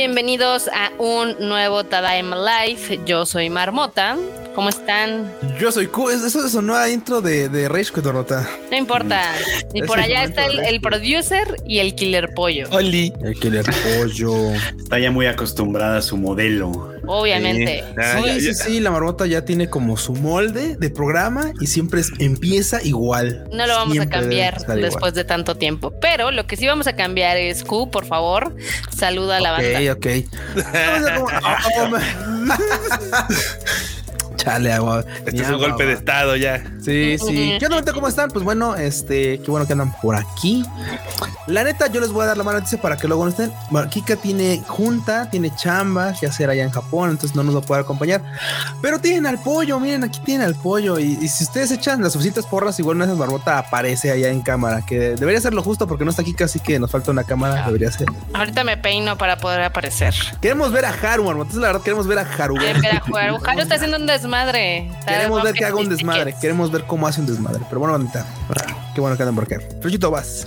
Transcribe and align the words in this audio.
bienvenidos 0.00 0.66
a 0.68 0.90
un 0.96 1.36
nuevo 1.46 1.84
Tadaima 1.84 2.34
Live. 2.34 3.00
Yo 3.04 3.26
soy 3.26 3.50
Marmota. 3.50 4.16
¿Cómo 4.54 4.70
están? 4.70 5.30
Yo 5.60 5.70
soy 5.70 5.88
Q. 5.88 6.08
Eso 6.08 6.46
es 6.46 6.54
una 6.54 6.88
intro 6.88 7.20
de, 7.20 7.50
de 7.50 7.68
Rage 7.68 8.00
Dorota. 8.00 8.48
No 8.70 8.78
importa. 8.78 9.30
Y 9.74 9.82
por 9.82 10.00
allá 10.00 10.24
está 10.24 10.46
el, 10.46 10.80
producer 10.80 11.54
y 11.66 11.80
el 11.80 11.94
Killer 11.94 12.32
Pollo. 12.34 12.66
Oli. 12.72 13.12
El 13.22 13.38
Killer 13.38 13.66
Pollo. 13.66 14.52
Está 14.78 14.98
ya 14.98 15.10
muy 15.10 15.26
acostumbrada 15.26 15.98
a 15.98 16.02
su 16.02 16.16
modelo. 16.16 16.94
Obviamente. 17.10 17.84
Sí, 18.24 18.40
sí, 18.40 18.54
sí, 18.54 18.80
la 18.80 18.90
marmota 18.90 19.26
ya 19.26 19.44
tiene 19.44 19.68
como 19.68 19.96
su 19.96 20.14
molde 20.14 20.76
de 20.76 20.90
programa 20.90 21.52
y 21.60 21.66
siempre 21.66 22.02
empieza 22.18 22.80
igual. 22.82 23.48
No 23.52 23.66
lo 23.66 23.74
vamos 23.74 23.98
a 23.98 24.08
cambiar 24.08 24.64
después 24.76 25.14
de 25.14 25.24
tanto 25.24 25.56
tiempo. 25.56 25.92
Pero 26.00 26.30
lo 26.30 26.46
que 26.46 26.56
sí 26.56 26.66
vamos 26.66 26.86
a 26.86 26.94
cambiar 26.94 27.36
es 27.36 27.64
Q, 27.64 27.90
por 27.90 28.06
favor, 28.06 28.54
saluda 28.96 29.38
a 29.38 29.40
la 29.40 29.52
banda. 29.52 29.92
Ok, 29.92 29.96
ok. 29.96 30.06
Chale, 34.40 34.72
agua. 34.72 35.04
Este 35.26 35.42
es 35.42 35.50
un 35.50 35.58
golpe 35.58 35.84
de 35.84 35.92
estado 35.92 36.34
ya. 36.34 36.64
Sí, 36.80 37.18
sí. 37.18 37.56
¿Qué 37.58 37.66
onda, 37.66 37.92
cómo 37.92 38.08
están? 38.08 38.30
Pues 38.30 38.42
bueno, 38.42 38.74
este, 38.74 39.38
qué 39.40 39.50
bueno 39.50 39.66
que 39.66 39.74
andan 39.74 39.92
por 40.00 40.16
aquí. 40.16 40.64
La 41.46 41.62
neta, 41.62 41.88
yo 41.88 42.00
les 42.00 42.10
voy 42.10 42.22
a 42.22 42.28
dar 42.28 42.38
la 42.38 42.44
mano 42.44 42.58
antes 42.58 42.78
para 42.80 42.96
que 42.96 43.06
luego 43.06 43.24
no 43.24 43.30
estén. 43.30 43.52
Kika 43.90 44.16
tiene 44.16 44.62
junta, 44.66 45.28
tiene 45.28 45.54
chamba 45.54 46.14
que 46.18 46.26
hacer 46.26 46.48
allá 46.48 46.62
en 46.62 46.70
Japón, 46.70 47.10
entonces 47.10 47.36
no 47.36 47.42
nos 47.42 47.54
va 47.54 47.58
a 47.58 47.62
poder 47.62 47.82
acompañar. 47.82 48.22
Pero 48.80 48.98
tienen 48.98 49.26
al 49.26 49.42
pollo, 49.42 49.78
miren, 49.78 50.04
aquí 50.04 50.20
tienen 50.24 50.46
al 50.46 50.54
pollo. 50.54 50.98
Y, 50.98 51.28
si 51.28 51.44
ustedes 51.44 51.70
echan 51.72 52.02
las 52.02 52.14
suficientes 52.14 52.46
porras, 52.46 52.78
igual 52.78 52.96
una 52.96 53.06
vez 53.06 53.18
barbota 53.18 53.58
aparece 53.58 54.10
allá 54.10 54.28
en 54.28 54.40
cámara, 54.40 54.80
que 54.86 55.16
debería 55.16 55.40
ser 55.40 55.52
lo 55.52 55.62
justo 55.62 55.86
porque 55.86 56.04
no 56.04 56.10
está 56.12 56.24
Kika, 56.24 56.46
así 56.46 56.60
que 56.60 56.78
nos 56.78 56.90
falta 56.90 57.10
una 57.10 57.24
cámara, 57.24 57.66
debería 57.66 57.92
ser. 57.92 58.08
Ahorita 58.32 58.64
me 58.64 58.78
peino 58.78 59.18
para 59.18 59.36
poder 59.36 59.60
aparecer. 59.60 60.14
Queremos 60.40 60.72
ver 60.72 60.86
a 60.86 60.94
Haru, 60.94 61.24
Barbota, 61.24 61.56
la 61.56 61.66
verdad, 61.66 61.82
queremos 61.82 62.06
ver 62.06 62.20
a 62.20 62.22
Haru. 62.22 62.56
Haru 62.56 63.60
está 63.60 63.74
haciendo 63.74 63.98
un 63.98 64.06
desmadre. 64.06 64.29
Queremos 65.06 65.42
ver 65.42 65.54
que 65.54 65.64
haga 65.64 65.76
un 65.76 65.88
desmadre. 65.88 66.34
Queremos 66.40 66.70
ver 66.70 66.84
cómo 66.84 67.06
hace 67.06 67.20
un 67.20 67.26
desmadre. 67.26 67.60
Pero 67.68 67.80
bueno, 67.80 67.92
bandita. 67.92 68.26
Qué 68.94 69.00
bueno 69.00 69.16
que 69.16 69.22
andan 69.22 69.34
por 69.34 69.44
acá. 69.44 69.58
Vas. 70.10 70.44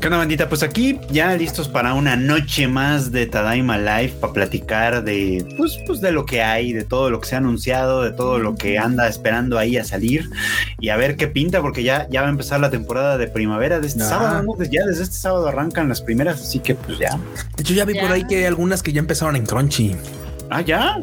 ¿Qué 0.00 0.08
onda, 0.08 0.18
bandita? 0.18 0.48
Pues 0.48 0.62
aquí 0.62 1.00
ya 1.10 1.34
listos 1.34 1.68
para 1.68 1.94
una 1.94 2.16
noche 2.16 2.68
más 2.68 3.12
de 3.12 3.26
Tadaima 3.26 3.78
Live 3.78 4.14
para 4.20 4.32
platicar 4.32 5.02
de, 5.04 5.46
pues, 5.56 5.78
pues, 5.86 6.00
de 6.00 6.12
lo 6.12 6.26
que 6.26 6.42
hay, 6.42 6.72
de 6.72 6.84
todo 6.84 7.10
lo 7.10 7.20
que 7.20 7.28
se 7.28 7.34
ha 7.34 7.38
anunciado, 7.38 8.02
de 8.02 8.12
todo 8.12 8.38
lo 8.38 8.54
que 8.54 8.78
anda 8.78 9.08
esperando 9.08 9.58
ahí 9.58 9.76
a 9.78 9.84
salir 9.84 10.28
y 10.78 10.90
a 10.90 10.96
ver 10.96 11.16
qué 11.16 11.28
pinta, 11.28 11.60
porque 11.60 11.82
ya, 11.82 12.06
ya 12.10 12.20
va 12.20 12.28
a 12.28 12.30
empezar 12.30 12.60
la 12.60 12.70
temporada 12.70 13.16
de 13.18 13.26
primavera 13.26 13.80
de 13.80 13.86
este 13.86 14.04
sábado. 14.04 14.56
Ya 14.70 14.84
desde 14.84 15.02
este 15.02 15.16
sábado 15.16 15.48
arrancan 15.48 15.88
las 15.88 16.02
primeras, 16.02 16.40
así 16.40 16.58
que 16.60 16.74
pues 16.74 16.98
ya. 16.98 17.18
De 17.56 17.62
hecho, 17.62 17.74
ya 17.74 17.84
vi 17.84 17.94
por 17.98 18.12
ahí 18.12 18.24
que 18.26 18.36
hay 18.36 18.44
algunas 18.44 18.82
que 18.82 18.92
ya 18.92 19.00
empezaron 19.00 19.34
en 19.34 19.46
Crunchy. 19.46 19.96
Ah, 20.50 20.60
ya. 20.60 20.98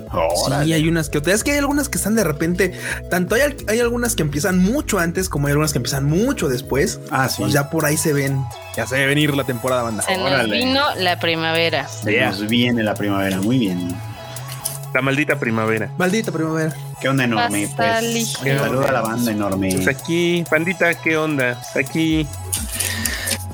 Sí, 0.64 0.74
hay 0.74 0.88
unas 0.88 1.10
que 1.10 1.22
es 1.26 1.44
que 1.44 1.52
hay 1.52 1.58
algunas 1.58 1.90
que 1.90 1.98
están 1.98 2.16
de 2.16 2.24
repente. 2.24 2.74
Tanto 3.10 3.36
hay, 3.36 3.42
hay 3.68 3.80
algunas 3.80 4.16
que 4.16 4.24
empiezan 4.24 4.60
mucho 4.60 5.00
antes 5.00 5.30
como 5.30 5.48
hay 5.48 5.52
algunas 5.52 5.74
que 5.74 5.80
empiezan 5.80 6.06
mucho 6.06 6.48
después. 6.48 7.00
Ah, 7.12 7.28
sí. 7.30 7.42
Pues 7.42 7.54
ya 7.54 7.70
por 7.70 7.86
ahí 7.86 7.98
se 7.98 8.14
ven. 8.14 8.44
Ya 8.76 8.88
se 8.88 8.96
ve 8.96 9.06
venir 9.06 9.36
la 9.36 9.44
temporada 9.44 9.84
banda. 9.84 10.04
Se 10.04 10.18
nos 10.18 10.50
vino 10.50 10.84
la 10.96 11.20
primavera. 11.20 11.88
Se 11.88 12.20
nos 12.22 12.48
viene 12.48 12.84
la 12.84 12.96
primavera. 12.96 13.40
Muy 13.42 13.60
bien. 13.60 13.96
La 14.94 15.02
maldita 15.02 15.40
primavera. 15.40 15.90
Maldita 15.98 16.32
primavera. 16.32 16.74
¿Qué 17.02 17.10
onda 17.10 17.24
enorme? 17.24 17.68
Pues, 17.76 18.34
saluda 18.34 18.90
a 18.90 18.92
la 18.92 19.02
banda 19.02 19.32
enorme. 19.32 19.72
Pues 19.74 19.88
aquí, 19.88 20.44
bandita, 20.50 20.94
¿qué 20.94 21.18
onda? 21.18 21.60
Aquí 21.76 22.28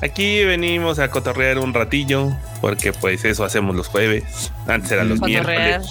Aquí 0.02 0.44
venimos 0.44 0.98
a 0.98 1.10
cotorrear 1.10 1.58
un 1.58 1.74
ratillo, 1.74 2.30
porque 2.60 2.92
pues 2.92 3.24
eso 3.24 3.44
hacemos 3.44 3.76
los 3.76 3.88
jueves. 3.88 4.50
Antes 4.66 4.92
eran 4.92 5.10
los 5.10 5.20
miércoles. 5.20 5.86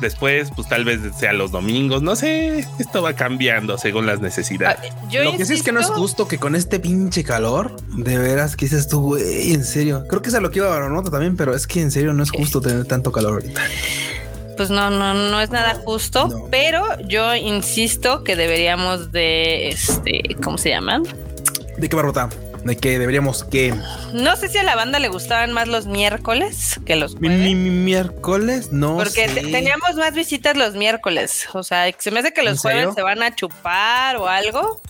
Después, 0.00 0.50
pues 0.54 0.68
tal 0.68 0.84
vez 0.84 1.00
sea 1.18 1.32
los 1.32 1.50
domingos. 1.50 2.02
No 2.02 2.16
sé, 2.16 2.66
esto 2.78 3.02
va 3.02 3.14
cambiando 3.14 3.78
según 3.78 4.06
las 4.06 4.20
necesidades. 4.20 4.78
Ah, 4.82 5.22
Lo 5.22 5.36
que 5.36 5.44
sí 5.44 5.54
es 5.54 5.62
que 5.62 5.72
no 5.72 5.80
es 5.80 5.88
justo 5.88 6.26
que 6.28 6.38
con 6.38 6.54
este 6.54 6.80
pinche 6.80 7.24
calor, 7.24 7.76
de 7.88 8.18
veras, 8.18 8.56
que 8.56 8.66
dices 8.66 8.88
tú, 8.88 9.00
güey, 9.00 9.52
en 9.52 9.64
serio. 9.64 10.04
Creo 10.08 10.22
que 10.22 10.30
es 10.30 10.34
a 10.34 10.40
lo 10.40 10.50
que 10.50 10.58
iba 10.58 10.74
a 10.74 10.88
nota 10.88 11.10
también, 11.10 11.36
pero 11.36 11.54
es 11.54 11.66
que 11.66 11.80
en 11.80 11.90
serio 11.90 12.12
no 12.12 12.22
es 12.22 12.30
justo 12.30 12.60
tener 12.60 12.86
tanto 12.86 13.12
calor 13.12 13.34
ahorita 13.34 13.62
pues 14.56 14.70
no, 14.70 14.88
no, 14.88 15.14
no 15.14 15.40
es 15.40 15.50
nada 15.50 15.74
justo, 15.84 16.46
pero 16.50 16.84
yo 17.08 17.34
insisto 17.34 18.22
que 18.22 18.36
deberíamos 18.36 19.10
de, 19.10 19.68
este, 19.68 20.36
¿cómo 20.42 20.58
se 20.58 20.70
llama? 20.70 21.02
¿De 21.76 21.88
qué 21.88 21.96
barrota? 21.96 22.28
De 22.64 22.76
que 22.76 22.98
deberíamos 22.98 23.44
que. 23.44 23.74
No 24.12 24.36
sé 24.36 24.48
si 24.48 24.58
a 24.58 24.62
la 24.62 24.74
banda 24.74 24.98
le 24.98 25.08
gustaban 25.08 25.52
más 25.52 25.68
los 25.68 25.86
miércoles 25.86 26.80
que 26.86 26.96
los 26.96 27.16
jueves. 27.16 27.54
miércoles, 27.54 28.72
no. 28.72 28.96
Porque 28.96 29.28
teníamos 29.28 29.96
más 29.96 30.14
visitas 30.14 30.56
los 30.56 30.74
miércoles. 30.74 31.46
O 31.52 31.62
sea, 31.62 31.90
se 31.98 32.10
me 32.10 32.20
hace 32.20 32.32
que 32.32 32.42
los 32.42 32.60
jueves 32.60 32.94
se 32.94 33.02
van 33.02 33.22
a 33.22 33.34
chupar 33.34 34.16
o 34.16 34.28
algo. 34.28 34.80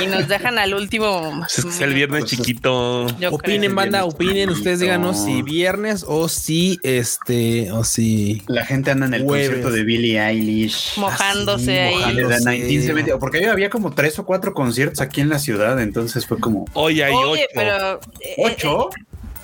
Y 0.00 0.06
nos 0.06 0.28
dejan 0.28 0.58
al 0.58 0.74
último. 0.74 1.44
Es 1.46 1.80
el 1.80 1.94
viernes 1.94 2.24
chiquito. 2.24 3.06
opinen, 3.30 3.74
banda, 3.74 4.04
opinen. 4.04 4.48
Ustedes 4.50 4.80
díganos 4.80 5.24
si 5.24 5.42
viernes 5.42 6.04
o 6.06 6.28
si 6.28 6.78
este 6.82 7.70
o 7.72 7.84
si. 7.84 8.42
La 8.46 8.64
gente 8.64 8.90
anda 8.90 9.06
en 9.06 9.14
el 9.14 9.24
concierto 9.24 9.70
de 9.70 9.84
Billie 9.84 10.20
Eilish. 10.20 10.92
Mojándose 10.96 11.80
ahí. 11.80 13.06
porque 13.18 13.46
había 13.46 13.70
como 13.70 13.92
tres 13.94 14.18
o 14.18 14.24
cuatro 14.24 14.54
conciertos 14.54 15.00
aquí 15.00 15.20
en 15.20 15.28
la 15.28 15.38
ciudad. 15.38 15.80
Entonces 15.80 16.26
fue 16.26 16.38
como. 16.38 16.64
Hoy 16.72 17.02
hay 17.02 17.12
ocho. 17.14 17.42
Pero, 17.54 18.00
eh, 18.20 18.34
¿Ocho? 18.38 18.90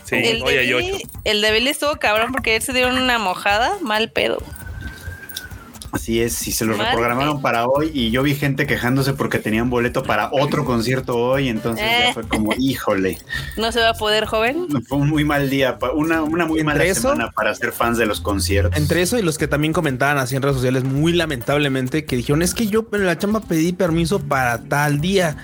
sí, 0.05 0.17
hoy 0.43 0.55
hay 0.55 0.73
ocho. 0.73 0.99
El 1.25 1.43
de 1.43 1.53
Billie 1.53 1.71
estuvo 1.71 1.97
cabrón 1.97 2.33
porque 2.33 2.57
él 2.57 2.63
se 2.63 2.73
dieron 2.73 2.99
una 2.99 3.19
mojada, 3.19 3.73
mal 3.81 4.11
pedo. 4.11 4.39
Así 5.93 6.21
es, 6.21 6.35
si 6.35 6.53
se 6.53 6.65
lo 6.65 6.77
reprogramaron 6.77 7.41
para 7.41 7.67
hoy 7.67 7.91
y 7.93 8.11
yo 8.11 8.23
vi 8.23 8.35
gente 8.35 8.67
quejándose 8.67 9.13
porque 9.15 9.39
tenían 9.39 9.71
boleto 9.71 10.03
para 10.03 10.31
otro 10.33 10.65
concierto 10.65 11.17
hoy, 11.17 11.49
entonces 11.49 11.85
ya 11.85 12.11
eh. 12.11 12.15
fue 12.15 12.27
como, 12.27 12.53
híjole. 12.59 13.19
¿No 13.57 13.73
se 13.73 13.81
va 13.81 13.91
a 13.91 13.95
poder, 13.95 14.27
joven? 14.27 14.67
Fue 14.87 14.99
un 14.99 15.09
muy 15.09 15.25
mal 15.25 15.49
día, 15.51 15.79
una, 15.95 16.23
una 16.23 16.47
muy 16.47 16.63
mala 16.65 16.85
semana 16.95 17.31
para 17.31 17.55
ser 17.55 17.73
fans 17.73 17.99
de 17.99 18.07
los 18.07 18.21
conciertos. 18.21 18.77
Entre 18.77 19.03
eso 19.03 19.19
y 19.19 19.23
los 19.23 19.39
que 19.39 19.49
también 19.49 19.73
comentaban 19.73 20.19
así 20.19 20.37
en 20.37 20.43
redes 20.43 20.57
sociales, 20.57 20.85
muy 20.85 21.13
lamentablemente, 21.13 22.05
que 22.05 22.17
dijeron, 22.17 22.43
es 22.43 22.55
que 22.55 22.67
yo 22.67 22.87
en 22.93 23.07
la 23.07 23.19
chamba 23.19 23.41
pedí 23.41 23.73
permiso 23.73 24.21
para 24.21 24.63
tal 24.63 25.01
día 25.01 25.37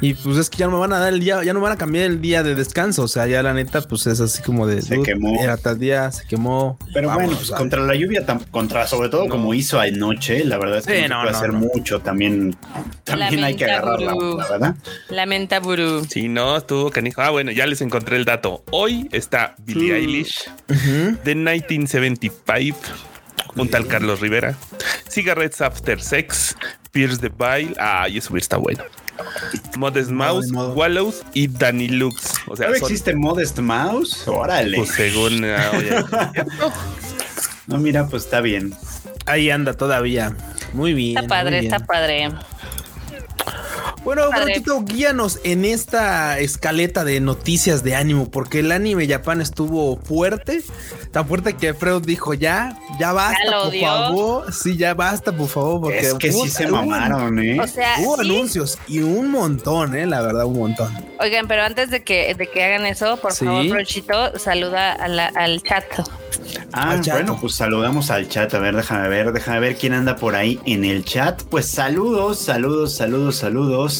y 0.00 0.14
pues 0.14 0.36
es 0.36 0.50
que 0.50 0.58
ya 0.58 0.66
no 0.66 0.72
me 0.72 0.78
van 0.78 0.92
a 0.92 0.98
dar 0.98 1.12
el 1.12 1.20
día, 1.20 1.42
ya 1.42 1.52
no 1.52 1.60
me 1.60 1.64
van 1.64 1.72
a 1.72 1.78
cambiar 1.78 2.06
el 2.06 2.20
día 2.20 2.42
de 2.42 2.54
descanso, 2.54 3.04
o 3.04 3.08
sea, 3.08 3.26
ya 3.26 3.42
la 3.42 3.54
neta, 3.54 3.80
pues 3.82 4.06
es 4.06 4.20
así 4.20 4.42
como 4.42 4.66
de... 4.66 4.82
Se 4.82 5.00
quemó. 5.02 5.42
Era 5.42 5.56
tal 5.56 5.78
día, 5.78 6.10
se 6.10 6.26
quemó. 6.26 6.78
Pero 6.92 7.12
bueno, 7.12 7.36
pues 7.36 7.50
contra 7.50 7.80
la 7.80 7.94
lluvia, 7.94 8.24
contra 8.50 8.86
sobre 8.86 9.08
todo 9.08 9.28
como 9.28 9.54
hizo 9.54 9.73
anoche, 9.80 10.44
la 10.44 10.58
verdad 10.58 10.78
es 10.78 10.86
que 10.86 11.08
no, 11.08 11.22
puede 11.22 11.36
hacer 11.36 11.52
mucho. 11.52 12.00
También, 12.00 12.56
también 13.04 13.44
hay 13.44 13.56
que 13.56 13.64
agarrar 13.64 14.00
la, 14.00 14.14
verdad. 14.14 14.74
Lamenta 15.08 15.60
Buru. 15.60 16.04
Sí, 16.08 16.28
no, 16.28 16.56
estuvo 16.56 16.90
canijo. 16.90 17.22
Ah, 17.22 17.30
bueno, 17.30 17.50
ya 17.52 17.66
les 17.66 17.80
encontré 17.80 18.16
el 18.16 18.24
dato. 18.24 18.64
Hoy 18.70 19.08
está 19.12 19.54
Billie 19.58 19.96
Eilish 19.96 20.50
de 21.24 21.34
1975 21.34 22.78
junto 23.54 23.76
al 23.76 23.86
Carlos 23.86 24.20
Rivera. 24.20 24.56
Cigarettes 25.08 25.60
After 25.60 26.00
Sex, 26.00 26.56
Pierce 26.92 27.18
the 27.18 27.28
Bile. 27.28 27.74
Ah, 27.78 28.08
y 28.08 28.18
eso 28.18 28.36
está 28.36 28.56
bueno. 28.56 28.84
Modest 29.76 30.10
Mouse, 30.10 30.50
Wallows 30.52 31.22
y 31.34 31.46
Danny 31.46 31.88
Lux. 31.88 32.34
O 32.48 32.56
sea, 32.56 32.68
existe 32.70 33.14
Modest 33.14 33.58
Mouse? 33.58 34.26
Órale. 34.26 34.76
Pues 34.76 34.90
según. 34.90 35.44
Ah, 35.44 36.32
no, 37.66 37.78
mira, 37.78 38.06
pues 38.08 38.24
está 38.24 38.40
bien. 38.40 38.74
Ahí 39.26 39.50
anda 39.50 39.74
todavía. 39.74 40.34
Muy 40.72 40.92
bien. 40.92 41.16
Está 41.18 41.28
padre, 41.28 41.58
está 41.60 41.78
padre. 41.80 42.28
Bueno, 44.04 44.28
Brotito, 44.30 44.82
guíanos 44.82 45.40
en 45.44 45.64
esta 45.64 46.38
escaleta 46.38 47.04
de 47.04 47.20
noticias 47.20 47.82
de 47.82 47.94
ánimo, 47.94 48.30
porque 48.30 48.60
el 48.60 48.70
anime 48.70 49.08
Japan 49.08 49.40
estuvo 49.40 49.96
fuerte, 49.96 50.62
tan 51.10 51.26
fuerte 51.26 51.54
que 51.54 51.72
Freud 51.72 52.02
dijo 52.04 52.34
ya, 52.34 52.78
ya 53.00 53.12
basta, 53.12 53.38
por 53.62 53.74
favor. 53.74 54.52
Sí, 54.52 54.76
ya 54.76 54.92
basta, 54.92 55.32
por 55.32 55.48
favor, 55.48 55.80
porque 55.80 56.00
es 56.00 56.14
que 56.14 56.32
sí 56.32 56.50
se 56.50 56.66
mamaron, 56.66 57.38
¿eh? 57.42 57.58
O 57.58 57.66
sea, 57.66 57.94
hubo 58.00 58.20
anuncios 58.20 58.78
y 58.88 58.98
un 59.00 59.30
montón, 59.30 59.96
¿eh? 59.96 60.04
La 60.04 60.20
verdad, 60.20 60.44
un 60.44 60.58
montón. 60.58 60.94
Oigan, 61.18 61.48
pero 61.48 61.62
antes 61.62 61.90
de 61.90 62.04
que, 62.04 62.34
de 62.34 62.46
que 62.46 62.62
hagan 62.62 62.84
eso, 62.84 63.16
por 63.16 63.32
favor, 63.32 63.66
Brochito, 63.68 64.38
saluda 64.38 64.92
al 64.92 65.62
chat. 65.62 65.84
Ah, 66.72 67.00
bueno, 67.06 67.38
pues 67.40 67.54
saludamos 67.54 68.10
al 68.10 68.28
chat. 68.28 68.52
A 68.52 68.58
ver, 68.58 68.76
déjame 68.76 69.08
ver, 69.08 69.32
déjame 69.32 69.60
ver 69.60 69.76
quién 69.76 69.94
anda 69.94 70.16
por 70.16 70.34
ahí 70.34 70.60
en 70.66 70.84
el 70.84 71.04
chat. 71.04 71.40
Pues 71.44 71.66
saludos, 71.66 72.40
saludos, 72.40 72.94
saludos, 72.94 73.36
saludos 73.36 73.93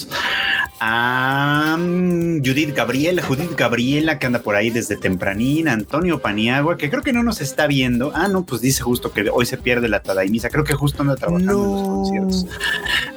a 0.80 1.76
mm, 1.78 2.42
Judith 2.44 2.74
Gabriela, 2.74 3.22
Judith 3.22 3.56
Gabriela 3.56 4.18
que 4.18 4.26
anda 4.26 4.40
por 4.40 4.56
ahí 4.56 4.70
desde 4.70 4.96
tempranina, 4.96 5.72
Antonio 5.72 6.20
Paniagua, 6.20 6.76
que 6.76 6.90
creo 6.90 7.02
que 7.02 7.12
no 7.12 7.22
nos 7.22 7.40
está 7.40 7.66
viendo. 7.66 8.12
Ah, 8.14 8.28
no, 8.28 8.44
pues 8.44 8.60
dice 8.60 8.82
justo 8.82 9.12
que 9.12 9.30
hoy 9.30 9.46
se 9.46 9.56
pierde 9.56 9.88
la 9.88 10.02
Tadaimisa. 10.02 10.50
Creo 10.50 10.64
que 10.64 10.74
justo 10.74 11.02
anda 11.02 11.16
trabajando 11.16 11.52
en 11.52 11.72
los 11.72 11.82
conciertos. 11.82 12.46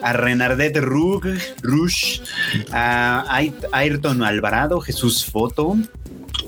A 0.01 0.13
Renardet 0.13 0.77
Rug, 0.77 1.25
Rush, 1.61 2.21
a 2.71 3.25
Ayrton 3.71 4.23
Alvarado, 4.23 4.79
Jesús 4.79 5.25
Foto, 5.25 5.75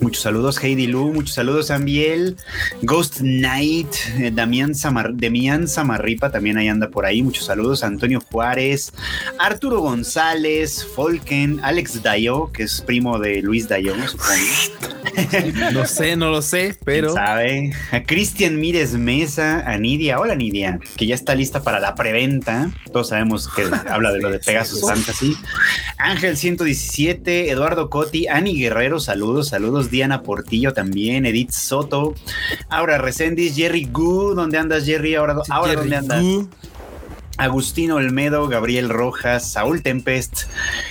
Muchos 0.01 0.23
saludos, 0.23 0.63
Heidi 0.63 0.87
Lu. 0.87 1.11
Muchos 1.11 1.35
saludos, 1.35 1.71
Ambiel. 1.71 2.37
Ghost 2.83 3.17
Knight. 3.19 3.93
Eh, 4.17 4.31
Damián, 4.33 4.73
Samar 4.73 5.13
Demian 5.13 5.67
Samarripa 5.67 6.31
también 6.31 6.57
ahí 6.57 6.69
anda 6.69 6.89
por 6.89 7.05
ahí. 7.05 7.21
Muchos 7.21 7.45
saludos. 7.45 7.83
Antonio 7.83 8.21
Juárez. 8.31 8.93
Arturo 9.37 9.81
González. 9.81 10.85
Folken. 10.95 11.59
Alex 11.63 12.01
Dayo, 12.01 12.49
que 12.53 12.63
es 12.63 12.81
primo 12.81 13.19
de 13.19 13.41
Luis 13.41 13.67
Dayo, 13.67 13.93
No 15.73 15.85
sé, 15.85 16.15
no 16.15 16.31
lo 16.31 16.41
sé, 16.41 16.77
pero. 16.85 17.13
¿Sabe? 17.13 17.73
A 17.91 18.03
Cristian 18.03 18.57
Mírez 18.57 18.93
Mesa. 18.93 19.69
A 19.69 19.77
Nidia. 19.77 20.19
Hola, 20.19 20.35
Nidia. 20.35 20.79
Que 20.95 21.07
ya 21.07 21.15
está 21.15 21.35
lista 21.35 21.61
para 21.61 21.81
la 21.81 21.95
preventa. 21.95 22.71
Todos 22.93 23.09
sabemos 23.09 23.49
que 23.49 23.63
habla 23.89 24.13
de 24.13 24.19
lo 24.19 24.31
de 24.31 24.39
Pegasus 24.39 24.81
Fantasy. 24.87 25.35
Ángel 25.97 26.37
117. 26.37 27.51
Eduardo 27.51 27.89
Coti. 27.89 28.27
Ani 28.29 28.57
Guerrero. 28.57 29.01
Saludos, 29.01 29.49
saludos. 29.49 29.88
Diana 29.89 30.21
Portillo 30.23 30.73
también, 30.73 31.25
Edith 31.25 31.51
Soto, 31.51 32.15
Aura 32.69 32.97
Recendis, 32.97 33.55
Jerry 33.55 33.87
Gu, 33.91 34.33
¿dónde 34.35 34.57
andas 34.57 34.85
Jerry? 34.85 35.15
Ahora, 35.15 35.37
ahora 35.49 35.73
¿dónde 35.75 35.95
andas? 35.95 36.23
Agustino 37.39 37.95
Olmedo, 37.95 38.49
Gabriel 38.49 38.89
Rojas, 38.89 39.49
Saúl 39.49 39.81
Tempest, 39.81 40.41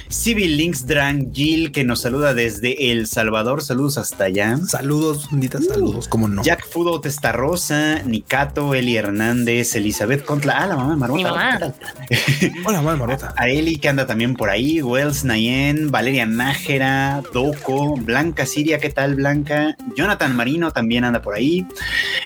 Civil 0.09 0.57
Links 0.57 0.87
Drang, 0.87 1.31
Jill, 1.31 1.73
que 1.73 1.85
nos 1.85 2.01
saluda 2.01 2.33
desde 2.33 2.91
El 2.91 3.07
Salvador. 3.07 3.61
Saludos 3.63 3.99
hasta 3.99 4.25
allá. 4.25 4.57
Saludos, 4.67 5.31
benditas 5.31 5.61
uh. 5.61 5.75
saludos, 5.75 6.09
como 6.09 6.27
no. 6.27 6.43
Jack 6.43 6.67
Fudo 6.67 7.03
Testarrosa, 7.03 8.03
Nicato, 8.05 8.75
Eli 8.75 8.97
Hernández, 8.97 9.75
Elizabeth 9.75 10.25
Contla. 10.25 10.55
Ah, 10.57 10.67
la 10.69 10.77
mamá 10.77 10.91
de 10.93 10.97
Marmota. 10.97 11.75
Hola, 12.65 12.79
mamá 12.79 12.93
de 12.93 12.97
Marmota. 12.97 13.35
A 13.37 13.51
Eli, 13.51 13.77
que 13.77 13.91
anda 13.91 14.07
también 14.07 14.35
por 14.35 14.49
ahí. 14.49 14.81
Wells 14.81 15.25
Nayen, 15.25 15.91
Valeria 15.91 16.25
Nájera, 16.25 17.23
Doco, 17.35 17.95
Blanca 17.97 18.47
Siria, 18.47 18.79
¿qué 18.79 18.89
tal, 18.89 19.17
Blanca? 19.17 19.77
Jonathan 19.95 20.35
Marino 20.35 20.71
también 20.71 21.05
anda 21.05 21.21
por 21.21 21.35
ahí. 21.35 21.67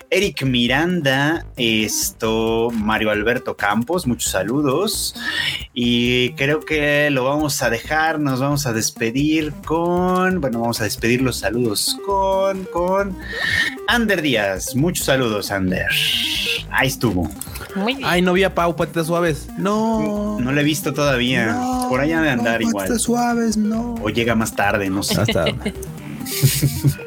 Eric 0.09 0.43
Miranda, 0.43 1.45
esto, 1.57 2.69
Mario 2.71 3.11
Alberto 3.11 3.57
Campos, 3.57 4.07
muchos 4.13 4.31
saludos. 4.31 5.15
Y 5.73 6.33
creo 6.33 6.61
que 6.61 7.09
lo 7.09 7.25
vamos 7.25 7.61
a 7.63 7.69
dejar, 7.69 8.19
nos 8.19 8.39
vamos 8.39 8.67
a 8.67 8.73
despedir 8.73 9.51
con, 9.65 10.39
bueno, 10.39 10.61
vamos 10.61 10.81
a 10.81 10.83
despedir 10.83 11.21
los 11.21 11.37
saludos 11.37 11.97
con, 12.05 12.65
con 12.65 13.17
Ander 13.87 14.21
Díaz. 14.21 14.75
Muchos 14.75 15.05
saludos, 15.05 15.49
Ander. 15.49 15.87
Ahí 16.69 16.87
estuvo. 16.87 17.29
Muy 17.75 17.97
Ay, 18.03 18.21
no 18.21 18.33
vi 18.33 18.43
a 18.43 18.53
Pau 18.53 18.75
Patitas 18.75 19.07
Suaves. 19.07 19.47
No. 19.57 20.39
No 20.39 20.51
le 20.51 20.61
he 20.61 20.63
visto 20.63 20.93
todavía. 20.93 21.57
Por 21.89 21.99
allá 21.99 22.21
de 22.21 22.29
andar 22.29 22.61
igual. 22.61 22.85
Patitas 22.85 23.01
Suaves, 23.01 23.57
no. 23.57 23.95
O 23.95 24.09
llega 24.09 24.35
más 24.35 24.55
tarde, 24.55 24.91
no 24.91 25.01
sé. 25.01 25.23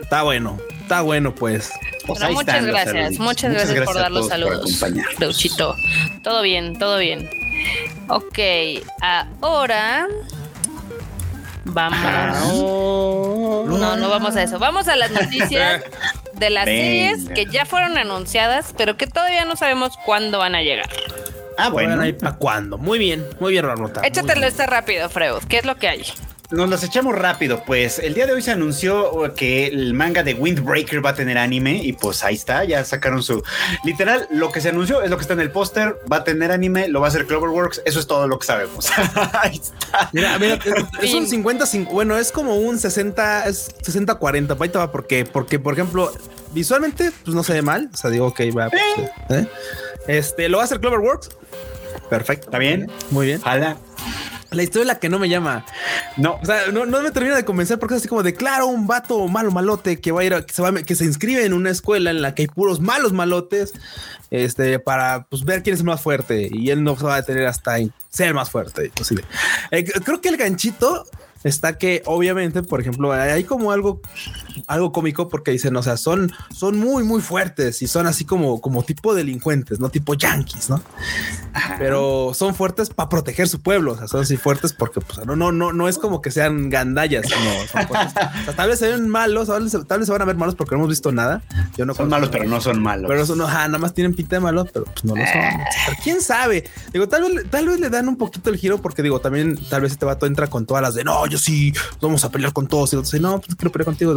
Está 0.02 0.24
bueno. 0.24 0.58
Está 0.82 1.02
bueno, 1.02 1.34
pues. 1.34 1.70
Pues 2.06 2.20
muchas, 2.30 2.64
gracias, 2.64 3.18
muchas, 3.18 3.52
gracias, 3.52 3.84
por 3.84 3.94
dar 3.94 4.10
los 4.10 4.28
saludos. 4.28 4.84
Deuchito. 5.18 5.74
Todo 6.22 6.42
bien, 6.42 6.78
todo 6.78 6.98
bien. 6.98 7.28
Ok, 8.08 8.38
ahora 9.40 10.06
vamos. 11.64 11.98
No, 13.68 13.96
no 13.96 14.08
vamos 14.08 14.36
a 14.36 14.42
eso. 14.42 14.58
Vamos 14.58 14.88
a 14.88 14.96
las 14.96 15.10
noticias 15.10 15.82
de 16.34 16.50
las 16.50 16.64
series 16.64 17.28
que 17.28 17.46
ya 17.46 17.64
fueron 17.64 17.98
anunciadas, 17.98 18.74
pero 18.76 18.96
que 18.96 19.06
todavía 19.06 19.44
no 19.44 19.56
sabemos 19.56 19.92
cuándo 20.04 20.38
van 20.38 20.54
a 20.54 20.62
llegar. 20.62 20.88
Ah, 21.58 21.68
bueno. 21.70 22.02
¿Para 22.18 22.36
cuándo? 22.36 22.78
Muy 22.78 22.98
bien, 22.98 23.24
muy 23.40 23.52
bien, 23.52 23.64
Ramota. 23.64 24.02
Échatelo 24.06 24.46
este 24.46 24.66
rápido, 24.66 25.08
Freud. 25.08 25.42
¿Qué 25.48 25.58
es 25.58 25.64
lo 25.64 25.76
que 25.76 25.88
hay? 25.88 26.02
Nos 26.50 26.70
las 26.70 26.84
echamos 26.84 27.14
rápido, 27.16 27.64
pues 27.66 27.98
el 27.98 28.14
día 28.14 28.26
de 28.26 28.32
hoy 28.32 28.40
se 28.40 28.52
anunció 28.52 29.34
que 29.34 29.66
el 29.66 29.94
manga 29.94 30.22
de 30.22 30.34
Windbreaker 30.34 31.04
va 31.04 31.10
a 31.10 31.14
tener 31.14 31.38
anime 31.38 31.80
y 31.82 31.92
pues 31.92 32.22
ahí 32.22 32.36
está, 32.36 32.64
ya 32.64 32.84
sacaron 32.84 33.20
su... 33.22 33.42
Literal, 33.84 34.28
lo 34.30 34.52
que 34.52 34.60
se 34.60 34.68
anunció 34.68 35.02
es 35.02 35.10
lo 35.10 35.16
que 35.16 35.22
está 35.22 35.34
en 35.34 35.40
el 35.40 35.50
póster, 35.50 35.96
va 36.10 36.18
a 36.18 36.24
tener 36.24 36.52
anime, 36.52 36.86
lo 36.86 37.00
va 37.00 37.06
a 37.06 37.08
hacer 37.08 37.26
Cloverworks, 37.26 37.82
eso 37.84 37.98
es 37.98 38.06
todo 38.06 38.28
lo 38.28 38.38
que 38.38 38.46
sabemos. 38.46 38.88
ahí 39.32 39.56
está. 39.56 40.08
Mira, 40.12 40.38
mira, 40.38 40.58
es 41.02 41.14
un 41.14 41.26
50, 41.28 41.64
bueno, 41.90 42.16
es 42.16 42.30
como 42.30 42.54
un 42.56 42.78
60, 42.78 43.48
es 43.48 43.74
60-40, 43.78 44.56
ahí 44.60 44.68
te 44.68 44.78
va, 44.78 44.92
¿por 44.92 45.08
qué? 45.08 45.24
Porque, 45.24 45.58
por 45.58 45.74
ejemplo, 45.74 46.12
visualmente, 46.52 47.10
pues 47.24 47.34
no 47.34 47.42
se 47.42 47.54
ve 47.54 47.62
mal, 47.62 47.90
o 47.92 47.96
sea, 47.96 48.10
digo, 48.10 48.26
ok, 48.26 48.40
va, 48.56 48.70
pues, 48.70 48.82
¿eh? 49.30 49.48
Este, 50.06 50.48
lo 50.48 50.58
va 50.58 50.62
a 50.62 50.66
hacer 50.66 50.78
Cloverworks. 50.78 51.30
Perfecto. 52.08 52.46
¿Está 52.46 52.58
bien? 52.58 52.88
Muy 53.10 53.26
bien. 53.26 53.40
Jala. 53.40 53.76
La 54.50 54.62
historia 54.62 54.82
es 54.82 54.86
la 54.86 54.98
que 54.98 55.08
no 55.08 55.18
me 55.18 55.28
llama. 55.28 55.64
No, 56.16 56.38
o 56.40 56.44
sea, 56.44 56.70
no, 56.72 56.86
me 56.86 57.10
termina 57.10 57.36
de 57.36 57.44
convencer 57.44 57.78
porque 57.78 57.94
es 57.94 58.00
así 58.00 58.08
como 58.08 58.22
de 58.22 58.34
claro, 58.34 58.66
un 58.66 58.86
vato 58.86 59.26
malo 59.28 59.50
malote 59.50 60.00
que 60.00 60.12
va 60.12 60.20
a 60.20 60.24
ir 60.24 60.34
a, 60.34 60.46
que 60.46 60.54
se 60.54 60.62
va 60.62 60.72
que 60.72 60.94
se 60.94 61.04
inscribe 61.04 61.44
en 61.44 61.52
una 61.52 61.70
escuela 61.70 62.10
en 62.10 62.22
la 62.22 62.34
que 62.34 62.42
hay 62.42 62.48
puros 62.48 62.80
malos 62.80 63.12
malotes, 63.12 63.72
este, 64.30 64.78
para 64.78 65.26
pues, 65.28 65.44
ver 65.44 65.62
quién 65.62 65.74
es 65.74 65.80
el 65.80 65.86
más 65.86 66.00
fuerte 66.00 66.48
y 66.52 66.70
él 66.70 66.84
no 66.84 66.96
se 66.96 67.04
va 67.04 67.14
a 67.14 67.20
detener 67.20 67.46
hasta 67.46 67.76
ser 68.08 68.34
más 68.34 68.50
fuerte. 68.50 68.90
Posible. 68.94 69.24
Eh, 69.70 69.84
creo 69.84 70.20
que 70.20 70.28
el 70.28 70.36
ganchito 70.36 71.04
está 71.44 71.78
que 71.78 72.02
obviamente, 72.06 72.62
por 72.62 72.80
ejemplo, 72.80 73.12
hay 73.12 73.44
como 73.44 73.72
algo, 73.72 74.00
algo 74.66 74.92
cómico 74.92 75.28
porque 75.28 75.50
dicen, 75.50 75.76
o 75.76 75.82
sea, 75.82 75.96
son, 75.96 76.32
son 76.54 76.78
muy, 76.78 77.04
muy 77.04 77.20
fuertes 77.20 77.82
y 77.82 77.86
son 77.86 78.06
así 78.06 78.24
como, 78.24 78.60
como 78.60 78.82
tipo 78.82 79.14
delincuentes, 79.14 79.80
no 79.80 79.90
tipo 79.90 80.14
yankees, 80.14 80.70
¿no? 80.70 80.82
Pero 81.78 82.32
son 82.34 82.54
fuertes 82.54 82.90
para 82.90 83.08
proteger 83.08 83.48
su 83.48 83.60
pueblo, 83.60 83.92
o 83.92 83.96
sea, 83.96 84.08
son 84.08 84.22
así 84.22 84.36
fuertes 84.36 84.72
porque 84.72 85.00
pues, 85.00 85.24
no, 85.26 85.36
no, 85.36 85.52
no, 85.52 85.72
no 85.72 85.88
es 85.88 85.98
como 85.98 86.20
que 86.20 86.30
sean 86.30 86.70
gandallas, 86.70 87.26
sino 87.26 88.52
tal 88.54 88.68
vez 88.68 88.78
se 88.78 88.88
ven 88.88 89.08
malos, 89.08 89.48
tal 89.48 89.98
vez, 89.98 90.06
se 90.06 90.12
van 90.12 90.22
a 90.22 90.24
ver 90.24 90.36
malos 90.36 90.54
porque 90.54 90.74
no 90.74 90.80
hemos 90.80 90.90
visto 90.90 91.12
nada. 91.12 91.42
Yo 91.76 91.86
no 91.86 91.94
son 91.94 92.08
malos, 92.08 92.28
pero 92.30 92.44
no 92.44 92.60
son 92.60 92.82
malos. 92.82 93.08
Pero 93.08 93.26
son, 93.26 93.38
nada 93.38 93.78
más 93.78 93.94
tienen 93.94 94.14
pinta 94.14 94.36
de 94.36 94.40
malos, 94.40 94.68
pero 94.72 94.84
pues 94.84 95.04
no 95.04 95.14
lo 95.14 95.24
son. 95.24 95.36
Eh. 95.36 95.64
quién 96.02 96.20
sabe. 96.20 96.64
Digo, 96.92 97.08
tal 97.08 97.22
vez, 97.22 97.50
tal 97.50 97.66
vez 97.66 97.80
le 97.80 97.90
dan 97.90 98.08
un 98.08 98.16
poquito 98.16 98.50
el 98.50 98.56
giro 98.56 98.78
porque 98.78 99.02
digo, 99.02 99.20
también 99.20 99.56
tal 99.68 99.82
vez 99.82 99.92
este 99.92 100.04
vato 100.04 100.26
entra 100.26 100.46
con 100.48 100.66
todas 100.66 100.82
las 100.82 100.94
de 100.94 101.04
no, 101.04 101.26
yo 101.26 101.38
sí, 101.38 101.72
vamos 102.00 102.24
a 102.24 102.30
pelear 102.30 102.52
con 102.52 102.66
todos. 102.66 102.92
Y 102.92 102.96
otros, 102.96 103.20
no, 103.20 103.40
pues 103.40 103.56
quiero 103.56 103.72
pelear 103.72 103.86
contigo. 103.86 104.14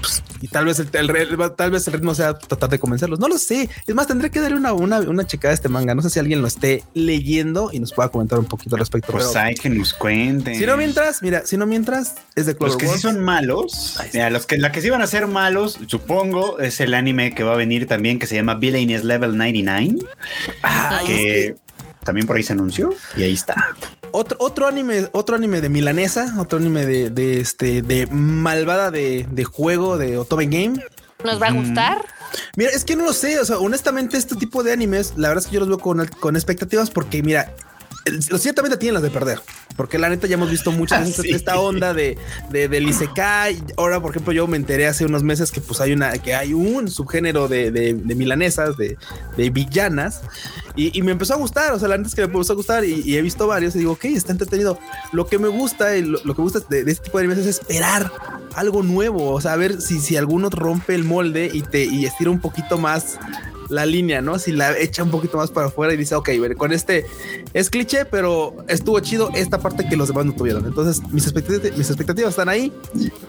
Pues, 0.00 0.22
y 0.40 0.48
tal 0.48 0.64
vez 0.64 0.78
el, 0.78 0.90
tal 0.90 1.70
vez 1.70 1.86
el 1.86 1.92
ritmo 1.92 2.14
sea 2.14 2.34
tratar 2.34 2.70
de 2.70 2.78
convencerlos. 2.78 3.18
No 3.18 3.28
lo 3.28 3.38
sé. 3.38 3.68
Es 3.86 3.94
más, 3.94 4.06
tendré 4.06 4.30
que 4.30 4.40
darle 4.40 4.56
una, 4.56 4.72
una, 4.72 5.00
una 5.00 5.26
checada 5.26 5.52
a 5.52 5.54
este 5.54 5.68
manga. 5.68 5.94
No 5.94 6.02
sé 6.02 6.10
si 6.10 6.18
alguien 6.18 6.40
lo 6.40 6.48
esté 6.48 6.82
leyendo 6.94 7.70
y 7.72 7.80
nos 7.80 7.92
pueda 7.92 8.08
comentar 8.08 8.38
un 8.38 8.46
poquito 8.46 8.76
al 8.76 8.80
respecto. 8.80 9.12
Pues 9.12 9.34
hay 9.36 9.54
que 9.54 9.70
nos 9.70 9.94
cuenten. 9.94 10.56
Si 10.56 10.66
no 10.66 10.76
mientras, 10.76 11.22
mira, 11.22 11.46
si 11.46 11.56
no 11.56 11.66
mientras 11.66 12.14
es 12.34 12.46
de 12.46 12.56
Los 12.58 12.76
que 12.76 12.88
sí 12.88 12.98
son 12.98 13.20
malos, 13.20 13.98
los 14.30 14.46
que 14.46 14.58
la 14.58 14.72
que 14.72 14.80
sí 14.80 14.90
van 14.90 15.02
a 15.02 15.06
ser 15.06 15.26
malos, 15.26 15.78
supongo, 15.86 16.58
es 16.58 16.80
el 16.80 16.94
anime 16.94 17.34
que 17.34 17.44
va 17.44 17.54
a 17.54 17.56
venir 17.56 17.86
también 17.86 18.18
que 18.18 18.26
se 18.26 18.34
llama 18.34 18.54
Villainous 18.54 19.04
Level 19.04 19.36
99. 19.36 19.98
Ah, 20.62 21.00
que 21.06 21.56
también 22.04 22.26
por 22.26 22.36
ahí 22.36 22.42
se 22.42 22.52
anunció 22.52 22.94
y 23.16 23.22
ahí 23.22 23.32
está. 23.32 23.54
Otro, 24.12 24.36
otro 24.40 24.66
anime, 24.66 25.08
otro 25.12 25.36
anime 25.36 25.60
de 25.60 25.68
milanesa, 25.68 26.34
otro 26.38 26.58
anime 26.58 26.86
de, 26.86 27.40
este, 27.40 27.82
de 27.82 28.06
malvada 28.06 28.90
de, 28.90 29.44
juego 29.44 29.98
de 29.98 30.18
Otome 30.18 30.46
Game. 30.46 30.84
¿Nos 31.24 31.40
va 31.40 31.48
a 31.48 31.52
gustar? 31.52 32.04
Mira, 32.56 32.70
es 32.70 32.84
que 32.84 32.96
no 32.96 33.04
lo 33.04 33.12
sé. 33.12 33.38
O 33.40 33.44
sea, 33.44 33.58
honestamente, 33.58 34.16
este 34.16 34.36
tipo 34.36 34.62
de 34.62 34.72
animes, 34.72 35.14
la 35.16 35.28
verdad 35.28 35.44
es 35.44 35.48
que 35.48 35.54
yo 35.54 35.60
los 35.60 35.68
veo 35.68 35.78
con, 35.78 36.06
con 36.20 36.36
expectativas 36.36 36.90
porque, 36.90 37.22
mira, 37.22 37.54
ciertamente 38.38 38.76
tienen 38.76 38.94
las 38.94 39.02
de 39.02 39.10
perder. 39.10 39.40
Porque 39.76 39.98
la 39.98 40.08
neta 40.08 40.26
ya 40.26 40.34
hemos 40.34 40.50
visto 40.50 40.70
muchas 40.70 41.06
veces 41.06 41.24
esta 41.34 41.58
onda 41.58 41.94
de, 41.94 42.18
de, 42.50 42.68
del 42.68 42.88
Isekai. 42.88 43.62
Ahora, 43.76 44.00
por 44.00 44.10
ejemplo, 44.10 44.32
yo 44.32 44.46
me 44.46 44.56
enteré 44.56 44.86
hace 44.86 45.06
unos 45.06 45.22
meses 45.22 45.50
que 45.50 45.60
pues 45.60 45.80
hay 45.80 45.92
una, 45.92 46.12
que 46.18 46.34
hay 46.34 46.52
un 46.52 46.90
subgénero 46.90 47.48
de, 47.48 47.70
de, 47.70 47.94
de 47.94 48.14
milanesas, 48.14 48.76
de, 48.76 48.96
villanas. 49.50 50.20
Y, 50.76 50.96
y, 50.98 51.02
me 51.02 51.12
empezó 51.12 51.34
a 51.34 51.36
gustar. 51.36 51.72
O 51.72 51.78
sea, 51.78 51.88
la 51.88 51.96
neta 51.96 52.08
es 52.08 52.14
que 52.14 52.26
me 52.26 52.32
empezó 52.32 52.52
a 52.52 52.56
gustar 52.56 52.84
y, 52.84 53.16
he 53.16 53.22
visto 53.22 53.46
varios 53.46 53.74
y 53.74 53.80
digo, 53.80 53.92
ok, 53.92 54.04
está 54.06 54.32
entretenido. 54.32 54.78
Lo 55.12 55.26
que 55.26 55.38
me 55.38 55.48
gusta 55.48 55.96
y 55.96 56.02
lo, 56.02 56.18
que 56.20 56.28
me 56.28 56.44
gusta 56.44 56.60
de, 56.68 56.80
este 56.80 57.04
tipo 57.04 57.18
de 57.18 57.24
animes 57.24 57.46
es 57.46 57.58
esperar 57.58 58.12
algo 58.54 58.82
nuevo. 58.82 59.30
O 59.30 59.40
sea, 59.40 59.54
a 59.54 59.56
ver 59.56 59.80
si, 59.80 60.00
si 60.00 60.16
alguno 60.16 60.50
rompe 60.50 60.94
el 60.94 61.04
molde 61.04 61.50
y 61.52 61.62
te 61.62 61.84
y 61.84 62.04
estira 62.04 62.30
un 62.30 62.40
poquito 62.40 62.78
más 62.78 63.18
la 63.72 63.86
línea, 63.86 64.20
¿no? 64.20 64.38
Si 64.38 64.52
la 64.52 64.78
echa 64.78 65.02
un 65.02 65.10
poquito 65.10 65.38
más 65.38 65.50
para 65.50 65.66
afuera 65.66 65.94
y 65.94 65.96
dice, 65.96 66.14
ok, 66.14 66.30
con 66.56 66.72
este 66.72 67.06
es 67.54 67.70
cliché, 67.70 68.04
pero 68.04 68.64
estuvo 68.68 69.00
chido 69.00 69.30
esta 69.34 69.58
parte 69.58 69.88
que 69.88 69.96
los 69.96 70.08
demás 70.08 70.26
no 70.26 70.34
tuvieron. 70.34 70.66
Entonces, 70.66 71.02
mis 71.10 71.24
expectativas, 71.24 71.76
mis 71.76 71.88
expectativas 71.88 72.30
están 72.30 72.48
ahí. 72.48 72.72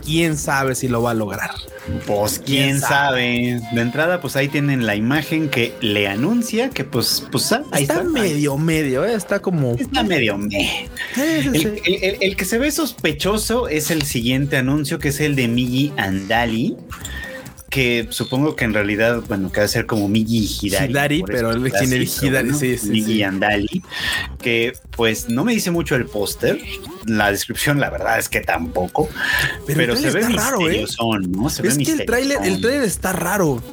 Quién 0.03 0.37
sabe 0.37 0.75
si 0.75 0.87
lo 0.87 1.01
va 1.01 1.11
a 1.11 1.13
lograr. 1.13 1.51
Pues 2.05 2.39
quién, 2.39 2.79
sabe? 2.79 3.61
De 3.73 3.81
entrada, 3.81 4.21
pues 4.21 4.35
ahí 4.35 4.47
tienen 4.47 4.85
la 4.85 4.95
imagen 4.95 5.49
que 5.49 5.73
le 5.81 6.07
anuncia 6.07 6.69
que, 6.69 6.83
pues, 6.83 7.25
pues 7.31 7.51
ah, 7.51 7.63
ahí 7.71 7.83
está, 7.83 8.03
medio, 8.03 8.57
medio, 8.57 9.05
¿eh? 9.05 9.13
está 9.13 9.41
como 9.41 9.75
está 9.75 10.03
medio. 10.03 10.39
El, 11.15 12.35
que 12.35 12.45
se 12.45 12.57
ve 12.57 12.71
sospechoso 12.71 13.67
es 13.67 13.91
el 13.91 14.03
siguiente 14.03 14.57
anuncio, 14.57 14.99
que 14.99 15.09
es 15.09 15.19
el 15.19 15.35
de 15.35 15.47
Migi 15.47 15.93
Andali 15.97 16.77
que 17.73 18.05
supongo 18.11 18.55
que 18.55 18.65
en 18.65 18.73
realidad, 18.75 19.23
bueno, 19.27 19.51
que 19.51 19.61
va 19.61 19.65
a 19.65 19.67
ser 19.67 19.87
como 19.87 20.07
Migi 20.07 20.47
Hidari. 20.61 20.91
Hidari, 20.91 21.23
pero 21.23 21.49
el 21.49 21.65
Hidari, 21.65 22.53
sí, 22.53 22.77
sí. 22.77 22.89
Migi 22.91 23.23
Andali, 23.23 23.81
que 24.39 24.73
pues 24.95 25.27
no 25.27 25.43
me 25.43 25.53
dice 25.53 25.71
mucho 25.71 25.95
el 25.95 26.05
póster. 26.05 26.59
La 27.07 27.31
descripción, 27.31 27.79
la 27.79 27.89
verdad 27.89 28.19
es 28.19 28.29
que 28.29 28.41
tampoco. 28.41 29.09
Pero, 29.65 29.95
se 29.95 30.11
ve 30.11 30.21
raro, 30.29 30.69
¿eh? 30.69 30.85
¿no? 31.29 31.49
Se 31.49 31.67
es 31.67 31.79
que 31.79 31.93
el 31.93 32.05
tráiler, 32.05 32.37
el 32.43 32.61
tráiler 32.61 32.83
está 32.83 33.11
raro. 33.11 33.63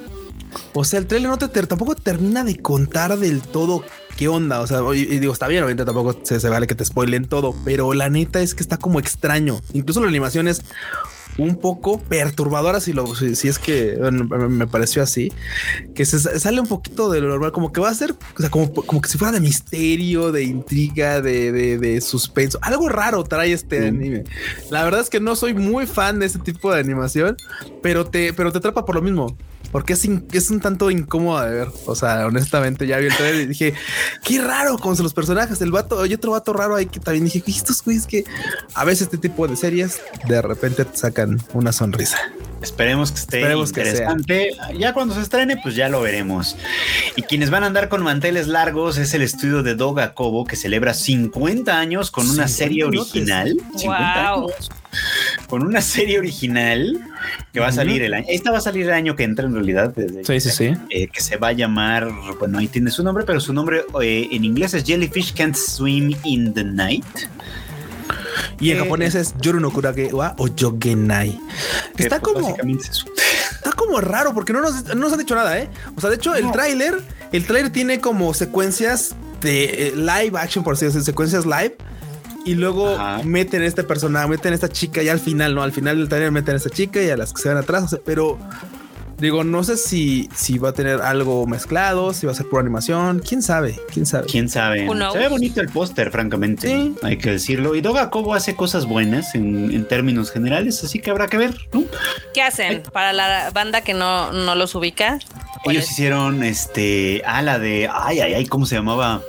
O 0.73 0.83
sea, 0.85 0.99
el 0.99 1.07
tráiler 1.07 1.28
no 1.28 1.37
te 1.37 1.49
tampoco 1.66 1.95
termina 1.95 2.42
de 2.42 2.57
contar 2.57 3.19
del 3.19 3.42
todo 3.42 3.85
qué 4.16 4.28
onda. 4.28 4.61
O 4.62 4.66
sea, 4.66 4.80
y, 4.95 5.04
digo, 5.19 5.35
está 5.35 5.47
bien, 5.47 5.62
obviamente 5.62 5.85
tampoco 5.85 6.19
se, 6.23 6.40
se, 6.40 6.49
vale 6.49 6.66
que 6.66 6.75
te 6.75 6.87
spoilen 6.87 7.26
todo, 7.26 7.54
pero 7.66 7.92
la 7.92 8.09
neta 8.09 8.40
es 8.40 8.54
que 8.54 8.62
está 8.62 8.78
como 8.78 8.99
extraño. 8.99 9.61
Incluso 9.75 10.00
la 10.00 10.09
animación 10.09 10.49
es 10.49 10.62
un 11.38 11.56
poco 11.56 12.00
perturbadora 12.00 12.80
si 12.80 12.92
lo 12.92 13.14
si, 13.14 13.49
es 13.49 13.58
que 13.58 13.96
me 14.49 14.66
pareció 14.66 15.02
así 15.02 15.32
que 15.94 16.04
se 16.04 16.18
sale 16.18 16.60
un 16.60 16.66
poquito 16.66 17.10
de 17.10 17.20
lo 17.20 17.28
normal 17.28 17.52
como 17.52 17.72
que 17.72 17.80
va 17.80 17.88
a 17.88 17.94
ser 17.94 18.12
o 18.12 18.40
sea, 18.40 18.50
como, 18.50 18.72
como 18.72 19.00
que 19.00 19.08
si 19.08 19.18
fuera 19.18 19.32
de 19.32 19.40
misterio 19.40 20.32
de 20.32 20.44
intriga 20.44 21.20
de, 21.20 21.52
de, 21.78 22.00
suspenso 22.00 22.58
algo 22.62 22.88
raro 22.88 23.25
trae 23.25 23.52
este 23.52 23.88
anime. 23.88 24.25
La 24.70 24.84
verdad 24.84 25.00
es 25.00 25.10
que 25.10 25.20
no 25.20 25.37
soy 25.37 25.54
muy 25.54 25.87
fan 25.87 26.18
de 26.18 26.26
este 26.26 26.38
tipo 26.38 26.72
de 26.72 26.80
animación 26.80 27.37
pero 27.82 28.06
te 28.06 28.32
pero 28.32 28.52
te 28.52 28.58
atrapa 28.58 28.84
por 28.84 28.94
lo 28.94 29.02
mismo 29.02 29.37
porque 29.72 29.92
es, 29.92 30.08
es 30.32 30.50
un 30.50 30.60
tanto 30.60 30.90
incómodo 30.90 31.40
de 31.44 31.50
ver. 31.50 31.68
O 31.86 31.94
sea, 31.94 32.26
honestamente, 32.26 32.86
ya 32.86 32.98
vi 32.98 33.06
el 33.06 33.16
trailer 33.16 33.42
y 33.42 33.46
dije, 33.46 33.74
qué 34.24 34.40
raro 34.40 34.78
con 34.78 34.96
los 34.98 35.14
personajes. 35.14 35.60
El 35.60 35.70
vato, 35.70 36.00
hay 36.00 36.14
otro 36.14 36.32
vato 36.32 36.52
raro 36.52 36.76
ahí 36.76 36.86
que 36.86 37.00
también 37.00 37.24
dije, 37.24 37.42
estos 37.46 37.82
güeyes 37.82 38.06
que 38.06 38.24
a 38.74 38.84
veces 38.84 39.02
este 39.02 39.18
tipo 39.18 39.46
de 39.46 39.56
series 39.56 40.00
de 40.26 40.42
repente 40.42 40.84
te 40.84 40.96
sacan 40.96 41.40
una 41.54 41.72
sonrisa. 41.72 42.18
Esperemos 42.62 43.10
que 43.10 43.20
esté 43.20 43.40
interesante. 43.52 44.50
ya 44.78 44.92
cuando 44.92 45.14
se 45.14 45.22
estrene, 45.22 45.56
pues 45.62 45.74
ya 45.76 45.88
lo 45.88 46.02
veremos. 46.02 46.56
Y 47.16 47.22
quienes 47.22 47.50
van 47.50 47.64
a 47.64 47.66
andar 47.66 47.88
con 47.88 48.02
manteles 48.02 48.48
largos 48.48 48.98
es 48.98 49.14
el 49.14 49.22
estudio 49.22 49.62
de 49.62 49.74
Doga 49.74 50.12
Kobo, 50.12 50.44
que 50.44 50.56
celebra 50.56 50.92
50 50.92 51.78
años 51.78 52.10
con 52.10 52.28
una 52.28 52.48
serie 52.48 52.84
original. 52.84 53.56
50 53.76 54.32
años 54.32 54.70
con 55.50 55.66
una 55.66 55.80
serie 55.80 56.19
original 56.19 56.99
que 57.52 57.59
va 57.59 57.66
a 57.66 57.73
salir 57.73 58.02
el 58.02 58.14
año. 58.14 58.26
Esta 58.28 58.52
va 58.52 58.59
a 58.59 58.61
salir 58.61 58.87
el 58.87 58.92
año 58.92 59.16
que 59.16 59.25
entra 59.25 59.47
en 59.47 59.52
realidad. 59.52 59.92
sí, 60.25 60.40
sí, 60.40 60.50
sí. 60.50 60.73
Eh, 60.90 61.09
que 61.09 61.21
se 61.21 61.37
va 61.37 61.49
a 61.49 61.52
llamar, 61.52 62.09
bueno, 62.38 62.59
ahí 62.59 62.69
tiene 62.69 62.90
su 62.92 63.02
nombre, 63.02 63.25
pero 63.26 63.40
su 63.40 63.52
nombre 63.52 63.83
eh, 64.00 64.28
en 64.30 64.45
inglés 64.45 64.75
es 64.75 64.85
Jellyfish 64.85 65.35
Can't 65.35 65.57
Swim 65.57 66.14
in 66.23 66.54
the 66.54 66.62
Night. 66.62 67.04
Y 68.61 68.71
en 68.71 68.76
eh, 68.76 68.80
japonés 68.80 69.16
es 69.16 69.35
Yoru 69.40 69.59
no 69.59 69.73
Kurage 69.73 70.14
wa 70.14 70.37
o 70.38 70.47
Yogenai. 70.47 71.38
Está 71.99 72.21
pues, 72.21 72.33
como. 72.35 72.57
Está 73.61 73.73
como 73.73 74.00
raro 74.00 74.33
porque 74.33 74.52
no 74.52 74.62
nos, 74.62 74.85
no 74.85 74.95
nos, 74.95 75.12
han 75.12 75.19
dicho 75.19 75.35
nada, 75.35 75.59
¿eh? 75.59 75.69
O 75.97 76.00
sea, 76.00 76.09
de 76.09 76.16
hecho, 76.16 76.35
el 76.35 76.50
tráiler, 76.50 77.02
el 77.33 77.45
tráiler 77.45 77.71
tiene 77.71 78.00
como 78.00 78.33
secuencias 78.33 79.14
de 79.42 79.92
live 79.97 80.38
action, 80.38 80.64
por 80.64 80.75
así 80.75 80.87
decirlo, 80.87 81.04
secuencias 81.04 81.45
live 81.45 81.76
y 82.44 82.54
luego 82.54 82.97
meten 83.25 83.62
a 83.62 83.66
este 83.66 83.85
personaje, 83.85 84.28
meten 84.28 84.52
a 84.52 84.54
esta 84.54 84.68
chica 84.68 85.02
y 85.02 85.09
al 85.09 85.20
final, 85.20 85.54
no, 85.54 85.62
al 85.62 85.73
final 85.73 85.99
del 85.99 86.09
taller 86.09 86.30
meten 86.30 86.54
a 86.54 86.56
esta 86.56 86.70
chica 86.70 87.02
y 87.02 87.11
a 87.11 87.16
las 87.16 87.32
que 87.32 87.42
se 87.42 87.49
van 87.49 87.59
atrás, 87.59 87.99
pero 88.04 88.38
digo, 89.20 89.44
no 89.44 89.62
sé 89.62 89.76
si, 89.76 90.28
si 90.34 90.58
va 90.58 90.70
a 90.70 90.72
tener 90.72 91.00
algo 91.00 91.46
mezclado, 91.46 92.12
si 92.12 92.26
va 92.26 92.32
a 92.32 92.34
ser 92.34 92.46
pura 92.48 92.62
animación, 92.62 93.20
quién 93.20 93.42
sabe, 93.42 93.78
quién 93.92 94.06
sabe. 94.06 94.26
Quién 94.26 94.48
sabe. 94.48 94.88
Se 95.12 95.18
ve 95.18 95.28
bonito 95.28 95.60
el 95.60 95.68
póster, 95.68 96.10
francamente, 96.10 96.92
hay 97.02 97.18
que 97.18 97.32
decirlo. 97.32 97.74
Y 97.74 97.80
Doga 97.80 98.10
Kobo 98.10 98.34
hace 98.34 98.56
cosas 98.56 98.86
buenas 98.86 99.34
en, 99.34 99.86
términos 99.88 100.30
generales, 100.30 100.84
así 100.84 101.00
que 101.00 101.10
habrá 101.10 101.26
que 101.26 101.36
ver, 101.36 101.56
¿no? 101.72 101.84
¿Qué 102.32 102.42
hacen 102.42 102.82
para 102.92 103.12
la 103.12 103.50
banda 103.50 103.80
que 103.80 103.94
no, 103.94 104.32
no 104.32 104.54
los 104.54 104.74
ubica? 104.74 105.18
Ellos 105.64 105.90
hicieron 105.90 106.42
este, 106.42 107.22
ah, 107.26 107.42
la 107.42 107.58
de, 107.58 107.88
ay, 107.92 108.20
ay, 108.20 108.34
ay, 108.34 108.46
¿cómo 108.46 108.66
se 108.66 108.76
llamaba? 108.76 109.22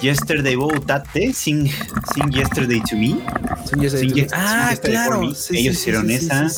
Yesterday 0.00 0.56
Tate, 0.86 1.32
Sing, 1.32 1.68
Sing 2.14 2.30
Yesterday 2.30 2.80
to 2.88 2.96
Me. 2.96 3.20
ah, 4.32 4.74
claro. 4.82 5.22
Ellos 5.22 5.74
hicieron 5.74 6.10
esa. 6.10 6.48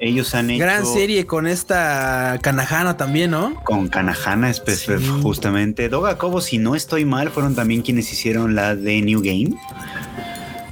Ellos 0.00 0.34
han 0.34 0.50
hecho. 0.50 0.64
Gran 0.64 0.86
serie 0.86 1.26
con 1.26 1.46
esta 1.46 1.75
Kanahana 2.42 2.96
también, 2.96 3.30
¿no? 3.30 3.54
Con 3.64 3.88
Kanahana, 3.88 4.52
justamente. 5.22 5.88
Doga 5.88 6.18
Kobo, 6.18 6.40
si 6.40 6.58
no 6.58 6.74
estoy 6.74 7.04
mal, 7.04 7.30
fueron 7.30 7.54
también 7.54 7.82
quienes 7.82 8.12
hicieron 8.12 8.54
la 8.54 8.74
de 8.74 9.02
New 9.02 9.20
Game. 9.22 9.58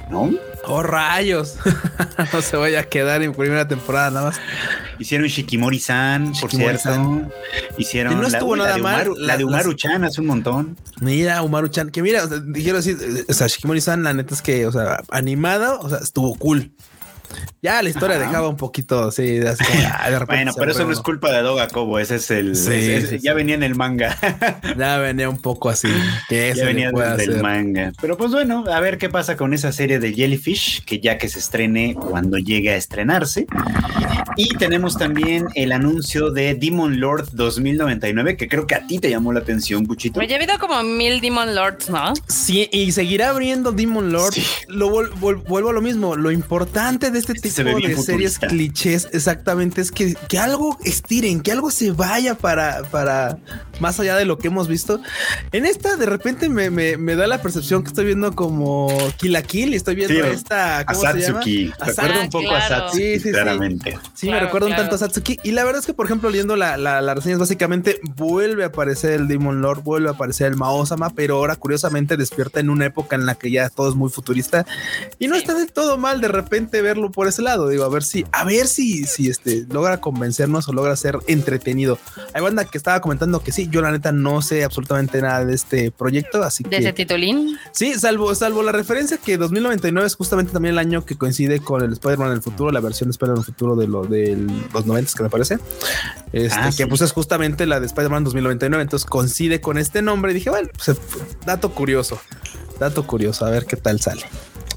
¿No? 0.09 0.31
Oh, 0.67 0.81
rayos. 0.81 1.57
no 2.33 2.41
se 2.41 2.57
vaya 2.57 2.81
a 2.81 2.83
quedar 2.83 3.21
en 3.21 3.33
primera 3.33 3.67
temporada 3.67 4.09
nada 4.09 4.25
más. 4.27 4.39
Hicieron 4.97 5.27
Shikimori-san, 5.27 6.33
por 6.39 6.51
cierto. 6.51 7.29
Hicieron 7.77 8.19
no 8.19 8.27
estuvo 8.27 8.55
la, 8.55 8.65
nada 8.65 8.77
mal. 8.77 9.11
La, 9.17 9.37
de 9.37 9.45
Umaru-chan 9.45 10.03
hace 10.03 10.21
un 10.21 10.27
montón. 10.27 10.77
Mira, 11.01 11.43
Umaru-chan, 11.43 11.91
que 11.91 12.01
mira, 12.01 12.25
dijeron 12.27 12.79
así, 12.79 12.95
o 13.27 13.33
sea, 13.33 13.47
Shikimori-san, 13.47 14.03
la 14.03 14.13
neta 14.13 14.33
es 14.33 14.41
que, 14.41 14.65
o 14.65 14.71
sea, 14.71 15.01
animada, 15.09 15.75
o 15.75 15.89
sea, 15.89 15.99
estuvo 15.99 16.35
cool. 16.35 16.71
Ya 17.65 17.81
la 17.81 17.89
historia 17.89 18.19
dejaba 18.19 18.47
un 18.47 18.57
poquito 18.57 19.05
así. 19.05 19.39
así 19.39 19.63
bueno, 20.27 20.51
pero 20.55 20.69
eso 20.69 20.85
no 20.85 20.91
es 20.91 20.99
culpa 20.99 21.31
de 21.31 21.41
Doga 21.41 21.67
Kobo, 21.67 21.97
ese 21.97 22.17
es 22.17 22.29
el. 22.29 22.53
ya 23.19 23.33
venía 23.33 23.55
en 23.55 23.63
el 23.63 23.73
manga. 23.73 24.15
ya 24.77 24.99
venía 24.99 25.27
un 25.27 25.41
poco 25.41 25.69
así. 25.69 25.87
Que 26.29 26.53
ya 26.55 26.63
venía 26.63 26.91
del 26.91 27.41
manga. 27.41 27.91
Pero 27.99 28.17
pues 28.17 28.29
bueno, 28.29 28.65
a 28.71 28.79
ver 28.81 28.99
qué 28.99 29.09
pasa 29.09 29.35
con 29.35 29.51
esa 29.51 29.71
serie 29.71 29.97
de 29.97 30.13
Jellyfish, 30.13 30.85
que 30.85 30.99
ya 30.99 31.17
que 31.17 31.27
se 31.27 31.39
estrene 31.39 31.95
cuando 31.95 32.37
llegue 32.37 32.69
a 32.69 32.75
estrenarse. 32.75 33.47
Y 34.37 34.49
tenemos 34.57 34.95
también 34.95 35.47
el 35.55 35.71
anuncio 35.71 36.29
de 36.29 36.53
Demon 36.53 36.99
Lord 36.99 37.29
2099, 37.31 38.37
que 38.37 38.47
creo 38.47 38.67
que 38.67 38.75
a 38.75 38.85
ti 38.85 38.99
te 38.99 39.09
llamó 39.09 39.33
la 39.33 39.39
atención, 39.39 39.87
Cuchito. 39.87 40.19
Me 40.19 40.27
he 40.27 40.35
habido 40.35 40.59
como 40.59 40.83
mil 40.83 41.19
Demon 41.19 41.55
Lords, 41.55 41.89
¿no? 41.89 42.13
Sí, 42.27 42.69
y 42.71 42.91
seguirá 42.91 43.29
abriendo 43.29 43.71
Demon 43.71 44.11
Lord. 44.11 44.35
Lo 44.67 44.89
vuelvo 44.89 45.69
a 45.69 45.73
lo 45.73 45.81
mismo. 45.81 46.15
Lo 46.15 46.29
importante 46.29 47.09
de 47.09 47.17
este 47.17 47.33
tipo 47.33 47.54
de 47.63 47.97
series 47.97 48.39
clichés, 48.39 49.07
exactamente, 49.11 49.81
es 49.81 49.91
que, 49.91 50.15
que, 50.27 50.37
algo 50.37 50.77
estiren, 50.83 51.41
que 51.41 51.51
algo 51.51 51.71
se 51.71 51.91
vaya 51.91 52.35
para, 52.35 52.83
para 52.83 53.37
más 53.79 53.99
allá 53.99 54.15
de 54.15 54.25
lo 54.25 54.37
que 54.37 54.47
hemos 54.47 54.67
visto. 54.67 55.01
En 55.51 55.65
esta, 55.65 55.95
de 55.95 56.05
repente, 56.05 56.49
me, 56.49 56.69
me, 56.69 57.15
da 57.15 57.27
la 57.27 57.41
percepción 57.41 57.83
que 57.83 57.89
estoy 57.89 58.05
viendo 58.05 58.33
como 58.33 58.87
Kill 59.17 59.33
la 59.33 59.41
Kill 59.43 59.73
y 59.73 59.77
estoy 59.77 59.95
viendo 59.95 60.25
esta. 60.25 60.85
¿cómo 60.85 61.01
Satsuki. 61.01 61.71
Recuerda 61.85 62.21
un 62.21 62.29
poco 62.29 62.51
a 62.51 62.61
Satsuki, 62.67 63.19
sí, 63.19 63.31
claramente. 63.31 63.99
Sí, 64.13 64.29
me 64.29 64.39
recuerda 64.39 64.67
un 64.67 64.75
tanto 64.75 64.95
a 64.95 64.97
Satsuki. 64.97 65.37
Y 65.43 65.51
la 65.51 65.63
verdad 65.63 65.79
es 65.79 65.85
que, 65.85 65.93
por 65.93 66.05
ejemplo, 66.05 66.29
leyendo 66.29 66.55
la, 66.55 66.77
la, 66.77 67.01
la 67.01 67.13
reseña, 67.13 67.37
básicamente 67.37 67.99
vuelve 68.15 68.63
a 68.63 68.67
aparecer 68.67 69.11
el 69.11 69.27
Demon 69.27 69.61
Lord, 69.61 69.83
vuelve 69.83 70.09
a 70.09 70.11
aparecer 70.11 70.47
el 70.47 70.55
Maosama, 70.55 71.09
pero 71.11 71.37
ahora 71.37 71.55
curiosamente 71.55 72.17
despierta 72.17 72.59
en 72.59 72.69
una 72.69 72.85
época 72.85 73.15
en 73.15 73.25
la 73.25 73.35
que 73.35 73.51
ya 73.51 73.69
todo 73.69 73.89
es 73.89 73.95
muy 73.95 74.09
futurista 74.09 74.65
y 75.19 75.27
no 75.27 75.35
está 75.35 75.53
del 75.53 75.71
todo 75.71 75.97
mal 75.97 76.21
de 76.21 76.27
repente 76.27 76.81
verlo 76.81 77.11
por 77.11 77.27
ese 77.27 77.34
lado. 77.41 77.69
Digo, 77.69 77.83
a 77.83 77.89
ver 77.89 78.03
si, 78.03 78.25
a 78.31 78.43
ver 78.43 78.67
si, 78.67 79.05
si 79.05 79.29
este 79.29 79.65
logra 79.69 80.01
convencernos 80.01 80.67
o 80.67 80.73
logra 80.73 80.95
ser 80.95 81.19
entretenido. 81.27 81.97
Hay 82.33 82.41
banda 82.41 82.65
que 82.65 82.77
estaba 82.77 83.01
comentando 83.01 83.41
que 83.41 83.51
sí, 83.51 83.67
yo 83.69 83.81
la 83.81 83.91
neta 83.91 84.11
no 84.11 84.41
sé 84.41 84.63
absolutamente 84.63 85.21
nada 85.21 85.45
de 85.45 85.53
este 85.53 85.91
proyecto, 85.91 86.43
así 86.43 86.63
¿De 86.63 86.69
que. 86.69 86.75
¿De 86.77 86.81
ese 86.83 86.93
titulín? 86.93 87.57
Sí, 87.71 87.93
salvo, 87.95 88.33
salvo 88.35 88.63
la 88.63 88.71
referencia 88.71 89.17
que 89.17 89.37
2099 89.37 90.07
es 90.07 90.15
justamente 90.15 90.51
también 90.51 90.73
el 90.73 90.79
año 90.79 91.05
que 91.05 91.15
coincide 91.15 91.59
con 91.59 91.81
el 91.81 91.93
Spider-Man 91.93 92.29
en 92.29 92.33
el 92.35 92.41
futuro, 92.41 92.71
la 92.71 92.79
versión 92.79 93.09
de 93.09 93.11
Spider-Man 93.11 93.37
en 93.37 93.41
el 93.41 93.45
futuro 93.45 93.75
de, 93.75 93.87
lo, 93.87 94.05
de 94.05 94.37
los 94.73 94.85
90 94.85 95.11
que 95.15 95.23
me 95.23 95.29
parece. 95.29 95.59
Este, 96.33 96.59
ah, 96.59 96.69
que 96.75 96.87
pues 96.87 97.01
es 97.01 97.11
justamente 97.11 97.65
la 97.65 97.79
de 97.79 97.85
Spider-Man 97.85 98.23
2099. 98.23 98.81
Entonces 98.81 99.09
coincide 99.09 99.61
con 99.61 99.77
este 99.77 100.01
nombre. 100.01 100.31
Y 100.31 100.35
dije, 100.35 100.49
bueno, 100.49 100.69
pues, 100.73 100.97
dato 101.45 101.71
curioso, 101.71 102.19
dato 102.79 103.05
curioso, 103.05 103.45
a 103.45 103.49
ver 103.49 103.65
qué 103.65 103.77
tal 103.77 103.99
sale. 104.01 104.25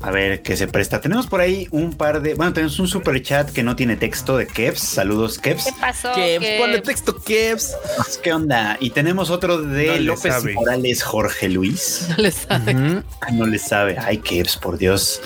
A 0.03 0.11
ver 0.11 0.43
qué 0.43 0.57
se 0.57 0.69
presta. 0.69 1.01
Tenemos 1.01 1.27
por 1.27 1.41
ahí 1.41 1.67
un 1.71 1.93
par 1.93 2.23
de. 2.23 2.35
Bueno, 2.35 2.53
tenemos 2.53 2.79
un 2.79 2.89
super 2.89 3.21
chat 3.23 3.51
que 3.51 3.63
no 3.63 3.77
tiene 3.77 3.97
texto 3.97 4.37
de 4.37 4.47
Kevs. 4.47 4.81
Saludos, 4.81 5.39
Kevs. 5.39 5.65
¿Qué 5.65 5.73
pasó? 5.81 6.13
Kevs, 6.15 6.47
ponle 6.59 6.81
texto, 6.81 7.17
Kevs. 7.17 7.77
¿Qué 8.23 8.33
onda? 8.33 8.77
Y 8.81 8.91
tenemos 8.91 9.31
otro 9.31 9.61
de 9.61 10.01
López 10.01 10.35
Morales, 10.55 11.03
Jorge 11.03 11.49
Luis. 11.49 12.07
No 12.11 12.17
le 12.17 12.31
sabe. 12.31 12.75
No 13.33 13.47
le 13.47 13.59
sabe. 13.59 13.97
Ay, 13.99 14.19
Kevs, 14.19 14.57
por 14.57 14.79
Dios. 14.79 15.21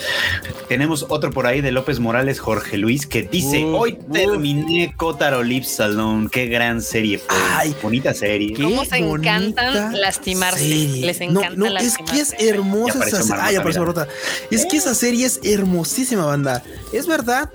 Tenemos 0.68 1.06
otro 1.08 1.30
por 1.30 1.46
ahí 1.46 1.60
de 1.60 1.70
López 1.70 2.00
Morales, 2.00 2.40
Jorge 2.40 2.78
Luis, 2.78 3.06
que 3.06 3.22
dice: 3.22 3.64
Hoy 3.64 3.98
terminé 4.12 4.94
Kotaro 4.96 5.42
Lips 5.42 5.68
Salón. 5.68 6.28
Qué 6.28 6.46
gran 6.46 6.80
serie 6.80 7.20
Ay, 7.28 7.74
bonita 7.82 8.14
serie. 8.14 8.54
¿Cómo 8.54 8.84
se 8.84 8.98
encantan 8.98 10.00
lastimarse? 10.00 10.64
Les 10.66 11.20
encanta 11.20 11.50
no, 11.56 11.70
no, 11.70 11.78
Es 11.78 11.96
que 11.98 12.20
es 12.20 12.34
hermosa 12.38 13.06
esa 13.06 13.44
Ay, 13.44 13.56
apareció 13.56 13.84
rota. 13.84 14.06
Es 14.50 14.61
es 14.62 14.66
que 14.68 14.76
esa 14.76 14.94
serie 14.94 15.26
es 15.26 15.40
hermosísima, 15.42 16.24
banda. 16.24 16.62
Es 16.92 17.06
verdad 17.06 17.50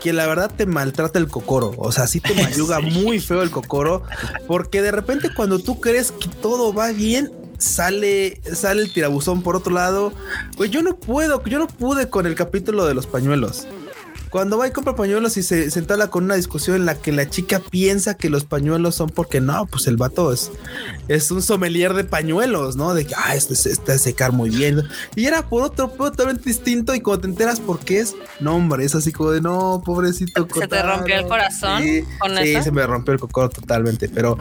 que 0.00 0.12
la 0.12 0.26
verdad 0.26 0.50
te 0.54 0.66
maltrata 0.66 1.18
el 1.18 1.28
cocoro. 1.28 1.74
O 1.76 1.92
sea, 1.92 2.06
sí 2.06 2.20
te 2.20 2.34
mayuga 2.42 2.80
muy 2.80 3.20
feo 3.20 3.42
el 3.42 3.50
cocoro. 3.50 4.02
Porque 4.46 4.82
de 4.82 4.90
repente 4.90 5.30
cuando 5.34 5.58
tú 5.58 5.80
crees 5.80 6.12
que 6.12 6.28
todo 6.28 6.72
va 6.72 6.92
bien, 6.92 7.30
sale, 7.58 8.40
sale 8.54 8.82
el 8.82 8.92
tirabuzón 8.92 9.42
por 9.42 9.56
otro 9.56 9.72
lado. 9.72 10.12
Pues 10.56 10.70
yo 10.70 10.82
no 10.82 10.96
puedo, 10.96 11.42
yo 11.44 11.58
no 11.58 11.66
pude 11.66 12.08
con 12.08 12.26
el 12.26 12.34
capítulo 12.34 12.86
de 12.86 12.94
los 12.94 13.06
pañuelos. 13.06 13.66
Cuando 14.30 14.58
va 14.58 14.68
y 14.68 14.70
compra 14.70 14.94
pañuelos 14.96 15.36
y 15.36 15.42
se, 15.42 15.70
se 15.70 15.86
con 16.10 16.24
una 16.24 16.34
discusión 16.34 16.76
en 16.76 16.84
la 16.84 16.96
que 16.96 17.12
la 17.12 17.28
chica 17.28 17.60
piensa 17.60 18.16
que 18.16 18.28
los 18.28 18.44
pañuelos 18.44 18.94
son 18.96 19.08
porque 19.08 19.40
no, 19.40 19.66
pues 19.66 19.86
el 19.86 19.96
vato 19.96 20.32
es, 20.32 20.50
es 21.08 21.30
un 21.30 21.42
sommelier 21.42 21.94
de 21.94 22.04
pañuelos, 22.04 22.76
¿no? 22.76 22.92
De 22.92 23.06
que, 23.06 23.14
ah, 23.16 23.34
este 23.34 23.54
se 23.54 23.70
está 23.70 23.96
secar 23.98 24.32
muy 24.32 24.50
bien. 24.50 24.82
Y 25.14 25.26
era 25.26 25.48
por 25.48 25.62
otro 25.62 25.88
totalmente 25.88 26.44
distinto 26.44 26.94
y 26.94 27.00
cuando 27.00 27.22
te 27.22 27.28
enteras 27.28 27.60
por 27.60 27.78
qué 27.78 28.00
es, 28.00 28.14
no, 28.40 28.56
hombre, 28.56 28.84
es 28.84 28.94
así 28.94 29.12
como 29.12 29.30
de, 29.30 29.40
no, 29.40 29.82
pobrecito. 29.84 30.46
¿Se 30.54 30.68
te 30.68 30.82
rompió 30.82 31.16
el 31.16 31.26
corazón 31.26 31.82
sí, 31.82 32.04
con 32.18 32.36
sí, 32.36 32.62
se 32.62 32.70
me 32.70 32.86
rompió 32.86 33.14
el 33.14 33.20
cocoro 33.20 33.48
totalmente, 33.48 34.08
pero 34.08 34.36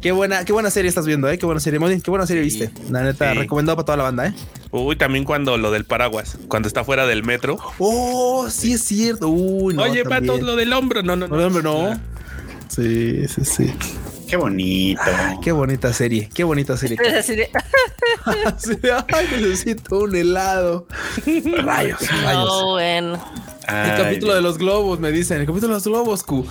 qué 0.00 0.12
buena, 0.12 0.44
qué 0.44 0.52
buena 0.52 0.70
serie 0.70 0.88
estás 0.88 1.06
viendo, 1.06 1.28
¿eh? 1.28 1.38
Qué 1.38 1.46
buena 1.46 1.60
serie, 1.60 1.78
Modi, 1.78 2.00
qué 2.00 2.10
buena 2.10 2.26
serie 2.26 2.42
viste. 2.42 2.70
La 2.90 3.02
neta, 3.02 3.34
recomendado 3.34 3.76
para 3.76 3.86
toda 3.86 3.96
la 3.98 4.04
banda, 4.04 4.26
¿eh? 4.28 4.34
Uy, 4.80 4.96
también 4.96 5.24
cuando 5.24 5.56
lo 5.56 5.70
del 5.70 5.84
paraguas, 5.84 6.38
cuando 6.48 6.68
está 6.68 6.84
fuera 6.84 7.06
del 7.06 7.22
metro. 7.22 7.58
Oh, 7.78 8.48
sí 8.50 8.74
es 8.74 8.82
cierto. 8.82 9.28
Uy, 9.28 9.74
no, 9.74 9.82
Oye, 9.82 10.04
pato, 10.04 10.38
lo 10.38 10.56
del 10.56 10.72
hombro. 10.72 11.02
No, 11.02 11.16
no, 11.16 11.28
no. 11.28 11.36
El 11.36 11.44
hombro 11.44 11.62
no. 11.62 12.00
Sí, 12.68 13.26
sí, 13.28 13.44
sí. 13.44 13.74
Qué 14.26 14.36
bonito. 14.36 15.00
qué 15.42 15.52
bonita 15.52 15.92
serie. 15.92 16.28
Qué 16.34 16.44
bonita 16.44 16.76
serie. 16.76 16.98
Ay, 18.24 19.28
necesito 19.30 20.00
un 20.00 20.16
helado. 20.16 20.86
Rayos, 21.62 22.00
rayos. 22.22 22.64
bueno. 22.64 23.24
el 23.68 24.02
capítulo 24.02 24.34
de 24.34 24.40
los 24.40 24.58
globos, 24.58 24.98
me 24.98 25.12
dicen. 25.12 25.40
El 25.40 25.46
capítulo 25.46 25.68
de 25.68 25.74
los 25.74 25.84
globos, 25.84 26.22
Q. 26.24 26.44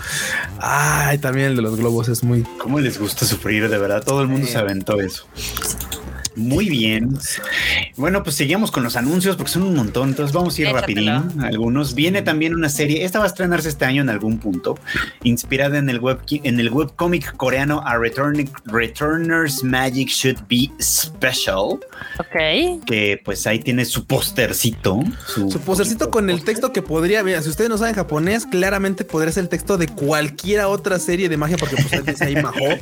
Ay, 0.59 1.17
también 1.17 1.47
el 1.47 1.55
de 1.57 1.61
los 1.61 1.75
globos 1.75 2.07
es 2.07 2.23
muy. 2.23 2.43
¿Cómo 2.59 2.79
les 2.79 2.97
gusta 2.97 3.25
sufrir, 3.25 3.67
de 3.69 3.77
verdad? 3.77 4.03
Todo 4.03 4.21
el 4.21 4.29
mundo 4.29 4.47
se 4.47 4.57
aventó 4.57 5.01
eso. 5.01 5.27
Muy 6.35 6.69
bien. 6.69 7.17
Bueno, 7.95 8.23
pues 8.23 8.35
seguimos 8.35 8.71
con 8.71 8.83
los 8.83 8.95
anuncios 8.95 9.35
porque 9.37 9.51
son 9.51 9.63
un 9.63 9.75
montón, 9.75 10.09
entonces 10.09 10.33
vamos 10.33 10.57
a 10.57 10.61
ir 10.61 10.67
rapidín. 10.69 11.09
Algunos. 11.41 11.95
Viene 11.95 12.21
también 12.21 12.53
una 12.53 12.69
serie, 12.69 13.05
esta 13.05 13.19
va 13.19 13.25
a 13.25 13.27
estrenarse 13.27 13.69
este 13.69 13.85
año 13.85 14.01
en 14.01 14.09
algún 14.09 14.37
punto, 14.37 14.77
inspirada 15.23 15.77
en 15.77 15.89
el 15.89 15.99
web 15.99 16.19
en 16.43 16.59
el 16.59 16.69
webcomic 16.69 17.35
coreano 17.37 17.81
A 17.85 17.97
Returning, 17.97 18.49
Returners 18.65 19.63
Magic 19.63 20.09
Should 20.09 20.39
Be 20.49 20.69
Special. 20.81 21.79
Ok. 22.19 22.83
Que 22.85 23.21
pues 23.23 23.47
ahí 23.47 23.59
tiene 23.59 23.85
su 23.85 24.05
postercito. 24.05 24.99
Su, 25.27 25.59
postercito 25.61 26.11
con 26.11 26.29
el 26.29 26.43
texto 26.43 26.73
que 26.73 26.81
podría, 26.81 27.23
ver. 27.23 27.41
si 27.43 27.49
ustedes 27.49 27.69
no 27.69 27.77
saben 27.77 27.95
japonés, 27.95 28.45
claramente 28.45 29.05
podría 29.05 29.31
ser 29.31 29.43
el 29.43 29.49
texto 29.49 29.77
de 29.77 29.87
cualquiera 29.87 30.67
otra 30.67 30.99
serie 30.99 31.29
de 31.29 31.37
magia 31.37 31.57
porque 31.57 31.75
pues 31.77 32.05
dice 32.05 32.25
ahí 32.25 32.35
Maho. 32.35 32.77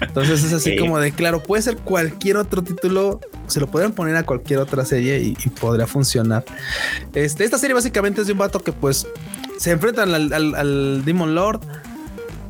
Entonces 0.00 0.42
es 0.42 0.52
así 0.52 0.76
como 0.76 0.98
de 0.98 1.12
claro, 1.12 1.42
puede 1.42 1.62
ser 1.62 1.76
cualquier 1.76 2.36
otro 2.36 2.62
título 2.62 2.87
se 3.46 3.60
lo 3.60 3.66
podrían 3.66 3.92
poner 3.92 4.16
a 4.16 4.24
cualquier 4.24 4.60
otra 4.60 4.84
serie 4.84 5.18
y, 5.20 5.34
podría 5.60 5.86
funcionar. 5.86 6.44
Este, 7.14 7.44
esta 7.44 7.58
serie 7.58 7.74
básicamente 7.74 8.20
es 8.20 8.26
de 8.26 8.32
un 8.32 8.38
vato 8.38 8.60
que 8.60 8.72
pues 8.72 9.06
se 9.58 9.70
enfrentan 9.70 10.14
al, 10.14 11.04
Demon 11.04 11.34
Lord, 11.34 11.60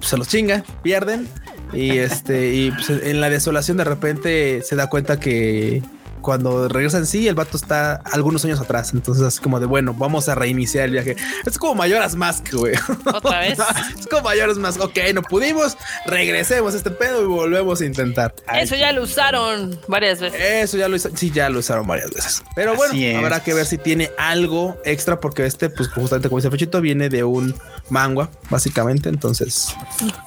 se 0.01 0.17
los 0.17 0.29
chinga, 0.29 0.65
pierden 0.83 1.29
y 1.73 1.99
este 1.99 2.55
y 2.55 2.71
pues, 2.71 2.91
en 2.91 3.21
la 3.21 3.29
desolación 3.29 3.77
de 3.77 3.85
repente 3.85 4.63
se 4.63 4.77
da 4.77 4.89
cuenta 4.89 5.21
que 5.21 5.83
cuando 6.21 6.69
regresa 6.69 6.99
en 6.99 7.07
sí, 7.07 7.29
el 7.29 7.35
vato 7.35 7.57
está 7.57 7.97
algunos 8.05 8.45
años 8.45 8.61
atrás. 8.61 8.93
Entonces, 8.93 9.25
así 9.25 9.41
como 9.41 9.61
de 9.61 9.67
bueno, 9.67 9.95
vamos 9.95 10.29
a 10.29 10.35
reiniciar 10.35 10.87
el 10.87 10.93
viaje. 10.93 11.17
Es 11.45 11.59
como 11.59 11.75
Mayoras 11.75 12.15
Mask, 12.15 12.53
güey. 12.53 12.75
Otra 13.13 13.41
vez. 13.41 13.59
es 13.99 14.07
como 14.07 14.23
Mayoras 14.23 14.59
Mask. 14.59 14.81
Ok, 14.81 14.99
no 15.15 15.23
pudimos, 15.23 15.77
regresemos 16.07 16.75
a 16.75 16.77
este 16.77 16.91
pedo 16.91 17.23
y 17.23 17.27
volvemos 17.27 17.81
a 17.81 17.85
intentar. 17.85 18.35
Eso 18.55 18.77
ya 18.77 18.93
lo 18.93 19.03
usaron 19.03 19.79
varias 19.89 20.21
veces. 20.21 20.41
Eso 20.41 20.77
ya 20.77 20.89
lo 20.89 20.97
usaron. 20.97 21.17
Sí, 21.17 21.31
ya 21.31 21.49
lo 21.49 21.61
usaron 21.61 21.87
varias 21.87 22.11
veces. 22.11 22.43
Pero 22.55 22.75
bueno, 22.75 23.19
habrá 23.19 23.43
que 23.43 23.55
ver 23.55 23.67
si 23.67 23.79
tiene 23.79 24.11
algo 24.19 24.77
extra, 24.85 25.21
porque 25.21 25.47
este, 25.47 25.71
pues 25.71 25.89
justamente 25.89 26.29
como 26.29 26.39
dice 26.39 26.51
Fechito, 26.51 26.81
viene 26.81 27.09
de 27.09 27.25
un 27.25 27.55
mangua, 27.91 28.31
básicamente. 28.51 29.09
Entonces, 29.09 29.75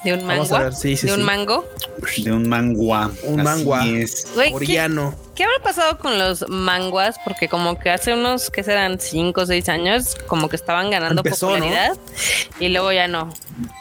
de 0.04 0.14
un 0.14 0.24
mangua. 0.26 0.72
Sí, 0.72 0.96
sí, 0.96 1.06
de 1.06 1.14
un 1.14 1.22
mango. 1.22 1.66
De 2.18 2.32
un 2.32 2.48
mangua. 2.48 3.10
Un 3.24 3.42
mangua. 3.42 3.84
Oriano. 4.52 5.14
¿Qué 5.34 5.44
habrá 5.44 5.62
pasado 5.62 5.98
con 5.98 6.18
los 6.18 6.46
manguas? 6.48 7.16
Porque 7.24 7.48
como 7.48 7.78
que 7.78 7.90
hace 7.90 8.12
unos, 8.12 8.50
que 8.50 8.62
serán? 8.62 9.00
Cinco 9.00 9.42
o 9.42 9.46
seis 9.46 9.68
años, 9.68 10.14
como 10.26 10.48
que 10.48 10.56
estaban 10.56 10.90
ganando 10.90 11.22
popularidad 11.22 11.96
y 12.60 12.68
luego 12.68 12.92
ya 12.92 13.08
no. 13.08 13.32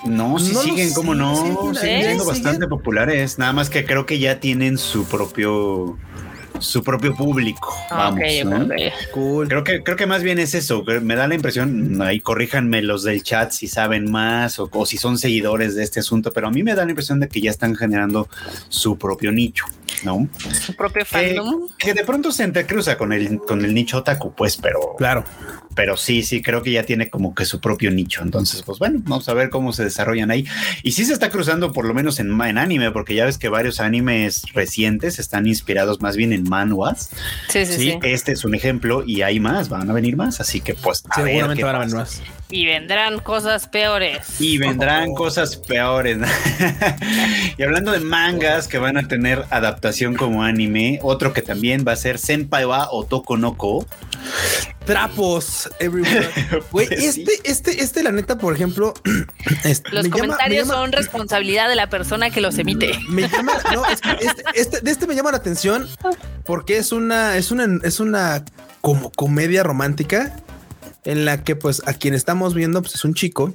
No, 0.06 0.40
sí 0.40 0.56
siguen, 0.56 0.94
como 0.94 1.14
no, 1.14 1.36
siguen 1.36 1.76
siendo 1.76 2.26
bastante 2.26 2.68
populares. 2.68 3.38
Nada 3.38 3.52
más 3.52 3.70
que 3.70 3.86
creo 3.86 4.06
que 4.06 4.20
ya 4.20 4.40
tienen 4.40 4.78
su 4.78 5.06
propio 5.06 5.98
su 6.60 6.84
propio 6.84 7.16
público. 7.16 7.74
Ah, 7.90 8.12
vamos, 8.12 8.24
cool. 9.14 9.48
Creo 9.48 9.64
que, 9.64 9.84
creo 9.84 9.98
que 9.98 10.06
más 10.06 10.24
bien 10.24 10.40
es 10.40 10.54
eso. 10.54 10.84
Me 11.02 11.16
da 11.16 11.28
la 11.28 11.36
impresión, 11.36 12.02
ahí 12.02 12.20
corríjanme 12.20 12.82
los 12.82 13.04
del 13.04 13.24
chat 13.24 13.52
si 13.52 13.68
saben 13.68 14.12
más 14.12 14.60
o, 14.60 14.86
si 14.86 14.98
son 14.98 15.18
seguidores 15.18 15.76
de 15.76 15.84
este 15.84 16.00
asunto, 16.00 16.32
pero 16.32 16.48
a 16.48 16.52
mí 16.52 16.64
me 16.64 16.76
da 16.76 16.86
la 16.86 16.92
impresión 16.92 17.20
de 17.20 17.28
que 17.28 17.42
ya 17.42 17.52
están 17.52 17.76
generando 17.76 18.28
su 18.70 18.98
propio 18.98 19.32
nicho, 19.32 19.66
¿no? 20.04 20.28
Su 20.54 20.76
propio 20.76 21.06
fandom. 21.06 21.68
Que, 21.78 21.94
de 21.94 22.04
pronto 22.04 22.32
se 22.32 22.44
entrecruza 22.44 22.98
con 22.98 23.14
el, 23.14 23.40
con 23.40 23.64
el 23.64 23.74
nicho 23.74 23.98
otaku, 23.98 24.34
pues, 24.34 24.58
pero. 24.58 24.96
Claro 24.98 25.24
pero 25.76 25.98
sí, 25.98 26.24
sí, 26.24 26.42
creo 26.42 26.62
que 26.62 26.72
ya 26.72 26.84
tiene 26.84 27.10
como 27.10 27.34
que 27.34 27.46
su 27.46 27.60
propio 27.60 27.92
nicho. 27.92 28.22
Entonces, 28.22 28.64
pues 28.64 28.80
bueno, 28.80 29.00
vamos 29.04 29.28
a 29.30 29.34
ver 29.34 29.50
cómo 29.50 29.74
se 29.74 29.84
desarrollan 29.84 30.32
ahí. 30.32 30.46
Y 30.84 30.92
sí 30.92 31.06
se 31.06 31.14
está 31.14 31.30
cruzando 31.30 31.72
por 31.72 31.86
lo 31.86 31.94
menos 31.94 32.20
en, 32.20 32.40
en 32.42 32.58
anime, 32.58 32.92
porque 32.92 33.16
ya 33.16 33.26
ves 33.26 33.38
que 33.38 33.50
varios 33.50 33.80
animes 33.80 34.44
recientes 34.54 35.20
están 35.20 35.48
inspirados 35.48 36.02
más 36.02 36.16
bien 36.16 36.34
en 36.34 36.44
manuas. 36.44 37.12
Sí, 37.50 37.66
sí, 37.66 37.74
sí. 37.74 38.00
Este 38.04 38.34
es 38.34 38.44
un 38.46 38.56
ejemplo 38.56 39.04
y 39.06 39.22
hay 39.22 39.40
más, 39.40 39.70
van 39.70 39.90
a 39.90 39.94
venir 39.94 40.18
más. 40.18 40.40
Así 40.40 40.62
que 40.62 40.76
pues 40.76 41.04
a 41.10 41.16
seguramente 41.16 41.64
van 41.64 41.76
a 41.76 41.80
venir 41.80 41.96
más. 41.96 42.22
Y 42.52 42.66
vendrán 42.66 43.20
cosas 43.20 43.68
peores. 43.68 44.40
Y 44.40 44.58
vendrán 44.58 45.14
cosas 45.14 45.56
peores. 45.56 46.18
y 47.58 47.64
hablando 47.64 47.92
de 47.94 48.02
mangas 48.02 48.68
que 48.68 48.78
van 48.78 48.98
a 48.98 49.08
tener 49.08 49.46
adaptación 49.50 50.16
como 50.16 50.44
anime, 50.44 51.00
otro 51.02 51.34
que 51.34 51.42
también 51.42 51.86
va 51.88 51.94
a 51.94 51.96
ser 51.96 52.20
Senpai 52.20 52.66
wa 52.66 52.90
Otoko 52.92 53.38
no 53.38 53.58
Ko. 53.58 53.86
Trapos, 54.86 55.70
everywhere. 55.80 56.30
Güey, 56.72 56.88
pues 56.88 56.92
este, 56.92 57.32
este, 57.44 57.82
este, 57.84 58.04
la 58.04 58.12
neta, 58.12 58.38
por 58.38 58.54
ejemplo, 58.54 58.94
este, 59.64 59.90
los 59.92 60.10
comentarios 60.10 60.68
son 60.68 60.92
responsabilidad 60.92 61.70
de 61.70 61.76
la 61.76 61.90
persona 61.90 62.30
que 62.30 62.42
los 62.42 62.58
emite. 62.58 63.00
Me 63.08 63.30
llama, 63.30 63.54
no, 63.74 63.86
es 63.86 64.02
que 64.02 64.12
este, 64.12 64.44
este, 64.56 64.82
de 64.82 64.92
este 64.92 65.08
me 65.08 65.16
llama 65.16 65.32
la 65.32 65.38
atención 65.38 65.88
porque 66.46 66.78
es 66.78 66.92
una, 66.92 67.38
es 67.38 67.52
una, 67.52 67.80
es 67.84 68.00
una 68.00 68.44
como 68.82 69.12
comedia 69.12 69.64
romántica 69.64 70.36
en 71.06 71.26
la 71.26 71.44
que 71.44 71.56
pues 71.56 71.82
a 71.86 71.94
quien 71.94 72.14
estamos 72.14 72.54
viendo 72.54 72.82
pues 72.82 72.96
es 72.96 73.06
un 73.06 73.14
chico 73.14 73.54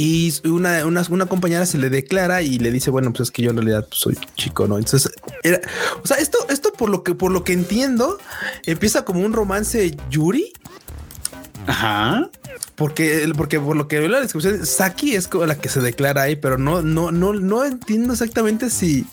y 0.00 0.32
una, 0.44 0.86
una, 0.86 1.02
una, 1.10 1.26
compañera 1.26 1.66
se 1.66 1.76
le 1.76 1.90
declara 1.90 2.40
y 2.40 2.60
le 2.60 2.70
dice, 2.70 2.88
bueno, 2.88 3.12
pues 3.12 3.22
es 3.22 3.30
que 3.32 3.42
yo 3.42 3.50
en 3.50 3.56
realidad 3.56 3.84
pues, 3.88 4.00
soy 4.00 4.16
chico, 4.36 4.68
¿no? 4.68 4.78
Entonces, 4.78 5.10
era, 5.42 5.60
o 6.00 6.06
sea, 6.06 6.18
esto, 6.18 6.38
esto 6.50 6.72
por 6.72 6.88
lo 6.88 7.02
que, 7.02 7.16
por 7.16 7.32
lo 7.32 7.42
que 7.42 7.52
entiendo, 7.52 8.16
empieza 8.64 9.04
como 9.04 9.22
un 9.26 9.32
romance 9.32 9.96
Yuri. 10.08 10.52
Ajá. 11.66 12.30
Porque, 12.76 13.28
porque 13.36 13.58
por 13.58 13.76
lo 13.76 13.88
que 13.88 13.98
veo 13.98 14.08
la 14.08 14.20
descripción, 14.20 14.64
Saki 14.64 15.16
es 15.16 15.26
como 15.26 15.46
la 15.46 15.58
que 15.58 15.68
se 15.68 15.80
declara 15.80 16.22
ahí, 16.22 16.36
pero 16.36 16.58
no, 16.58 16.80
no, 16.80 17.10
no, 17.10 17.32
no 17.32 17.64
entiendo 17.64 18.12
exactamente 18.12 18.70
si, 18.70 19.04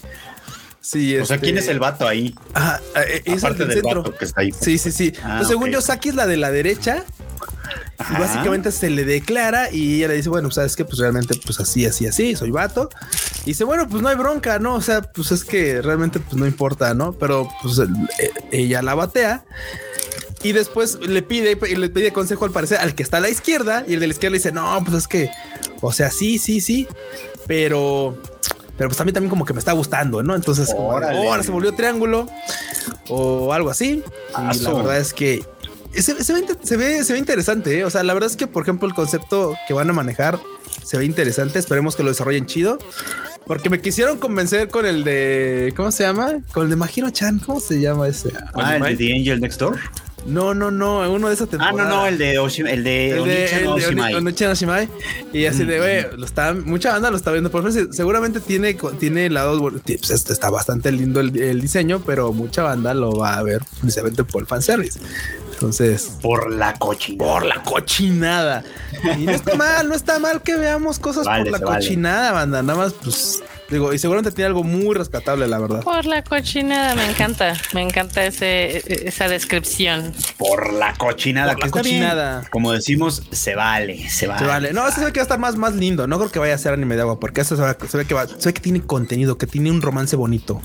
Sí, 0.86 1.18
o 1.18 1.26
sea, 1.26 1.40
¿quién 1.40 1.58
es 1.58 1.68
el 1.68 1.80
vato 1.80 2.08
ahí? 2.08 2.36
Ah, 2.54 2.80
es 3.26 3.44
Aparte 3.44 3.64
el 3.64 3.70
del, 3.70 3.82
centro. 3.82 4.04
Vato 4.04 4.16
que 4.16 4.26
está 4.26 4.42
ahí. 4.42 4.52
Sí, 4.52 4.78
sí, 4.78 4.92
sí. 4.92 5.14
Ah, 5.24 5.42
según 5.44 5.72
yo, 5.72 5.82
Saki 5.82 6.10
es 6.10 6.16
la 6.16 6.28
de 6.28 6.38
la 6.38 6.52
derecha. 6.52 7.04
Y 8.12 8.20
básicamente 8.20 8.72
se 8.72 8.92
le 8.92 9.04
declara 9.04 9.72
y 9.72 9.96
ella 9.96 10.10
le 10.10 10.14
dice, 10.14 10.30
bueno, 10.30 10.52
sabes 10.52 10.76
que 10.76 10.86
pues 10.86 11.00
realmente 11.00 11.34
pues 11.44 11.60
así, 11.60 11.88
así, 11.88 12.06
así, 12.06 12.36
soy 12.36 12.52
vato. 12.52 12.92
Y 13.46 13.52
dice, 13.52 13.64
bueno, 13.64 13.90
pues 13.90 14.04
no 14.04 14.10
hay 14.10 14.16
bronca, 14.16 14.60
¿no? 14.60 14.76
O 14.76 14.82
sea, 14.82 15.02
pues 15.02 15.32
es 15.32 15.44
que 15.44 15.82
realmente 15.82 16.20
pues 16.20 16.36
no 16.36 16.46
importa, 16.46 16.94
¿no? 16.94 17.14
Pero 17.14 17.50
pues 17.64 17.80
e, 17.80 18.32
ella 18.52 18.84
la 18.84 18.94
batea. 18.94 19.44
Y 20.44 20.52
después 20.52 21.00
le 21.00 21.24
pide 21.24 21.58
y 21.68 21.76
le 21.78 21.90
pide 21.90 22.14
consejo 22.14 22.46
al 22.46 22.52
parecer 22.52 22.78
al 22.78 22.94
que 22.94 23.02
está 23.02 23.18
a 23.18 23.22
la 23.22 23.30
izquierda 23.30 23.84
y 23.88 23.96
el 23.96 24.02
de 24.02 24.06
la 24.06 24.14
izquierda 24.14 24.34
le 24.34 24.38
dice, 24.38 24.52
no, 24.52 24.84
pues 24.84 24.98
es 24.98 25.08
que, 25.08 25.32
o 25.82 25.92
sea, 25.92 26.12
sí, 26.12 26.38
sí, 26.38 26.62
sí, 26.62 26.88
pero 27.48 28.22
pero 28.78 28.90
pues 28.90 29.00
a 29.00 29.06
mí 29.06 29.12
también 29.12 29.30
como 29.30 29.46
que 29.46 29.54
me 29.54 29.60
está 29.60 29.72
gustando, 29.72 30.22
¿no? 30.24 30.36
Entonces, 30.36 30.70
ahora 30.72 31.44
se 31.44 31.52
volvió 31.52 31.74
triángulo 31.74 32.28
o 33.10 33.54
algo 33.54 33.70
así. 33.70 34.04
Y 34.54 34.60
la 34.60 34.74
verdad 34.74 34.98
es 34.98 35.14
que 35.14 35.44
se, 36.02 36.14
ve, 36.14 37.04
se, 37.04 37.14
ve, 37.14 37.20
interesante. 37.20 37.80
¿eh? 37.80 37.86
O 37.86 37.90
sea, 37.90 38.04
la 38.04 38.14
verdad 38.14 38.30
es 38.30 38.36
que, 38.36 38.48
por 38.48 38.64
ejemplo, 38.64 38.88
el 38.88 38.94
concepto 38.94 39.56
que 39.68 39.74
van 39.74 39.90
a 39.90 39.94
manejar 39.94 40.40
se 40.84 40.98
ve 40.98 41.06
interesante. 41.06 41.60
Esperemos 41.60 41.96
que 41.96 42.04
lo 42.04 42.10
desarrollen 42.10 42.46
chido. 42.46 42.78
Porque 43.46 43.70
me 43.70 43.80
quisieron 43.80 44.18
convencer 44.18 44.70
con 44.70 44.86
el 44.86 45.04
de. 45.04 45.74
¿Cómo 45.76 45.92
se 45.92 46.04
llama? 46.04 46.34
Con 46.52 46.64
el 46.64 46.70
de 46.72 46.76
Majiro 46.76 47.10
Chan. 47.12 47.40
¿Cómo 47.40 47.60
se 47.60 47.80
llama 47.80 48.08
ese? 48.08 48.32
Ah, 48.56 48.78
el 48.78 48.84
de 48.84 48.96
The 48.96 49.14
Angel 49.14 49.40
Next 49.40 49.60
Door. 49.60 49.80
No, 50.26 50.56
no, 50.56 50.72
no, 50.72 51.10
uno 51.12 51.28
de 51.28 51.34
esa 51.36 51.46
temporada. 51.46 51.82
Ah, 51.82 51.90
no, 51.90 51.96
no, 51.98 52.08
el 52.08 52.18
de 52.18 52.40
Oshima, 52.40 52.72
el 52.72 52.84
de, 52.84 53.12
el 53.12 53.24
de 53.24 54.48
Oshimai. 54.48 54.90
Y 55.32 55.46
así 55.46 55.66
de, 55.66 55.78
güey, 55.78 56.18
lo 56.18 56.26
está, 56.26 56.54
mucha 56.54 56.94
banda 56.94 57.12
lo 57.12 57.18
está 57.18 57.32
viendo. 57.32 57.52
Por 57.52 57.72
seguramente 57.72 58.40
tiene, 58.40 58.76
tiene 59.00 59.30
lados, 59.30 59.62
pues 59.62 60.10
este 60.10 60.34
está 60.34 60.50
bastante 60.50 60.92
lindo 60.92 61.20
el, 61.20 61.38
el, 61.40 61.62
diseño, 61.62 62.02
pero 62.06 62.34
mucha 62.34 62.64
banda 62.64 62.94
lo 62.94 63.12
va 63.12 63.38
a 63.38 63.44
ver 63.44 63.62
precisamente 63.80 64.24
por 64.24 64.42
el 64.42 64.48
fanservice. 64.48 65.00
Entonces, 65.54 66.18
por 66.22 66.52
la 66.52 66.74
cochinada. 66.74 67.34
Por 67.34 67.46
la 67.46 67.64
cochinada. 67.64 68.64
Y 69.18 69.26
no 69.26 69.32
está 69.32 69.56
mal, 69.56 69.88
no 69.88 69.96
está 69.96 70.20
mal 70.20 70.42
que 70.42 70.56
veamos 70.56 71.00
cosas 71.00 71.26
por 71.26 71.48
la 71.48 71.60
cochinada, 71.60 72.32
banda. 72.32 72.62
Nada 72.62 72.80
más, 72.80 72.94
pues 72.94 73.42
Digo, 73.70 73.94
y 73.94 73.98
seguramente 73.98 74.32
tiene 74.32 74.48
algo 74.48 74.64
muy 74.64 74.94
rescatable, 74.96 75.48
la 75.48 75.58
verdad. 75.58 75.82
Por 75.82 76.06
la 76.06 76.24
cochinada, 76.24 76.96
me 76.96 77.10
encanta. 77.10 77.54
Me 77.74 77.82
encanta 77.82 78.24
ese, 78.26 79.08
esa 79.08 79.28
descripción. 79.28 80.14
Por 80.38 80.74
la 80.74 80.94
cochinada. 80.94 81.54
Por 81.54 81.66
la 81.66 81.72
cochinada. 81.72 82.48
Como 82.52 82.72
decimos, 82.72 83.24
se 83.32 83.56
vale, 83.56 84.08
se 84.10 84.28
vale. 84.28 84.40
Se 84.40 84.46
vale. 84.46 84.74
No, 84.74 84.88
eso 84.88 85.00
se 85.00 85.06
ve 85.06 85.14
que 85.14 85.20
va 85.20 85.24
a 85.24 85.28
estar 85.28 85.40
más, 85.40 85.56
más 85.56 85.74
lindo. 85.74 86.06
No 86.06 86.18
creo 86.20 86.32
que 86.32 86.40
vaya 86.40 86.54
a 86.54 86.58
ser 86.58 86.74
anime 86.74 86.96
de 86.96 87.02
agua, 87.02 87.20
porque 87.20 87.42
eso 87.42 87.56
se, 87.56 87.98
ve 87.98 88.06
que 88.06 88.14
va, 88.14 88.28
se 88.28 88.50
ve 88.50 88.54
que 88.54 88.62
tiene 88.62 88.82
contenido, 88.82 89.38
que 89.38 89.48
tiene 89.48 89.72
un 89.72 89.82
romance 89.82 90.16
bonito. 90.16 90.62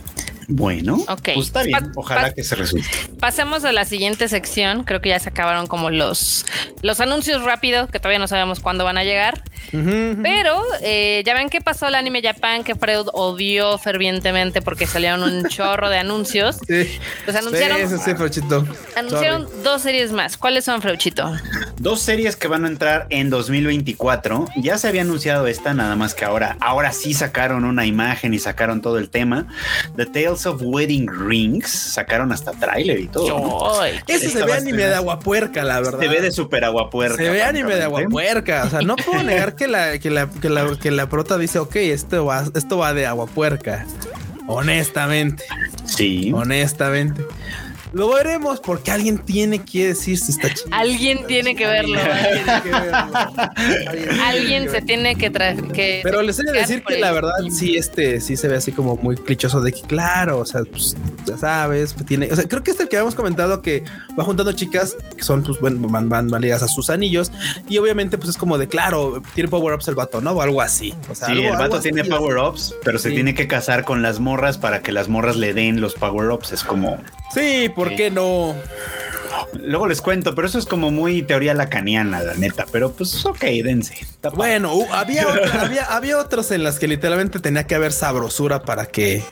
Bueno, 0.52 1.04
pues 1.22 1.46
está 1.46 1.62
bien. 1.62 1.92
Ojalá 1.94 2.32
que 2.32 2.42
se 2.42 2.56
resulte. 2.56 2.88
Pasemos 3.20 3.64
a 3.64 3.72
la 3.72 3.84
siguiente 3.84 4.28
sección. 4.28 4.82
Creo 4.82 5.00
que 5.00 5.10
ya 5.10 5.18
se 5.20 5.28
acabaron 5.28 5.68
como 5.68 5.90
los, 5.90 6.44
los 6.82 7.00
anuncios 7.00 7.44
rápidos, 7.44 7.88
que 7.88 8.00
todavía 8.00 8.18
no 8.18 8.26
sabemos 8.26 8.58
cuándo 8.58 8.84
van 8.84 8.98
a 8.98 9.04
llegar. 9.04 9.42
Pero 9.70 10.62
eh, 10.82 11.22
ya 11.24 11.34
ven 11.34 11.48
que 11.48 11.60
pasó 11.60 11.86
el 11.86 11.94
anime 11.94 12.20
Japan, 12.22 12.64
que 12.64 12.74
Freud 12.74 13.06
odió 13.12 13.78
fervientemente 13.78 14.62
porque 14.62 14.86
salieron 14.86 15.22
un 15.22 15.44
chorro 15.48 15.88
de 15.88 15.98
anuncios. 15.98 16.56
Sí. 16.66 16.98
Pues 17.24 17.36
anunciaron, 17.36 17.78
anunciaron 18.96 19.48
dos 19.62 19.82
series 19.82 20.10
más. 20.10 20.36
¿Cuáles 20.36 20.64
son, 20.64 20.82
Freuchito? 20.82 21.32
Dos 21.78 22.00
series 22.02 22.34
que 22.34 22.48
van 22.48 22.64
a 22.64 22.68
entrar 22.68 23.06
en 23.10 23.30
2024. 23.30 24.46
Ya 24.56 24.78
se 24.78 24.88
había 24.88 25.02
anunciado 25.02 25.46
esta, 25.46 25.74
nada 25.74 25.94
más 25.94 26.14
que 26.14 26.24
ahora, 26.24 26.56
ahora 26.60 26.92
sí 26.92 27.14
sacaron 27.14 27.64
una 27.64 27.86
imagen 27.86 28.34
y 28.34 28.40
sacaron 28.40 28.82
todo 28.82 28.98
el 28.98 29.10
tema. 29.10 29.46
The 29.96 30.06
Tales 30.06 30.39
of 30.46 30.60
Wedding 30.62 31.08
Rings 31.08 31.70
sacaron 31.70 32.32
hasta 32.32 32.52
tráiler 32.52 33.00
y 33.00 33.08
todo. 33.08 33.84
Ese 34.06 34.30
se 34.30 34.44
ve 34.44 34.52
anime 34.52 34.86
de 34.86 34.94
aguapuerca, 34.94 35.64
la 35.64 35.80
verdad. 35.80 36.00
Se 36.00 36.08
ve 36.08 36.20
de 36.20 36.32
super 36.32 36.64
aguapuerca. 36.64 37.16
Se 37.16 37.30
ve 37.30 37.42
anime 37.42 37.76
de 37.76 37.84
aguapuerca. 37.84 38.64
O 38.64 38.70
sea, 38.70 38.80
no 38.82 38.96
puedo 38.96 39.22
negar 39.22 39.54
que 39.54 39.68
la, 39.68 39.98
que 39.98 40.10
la, 40.10 40.28
que 40.28 40.48
la, 40.48 40.76
que 40.76 40.90
la 40.90 41.08
prota 41.08 41.38
dice, 41.38 41.58
ok, 41.58 41.76
esto 41.76 42.24
va, 42.24 42.44
esto 42.54 42.78
va 42.78 42.94
de 42.94 43.06
aguapuerca. 43.06 43.86
Honestamente. 44.46 45.44
Sí. 45.84 46.32
Honestamente. 46.34 47.24
Lo 47.92 48.08
veremos 48.14 48.60
porque 48.60 48.90
alguien 48.90 49.18
tiene 49.18 49.64
que 49.64 49.88
decir 49.88 50.18
si 50.18 50.32
está 50.32 50.52
chido. 50.52 50.68
Alguien 50.70 51.26
tiene 51.26 51.56
que 51.56 51.66
verlo. 51.66 51.98
alguien 54.24 54.70
se 54.70 54.80
tiene 54.82 55.16
que 55.16 55.30
traer. 55.30 55.60
Que 55.72 56.00
Pero 56.02 56.22
les 56.22 56.36
voy 56.36 56.48
a 56.48 56.52
decir 56.52 56.84
que 56.84 56.98
la 56.98 57.12
verdad 57.12 57.32
sí, 57.50 57.76
este 57.76 58.20
sí 58.20 58.36
se 58.36 58.48
ve 58.48 58.56
así 58.56 58.72
como 58.72 58.96
muy 58.96 59.16
clichoso 59.16 59.60
de 59.60 59.72
que, 59.72 59.82
claro, 59.82 60.38
o 60.38 60.46
sea, 60.46 60.62
pues, 60.70 60.96
ya 61.24 61.36
sabes, 61.36 61.94
pues, 61.94 62.06
tiene. 62.06 62.28
O 62.30 62.36
sea, 62.36 62.46
creo 62.46 62.62
que 62.62 62.70
es 62.70 62.80
el 62.80 62.88
que 62.88 62.96
habíamos 62.96 63.14
comentado 63.14 63.60
que 63.62 63.82
va 64.18 64.24
juntando 64.24 64.52
chicas 64.52 64.96
que 65.16 65.22
son, 65.22 65.42
pues, 65.42 65.60
bueno, 65.60 65.88
van, 65.88 66.08
van 66.08 66.28
validas 66.28 66.62
a 66.62 66.68
sus 66.68 66.90
anillos 66.90 67.32
y 67.68 67.78
obviamente, 67.78 68.18
pues 68.18 68.30
es 68.30 68.36
como 68.36 68.58
de, 68.58 68.68
claro, 68.68 69.22
tiene 69.34 69.48
power 69.48 69.74
ups 69.74 69.88
el 69.88 69.94
vato, 69.94 70.20
¿no? 70.20 70.32
O 70.32 70.42
algo 70.42 70.60
así. 70.60 70.94
O 71.10 71.14
sea, 71.14 71.28
sí, 71.28 71.32
el 71.32 71.52
vato 71.52 71.80
tiene 71.80 72.04
power 72.04 72.38
ups, 72.38 72.74
pero 72.84 72.98
se 72.98 73.10
tiene 73.10 73.34
que 73.34 73.48
casar 73.48 73.84
con 73.84 74.02
las 74.02 74.20
morras 74.20 74.58
para 74.58 74.82
que 74.82 74.92
las 74.92 75.08
morras 75.08 75.36
le 75.36 75.54
den 75.54 75.80
los 75.80 75.94
power 75.94 76.30
ups. 76.30 76.52
Es 76.52 76.62
como. 76.62 76.98
Sí, 77.32 77.70
¿por 77.74 77.94
qué 77.94 78.10
no? 78.10 78.54
Luego 79.54 79.86
les 79.86 80.00
cuento, 80.00 80.34
pero 80.34 80.46
eso 80.48 80.58
es 80.58 80.66
como 80.66 80.90
muy 80.90 81.22
teoría 81.22 81.54
lacaniana, 81.54 82.20
la 82.20 82.34
neta. 82.34 82.66
Pero 82.70 82.92
pues 82.92 83.24
ok, 83.24 83.40
dense. 83.64 84.06
Bueno, 84.34 84.72
había, 84.92 85.26
había, 85.60 85.84
había 85.84 86.18
otros 86.18 86.50
en 86.50 86.64
las 86.64 86.78
que 86.78 86.88
literalmente 86.88 87.40
tenía 87.40 87.66
que 87.66 87.74
haber 87.74 87.92
sabrosura 87.92 88.62
para 88.62 88.86
que 88.86 89.22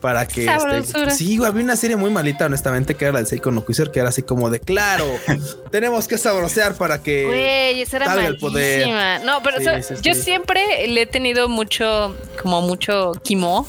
para 0.00 0.26
que 0.26 0.46
este, 0.46 1.10
sí, 1.10 1.42
había 1.44 1.64
una 1.64 1.76
serie 1.76 1.96
muy 1.96 2.10
malita, 2.10 2.46
honestamente, 2.46 2.94
que 2.94 3.04
era 3.04 3.14
la 3.14 3.20
de 3.20 3.26
Seiko 3.26 3.50
no 3.50 3.64
Quiser, 3.64 3.90
que 3.90 4.00
era 4.00 4.10
así 4.10 4.22
como 4.22 4.50
de 4.50 4.60
claro, 4.60 5.06
tenemos 5.70 6.06
que 6.08 6.18
sabrosear 6.18 6.74
para 6.74 7.02
que 7.02 7.80
esa 7.80 7.96
era 7.96 8.06
salga 8.06 8.26
el 8.26 8.38
poder. 8.38 8.88
No, 9.24 9.42
pero 9.42 9.58
yo 10.02 10.14
siempre 10.14 10.86
le 10.88 11.02
he 11.02 11.06
tenido 11.06 11.48
mucho, 11.48 12.16
como 12.42 12.62
mucho 12.62 13.12
quimo 13.22 13.66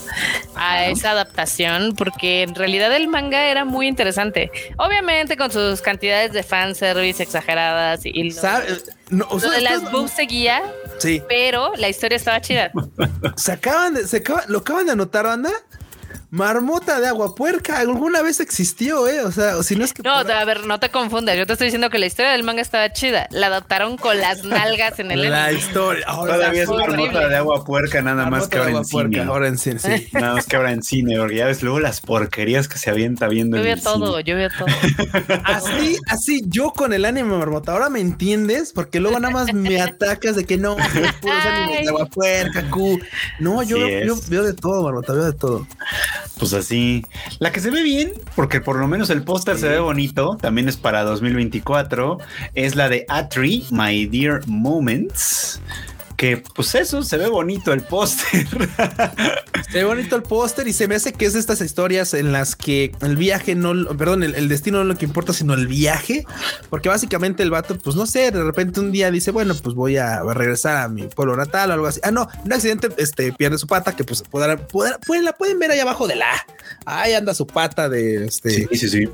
a 0.56 0.88
esa 0.88 1.12
adaptación, 1.12 1.96
porque 1.96 2.44
en 2.44 2.56
realidad 2.56 2.96
el 2.96 3.08
manga 3.08 3.46
era 3.46 3.66
muy 3.66 3.88
interesante. 3.88 4.52
Obviamente 4.78 5.38
con 5.38 5.52
sus 5.52 5.82
cantidades 5.82 6.34
de 6.34 6.44
fanservice 6.44 7.22
exageradas 7.22 8.06
y 8.06 8.32
lo, 9.10 9.40
de 9.40 9.62
las 9.62 9.92
boobs 9.92 10.12
seguía. 10.12 10.62
Sí. 11.00 11.22
Pero 11.28 11.74
la 11.76 11.90
historia 11.90 12.16
estaba 12.16 12.42
chida. 12.42 12.72
Se 13.36 13.52
acaban 13.52 13.94
de, 13.94 14.08
se 14.08 14.24
lo 14.48 14.60
acaban 14.60 14.86
de 14.86 14.92
anotar, 14.94 15.26
banda. 15.26 15.52
Marmota 16.30 17.00
de 17.00 17.08
agua 17.08 17.36
puerca 17.36 17.80
alguna 17.80 18.22
vez 18.22 18.42
existió, 18.42 19.08
¿eh? 19.08 19.22
O 19.22 19.32
sea, 19.32 19.64
si 19.64 19.78
no 19.78 19.86
es 19.86 19.94
que. 19.94 20.04
No, 20.04 20.12
a 20.12 20.46
ver, 20.46 20.66
no 20.66 20.78
te 20.78 20.90
confundas. 20.90 21.38
Yo 21.38 21.48
te 21.48 21.54
estoy 21.54 21.68
diciendo 21.68 21.90
que 21.90 22.00
la 22.00 22.06
historia 22.06 22.34
del 22.34 22.44
manga 22.44 22.62
estaba 22.62 22.92
chida. 22.92 23.28
La 23.32 23.48
adaptaron 23.48 23.96
con 23.96 24.20
las 24.20 24.44
nalgas 24.44 25.00
en 25.00 25.12
el. 25.12 25.30
La 25.30 25.54
historia. 25.54 26.04
Ahora 26.06 26.34
Todavía 26.34 26.64
es 26.64 26.70
marmota 26.70 27.30
de 27.30 27.36
agua 27.38 27.64
puerca, 27.64 28.02
nada 28.02 28.30
más 28.30 28.50
que 28.50 28.58
ahora 28.58 28.72
en 28.72 28.84
cine. 28.84 29.22
Ahora 29.22 29.48
en 29.48 29.58
cine, 29.58 29.80
sí. 29.80 30.10
Nada 30.12 30.34
más 30.34 30.46
que 30.48 30.58
ahora 30.58 30.74
en 30.74 30.84
cine, 30.84 31.18
porque 31.18 31.36
ya 31.36 31.46
ves 31.46 31.64
luego 31.64 31.80
las 31.80 32.02
porquerías 32.02 32.68
que 32.68 32.78
se 32.78 32.90
avienta 32.90 33.30
viendo. 33.30 33.56
Yo 33.56 33.64
veo 33.64 33.78
todo, 33.78 34.20
yo 34.20 34.36
veo 34.36 34.50
todo. 34.50 34.68
así, 35.46 35.98
así, 36.10 36.42
yo 36.48 36.72
con 36.72 36.92
el 36.92 37.06
anime 37.06 37.38
marmota. 37.38 37.72
Ahora 37.72 37.90
me 37.90 38.02
entiendes, 38.02 38.74
porque 38.74 39.00
luego 39.00 39.18
nada 39.22 39.34
más 39.34 39.54
me 39.54 39.82
atacas 39.82 40.36
de 40.36 40.46
que 40.46 40.58
no, 40.58 40.76
puros 40.76 41.46
animes 41.46 41.84
de 41.84 41.88
agua 41.88 42.06
puerca, 42.08 42.70
Q. 42.70 43.00
No, 43.40 43.64
yo, 43.64 43.78
yo 43.78 44.16
veo 44.28 44.44
de 44.44 44.54
todo, 44.54 44.84
marmota, 44.84 45.14
veo 45.14 45.26
de 45.26 45.34
todo. 45.34 45.66
Pues 46.40 46.54
así. 46.54 47.06
La 47.40 47.52
que 47.52 47.60
se 47.60 47.72
ve 47.72 47.84
bien, 47.84 48.14
porque 48.36 48.62
por 48.62 48.78
lo 48.78 48.88
menos 48.88 49.10
el 49.10 49.24
póster 49.24 49.58
se 49.58 49.70
ve 49.70 49.80
bonito, 49.80 50.38
también 50.40 50.70
es 50.70 50.78
para 50.78 51.04
2024, 51.04 52.18
es 52.54 52.76
la 52.76 52.90
de 52.90 53.06
Atri, 53.10 53.66
My 53.72 54.06
Dear 54.06 54.42
Moments 54.48 55.62
que 56.18 56.44
pues 56.56 56.74
eso, 56.74 57.04
se 57.04 57.16
ve 57.18 57.30
bonito 57.30 57.72
el 57.72 57.82
póster. 57.82 58.48
se 59.72 59.78
ve 59.78 59.84
bonito 59.84 60.16
el 60.16 60.24
póster 60.24 60.68
y 60.68 60.74
se 60.74 60.88
me 60.88 60.96
hace 60.96 61.14
que 61.14 61.26
es 61.26 61.34
de 61.34 61.40
estas 61.40 61.62
historias 61.62 62.16
en 62.16 62.32
las 62.32 62.56
que 62.56 62.92
el 63.02 63.16
viaje 63.16 63.54
no, 63.54 63.88
perdón, 63.96 64.24
el, 64.24 64.50
destino 64.50 64.78
no 64.78 64.84
es 64.84 64.88
lo 64.90 64.98
que 64.98 65.06
importa, 65.06 65.32
sino 65.32 65.54
el 65.54 65.68
viaje, 65.68 66.26
porque 66.72 66.90
básicamente 66.90 67.44
el 67.44 67.52
vato, 67.52 67.78
pues 67.78 67.96
no 67.96 68.08
sé, 68.08 68.32
de 68.32 68.44
repente 68.44 68.80
un 68.80 68.92
día 68.92 69.12
dice, 69.12 69.30
bueno, 69.30 69.54
pues 69.62 69.76
voy 69.76 69.98
a 69.98 70.24
regresar 70.24 70.78
a 70.78 70.90
mi 70.90 71.04
pueblo 71.04 71.36
natal 71.38 71.70
o 71.70 71.74
algo 71.74 71.86
así. 71.86 72.00
Ah, 72.04 72.12
no, 72.12 72.28
un 72.44 72.52
accidente, 72.52 72.90
este, 72.98 73.32
pierde 73.32 73.60
su 73.60 73.68
pata, 73.68 73.96
que 73.96 74.04
pues 74.04 74.24
podrá, 74.24 74.58
pueden, 74.58 75.24
la 75.24 75.34
pueden 75.34 75.60
ver 75.60 75.70
ahí 75.70 75.80
abajo 75.80 76.08
de 76.08 76.16
la. 76.16 76.46
Ahí 76.86 77.14
anda 77.14 77.36
su 77.36 77.46
pata 77.46 77.90
de 77.90 78.26
este. 78.26 78.50
Sí, 78.50 78.68
sí, 78.72 78.90
sí 78.90 79.10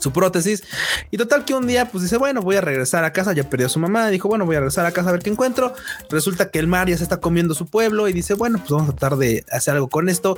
su 0.00 0.12
prótesis. 0.12 0.64
Y 1.10 1.16
total 1.16 1.44
que 1.44 1.54
un 1.54 1.66
día 1.66 1.88
pues 1.88 2.02
dice, 2.02 2.16
bueno, 2.16 2.42
voy 2.42 2.56
a 2.56 2.60
regresar 2.60 3.04
a 3.04 3.12
casa, 3.12 3.32
ya 3.32 3.48
perdió 3.48 3.66
a 3.66 3.70
su 3.70 3.78
mamá, 3.78 4.08
dijo, 4.08 4.28
bueno, 4.28 4.46
voy 4.46 4.56
a 4.56 4.60
regresar 4.60 4.86
a 4.86 4.92
casa 4.92 5.10
a 5.10 5.12
ver 5.12 5.22
qué 5.22 5.30
encuentro. 5.30 5.72
Resulta 6.10 6.50
que 6.50 6.58
el 6.58 6.66
mar 6.66 6.88
ya 6.88 6.96
se 6.96 7.04
está 7.04 7.20
comiendo 7.20 7.54
su 7.54 7.66
pueblo 7.66 8.08
y 8.08 8.12
dice, 8.12 8.34
bueno, 8.34 8.58
pues 8.58 8.70
vamos 8.70 8.88
a 8.88 8.92
tratar 8.96 9.18
de 9.18 9.44
hacer 9.52 9.74
algo 9.74 9.88
con 9.88 10.08
esto. 10.08 10.36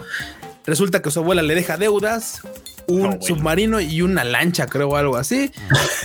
Resulta 0.66 1.02
que 1.02 1.10
su 1.10 1.20
abuela 1.20 1.42
le 1.42 1.54
deja 1.54 1.76
deudas, 1.76 2.42
un 2.86 3.20
submarino 3.20 3.80
y 3.80 4.02
una 4.02 4.24
lancha, 4.24 4.66
creo, 4.66 4.96
algo 4.96 5.16
así. 5.16 5.50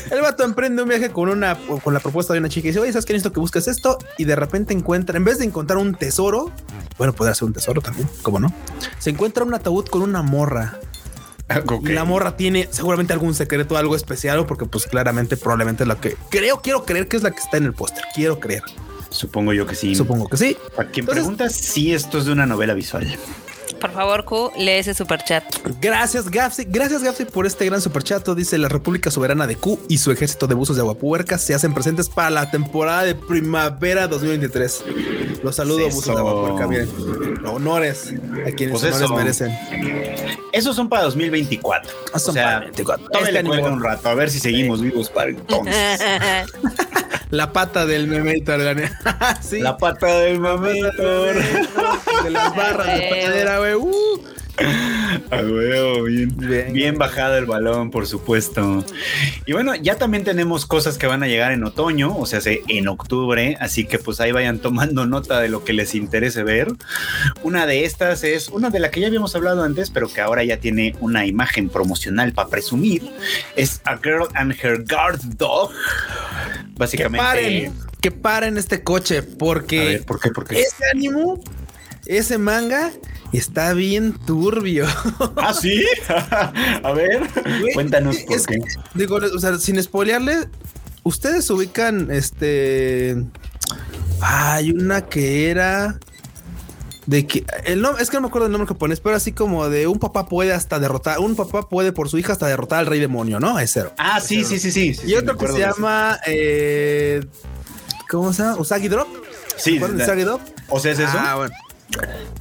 El 0.10 0.22
vato 0.22 0.44
emprende 0.44 0.82
un 0.82 0.90
viaje 0.90 1.12
con 1.12 1.30
una, 1.30 1.58
con 1.84 1.94
la 1.94 2.00
propuesta 2.00 2.34
de 2.34 2.40
una 2.40 2.50
chica 2.50 2.68
y 2.68 2.72
dice, 2.72 2.80
oye, 2.80 2.92
¿sabes 2.92 3.06
qué 3.06 3.14
necesito 3.14 3.34
que 3.34 3.40
busques 3.40 3.68
esto? 3.68 3.98
Y 4.18 4.26
de 4.26 4.36
repente 4.36 4.74
encuentra, 4.74 5.18
en 5.18 5.26
vez 5.26 5.38
de 5.40 5.46
encontrar 5.46 5.78
un 5.78 5.96
tesoro, 5.96 6.52
bueno, 6.98 7.14
puede 7.14 7.34
ser 7.36 7.46
un 7.46 7.54
tesoro 7.54 7.82
también, 7.82 8.10
¿cómo 8.24 8.40
no? 8.40 8.52
Se 9.00 9.10
encuentra 9.10 9.44
un 9.44 9.54
ataúd 9.54 9.86
con 9.86 10.02
una 10.02 10.22
morra 10.22 10.80
La 11.84 12.04
morra 12.04 12.36
tiene 12.36 12.68
seguramente 12.72 13.14
algún 13.14 13.34
secreto, 13.34 13.78
algo 13.78 13.96
especial, 13.96 14.46
porque 14.46 14.66
pues 14.66 14.86
claramente, 14.86 15.38
probablemente 15.38 15.84
es 15.84 15.88
lo 15.88 16.00
que 16.00 16.16
creo, 16.30 16.62
quiero 16.62 16.86
creer 16.86 17.08
que 17.08 17.18
es 17.18 17.24
la 17.24 17.32
que 17.32 17.40
está 17.40 17.58
en 17.58 17.66
el 17.66 17.74
póster. 17.74 18.04
Quiero 18.14 18.40
creer. 18.40 18.64
Supongo 19.10 19.54
yo 19.54 19.66
que 19.66 19.76
sí. 19.76 19.96
Supongo 19.96 20.28
que 20.28 20.38
sí. 20.38 20.58
Para 20.76 20.90
quien 20.90 21.06
pregunta 21.06 21.50
si 21.50 21.94
esto 21.94 22.18
es 22.18 22.26
de 22.26 22.34
una 22.34 22.46
novela 22.46 22.74
visual. 22.74 23.08
Por 23.80 23.92
favor, 23.92 24.26
Q, 24.26 24.52
lee 24.58 24.72
ese 24.72 24.94
superchat. 24.94 25.44
Gracias, 25.82 26.30
Gapsi. 26.30 26.66
Gracias, 26.68 27.04
Gapsi, 27.04 27.26
por 27.26 27.46
este 27.46 27.66
gran 27.66 27.82
superchat. 27.82 28.28
Dice 28.30 28.58
la 28.58 28.70
República 28.70 29.12
Soberana 29.12 29.48
de 29.48 29.56
Q 29.56 29.80
y 29.88 30.00
su 30.00 30.12
ejército 30.12 30.48
de 30.48 30.56
buzos 30.56 30.76
de 30.76 30.82
aguapuercas 30.82 31.42
se 31.42 31.54
hacen 31.54 31.74
presentes 31.74 32.10
para 32.10 32.30
la 32.30 32.52
temporada 32.52 33.04
de 33.04 33.16
primavera 33.16 34.08
2023. 34.08 34.84
Los 35.44 35.56
saludo, 35.56 35.86
buzos 35.86 36.06
de 36.06 36.20
aguapuerca. 36.20 36.68
Bien, 36.68 36.88
honores 37.46 38.14
a 38.46 38.52
quienes 38.52 38.80
pues 38.80 39.02
honores 39.02 39.12
merecen. 39.12 39.58
Esos 40.52 40.76
son 40.76 40.90
para 40.90 41.04
2024. 41.04 41.92
Ah, 41.92 42.16
o 42.16 42.20
sea, 42.20 42.66
Todavía 43.12 43.42
le 43.42 43.50
un 43.50 43.84
rato 43.84 44.10
a 44.10 44.14
ver 44.14 44.30
si 44.30 44.40
seguimos 44.40 44.82
vivos 44.82 45.10
para 45.10 45.30
entonces. 45.30 46.02
la 47.30 47.52
pata 47.52 47.86
del 47.86 48.08
memator. 48.08 48.62
¿Sí? 49.42 49.60
La 49.60 49.78
pata 49.78 50.20
del 50.20 50.40
memator. 50.40 51.36
De 52.24 52.30
las 52.30 52.56
barras 52.56 52.88
de 52.88 53.08
padera, 53.10 53.60
güey. 53.60 53.74
Uh. 53.76 54.38
Huevo, 55.32 56.04
bien, 56.04 56.74
bien, 56.74 56.98
bajado 56.98 57.38
el 57.38 57.46
balón, 57.46 57.92
por 57.92 58.08
supuesto. 58.08 58.84
Y 59.46 59.54
bueno, 59.54 59.76
ya 59.76 59.98
también 59.98 60.24
tenemos 60.24 60.66
cosas 60.66 60.98
que 60.98 61.06
van 61.06 61.22
a 61.22 61.28
llegar 61.28 61.52
en 61.52 61.64
otoño, 61.64 62.16
o 62.18 62.26
sea, 62.26 62.40
en 62.46 62.88
octubre, 62.88 63.56
así 63.60 63.86
que 63.86 64.00
pues 64.00 64.20
ahí 64.20 64.32
vayan 64.32 64.60
tomando 64.60 65.06
nota 65.06 65.40
de 65.40 65.50
lo 65.50 65.64
que 65.64 65.74
les 65.74 65.94
interese 65.94 66.44
ver. 66.44 66.70
Una 67.44 67.66
de 67.68 67.86
estas 67.86 68.24
es 68.24 68.50
una 68.50 68.70
de 68.70 68.80
la 68.80 68.90
que 68.90 69.00
ya 69.00 69.08
habíamos 69.08 69.36
hablado 69.36 69.64
antes, 69.64 69.92
pero 69.92 70.08
que 70.08 70.22
ahora 70.22 70.44
ya 70.44 70.58
tiene 70.58 70.96
una 71.02 71.26
imagen 71.26 71.70
promocional 71.70 72.34
para 72.34 72.50
presumir. 72.50 73.04
Es 73.56 73.82
A 73.86 73.98
Girl 73.98 74.28
and 74.34 74.56
Her 74.60 74.84
Guard 74.86 75.20
Dog. 75.38 75.72
Básicamente. 76.78 77.18
Que 77.18 77.24
paren, 77.24 77.74
que 78.02 78.12
paren 78.12 78.58
este 78.58 78.84
coche, 78.84 79.24
porque. 79.24 80.04
¿Por 80.06 80.20
qué? 80.20 80.32
¿Por 80.32 80.48
qué? 80.48 80.62
Ese 80.62 80.86
ánimo, 80.94 81.42
ese 82.06 82.38
manga 82.38 82.92
está 83.34 83.74
bien 83.74 84.14
turbio. 84.26 84.86
¿Ah, 85.38 85.54
sí? 85.54 85.84
a 86.84 86.94
ver, 86.94 87.22
cuéntanos 87.74 88.18
por 88.18 88.46
qué. 88.46 88.60
digo, 88.94 89.16
o 89.18 89.40
sea, 89.40 89.58
sin 89.58 89.82
spoilearle, 89.82 90.48
ustedes 91.04 91.50
ubican 91.50 92.10
este. 92.12 93.18
Hay 94.22 94.72
una 94.72 95.06
que 95.06 95.50
era 95.50 96.00
de 97.08 97.26
que 97.26 97.46
el 97.64 97.82
nombre 97.82 98.04
es 98.04 98.10
que 98.10 98.18
no 98.18 98.22
me 98.22 98.28
acuerdo 98.28 98.48
el 98.48 98.52
nombre 98.52 98.68
que 98.68 98.76
pones, 98.76 99.00
pero 99.00 99.16
así 99.16 99.32
como 99.32 99.70
de 99.70 99.88
un 99.88 99.98
papá 99.98 100.28
puede 100.28 100.54
hasta 100.54 100.78
derrotar, 100.78 101.20
un 101.20 101.36
papá 101.36 101.68
puede 101.68 101.94
por 101.94 102.10
su 102.10 102.18
hija 102.18 102.34
hasta 102.34 102.48
derrotar 102.48 102.80
al 102.80 102.86
rey 102.86 103.00
demonio, 103.00 103.40
¿no? 103.40 103.58
Es 103.60 103.72
cero. 103.74 103.94
Ah, 103.98 104.20
sí, 104.20 104.44
sí, 104.44 104.60
sí, 104.60 104.72
sí, 104.72 104.96
Y 105.06 105.16
otro 105.16 105.38
que 105.38 105.48
se 105.48 105.58
llama 105.58 106.20
eh, 106.28 107.26
¿cómo 108.10 108.34
se 108.34 108.44
llama? 108.44 108.58
Usagi 108.58 108.90
Drop. 108.90 109.08
Sí, 109.56 109.82
Usagi 109.82 110.24
Drop. 110.24 110.42
O 110.70 110.80
sea, 110.80 110.92
es 110.92 111.00
eso. 111.00 111.18
Ah, 111.18 111.36
bueno. 111.36 111.56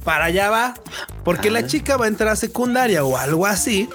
Para 0.03 0.25
allá 0.25 0.49
va, 0.49 0.73
porque 1.23 1.49
la 1.49 1.65
chica 1.65 1.95
va 1.95 2.05
a 2.05 2.07
entrar 2.09 2.33
a 2.33 2.35
secundaria 2.35 3.05
o 3.05 3.15
algo 3.15 3.45
así. 3.45 3.89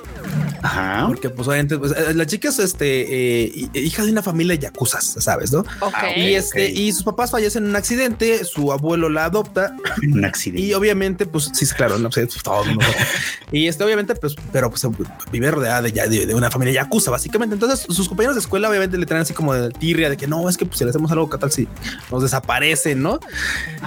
Ajá. 0.63 1.07
Porque, 1.09 1.29
pues, 1.29 1.49
obviamente, 1.49 1.77
pues, 1.79 1.93
eh, 1.93 2.15
la 2.15 2.27
chica 2.27 2.49
es 2.49 2.59
este 2.61 3.47
eh, 3.47 3.69
hija 3.75 4.05
de 4.05 4.13
una 4.13 4.23
familia 4.23 4.55
de 4.55 4.63
yakuzas, 4.63 5.17
sabes, 5.19 5.53
¿no? 5.53 5.65
Y 6.17 6.35
este, 6.35 6.71
y 6.71 6.93
sus 6.93 7.03
papás 7.03 7.33
fallecen 7.33 7.65
en 7.65 7.71
un 7.71 7.77
accidente, 7.77 8.45
su 8.45 8.73
abuelo 8.73 9.09
la 9.09 9.25
adopta. 9.25 9.75
un 10.03 10.25
accidente. 10.25 10.63
Y 10.63 10.75
obviamente, 10.75 11.27
pues, 11.27 11.51
sí, 11.53 11.67
claro, 11.67 11.99
no 11.99 12.11
sé, 12.13 12.29
todo, 12.43 12.63
Y 13.53 13.67
este, 13.67 13.85
obviamente, 13.85 14.15
pues, 14.15 14.35
pero 14.51 14.71
pues 14.71 14.87
vive 15.31 15.51
rodeada 15.51 15.83
de, 15.83 15.91
de, 15.91 16.27
de, 16.27 16.35
una 16.35 16.51
familia 16.51 16.83
yakuza, 16.83 17.11
básicamente. 17.11 17.55
Entonces, 17.55 17.85
sus 17.95 18.09
compañeros 18.09 18.37
de 18.37 18.41
escuela, 18.41 18.69
obviamente, 18.69 18.97
le 18.97 19.05
traen 19.05 19.23
así 19.23 19.35
como 19.35 19.53
de 19.55 19.71
tirria 19.71 20.09
de 20.09 20.17
que 20.17 20.27
no, 20.27 20.49
es 20.49 20.57
que 20.57 20.65
pues, 20.65 20.79
si 20.79 20.85
le 20.85 20.91
hacemos 20.91 21.11
algo, 21.11 21.29
¿qué 21.29 21.39
tal 21.39 21.51
si 21.51 21.69
nos 22.11 22.23
desaparecen, 22.23 23.03
no? 23.03 23.21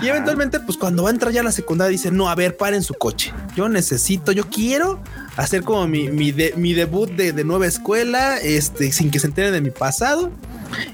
Y 0.02 0.08
eventualmente, 0.08 0.60
pues, 0.60 0.78
cuando 0.78 1.04
va 1.04 1.10
a 1.10 1.14
entrar 1.14 1.32
ya 1.32 1.42
a 1.42 1.44
la 1.44 1.52
secundaria, 1.52 1.92
dice, 1.92 2.12
no, 2.12 2.30
a 2.30 2.36
ver, 2.36 2.58
paren 2.58 2.84
su 2.84 2.94
coche. 2.94 3.34
Yo 3.56 3.70
necesito, 3.70 4.32
yo 4.32 4.50
quiero 4.50 5.00
hacer 5.38 5.64
como 5.64 5.88
mi, 5.88 6.10
mi, 6.10 6.34
mi 6.56 6.74
debut 6.74 7.10
de, 7.10 7.34
de, 7.34 7.44
nueva 7.44 7.68
escuela, 7.68 8.38
este, 8.38 8.92
sin 8.92 9.12
que 9.12 9.20
se 9.20 9.28
enteren 9.28 9.54
de 9.54 9.62
mi 9.62 9.72
pasado. 9.72 10.32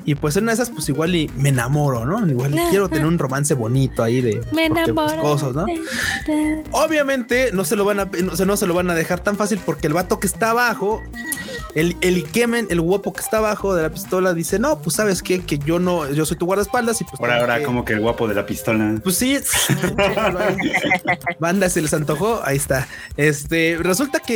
Y 0.05 0.15
pues 0.15 0.35
en 0.37 0.43
una 0.43 0.51
de 0.51 0.55
esas, 0.55 0.69
pues 0.69 0.89
igual 0.89 1.15
y 1.15 1.29
me 1.37 1.49
enamoro, 1.49 2.05
¿no? 2.05 2.27
Igual 2.27 2.55
quiero 2.69 2.89
tener 2.89 3.05
un 3.05 3.17
romance 3.17 3.53
bonito 3.53 4.03
ahí 4.03 4.21
de 4.21 4.41
me 4.51 4.69
pues, 4.69 5.13
cosas, 5.13 5.55
¿no? 5.55 5.65
Obviamente 6.71 7.51
no 7.51 7.63
se 7.63 7.75
lo 7.75 7.85
van 7.85 7.99
a, 7.99 8.05
no, 8.05 8.45
no 8.45 8.57
se 8.57 8.67
lo 8.67 8.73
van 8.73 8.89
a 8.89 8.95
dejar 8.95 9.21
tan 9.21 9.37
fácil 9.37 9.59
porque 9.65 9.87
el 9.87 9.93
vato 9.93 10.19
que 10.19 10.27
está 10.27 10.51
abajo 10.51 11.01
el, 11.75 11.95
el 12.01 12.17
Ikemen, 12.17 12.67
el 12.69 12.81
guapo 12.81 13.13
que 13.13 13.21
está 13.21 13.37
abajo 13.37 13.75
de 13.75 13.83
la 13.83 13.89
pistola, 13.89 14.33
dice: 14.33 14.59
No, 14.59 14.81
pues 14.81 14.95
sabes 14.95 15.21
qué, 15.23 15.41
que 15.41 15.57
yo 15.57 15.79
no, 15.79 16.09
yo 16.11 16.25
soy 16.25 16.37
tu 16.37 16.45
guardaespaldas 16.45 16.99
y 17.01 17.05
pues. 17.05 17.17
Por 17.17 17.31
ahora, 17.31 17.63
como 17.63 17.85
que 17.85 17.93
el 17.93 18.01
guapo 18.01 18.27
de 18.27 18.35
la 18.35 18.45
pistola. 18.45 18.99
Pues 19.03 19.15
sí, 19.15 19.37
banda 21.39 21.69
se 21.69 21.81
les 21.81 21.93
antojó. 21.93 22.41
Ahí 22.43 22.57
está. 22.57 22.87
Este 23.15 23.77
resulta 23.79 24.19
que 24.19 24.30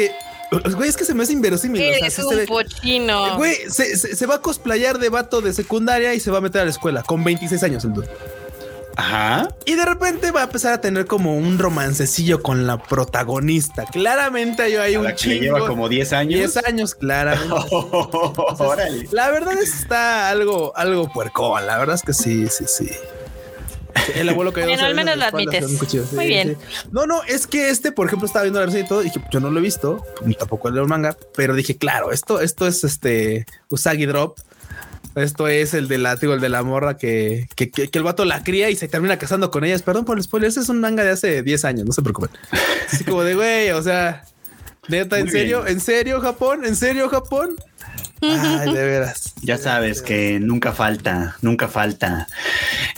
Güey, 0.76 0.90
es 0.90 0.96
que 0.96 1.06
se 1.06 1.14
me 1.14 1.24
hace 1.24 1.34
inverosímil. 1.34 1.82
Es 1.82 2.20
un 2.20 2.36
se 2.36 2.46
pochino. 2.46 3.38
Güey, 3.38 3.56
se, 3.70 3.98
se, 3.98 4.26
va 4.26 4.36
a 4.36 4.42
cosplayar 4.42 5.00
de 5.00 5.10
vato 5.10 5.42
de 5.42 5.54
secundaria 5.54 6.14
y 6.14 6.20
se 6.20 6.32
va 6.32 6.38
a 6.38 6.42
meter 6.42 6.62
a 6.62 6.66
la 6.66 6.72
escuela 6.72 7.04
con 7.04 7.24
26 7.24 7.64
años 7.64 7.84
el 7.84 7.94
dude. 7.94 8.08
Ajá. 8.98 9.50
Y 9.66 9.76
de 9.76 9.86
repente 9.86 10.32
va 10.32 10.42
a 10.42 10.44
empezar 10.46 10.74
a 10.74 10.82
tener 10.82 11.06
como 11.06 11.36
un 11.36 11.60
romancecillo 11.60 12.42
con 12.42 12.66
la 12.66 12.82
protagonista. 12.82 13.86
Claramente 13.86 14.64
hay 14.64 14.96
un 14.96 15.04
la 15.04 15.16
que 15.16 15.40
lleva 15.40 15.68
como 15.68 15.90
10 15.90 16.14
años. 16.14 16.54
10 16.54 16.58
años, 16.66 16.96
claramente. 16.96 17.54
la 19.12 19.32
verdad 19.32 19.54
es 19.54 19.72
que 19.72 19.82
está 19.82 20.30
algo, 20.30 20.72
algo 20.76 21.12
puercón. 21.12 21.66
La 21.66 21.78
verdad 21.78 21.96
es 21.96 22.04
que 22.04 22.14
sí, 22.14 22.48
sí, 22.48 22.66
sí. 22.68 22.90
El 24.16 24.30
abuelo 24.30 24.54
que 24.54 24.64
bueno, 24.64 24.86
al 24.86 24.96
menos 24.96 25.18
lo 25.18 25.26
admites. 25.26 26.14
Muy 26.14 26.28
bien. 26.28 26.58
No, 26.92 27.06
no, 27.06 27.24
es 27.24 27.48
que 27.48 27.70
este, 27.70 27.92
por 27.92 28.08
ejemplo, 28.08 28.26
estaba 28.26 28.44
viendo 28.44 28.60
la 28.60 28.66
versión 28.66 28.86
y 28.86 28.88
todo. 28.88 29.02
Dije, 29.02 29.20
yo 29.32 29.40
no 29.40 29.50
lo 29.50 29.60
he 29.60 29.62
visto, 29.62 30.06
tampoco 30.38 30.70
leo 30.70 30.84
el 30.84 30.90
manga, 30.90 31.18
pero 31.36 31.56
dije, 31.56 31.78
claro, 31.78 32.12
esto, 32.12 32.42
esto 32.42 32.68
es 32.68 32.84
este 32.84 33.46
Usagi 33.70 34.06
Drop 34.06 34.38
esto 35.16 35.48
es 35.48 35.74
el 35.74 35.88
de 35.88 35.98
la, 35.98 36.18
digo, 36.18 36.34
el 36.34 36.42
de 36.42 36.50
la 36.50 36.62
morra 36.62 36.98
que, 36.98 37.48
que, 37.56 37.72
que, 37.72 37.90
el 37.94 38.04
vato 38.04 38.26
la 38.26 38.44
cría 38.44 38.70
y 38.70 38.76
se 38.76 38.90
termina 38.90 39.18
casando 39.18 39.50
con 39.50 39.64
ellas. 39.64 39.82
Perdón 39.82 40.04
por 40.04 40.18
el 40.18 40.24
spoiler. 40.24 40.50
Ese 40.50 40.60
es 40.60 40.68
un 40.68 40.82
manga 40.82 41.04
de 41.04 41.12
hace 41.12 41.42
10 41.42 41.66
años. 41.66 41.86
No 41.86 41.94
se 41.94 42.02
preocupen. 42.02 42.32
Así 42.92 43.06
como 43.06 43.24
de 43.24 43.36
güey, 43.36 43.72
o 43.72 43.82
sea, 43.82 44.26
neta, 44.90 45.18
en 45.18 45.32
serio, 45.32 45.66
en 45.68 45.80
serio, 45.80 46.20
Japón, 46.20 46.66
en 46.66 46.76
serio, 46.76 47.08
Japón. 47.08 47.56
Ay, 48.22 48.74
de 48.74 48.86
veras. 48.86 49.34
Ya 49.42 49.58
sabes 49.58 50.02
que 50.02 50.40
nunca 50.40 50.74
falta, 50.74 51.36
nunca 51.42 51.68
falta. 51.68 52.28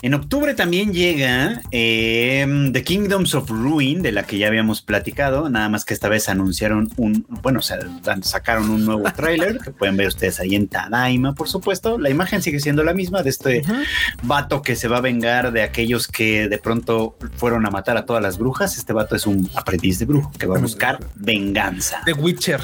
En 0.01 0.13
octubre 0.13 0.53
también 0.53 0.93
llega 0.93 1.61
em, 1.71 2.71
The 2.71 2.83
Kingdoms 2.83 3.33
of 3.35 3.49
Ruin, 3.49 4.01
de 4.01 4.11
la 4.11 4.23
que 4.23 4.37
ya 4.37 4.47
habíamos 4.47 4.81
platicado, 4.81 5.49
nada 5.49 5.69
más 5.69 5.85
que 5.85 5.93
esta 5.93 6.07
vez 6.07 6.29
anunciaron 6.29 6.91
un, 6.97 7.25
bueno, 7.41 7.61
sacaron 7.61 8.69
un 8.69 8.85
nuevo 8.85 9.03
tráiler 9.15 9.59
que 9.59 9.71
pueden 9.71 9.97
ver 9.97 10.07
ustedes 10.07 10.39
ahí 10.39 10.55
en 10.55 10.67
Tadaima, 10.67 11.33
por 11.33 11.49
supuesto. 11.49 11.97
La 11.97 12.09
imagen 12.09 12.41
sigue 12.41 12.59
siendo 12.59 12.83
la 12.83 12.93
misma 12.93 13.23
de 13.23 13.29
este 13.29 13.63
vato 14.23 14.61
que 14.61 14.75
se 14.75 14.87
va 14.87 14.97
a 14.97 15.01
vengar 15.01 15.51
de 15.51 15.63
aquellos 15.63 16.07
que 16.07 16.47
de 16.47 16.57
pronto 16.57 17.17
fueron 17.37 17.65
a 17.65 17.71
matar 17.71 17.97
a 17.97 18.05
todas 18.05 18.21
las 18.21 18.37
brujas. 18.37 18.77
Este 18.77 18.93
vato 18.93 19.15
es 19.15 19.25
un 19.25 19.49
aprendiz 19.55 19.99
de 19.99 20.05
brujo 20.05 20.31
que 20.37 20.45
va 20.45 20.57
a 20.57 20.59
buscar 20.59 20.99
venganza. 21.15 22.01
The 22.05 22.13
Witcher. 22.13 22.61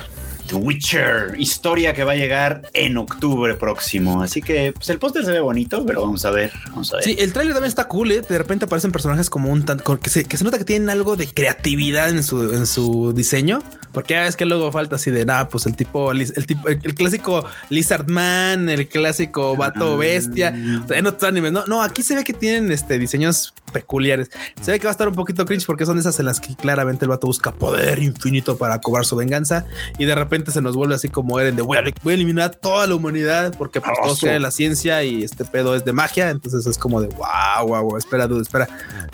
The 0.47 0.55
Witcher, 0.55 1.35
historia 1.37 1.93
que 1.93 2.03
va 2.03 2.13
a 2.13 2.15
llegar 2.15 2.63
en 2.73 2.97
octubre 2.97 3.55
próximo. 3.55 4.21
Así 4.21 4.41
que 4.41 4.73
pues, 4.73 4.89
el 4.89 4.99
póster 4.99 5.25
se 5.25 5.31
ve 5.31 5.39
bonito, 5.39 5.85
pero 5.85 6.01
vamos 6.01 6.25
a 6.25 6.31
ver, 6.31 6.51
vamos 6.69 6.93
a 6.93 6.97
ver. 6.97 7.05
Sí, 7.05 7.15
el 7.19 7.33
trailer 7.33 7.53
también 7.53 7.69
está 7.69 7.87
cool. 7.87 8.11
¿eh? 8.11 8.21
De 8.21 8.37
repente 8.37 8.65
aparecen 8.65 8.91
personajes 8.91 9.29
como 9.29 9.49
un 9.51 9.63
tan 9.65 9.79
que 9.79 10.09
se, 10.09 10.25
que 10.25 10.37
se 10.37 10.43
nota 10.43 10.57
que 10.57 10.65
tienen 10.65 10.89
algo 10.89 11.15
de 11.15 11.27
creatividad 11.27 12.09
en 12.09 12.23
su, 12.23 12.53
en 12.53 12.65
su 12.67 13.13
diseño, 13.13 13.63
porque 13.91 14.13
ya 14.13 14.27
es 14.27 14.35
que 14.35 14.45
luego 14.45 14.71
falta 14.71 14.95
así 14.95 15.11
de 15.11 15.25
nada, 15.25 15.49
pues 15.49 15.65
el 15.65 15.75
tipo, 15.75 16.11
el 16.11 16.45
tipo, 16.45 16.67
el, 16.67 16.95
clásico 16.95 17.45
Lizard 17.69 18.07
Man, 18.07 18.69
el 18.69 18.87
clásico 18.87 19.55
vato 19.55 19.97
bestia 19.97 20.49
en 20.49 21.07
otros 21.07 21.23
animes. 21.23 21.51
No, 21.51 21.65
no, 21.65 21.81
aquí 21.81 22.03
se 22.03 22.15
ve 22.15 22.23
que 22.23 22.33
tienen 22.33 22.71
este 22.71 22.97
diseños 22.99 23.53
peculiares. 23.73 24.29
Se 24.61 24.71
ve 24.71 24.79
que 24.79 24.85
va 24.85 24.91
a 24.91 24.93
estar 24.93 25.07
un 25.07 25.15
poquito 25.15 25.45
cringe 25.45 25.65
porque 25.65 25.85
son 25.85 25.99
esas 25.99 26.17
en 26.19 26.25
las 26.27 26.39
que 26.39 26.55
claramente 26.55 27.05
el 27.05 27.09
vato 27.09 27.27
busca 27.27 27.51
poder 27.51 27.99
infinito 27.99 28.57
para 28.57 28.79
cobrar 28.79 29.05
su 29.05 29.15
venganza 29.15 29.65
y 29.97 30.05
de 30.05 30.15
repente 30.15 30.51
se 30.51 30.61
nos 30.61 30.75
vuelve 30.75 30.95
así 30.95 31.09
como 31.09 31.39
Eren 31.39 31.55
de 31.55 31.61
voy 31.61 31.77
a, 31.77 32.13
eliminar 32.13 32.55
toda 32.55 32.87
la 32.87 32.95
humanidad 32.95 33.53
porque 33.57 33.81
pues, 33.81 33.93
todo 34.01 34.15
sea 34.15 34.33
de 34.33 34.39
la 34.39 34.51
ciencia 34.51 35.03
y 35.03 35.23
este 35.23 35.43
pedo 35.45 35.75
es 35.75 35.83
de 35.83 35.93
magia. 35.93 36.29
Entonces 36.29 36.65
es 36.65 36.77
como 36.77 37.01
de 37.01 37.07
wow, 37.07 37.67
wow, 37.67 37.83
wow 37.83 37.97
espera, 37.97 38.27
dude, 38.27 38.43
espera. 38.43 38.67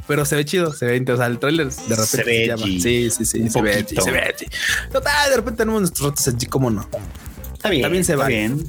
Pero 0.08 0.26
se 0.26 0.36
ve 0.36 0.45
chido, 0.45 0.74
se 0.74 0.86
ve, 0.86 1.12
o 1.12 1.17
sea, 1.17 1.28
el 1.28 1.39
trailer 1.39 1.67
de 1.69 1.95
repente 1.95 2.06
se, 2.06 2.24
ve 2.24 2.48
llama. 2.48 2.63
Sí, 2.63 3.10
sí, 3.10 3.26
sí, 3.26 3.50
se 3.50 3.62
ve, 3.62 3.86
se 3.88 4.12
ve. 4.12 4.36
Total, 4.91 5.30
de 5.30 5.36
repente 5.36 5.58
tenemos 5.60 5.82
nuestros 5.82 6.10
ratos 6.10 6.28
en 6.28 6.39
como 6.50 6.69
no. 6.69 6.88
Está 7.60 7.72
bien. 7.72 7.82
También 7.82 8.06
se 8.06 8.15
va. 8.15 8.26
bien. 8.28 8.63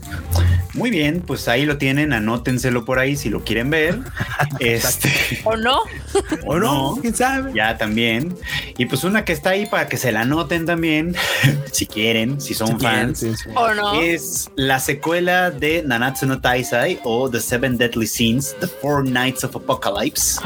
Muy 0.75 0.91
bien, 0.91 1.23
pues 1.25 1.47
ahí 1.47 1.65
lo 1.65 1.79
tienen, 1.79 2.13
anótenselo 2.13 2.85
por 2.85 2.99
ahí 2.99 3.15
si 3.15 3.29
lo 3.29 3.45
quieren 3.45 3.71
ver. 3.71 4.01
este, 4.59 5.09
o 5.45 5.57
no. 5.57 5.83
o 6.45 6.59
no, 6.59 6.99
quién 7.01 7.15
sabe. 7.15 7.53
Ya 7.55 7.79
también. 7.79 8.37
Y 8.79 8.87
pues 8.87 9.05
una 9.05 9.25
que 9.25 9.33
está 9.33 9.51
ahí 9.51 9.67
para 9.67 9.87
que 9.87 9.97
se 9.97 10.11
la 10.11 10.23
anoten 10.23 10.67
también, 10.67 11.15
si 11.71 11.87
quieren, 11.87 12.41
si 12.41 12.53
son 12.53 12.81
fans. 12.81 13.25
O 13.55 13.75
no. 13.75 14.01
Es 14.01 14.51
la 14.57 14.81
secuela 14.81 15.53
de 15.53 15.85
Nanatsu 15.85 16.27
no 16.27 16.41
Taisai 16.41 16.99
o 17.05 17.31
The 17.31 17.39
Seven 17.39 17.79
Deadly 17.79 18.09
Scenes, 18.09 18.57
The 18.59 18.67
Four 18.67 19.09
Nights 19.09 19.45
of 19.45 19.55
Apocalypse. 19.55 20.41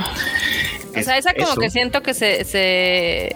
O 0.95 1.03
sea, 1.03 1.17
esa 1.17 1.33
como 1.33 1.57
que 1.57 1.71
siento 1.71 2.03
que 2.03 2.13
se, 2.13 2.45
se 2.45 3.35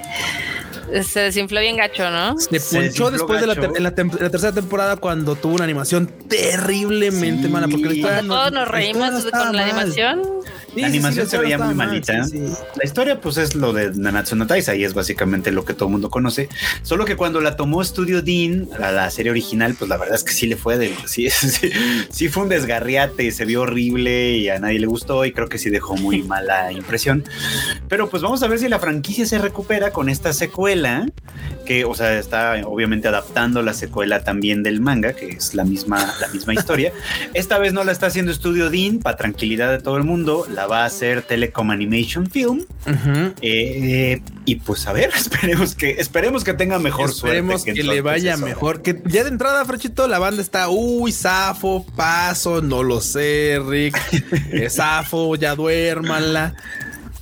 se 1.03 1.21
desinfló 1.21 1.61
bien 1.61 1.77
gacho, 1.77 2.11
¿no? 2.11 2.39
Se 2.39 2.61
punchó 2.61 3.11
después 3.11 3.41
de 3.41 3.47
la, 3.47 3.55
la, 3.55 3.95
tercera 3.95 4.53
temporada 4.53 4.97
cuando 4.97 5.37
tuvo 5.37 5.55
una 5.55 5.65
animación 5.65 6.07
terriblemente 6.29 7.49
mala. 7.49 7.69
Porque 7.69 8.03
todos 8.03 8.53
nos 8.53 8.69
reímos 8.69 9.25
con 9.27 9.57
la 9.57 9.65
animación 9.65 10.23
la 10.75 10.87
animación 10.87 11.27
se 11.27 11.39
veía 11.39 11.59
muy 11.59 11.75
malita. 11.75 12.13
la 12.15 12.85
historia, 12.85 13.21
pues, 13.21 13.37
es 13.37 13.55
lo 13.55 13.73
de 13.73 13.93
Nanatsu 13.95 14.37
no 14.37 14.47
Taisa 14.47 14.75
y 14.75 14.85
es 14.85 14.95
básicamente 14.95 15.51
lo 15.51 15.65
que 15.65 15.75
todo 15.75 15.87
el 15.87 15.93
mundo 15.93 16.11
conoce. 16.11 16.49
Solo 16.83 17.05
que 17.05 17.17
cuando 17.17 17.41
la 17.41 17.57
tomó 17.57 17.83
Studio 17.83 18.23
Dean, 18.23 18.69
la, 18.79 18.93
la 18.93 19.11
serie 19.11 19.31
original, 19.31 19.75
pues 19.79 19.89
la 19.89 19.97
verdad 19.97 20.17
es 20.17 20.25
que 20.25 20.33
sí 20.33 20.47
le 20.47 20.57
fue 20.57 20.79
de. 20.79 20.95
Sí, 21.07 21.29
sí, 22.11 22.29
fue 22.29 22.43
un 22.43 22.49
desgarriate 22.49 23.25
y 23.25 23.31
se 23.31 23.45
vio 23.45 23.63
horrible 23.63 24.37
y 24.37 24.49
a 24.49 24.59
nadie 24.59 24.79
le 24.79 24.87
gustó 24.87 25.25
y 25.25 25.33
creo 25.33 25.49
que 25.49 25.59
sí 25.59 25.71
dejó 25.71 25.97
muy 25.97 26.23
mala 26.25 26.73
impresión. 26.73 27.25
Pero 27.89 28.09
pues 28.09 28.23
vamos 28.23 28.43
a 28.43 28.49
ver 28.49 28.59
si 28.59 28.69
la 28.69 28.79
franquicia 28.79 29.27
se 29.27 29.39
recupera 29.39 29.91
con 29.91 30.09
esta 30.09 30.33
secuela 30.33 31.07
que, 31.69 31.85
o 31.85 31.95
sea, 31.95 32.19
está 32.19 32.55
obviamente 32.65 33.09
adaptando 33.09 33.61
la 33.61 33.75
secuela 33.75 34.25
también 34.25 34.63
del 34.63 34.81
manga, 34.81 35.13
que 35.13 35.29
es 35.29 35.53
la 35.53 35.65
misma, 35.65 36.15
la 36.19 36.29
misma 36.29 36.55
historia. 36.55 36.95
Esta 37.35 37.59
vez 37.59 37.75
no 37.75 37.85
la 37.85 37.93
está 37.93 38.07
haciendo 38.07 38.33
Studio 38.33 38.71
Dean, 38.71 39.01
para 39.01 39.19
tranquilidad 39.19 39.71
de 39.71 39.79
todo 39.79 39.99
el 39.99 40.05
mundo, 40.05 40.47
la 40.51 40.67
va 40.67 40.85
a 40.85 40.87
hacer 40.87 41.21
Telecom 41.21 41.71
Animation 41.71 42.31
Film. 42.31 42.65
Eh, 43.43 44.23
y 44.47 44.55
pues 44.55 44.87
a 44.87 44.95
ver, 44.95 45.11
esperemos 45.15 45.75
que, 45.75 45.91
esperemos 45.91 46.43
que 46.43 46.55
tenga 46.55 46.79
mejor 46.79 47.11
esperemos 47.11 47.61
suerte. 47.61 47.79
que, 47.79 47.87
le 47.87 48.01
vaya 48.01 48.39
mejor. 48.39 48.81
Que 48.81 49.03
ya 49.05 49.25
de 49.25 49.29
entrada, 49.29 49.63
Frechito, 49.67 50.09
la 50.09 50.19
banda 50.19 50.41
está, 50.41 50.71
uy, 50.71 51.13
Safo, 51.13 51.85
paso, 51.97 52.63
no 52.63 52.83
lo 52.83 53.03
sé, 53.03 53.61
Rick. 53.63 53.95
Safo, 54.71 55.37
ya 55.37 55.55
duérmanla. 55.55 56.55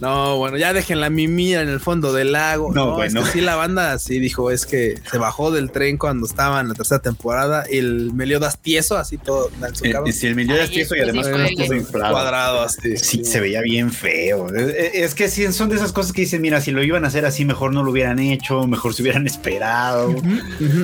No, 0.01 0.37
bueno, 0.37 0.57
ya 0.57 0.73
dejen 0.73 1.01
la 1.01 1.11
mimía 1.11 1.63
en 1.63 1.69
el 1.69 1.81
fondo 1.81 2.13
del 2.13 2.33
lago. 2.33 2.73
No, 2.73 2.95
bueno. 2.95 3.25
sí, 3.25 3.41
la 3.41 3.57
banda 3.57 3.99
sí 3.99 4.19
dijo, 4.19 4.51
es 4.51 4.67
que 4.67 5.01
se 5.11 5.19
bajó 5.19 5.51
del 5.51 5.71
tren 5.71 5.97
cuando 5.97 6.27
estaba 6.27 6.61
en 6.61 6.69
la 6.69 6.75
tercera 6.75 7.01
temporada. 7.01 7.65
El 7.71 8.13
Meliodas 8.13 8.59
tieso, 8.59 8.97
así 8.97 9.17
todo. 9.17 9.51
En 9.57 9.65
eh, 10.07 10.13
sí, 10.13 10.27
el 10.27 10.35
Meliodas 10.35 10.71
tieso 10.71 10.95
y 10.97 11.01
además 11.01 11.29
con 11.29 11.43
los 11.43 11.87
cuadrado 11.89 12.63
así. 12.63 12.97
Sí, 12.97 13.25
se 13.25 13.41
veía 13.41 13.63
bien 13.63 13.91
feo. 13.91 14.49
Es 14.55 15.15
que 15.15 15.29
sí, 15.29 15.51
son 15.53 15.69
de 15.71 15.77
esas 15.77 15.93
cosas 15.93 16.13
que 16.13 16.23
dicen, 16.23 16.43
mira, 16.43 16.61
si 16.61 16.73
lo 16.73 16.83
iban 16.83 17.05
a 17.05 17.09
hacer 17.09 17.25
así, 17.25 17.45
mejor 17.45 17.73
no 17.73 17.83
lo 17.83 17.91
hubieran 17.91 18.19
hecho, 18.19 18.67
mejor 18.67 18.95
se 18.95 19.03
hubieran 19.03 19.27
esperado. 19.27 20.15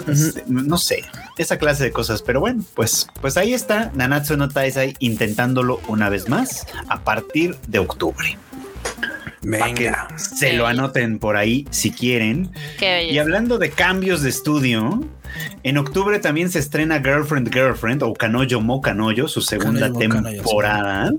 Este, 0.08 0.44
no 0.46 0.78
sé, 0.78 1.04
esa 1.38 1.58
clase 1.58 1.84
de 1.84 1.92
cosas. 1.92 2.22
Pero 2.22 2.40
bueno, 2.40 2.62
pues, 2.74 3.06
pues 3.20 3.36
ahí 3.36 3.52
está 3.52 3.90
Nanatsu 3.94 4.36
no 4.36 4.48
Taisai 4.48 4.94
intentándolo 5.00 5.80
una 5.88 6.08
vez 6.08 6.28
más 6.28 6.66
a 6.88 7.02
partir 7.04 7.56
de 7.68 7.78
octubre. 7.78 8.38
Venga. 9.42 10.08
se 10.16 10.52
lo 10.52 10.66
anoten 10.66 11.18
por 11.18 11.36
ahí 11.36 11.66
si 11.70 11.90
quieren. 11.90 12.50
y 12.80 13.18
hablando 13.18 13.58
de 13.58 13.70
cambios 13.70 14.22
de 14.22 14.30
estudio, 14.30 15.00
en 15.62 15.78
octubre 15.78 16.18
también 16.18 16.50
se 16.50 16.58
estrena 16.58 17.00
Girlfriend 17.00 17.52
Girlfriend 17.52 18.02
o 18.02 18.14
Canoyo 18.14 18.60
Mo 18.60 18.80
Canoyo, 18.80 19.28
su 19.28 19.40
segunda 19.40 19.92
temporada. 19.92 21.12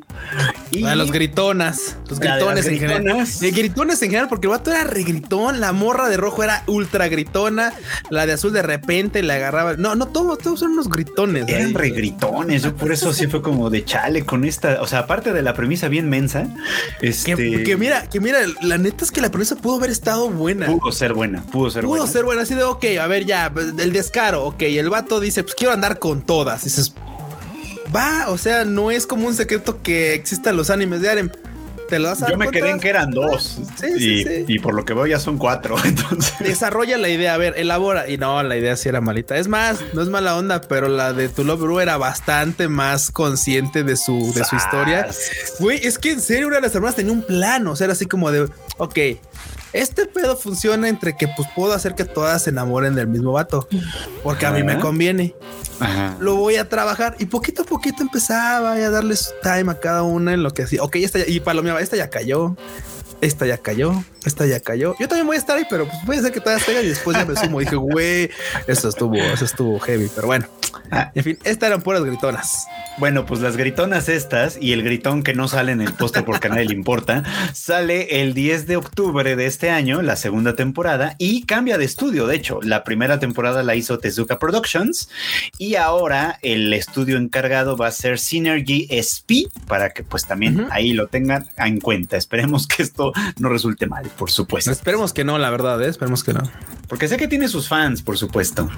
y 0.71 0.81
los 0.81 1.11
gritonas, 1.11 1.97
los 2.09 2.19
gritones 2.19 2.65
en 2.65 2.79
general. 2.79 3.27
Eh, 3.41 3.51
gritones 3.51 4.01
en 4.01 4.09
general, 4.09 4.29
porque 4.29 4.47
el 4.47 4.51
vato 4.51 4.71
era 4.71 4.83
regritón, 4.83 5.59
la 5.59 5.71
morra 5.71 6.09
de 6.09 6.17
rojo 6.17 6.43
era 6.43 6.63
ultra 6.67 7.07
gritona, 7.07 7.73
la 8.09 8.25
de 8.25 8.33
azul 8.33 8.53
de 8.53 8.61
repente 8.61 9.23
le 9.23 9.33
agarraba. 9.33 9.75
No, 9.77 9.95
no, 9.95 10.07
todos, 10.07 10.37
todos 10.39 10.59
son 10.59 10.73
unos 10.73 10.89
gritones. 10.89 11.47
Eran 11.47 11.73
regritones, 11.73 12.63
yo 12.63 12.75
por 12.75 12.91
eso 12.91 13.13
sí 13.13 13.27
fue 13.27 13.41
como 13.41 13.69
de 13.69 13.85
chale 13.85 14.25
con 14.25 14.43
esta, 14.45 14.81
o 14.81 14.87
sea, 14.87 14.99
aparte 14.99 15.33
de 15.33 15.41
la 15.41 15.53
premisa 15.53 15.87
bien 15.87 16.09
mensa, 16.09 16.47
este... 17.01 17.35
que, 17.63 17.77
mira, 17.77 18.07
que 18.09 18.19
mira, 18.19 18.39
la 18.61 18.77
neta 18.77 19.03
es 19.03 19.11
que 19.11 19.21
la 19.21 19.31
premisa 19.31 19.55
pudo 19.55 19.77
haber 19.77 19.89
estado 19.89 20.29
buena. 20.29 20.67
Pudo 20.67 20.91
ser 20.91 21.13
buena, 21.13 21.43
pudo 21.43 21.69
ser 21.69 21.85
buena. 21.85 22.03
Pudo 22.03 22.11
ser 22.11 22.25
buena, 22.25 22.41
así 22.41 22.55
de, 22.55 22.63
ok, 22.63 22.85
a 22.99 23.07
ver, 23.07 23.25
ya, 23.25 23.51
el 23.77 23.91
descaro, 24.03 24.45
ok, 24.45 24.61
el 24.63 24.89
vato 24.89 25.19
dice, 25.19 25.43
pues 25.43 25.55
quiero 25.55 25.73
andar 25.73 25.99
con 25.99 26.21
todas. 26.21 26.63
Dices, 26.63 26.93
va, 27.95 28.29
o 28.29 28.37
sea, 28.37 28.65
no 28.65 28.91
es 28.91 29.07
como 29.07 29.27
un 29.27 29.33
secreto 29.33 29.81
que 29.81 30.13
existan 30.13 30.57
los 30.57 30.69
animes 30.69 31.01
de 31.01 31.09
Arem. 31.09 31.29
Te 31.89 31.99
lo 31.99 32.13
Yo 32.15 32.37
me 32.37 32.49
quedé 32.49 32.71
en 32.71 32.79
que 32.79 32.89
eran 32.89 33.11
dos. 33.11 33.59
Sí, 33.79 33.87
y, 33.95 33.99
sí, 33.99 34.23
sí. 34.23 34.45
y, 34.47 34.59
por 34.59 34.73
lo 34.73 34.85
que 34.85 34.93
veo 34.93 35.05
ya 35.05 35.19
son 35.19 35.37
cuatro. 35.37 35.75
Entonces 35.83 36.33
desarrolla 36.39 36.97
la 36.97 37.09
idea. 37.09 37.33
A 37.33 37.37
ver, 37.37 37.53
elabora. 37.57 38.09
Y 38.09 38.17
no, 38.17 38.41
la 38.41 38.57
idea 38.57 38.75
sí 38.77 38.89
era 38.89 39.01
malita. 39.01 39.37
Es 39.37 39.47
más, 39.47 39.79
no 39.93 40.01
es 40.01 40.07
mala 40.07 40.35
onda, 40.35 40.61
pero 40.61 40.87
la 40.87 41.13
de 41.13 41.29
Tu 41.29 41.43
Love 41.43 41.61
Bru 41.61 41.79
era 41.81 41.97
bastante 41.97 42.67
más 42.67 43.11
consciente 43.11 43.83
de 43.83 43.97
su, 43.97 44.33
de 44.33 44.43
su 44.45 44.55
historia. 44.55 45.07
Güey, 45.59 45.85
es 45.85 45.99
que 45.99 46.11
en 46.11 46.21
serio, 46.21 46.47
una 46.47 46.55
de 46.55 46.61
las 46.63 46.73
hermanas 46.73 46.95
tenía 46.95 47.11
un 47.11 47.21
plan. 47.21 47.67
O 47.67 47.75
sea, 47.75 47.85
era 47.85 47.93
así 47.93 48.05
como 48.05 48.31
de, 48.31 48.47
ok, 48.77 48.99
este 49.73 50.05
pedo 50.05 50.37
funciona 50.37 50.87
entre 50.87 51.15
que 51.15 51.27
pues 51.27 51.47
puedo 51.55 51.73
hacer 51.73 51.95
que 51.95 52.05
todas 52.05 52.43
se 52.43 52.51
enamoren 52.51 52.95
del 52.95 53.07
mismo 53.07 53.33
vato, 53.33 53.67
porque 54.23 54.45
a 54.45 54.51
mí 54.51 54.63
me 54.63 54.79
conviene. 54.79 55.35
Lo 56.19 56.35
voy 56.35 56.55
a 56.55 56.69
trabajar 56.69 57.15
y 57.19 57.25
poquito 57.25 57.63
a 57.63 57.65
poquito 57.65 58.03
empezaba 58.03 58.73
a 58.73 58.89
darle 58.89 59.15
su 59.15 59.31
time 59.41 59.71
a 59.71 59.79
cada 59.79 60.03
una 60.03 60.33
en 60.33 60.43
lo 60.43 60.51
que 60.51 60.63
hacía. 60.63 60.83
Ok, 60.83 60.97
esta 60.97 61.19
ya, 61.19 61.25
y 61.27 61.39
palomeaba, 61.39 61.81
esta 61.81 61.97
ya 61.97 62.09
cayó, 62.09 62.55
esta 63.21 63.45
ya 63.45 63.57
cayó, 63.57 64.03
esta 64.25 64.45
ya 64.45 64.59
cayó. 64.59 64.95
Yo 64.99 65.07
también 65.07 65.27
voy 65.27 65.35
a 65.35 65.39
estar 65.39 65.57
ahí, 65.57 65.65
pero 65.69 65.85
pues 65.85 65.97
puede 66.05 66.21
ser 66.21 66.31
que 66.31 66.39
todavía 66.39 66.59
esté 66.59 66.83
y 66.83 66.89
después 66.89 67.17
ya 67.17 67.25
me 67.25 67.35
sumo. 67.35 67.59
Dije, 67.59 67.75
güey, 67.75 68.29
eso 68.67 68.89
estuvo, 68.89 69.15
eso 69.15 69.45
estuvo 69.45 69.79
heavy, 69.79 70.09
pero 70.13 70.27
bueno. 70.27 70.45
Ah. 70.91 71.11
En 71.15 71.23
fin, 71.23 71.39
estas 71.43 71.67
eran 71.67 71.81
puras 71.81 72.03
gritonas. 72.03 72.67
Bueno, 72.97 73.25
pues 73.25 73.41
las 73.41 73.57
gritonas 73.57 74.09
estas 74.09 74.57
y 74.61 74.73
el 74.73 74.83
gritón 74.83 75.23
que 75.23 75.33
no 75.33 75.47
sale 75.47 75.71
en 75.71 75.81
el 75.81 75.93
póster 75.93 76.23
porque 76.25 76.47
a 76.47 76.51
nadie 76.51 76.65
le 76.65 76.73
importa, 76.73 77.23
sale 77.53 78.21
el 78.21 78.33
10 78.33 78.67
de 78.67 78.77
octubre 78.77 79.35
de 79.35 79.45
este 79.45 79.71
año, 79.71 80.01
la 80.01 80.15
segunda 80.15 80.53
temporada, 80.53 81.15
y 81.17 81.43
cambia 81.43 81.77
de 81.77 81.85
estudio. 81.85 82.27
De 82.27 82.35
hecho, 82.35 82.59
la 82.61 82.83
primera 82.83 83.19
temporada 83.19 83.63
la 83.63 83.75
hizo 83.75 83.97
Tezuka 83.97 84.37
Productions 84.37 85.09
y 85.57 85.75
ahora 85.75 86.37
el 86.41 86.73
estudio 86.73 87.17
encargado 87.17 87.77
va 87.77 87.87
a 87.87 87.91
ser 87.91 88.19
Synergy 88.19 88.87
SP 88.89 89.49
para 89.67 89.89
que 89.89 90.03
pues 90.03 90.27
también 90.27 90.67
ahí 90.69 90.93
lo 90.93 91.07
tengan 91.07 91.47
en 91.57 91.79
cuenta. 91.79 92.17
Esperemos 92.17 92.67
que 92.67 92.83
esto 92.83 93.11
no 93.39 93.49
resulte 93.49 93.87
mal, 93.87 94.09
por 94.13 94.31
supuesto. 94.31 94.71
Esperemos 94.71 95.13
que 95.13 95.23
no, 95.23 95.37
la 95.37 95.49
verdad, 95.49 95.81
¿eh? 95.81 95.89
esperemos 95.89 96.23
que 96.23 96.33
no. 96.33 96.43
Porque 96.87 97.07
sé 97.07 97.17
que 97.17 97.27
tiene 97.27 97.47
sus 97.47 97.67
fans, 97.67 98.01
por 98.01 98.17
supuesto 98.17 98.69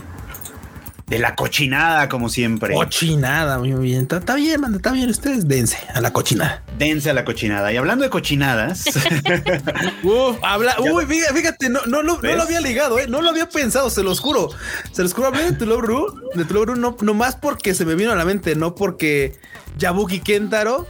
de 1.08 1.20
la 1.20 1.36
cochinada, 1.36 2.10
como 2.10 2.30
siempre. 2.30 2.74
Cochinada, 2.74 3.60
muy 3.60 3.74
bien. 3.74 4.08
Está, 4.10 4.36
bien, 4.36 4.60
manda, 4.60 4.78
está 4.78 4.92
bien. 4.92 5.10
Ustedes 5.10 5.48
dense 5.48 5.78
a 5.94 6.02
la 6.02 6.12
cochinada. 6.12 6.64
Dense 6.80 7.12
a 7.12 7.14
la 7.14 7.24
cochinada. 7.26 7.72
Y 7.72 7.78
hablando 7.78 8.04
de 8.04 8.10
cochinadas. 8.10 8.86
habla. 10.42 10.76
Uy, 10.80 11.06
fíjate, 11.06 11.70
no, 11.70 11.86
no, 11.86 12.02
no, 12.02 12.20
lo 12.22 12.42
había 12.42 12.60
ligado, 12.60 12.98
¿eh? 12.98 13.08
No 13.08 13.22
lo 13.22 13.30
había 13.30 13.50
pensado, 13.50 13.90
se 13.90 14.04
los 14.04 14.20
juro. 14.20 14.50
Se 14.92 15.04
los 15.04 15.14
juro. 15.14 15.28
Hablé 15.28 15.52
de 15.52 15.54
Tulobru, 15.54 16.32
de 16.34 16.46
Tulobru, 16.46 16.76
no, 16.76 16.98
no 17.00 17.14
más 17.14 17.36
porque 17.36 17.76
se 17.76 17.86
me 17.86 17.96
vino 17.96 18.12
a 18.12 18.16
la 18.16 18.26
mente, 18.26 18.56
no 18.56 18.74
porque 18.74 19.40
Yabuki 19.78 20.22
Kentaro 20.22 20.88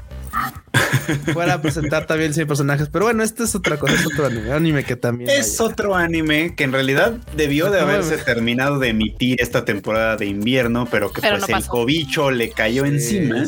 fuera 1.34 1.56
a 1.56 1.62
presentar 1.62 2.06
también 2.06 2.34
100 2.34 2.48
personajes. 2.48 2.90
Pero 2.92 3.06
bueno, 3.06 3.24
este 3.24 3.44
es 3.44 3.56
otra 3.56 3.78
cosa, 3.78 3.94
es 3.96 4.06
otro 4.06 4.26
anime, 4.54 4.84
que 4.84 4.96
también. 4.96 5.30
Es 5.30 5.60
otro 5.60 5.96
anime 5.96 6.56
que 6.56 6.64
en 6.64 6.72
realidad 6.72 7.14
debió 7.36 7.70
de 7.70 7.80
haberse 7.80 8.18
terminado 8.18 8.80
de 8.80 8.90
emitir 8.90 9.42
esta 9.42 9.66
temporada 9.66 10.18
de 10.18 10.26
invierno, 10.26 10.88
pero 10.90 11.12
que 11.12 11.22
pues 11.22 11.50
el 11.50 11.66
cobicho 11.66 12.32
le 12.32 12.50
cayó 12.50 12.86
encima. 12.86 13.44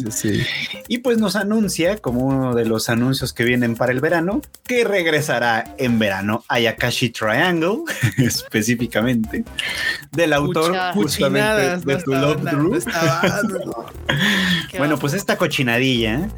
Y 0.88 1.00
pues 1.00 1.18
nos 1.18 1.36
anuncia, 1.36 1.98
como 1.98 2.26
uno 2.26 2.56
de 2.56 2.66
los 2.66 2.90
anuncios 2.90 3.34
que 3.34 3.44
vienen 3.44 3.76
para 3.76 3.92
el 3.92 4.00
verano, 4.00 4.42
que 4.66 4.84
regresará 4.84 5.76
en 5.78 6.00
verano 6.00 6.44
Ayakashi 6.48 7.10
Triangle, 7.10 7.80
específicamente, 8.18 9.44
del 10.12 10.34
autor 10.34 10.76
justamente 10.94 11.78
de 11.86 11.96
Tu 11.98 12.14
Love 12.14 12.42
Drew. 12.42 12.80
bueno, 14.78 14.98
pues 14.98 15.14
esta 15.14 15.38
cochinadilla 15.38 16.30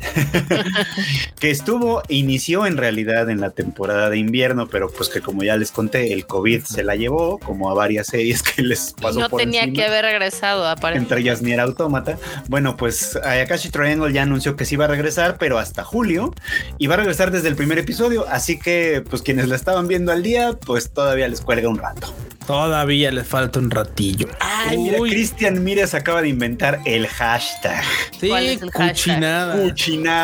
que 1.40 1.52
estuvo, 1.52 2.04
inició 2.10 2.66
en 2.66 2.78
realidad 2.78 3.30
en 3.30 3.42
la 3.42 3.52
temporada 3.52 4.10
de 4.10 4.18
invierno, 4.18 4.68
pero 4.68 4.90
pues 4.90 5.10
que 5.10 5.22
como 5.22 5.44
ya 5.44 5.58
les 5.58 5.72
conté, 5.72 6.14
el 6.14 6.26
COVID 6.26 6.64
se 6.64 6.84
la 6.84 6.96
llevó, 6.96 7.40
como 7.40 7.70
a 7.70 7.74
varias 7.74 8.08
series 8.08 8.44
que 8.44 8.62
les 8.62 8.94
pasó 8.94 9.20
no 9.20 9.30
tenía 9.30 9.72
que 9.72 9.84
haber 9.84 10.06
regresado, 10.06 10.68
aparentemente. 10.68 11.16
Entre 11.16 11.22
ellas 11.22 11.42
Nier 11.42 11.60
Automata. 11.60 12.18
Bueno, 12.48 12.78
pues 12.78 13.16
Ayakashi 13.18 13.70
Triangle 13.70 14.12
ya 14.14 14.24
anunció 14.24 14.56
que 14.56 14.66
sí 14.66 14.76
iba 14.76 14.86
a 14.86 14.90
regresar, 14.90 15.38
pero 15.38 15.60
hasta 15.60 15.84
julio, 15.84 16.34
y 16.78 16.88
va 16.88 16.96
a 16.96 16.98
regresar 16.98 17.32
desde 17.32 17.48
el 17.48 17.56
primer 17.56 17.78
episodio, 17.78 18.26
así 18.30 18.60
que 18.60 19.04
pues 19.10 19.22
quienes 19.22 19.48
la 19.48 19.56
estaban 19.56 19.88
viendo 19.88 20.12
al 20.12 20.24
día, 20.24 20.54
pues 20.66 20.92
todavía 20.92 21.28
les 21.28 21.42
cuelga 21.42 21.70
un 21.70 21.78
rato. 21.78 22.14
Todavía 22.50 23.12
le 23.12 23.24
falta 23.24 23.60
un 23.60 23.70
ratillo. 23.70 24.28
Ay, 24.40 24.76
mira, 24.76 24.98
Cristian 24.98 25.64
Mires 25.64 25.94
acaba 25.94 26.24
de 26.24 26.30
inventar 26.30 26.80
el 26.86 27.06
hashtag. 27.06 27.84
Sí, 28.20 28.32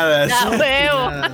cuchinadas. 0.06 0.44
Cuchinadas. 0.44 1.32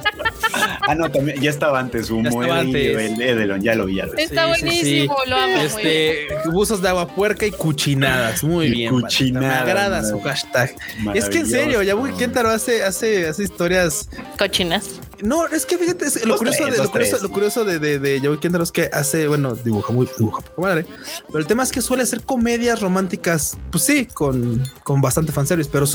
ah, 0.82 0.94
no, 0.94 1.10
también 1.10 1.40
ya 1.40 1.50
estaba 1.50 1.78
antes 1.78 2.10
un 2.10 2.26
El 2.26 3.20
Edelon, 3.20 3.62
ya 3.62 3.74
lo 3.74 3.86
vi. 3.86 3.96
Ya 3.96 4.06
lo 4.06 4.14
Está 4.14 4.46
buenísimo, 4.46 5.16
lo 5.26 5.36
amo. 5.36 5.56
Este, 5.56 6.28
buzos 6.50 6.82
de 6.82 6.88
agua 6.88 7.08
puerca 7.08 7.46
y 7.46 7.50
cuchinadas. 7.50 8.42
Muy 8.44 8.70
bien. 8.70 8.90
Cuchinadas. 8.90 9.48
Me 9.48 9.54
agrada 9.54 10.04
su 10.04 10.20
hashtag. 10.20 10.74
Es 11.14 11.28
que 11.28 11.38
en 11.38 11.46
serio, 11.46 11.82
ya 11.82 11.96
muy 11.96 12.12
Kentaro 12.12 12.50
hace, 12.50 12.82
hace, 12.84 13.28
hace 13.28 13.42
historias 13.44 14.08
cochinas. 14.38 15.00
No, 15.22 15.46
es 15.46 15.66
que 15.66 15.78
fíjate, 15.78 16.06
lo, 16.26 16.36
curioso 16.36 16.64
de, 16.64 16.76
lo, 16.76 16.90
curioso, 16.90 17.18
lo, 17.22 17.30
curioso, 17.30 17.64
de, 17.64 17.78
de, 17.78 17.98
de 17.98 18.20
Joey 18.20 18.38
Kentaro 18.38 18.64
es 18.64 18.72
que 18.72 18.90
hace, 18.92 19.28
bueno, 19.28 19.54
dibuja 19.54 19.92
muy, 19.92 20.08
dibuja 20.18 20.42
poco 20.42 20.62
madre, 20.62 20.84
pero 21.28 21.38
el 21.38 21.46
tema 21.46 21.62
es 21.62 21.70
que 21.70 21.80
suele 21.80 22.02
hacer 22.02 22.22
comedias 22.22 22.80
románticas, 22.80 23.56
pues 23.70 23.84
sí, 23.84 24.06
con, 24.06 24.62
con 24.82 25.00
bastante 25.00 25.30
fanservice, 25.30 25.70
pero, 25.72 25.86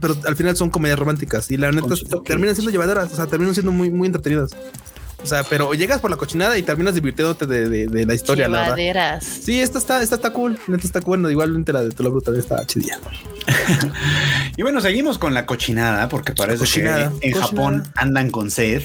pero 0.00 0.16
al 0.26 0.36
final 0.36 0.56
son 0.56 0.70
comedias 0.70 0.98
románticas 0.98 1.50
y 1.50 1.56
la 1.56 1.70
neta 1.70 1.94
terminan 2.24 2.56
siendo 2.56 2.72
llevaderas, 2.72 3.12
o 3.12 3.16
sea, 3.16 3.26
terminan 3.26 3.54
siendo 3.54 3.70
muy, 3.70 3.90
muy 3.90 4.06
entretenidas. 4.06 4.50
O 5.22 5.26
sea, 5.26 5.44
pero 5.44 5.72
llegas 5.74 6.00
por 6.00 6.10
la 6.10 6.16
cochinada 6.16 6.58
y 6.58 6.62
terminas 6.62 6.94
divirtiéndote 6.94 7.46
de, 7.46 7.86
de, 7.86 8.06
la 8.06 8.14
historia. 8.14 8.48
La 8.48 9.20
Sí, 9.20 9.60
esta 9.60 9.78
está, 9.78 10.02
esta 10.02 10.16
está 10.16 10.30
cool. 10.32 10.58
Neta 10.66 10.86
está 10.86 11.00
cool. 11.00 11.30
Igualmente 11.30 11.72
la 11.72 11.82
de 11.82 11.90
Tola 11.90 12.08
Bruta 12.08 12.32
está 12.36 12.64
chidilla. 12.66 12.98
y 14.56 14.62
bueno, 14.62 14.80
seguimos 14.80 15.18
con 15.18 15.34
la 15.34 15.46
cochinada 15.46 16.08
porque 16.08 16.32
parece 16.32 16.64
que 16.80 17.08
en 17.20 17.32
Japón 17.32 17.84
andan 17.94 18.30
con 18.30 18.50
sed. 18.50 18.82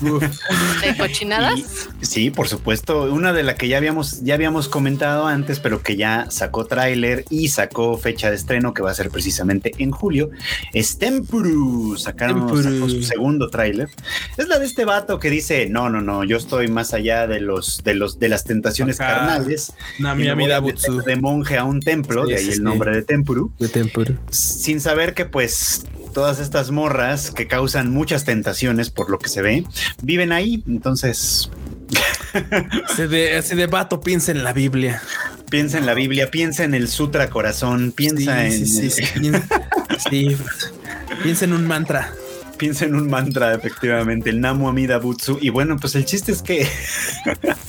¿De 0.00 0.96
cochinadas? 0.96 1.60
sí, 2.02 2.30
por 2.30 2.48
supuesto. 2.48 3.04
Una 3.12 3.32
de 3.32 3.42
la 3.42 3.54
que 3.54 3.68
ya 3.68 3.78
habíamos, 3.78 4.22
ya 4.22 4.34
habíamos 4.34 4.68
comentado 4.68 5.26
antes, 5.26 5.60
pero 5.60 5.82
que 5.82 5.96
ya 5.96 6.26
sacó 6.30 6.66
tráiler 6.66 7.24
y 7.30 7.48
sacó 7.48 7.96
fecha 7.96 8.30
de 8.30 8.36
estreno, 8.36 8.74
que 8.74 8.82
va 8.82 8.90
a 8.90 8.94
ser 8.94 9.10
precisamente 9.10 9.72
en 9.78 9.90
julio, 9.90 10.30
es 10.72 10.98
Tempuru. 10.98 11.96
Sacaron 11.96 12.48
su 12.90 13.02
segundo 13.02 13.48
tráiler. 13.48 13.88
Es 14.36 14.48
la 14.48 14.58
de 14.58 14.66
este 14.66 14.84
vato 14.84 15.18
que 15.18 15.30
dice: 15.30 15.68
No, 15.70 15.88
no, 15.88 16.00
no, 16.00 16.24
yo 16.24 16.36
estoy 16.36 16.68
más 16.68 16.92
allá 16.92 17.26
de 17.26 17.40
los 17.40 17.82
de 17.84 17.94
los 17.94 18.18
de 18.18 18.28
las 18.28 18.44
tentaciones 18.44 18.98
carnales. 18.98 19.72
de, 19.98 21.02
de 21.06 21.16
monje 21.16 21.58
a 21.58 21.64
un 21.64 21.80
templo, 21.80 22.26
de 22.26 22.36
ahí 22.36 22.48
el 22.48 22.62
nombre 22.62 22.94
de 22.94 23.02
Tempuru. 23.02 23.52
De 23.58 23.68
Tempuru. 23.68 24.16
Sin 24.30 24.80
saber 24.80 25.14
que, 25.14 25.24
pues, 25.24 25.86
todas 26.12 26.40
estas 26.40 26.70
morras 26.70 27.30
que 27.30 27.46
causan 27.46 27.90
muchas 27.90 28.24
tentaciones 28.24 28.90
por 28.90 29.10
lo 29.10 29.18
que 29.18 29.28
se 29.28 29.42
ve, 29.42 29.64
viven 30.02 30.32
ahí. 30.32 30.62
Entonces. 30.66 31.50
se 32.96 33.08
de, 33.08 33.40
se 33.42 33.66
vato 33.66 34.00
piensa 34.00 34.32
en 34.32 34.44
la 34.44 34.52
Biblia. 34.52 35.02
Piensa 35.50 35.78
en 35.78 35.86
la 35.86 35.94
Biblia, 35.94 36.30
piensa 36.30 36.62
en 36.64 36.74
el 36.74 36.88
Sutra 36.88 37.30
Corazón, 37.30 37.92
piensa 37.92 38.46
en. 38.46 38.66
Sí, 38.66 38.90
sí, 38.90 39.02
piensa 41.22 41.44
en 41.44 41.52
un 41.52 41.66
mantra 41.66 42.12
piensa 42.60 42.84
en 42.84 42.94
un 42.94 43.08
mantra, 43.08 43.54
efectivamente, 43.54 44.28
el 44.28 44.42
Namu 44.42 44.68
Amida 44.68 44.98
Butsu. 44.98 45.38
Y 45.40 45.48
bueno, 45.48 45.78
pues 45.78 45.94
el 45.94 46.04
chiste 46.04 46.30
es 46.30 46.42
que 46.42 46.68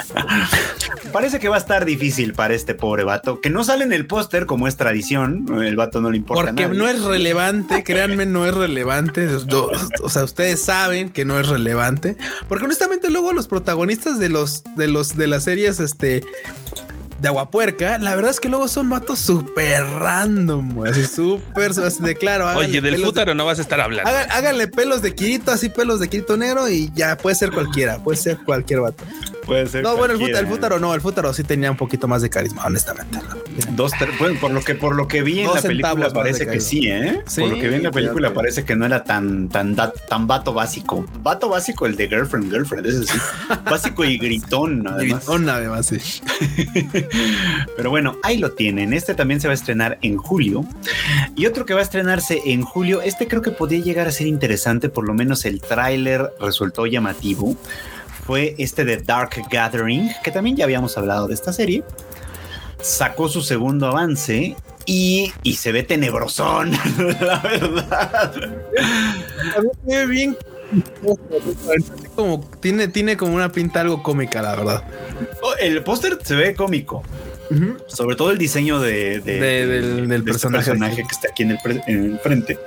parece 1.14 1.40
que 1.40 1.48
va 1.48 1.56
a 1.56 1.60
estar 1.60 1.86
difícil 1.86 2.34
para 2.34 2.54
este 2.54 2.76
pobre 2.76 3.06
vato, 3.06 3.40
que 3.40 3.50
no 3.50 3.64
sale 3.64 3.86
en 3.86 3.94
el 3.94 4.06
póster 4.06 4.46
como 4.46 4.68
es 4.68 4.76
tradición. 4.76 5.64
El 5.64 5.78
vato 5.78 6.02
no 6.02 6.12
le 6.12 6.18
importa. 6.18 6.44
Porque 6.44 6.68
no 6.68 6.90
es 6.90 7.02
relevante, 7.02 7.86
créanme, 7.86 8.26
no 8.26 8.46
es 8.46 8.54
relevante. 8.54 9.30
O 10.04 10.10
sea, 10.10 10.26
ustedes 10.26 10.62
saben 10.62 11.10
que 11.10 11.24
no 11.24 11.40
es 11.40 11.48
relevante. 11.48 12.18
Porque 12.50 12.66
honestamente, 12.66 13.10
luego 13.10 13.32
los 13.32 13.48
protagonistas 13.48 14.20
de 14.20 14.28
los 14.28 14.64
de 14.76 14.90
los 14.90 15.16
de 15.16 15.28
las 15.28 15.46
series, 15.46 15.80
este 15.80 16.22
de 17.22 17.28
Aguapuerca, 17.28 18.00
la 18.00 18.16
verdad 18.16 18.32
es 18.32 18.40
que 18.40 18.50
luego 18.50 18.68
son 18.68 18.88
matos 18.88 19.20
súper 19.20 19.84
random, 19.84 20.84
así 20.86 21.06
súper, 21.06 21.72
de 21.72 22.16
claro. 22.16 22.48
Oye, 22.58 22.82
del 22.82 22.98
fútaro 22.98 23.36
no 23.36 23.46
vas 23.46 23.60
a 23.60 23.62
estar 23.62 23.80
hablando. 23.80 24.10
háganle 24.10 24.68
pelos 24.68 25.04
de 25.04 25.14
Kirito, 25.14 25.52
así 25.52 25.70
pelos 25.70 26.00
de 26.00 26.10
Kirito 26.10 26.36
negro 26.36 26.68
y 26.68 26.92
ya 26.96 27.16
puede 27.18 27.36
ser 27.36 27.52
cualquiera, 27.52 28.04
puede 28.04 28.18
ser 28.18 28.40
cualquier 28.40 28.80
vato. 28.80 29.04
Puede 29.46 29.68
ser. 29.68 29.84
No, 29.84 29.96
bueno, 29.98 30.14
el, 30.14 30.48
fútaro, 30.48 30.80
no, 30.80 30.94
el 30.94 31.02
fútaro 31.02 31.34
sí 31.34 31.44
tenía 31.44 31.72
un 31.72 31.78
poquito 31.78 32.08
más 32.08 32.22
de 32.22 32.30
carisma, 32.30 32.66
honestamente. 32.66 33.20
Dos, 33.72 33.92
bueno, 34.20 34.40
por 34.40 34.52
lo 34.52 34.62
que 34.62 34.76
por 34.76 34.96
lo 34.96 35.08
que 35.08 35.22
vi 35.22 35.42
en 35.42 35.54
la 35.54 35.62
película 35.62 36.10
parece 36.12 36.48
que 36.48 36.60
sí, 36.60 36.88
¿eh? 36.88 37.24
por 37.36 37.50
lo 37.50 37.56
que 37.56 37.68
vi 37.68 37.76
en 37.76 37.84
la 37.84 37.92
película 37.92 38.34
parece 38.34 38.64
que 38.64 38.76
no 38.76 38.86
era 38.86 39.04
tan 39.04 39.50
tan 39.50 39.76
tan 39.76 40.28
vato 40.28 40.54
básico. 40.54 41.06
Vato 41.22 41.50
básico 41.50 41.86
el 41.86 41.96
de 41.96 42.08
girlfriend, 42.08 42.52
girlfriend, 42.52 42.88
ese 42.88 43.04
sí. 43.06 43.20
básico 43.66 44.04
y 44.04 44.18
gritón, 44.18 44.88
además. 44.88 45.26
Gritón, 45.26 45.50
además, 45.50 45.86
sí. 45.88 45.98
Pero 47.78 47.90
bueno, 47.90 48.18
ahí 48.24 48.38
lo 48.38 48.52
tienen. 48.52 48.94
Este 48.94 49.16
también 49.16 49.42
se 49.42 49.48
va 49.48 49.54
a 49.54 49.56
estrenar 49.56 49.98
en 50.02 50.18
julio. 50.18 50.66
Y 51.36 51.46
otro 51.46 51.66
que 51.66 51.74
va 51.74 51.80
a 51.80 51.84
estrenarse 51.84 52.42
en 52.46 52.62
julio, 52.62 53.02
este 53.02 53.28
creo 53.28 53.42
que 53.42 53.52
podría 53.52 53.80
llegar 53.80 54.08
a 54.08 54.12
ser 54.12 54.28
interesante, 54.28 54.90
por 54.90 55.08
lo 55.08 55.14
menos 55.14 55.46
el 55.46 55.62
tráiler 55.62 56.32
resultó 56.40 56.86
llamativo 56.86 57.56
fue 58.32 58.56
este 58.58 58.86
de 58.86 58.96
Dark 58.96 59.32
Gathering, 59.52 60.10
que 60.24 60.32
también 60.32 60.56
ya 60.56 60.64
habíamos 60.64 60.98
hablado 60.98 61.28
de 61.28 61.34
esta 61.34 61.52
serie. 61.52 61.84
Sacó 62.82 63.28
su 63.28 63.42
segundo 63.42 63.88
avance 63.88 64.56
y, 64.86 65.34
se 65.58 65.74
ve 65.74 65.84
tenebrosón, 65.84 66.72
la 67.20 67.40
verdad. 67.40 68.34
A 69.86 70.06
bien. 70.06 70.38
Como, 72.16 72.40
tiene, 72.62 72.88
tiene 72.88 73.18
como 73.18 73.36
una 73.36 73.52
pinta 73.52 73.82
algo 73.82 74.02
cómica, 74.02 74.42
la 74.42 74.56
verdad. 74.56 74.84
Oh, 75.42 75.54
el 75.60 75.84
póster 75.84 76.18
se 76.24 76.36
ve 76.36 76.56
cómico. 76.56 77.04
Sobre 77.88 78.16
todo 78.16 78.32
el 78.32 78.38
diseño 78.38 78.80
de, 78.80 79.20
del, 79.20 80.10
este 80.10 80.24
personaje, 80.24 80.96
que 80.96 81.12
está 81.12 81.28
aquí 81.32 81.44
en 81.44 81.52
el, 81.52 81.84
en 81.86 82.06
el 82.14 82.20
frente. 82.20 82.58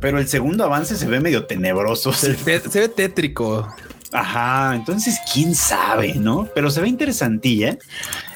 Pero 0.00 0.20
el 0.20 0.28
segundo 0.28 0.62
avance 0.62 0.94
se 0.94 1.06
ve 1.08 1.18
medio 1.18 1.46
tenebroso. 1.46 2.12
Se, 2.12 2.36
se 2.36 2.80
ve 2.80 2.88
tétrico. 2.88 3.66
Ajá, 4.12 4.74
entonces 4.74 5.18
quién 5.32 5.54
sabe, 5.54 6.14
¿no? 6.14 6.48
Pero 6.54 6.70
se 6.70 6.80
ve 6.80 6.88
interesantilla. 6.88 7.76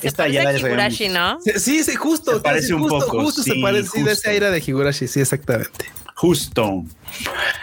Esta 0.02 0.28
ya 0.28 0.44
la 0.44 0.58
Higurashi, 0.58 1.08
¿no? 1.08 1.38
Sí, 1.56 1.82
sí, 1.82 1.94
justo. 1.94 2.34
Se 2.34 2.40
parece 2.40 2.74
un 2.74 2.88
poco. 2.88 3.22
Justo 3.22 3.42
se 3.42 3.54
parece 3.62 3.88
sí, 3.88 4.02
de 4.02 4.12
esa 4.12 4.30
aire 4.30 4.50
de 4.50 4.58
Higurashi, 4.58 5.08
sí, 5.08 5.20
exactamente. 5.20 5.86
Justo. 6.14 6.84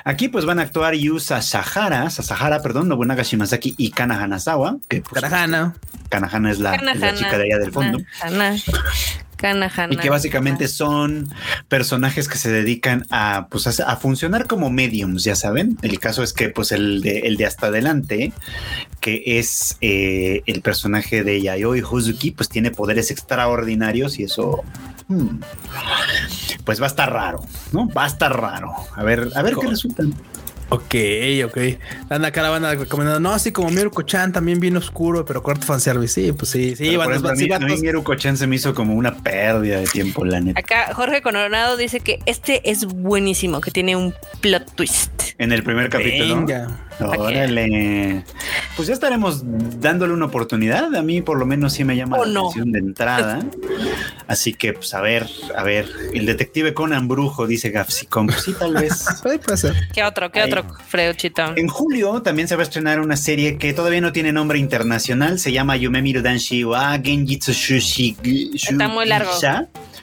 Aquí 0.03 0.27
pues 0.27 0.45
van 0.45 0.59
a 0.59 0.63
actuar 0.63 0.93
Yusa 0.95 1.41
Sahara, 1.41 2.09
Sasahara, 2.09 2.61
perdón, 2.61 2.89
Nobunaga 2.89 3.23
Shimasaki 3.23 3.75
y 3.77 3.91
Kana 3.91 4.21
Hanazawa. 4.21 4.77
Que, 4.89 5.01
pues, 5.01 5.21
Kanahana. 5.21 5.75
Kanahana 6.09 6.51
es 6.51 6.59
la, 6.59 6.75
la, 6.77 7.13
chica 7.13 7.37
de 7.37 7.43
allá 7.45 7.59
del 7.59 7.71
fondo 7.71 7.99
y 9.89 9.97
que 9.97 10.09
básicamente 10.09 10.67
son 10.67 11.29
personajes 11.67 12.27
que 12.27 12.37
se 12.37 12.51
dedican 12.51 13.05
a, 13.09 13.47
pues, 13.49 13.79
a, 13.79 13.95
funcionar 13.97 14.47
como 14.47 14.69
mediums, 14.69 15.23
ya 15.23 15.35
saben. 15.35 15.77
El 15.81 15.99
caso 15.99 16.23
es 16.23 16.33
que, 16.33 16.49
pues, 16.49 16.71
el 16.71 17.01
de, 17.01 17.19
el 17.19 17.37
de 17.37 17.45
hasta 17.45 17.67
adelante, 17.67 18.33
que 18.99 19.39
es 19.39 19.77
eh, 19.81 20.41
el 20.45 20.61
personaje 20.61 21.23
de 21.23 21.41
Yayoi 21.41 21.81
Huzuki, 21.81 22.31
pues 22.31 22.49
tiene 22.49 22.71
poderes 22.71 23.11
extraordinarios 23.11 24.19
y 24.19 24.23
eso 24.23 24.63
hmm, 25.07 25.39
pues 26.65 26.81
va 26.81 26.85
a 26.85 26.89
estar 26.89 27.11
raro, 27.11 27.41
¿no? 27.71 27.89
Va 27.89 28.03
a 28.03 28.07
estar 28.07 28.37
raro. 28.39 28.73
A 28.95 29.03
ver, 29.03 29.29
a 29.35 29.41
ver 29.41 29.55
qué 29.55 29.67
resulta. 29.67 30.03
Ok, 30.69 30.95
ok. 31.45 31.57
Anda 32.09 32.27
acá 32.27 32.43
la 32.43 32.49
banda 32.49 32.75
recomendando, 32.75 33.19
no, 33.19 33.33
así 33.33 33.51
como 33.51 33.69
Miruko 33.71 34.03
Chan 34.03 34.31
también 34.31 34.59
bien 34.59 34.77
oscuro, 34.77 35.25
pero 35.25 35.41
corto 35.41 35.65
fanservice. 35.65 36.21
Sí, 36.21 36.31
pues 36.31 36.51
sí, 36.51 36.75
sí, 36.75 36.95
van, 36.95 37.11
a 37.13 37.33
mí, 37.33 37.49
a 37.51 38.35
se 38.35 38.47
me 38.47 38.55
hizo 38.55 38.73
como 38.75 38.93
una 38.93 39.15
pérdida 39.15 39.79
de 39.79 39.87
tiempo, 39.87 40.23
la 40.25 40.39
neta. 40.39 40.59
Acá 40.59 40.93
Jorge 40.93 41.21
Coronado 41.21 41.75
dice 41.75 42.01
que 42.01 42.19
este 42.25 42.69
es 42.69 42.85
buenísimo, 42.85 43.61
que 43.61 43.71
tiene 43.71 43.95
un 43.95 44.13
plot 44.41 44.75
twist. 44.75 45.11
En 45.39 45.51
el 45.51 45.63
primer 45.63 45.89
capítulo. 45.89 46.35
Venga. 46.35 46.67
Órale. 46.99 48.25
Pues 48.75 48.87
ya 48.87 48.93
estaremos 48.93 49.41
dándole 49.79 50.13
una 50.13 50.25
oportunidad. 50.25 50.93
A 50.95 51.01
mí, 51.01 51.21
por 51.21 51.37
lo 51.37 51.45
menos, 51.45 51.73
sí 51.73 51.83
me 51.83 51.95
llama 51.95 52.17
la 52.17 52.39
atención 52.39 52.71
de 52.71 52.79
entrada. 52.79 53.39
Así 54.27 54.53
que, 54.53 54.73
pues, 54.73 54.93
a 54.93 55.01
ver, 55.01 55.27
a 55.55 55.63
ver. 55.63 55.87
El 56.13 56.25
detective 56.25 56.73
Conan 56.73 57.07
Brujo, 57.07 57.47
dice 57.47 57.69
Gafsicom. 57.69 58.27
Pues 58.27 58.43
sí, 58.43 58.53
tal 58.53 58.73
vez. 58.73 59.05
Puede 59.23 59.39
pasar. 59.39 59.73
¿Qué 59.93 60.03
otro? 60.03 60.31
¿Qué 60.31 60.43
otro, 60.43 60.58
En 61.57 61.67
julio 61.67 62.21
también 62.21 62.47
se 62.47 62.55
va 62.55 62.61
a 62.61 62.63
estrenar 62.63 62.99
una 62.99 63.17
serie 63.17 63.57
que 63.57 63.73
todavía 63.73 64.01
no 64.01 64.11
tiene 64.11 64.31
nombre 64.31 64.59
internacional. 64.59 65.39
Se 65.39 65.51
llama 65.51 65.77
Yumemiru 65.77 66.21
Danshi 66.21 66.63
wa 66.63 66.99
Genjitsu 66.99 67.51
Shushi. 67.51 68.17
Está 68.53 68.87
muy 68.87 69.05
largo. 69.05 69.31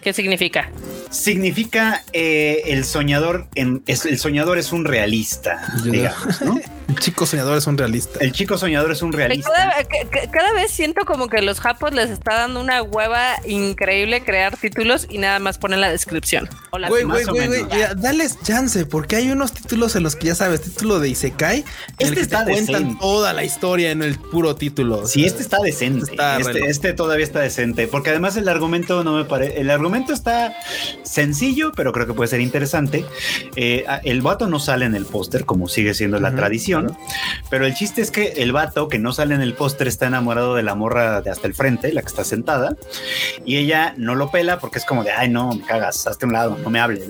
¿Qué 0.06 0.12
significa? 0.12 0.70
Significa 1.10 2.04
eh, 2.12 2.62
el 2.66 2.84
soñador 2.84 3.48
en, 3.56 3.82
el 3.88 4.18
soñador 4.20 4.56
es 4.56 4.70
un 4.70 4.84
realista, 4.84 5.60
digamos, 5.82 6.42
¿no? 6.42 6.60
El 6.88 6.94
chico 7.00 7.26
soñador 7.26 7.58
es 7.58 7.66
un 7.66 7.76
realista. 7.76 8.20
El 8.20 8.30
chico 8.30 8.56
soñador 8.56 8.92
es 8.92 9.02
un 9.02 9.12
realista. 9.12 9.50
Cada, 10.30 10.52
vez 10.52 10.70
siento 10.70 11.04
como 11.04 11.28
que 11.28 11.42
los 11.42 11.58
japos 11.58 11.92
les 11.92 12.10
está 12.10 12.36
dando 12.36 12.60
una 12.60 12.80
hueva 12.80 13.34
increíble 13.44 14.22
crear 14.22 14.56
títulos 14.56 15.08
y 15.10 15.18
nada 15.18 15.40
más 15.40 15.58
ponen 15.58 15.80
la 15.80 15.90
descripción. 15.90 16.48
Güey, 16.70 17.02
güey, 17.02 17.24
güey, 17.24 17.48
güey. 17.48 17.66
Dales 17.96 18.38
chance, 18.44 18.86
porque 18.86 19.16
hay 19.16 19.30
unos 19.30 19.52
títulos 19.52 19.96
en 19.96 20.04
los 20.04 20.14
que 20.14 20.28
ya 20.28 20.36
sabes, 20.36 20.62
título 20.62 21.00
de 21.00 21.08
Isekai, 21.08 21.64
en 21.98 22.08
este 22.08 22.20
está 22.20 22.44
cuentan 22.44 22.98
toda 22.98 23.32
la 23.32 23.42
historia 23.42 23.90
en 23.90 24.02
el 24.02 24.16
puro 24.18 24.54
título. 24.54 25.06
Sí, 25.06 25.24
este 25.24 25.42
está 25.42 25.58
decente. 25.58 26.12
este, 26.38 26.66
este, 26.66 26.92
todavía 26.92 27.24
está 27.24 27.40
decente, 27.40 27.88
porque 27.88 28.10
además 28.10 28.36
el 28.36 28.48
argumento 28.48 29.02
no 29.02 29.16
me 29.16 29.24
parece. 29.24 29.60
El 29.60 29.70
argumento 29.70 29.95
está 30.12 30.54
sencillo, 31.02 31.72
pero 31.74 31.92
creo 31.92 32.06
que 32.06 32.14
puede 32.14 32.28
ser 32.28 32.40
interesante. 32.40 33.04
Eh, 33.56 33.84
el 34.04 34.22
vato 34.22 34.48
no 34.48 34.58
sale 34.58 34.84
en 34.84 34.94
el 34.94 35.06
póster, 35.06 35.44
como 35.44 35.68
sigue 35.68 35.94
siendo 35.94 36.20
la 36.20 36.34
tradición 36.34 36.96
pero 37.50 37.66
el 37.66 37.74
chiste 37.74 38.02
es 38.02 38.10
que 38.10 38.34
el 38.36 38.52
vato 38.52 38.88
que 38.88 38.98
no 38.98 39.12
sale 39.12 39.34
en 39.34 39.42
el 39.42 39.54
póster 39.54 39.88
está 39.88 40.06
enamorado 40.06 40.54
de 40.54 40.62
la 40.62 40.74
morra 40.74 41.20
de 41.20 41.30
hasta 41.30 41.46
el 41.46 41.54
frente, 41.54 41.92
la 41.92 42.02
que 42.02 42.08
está 42.08 42.24
sentada, 42.24 42.76
y 43.44 43.56
ella 43.56 43.94
no 43.96 44.14
lo 44.14 44.30
pela 44.30 44.58
porque 44.58 44.78
es 44.78 44.84
como 44.84 45.04
de, 45.04 45.12
ay, 45.12 45.28
no, 45.28 45.52
me 45.52 45.64
cagas, 45.64 46.06
hazte 46.06 46.26
un 46.26 46.32
lado, 46.32 46.56
no 46.62 46.70
me 46.70 46.80
hables. 46.80 47.04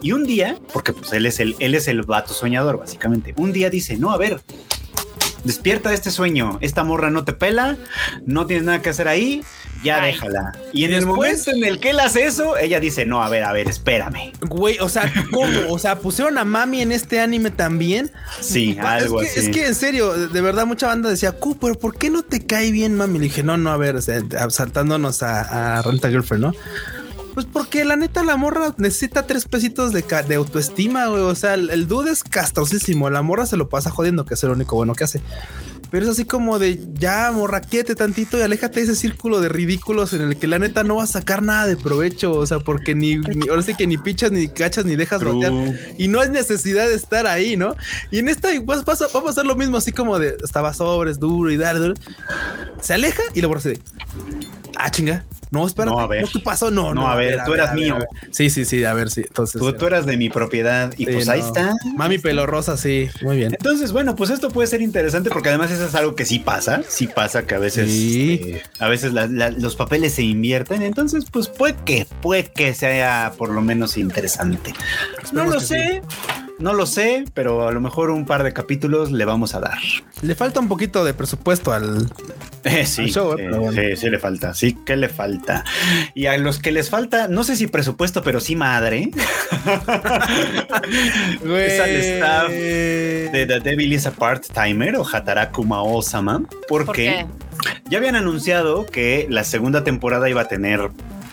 y 0.00 0.12
un 0.12 0.24
día, 0.24 0.58
porque 0.72 0.92
pues 0.92 1.12
él 1.12 1.26
es 1.26 1.40
el, 1.40 1.56
él 1.58 1.74
es 1.74 1.88
el 1.88 2.02
vato 2.02 2.34
soñador, 2.34 2.78
básicamente, 2.78 3.34
un 3.36 3.52
día 3.52 3.70
dice, 3.70 3.96
no, 3.96 4.12
a 4.12 4.18
ver, 4.18 4.40
despierta 5.44 5.88
de 5.88 5.94
este 5.94 6.10
sueño, 6.10 6.58
esta 6.60 6.84
morra 6.84 7.10
no 7.10 7.24
te 7.24 7.32
pela, 7.32 7.76
no 8.26 8.46
tienes 8.46 8.64
nada 8.64 8.80
que 8.80 8.90
hacer 8.90 9.08
ahí, 9.08 9.42
ya 9.82 10.00
déjala. 10.00 10.52
Y 10.72 10.84
en 10.84 10.94
el 10.94 11.06
momento 11.06 11.50
en 11.50 11.64
el 11.64 11.80
que 11.80 11.90
él 11.90 12.00
hace 12.00 12.24
eso, 12.24 12.56
ella 12.56 12.78
dice, 12.78 13.04
no, 13.04 13.22
a 13.22 13.28
ver, 13.28 13.42
a 13.42 13.52
ver, 13.52 13.68
espérame. 13.68 14.32
Güey, 14.40 14.78
o 14.78 14.88
sea, 14.88 15.12
¿cómo? 15.32 15.48
O 15.68 15.78
sea, 15.78 15.98
pusieron 15.98 16.38
a 16.38 16.44
Mami 16.44 16.82
en 16.82 16.92
este 16.92 17.20
anime 17.20 17.50
también. 17.50 18.12
Sí, 18.40 18.78
algo 18.80 19.20
que, 19.20 19.26
así. 19.26 19.40
Es 19.40 19.48
que 19.48 19.66
en 19.66 19.74
serio, 19.74 20.12
de 20.28 20.40
verdad, 20.40 20.66
mucha 20.66 20.86
banda 20.86 21.10
decía, 21.10 21.32
Cooper, 21.32 21.76
¿por 21.76 21.98
qué 21.98 22.10
no 22.10 22.22
te 22.22 22.46
cae 22.46 22.70
bien 22.70 22.94
Mami? 22.94 23.18
Le 23.18 23.24
dije, 23.24 23.42
no, 23.42 23.56
no, 23.56 23.70
a 23.70 23.76
ver, 23.76 24.00
saltándonos 24.02 25.22
a, 25.22 25.78
a 25.78 25.82
Renta 25.82 26.08
Girlfriend, 26.08 26.44
¿no? 26.44 26.52
Pues 27.34 27.46
porque 27.46 27.84
la 27.84 27.96
neta 27.96 28.22
la 28.22 28.36
morra 28.36 28.74
necesita 28.76 29.26
tres 29.26 29.46
pesitos 29.46 29.92
de, 29.92 30.04
de 30.28 30.34
autoestima, 30.34 31.06
güey. 31.06 31.22
O 31.22 31.34
sea, 31.34 31.54
el, 31.54 31.70
el, 31.70 31.88
dude 31.88 32.10
es 32.10 32.22
castrosísimo. 32.24 33.08
La 33.08 33.22
morra 33.22 33.46
se 33.46 33.56
lo 33.56 33.68
pasa 33.68 33.90
jodiendo, 33.90 34.26
que 34.26 34.34
es 34.34 34.42
lo 34.42 34.52
único 34.52 34.76
bueno 34.76 34.94
que 34.94 35.04
hace. 35.04 35.22
Pero 35.90 36.06
es 36.06 36.10
así 36.10 36.24
como 36.24 36.58
de 36.58 36.80
ya 36.94 37.30
morraquete 37.32 37.94
tantito 37.94 38.38
y 38.38 38.40
aléjate 38.40 38.80
de 38.80 38.84
ese 38.86 38.96
círculo 38.96 39.42
de 39.42 39.50
ridículos 39.50 40.14
en 40.14 40.22
el 40.22 40.38
que 40.38 40.46
la 40.46 40.58
neta 40.58 40.84
no 40.84 40.96
va 40.96 41.04
a 41.04 41.06
sacar 41.06 41.42
nada 41.42 41.66
de 41.66 41.76
provecho. 41.76 42.32
O 42.32 42.46
sea, 42.46 42.60
porque 42.60 42.94
ni, 42.94 43.20
ahora 43.50 43.62
sí 43.62 43.74
que 43.74 43.86
ni 43.86 43.98
pichas, 43.98 44.32
ni 44.32 44.48
cachas, 44.48 44.86
ni 44.86 44.96
dejas 44.96 45.22
batear. 45.22 45.52
Y 45.98 46.08
no 46.08 46.22
es 46.22 46.30
necesidad 46.30 46.88
de 46.88 46.94
estar 46.94 47.26
ahí, 47.26 47.58
¿no? 47.58 47.76
Y 48.10 48.20
en 48.20 48.28
esta 48.28 48.48
va, 48.60 48.76
va, 48.76 48.94
va 49.14 49.20
a 49.20 49.24
pasar 49.24 49.44
lo 49.44 49.54
mismo, 49.54 49.76
así 49.76 49.92
como 49.92 50.18
de 50.18 50.36
estaba 50.42 50.72
sobres, 50.72 51.18
duro 51.18 51.50
y 51.50 51.58
dar, 51.58 51.78
duro. 51.78 51.94
Se 52.80 52.94
aleja 52.94 53.22
y 53.34 53.40
luego 53.40 53.60
se 53.60 53.78
ah, 54.76 54.90
chinga. 54.90 55.24
No, 55.52 55.66
espera. 55.66 55.90
No, 55.90 56.00
a 56.00 56.06
ver. 56.06 56.24
¿Qué 56.32 56.38
pasó? 56.38 56.70
No, 56.70 56.94
no. 56.94 57.06
a, 57.06 57.14
ver, 57.14 57.44
tú 57.44 57.52
eras 57.52 57.74
mío. 57.74 57.98
sí, 58.30 58.48
sí, 58.48 58.64
sí. 58.64 58.84
A 58.84 58.94
ver, 58.94 59.10
sí. 59.10 59.20
Entonces. 59.20 59.60
Tú, 59.60 59.70
tú 59.74 59.86
eras 59.86 60.06
de 60.06 60.16
mi 60.16 60.30
propiedad. 60.30 60.94
Y 60.96 61.04
pues 61.04 61.28
ahí 61.28 61.40
está. 61.40 61.74
Mami 61.94 62.16
pelo 62.16 62.46
rosa, 62.46 62.78
sí. 62.78 63.10
Muy 63.20 63.36
bien. 63.36 63.52
Entonces, 63.52 63.92
bueno, 63.92 64.16
pues 64.16 64.30
esto 64.30 64.48
puede 64.48 64.66
ser 64.66 64.80
interesante 64.80 65.28
porque 65.28 65.50
además 65.50 65.70
eso 65.70 65.84
es 65.84 65.94
algo 65.94 66.14
que 66.14 66.24
sí 66.24 66.38
pasa. 66.38 66.82
Sí 66.88 67.06
pasa 67.06 67.46
que 67.46 67.54
a 67.54 67.58
veces. 67.58 67.90
Eh, 67.92 68.62
a 68.78 68.88
veces 68.88 69.12
los 69.12 69.76
papeles 69.76 70.14
se 70.14 70.22
invierten. 70.22 70.80
Entonces, 70.80 71.26
pues 71.30 71.48
puede 71.48 71.74
que, 71.84 72.06
puede 72.22 72.44
que 72.44 72.72
sea 72.72 73.34
por 73.36 73.50
lo 73.50 73.60
menos 73.60 73.98
interesante. 73.98 74.72
no 75.32 75.44
lo 75.44 75.60
sé. 75.60 76.02
No 76.62 76.74
lo 76.74 76.86
sé, 76.86 77.24
pero 77.34 77.66
a 77.66 77.72
lo 77.72 77.80
mejor 77.80 78.10
un 78.10 78.24
par 78.24 78.44
de 78.44 78.52
capítulos 78.52 79.10
le 79.10 79.24
vamos 79.24 79.56
a 79.56 79.60
dar. 79.60 79.78
Le 80.22 80.36
falta 80.36 80.60
un 80.60 80.68
poquito 80.68 81.04
de 81.04 81.12
presupuesto 81.12 81.72
al, 81.72 82.08
eh, 82.62 82.86
sí, 82.86 83.06
show, 83.06 83.36
sí, 83.36 83.96
sí, 83.96 84.08
le 84.08 84.20
falta. 84.20 84.54
Sí, 84.54 84.78
que 84.86 84.94
le 84.96 85.08
falta. 85.08 85.64
Y 86.14 86.26
a 86.26 86.38
los 86.38 86.60
que 86.60 86.70
les 86.70 86.88
falta, 86.88 87.26
no 87.26 87.42
sé 87.42 87.56
si 87.56 87.66
presupuesto, 87.66 88.22
pero 88.22 88.38
sí 88.38 88.54
madre. 88.54 89.10
es 91.56 91.80
al 91.80 91.90
staff 91.90 92.48
de 92.48 93.44
The 93.48 93.58
Devil 93.58 93.92
is 93.92 94.06
a 94.06 94.12
Part-Timer 94.12 94.94
o 94.94 95.04
Hataraku 95.04 95.64
Mao-sama. 95.64 96.44
Porque 96.68 97.26
ya 97.90 97.98
habían 97.98 98.14
anunciado 98.14 98.86
que 98.86 99.26
la 99.28 99.42
segunda 99.42 99.82
temporada 99.82 100.30
iba 100.30 100.42
a 100.42 100.46
tener 100.46 100.90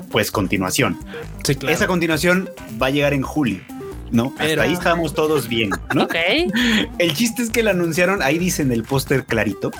pues 0.10 0.32
continuación. 0.32 0.98
Sí, 1.44 1.54
claro. 1.54 1.76
Esa 1.76 1.86
continuación 1.86 2.50
va 2.82 2.88
a 2.88 2.90
llegar 2.90 3.14
en 3.14 3.22
julio. 3.22 3.60
¿No? 4.12 4.34
Hasta 4.40 4.62
ahí 4.62 4.74
estábamos 4.74 5.14
todos 5.14 5.48
bien, 5.48 5.72
¿no? 5.94 6.04
Ok. 6.04 6.16
El 7.00 7.14
chiste 7.14 7.44
es 7.44 7.50
que 7.50 7.64
la 7.64 7.72
anunciaron, 7.72 8.22
ahí 8.22 8.38
dice 8.38 8.62
en 8.62 8.72
el 8.72 8.84
póster 8.84 9.26
clarito, 9.26 9.72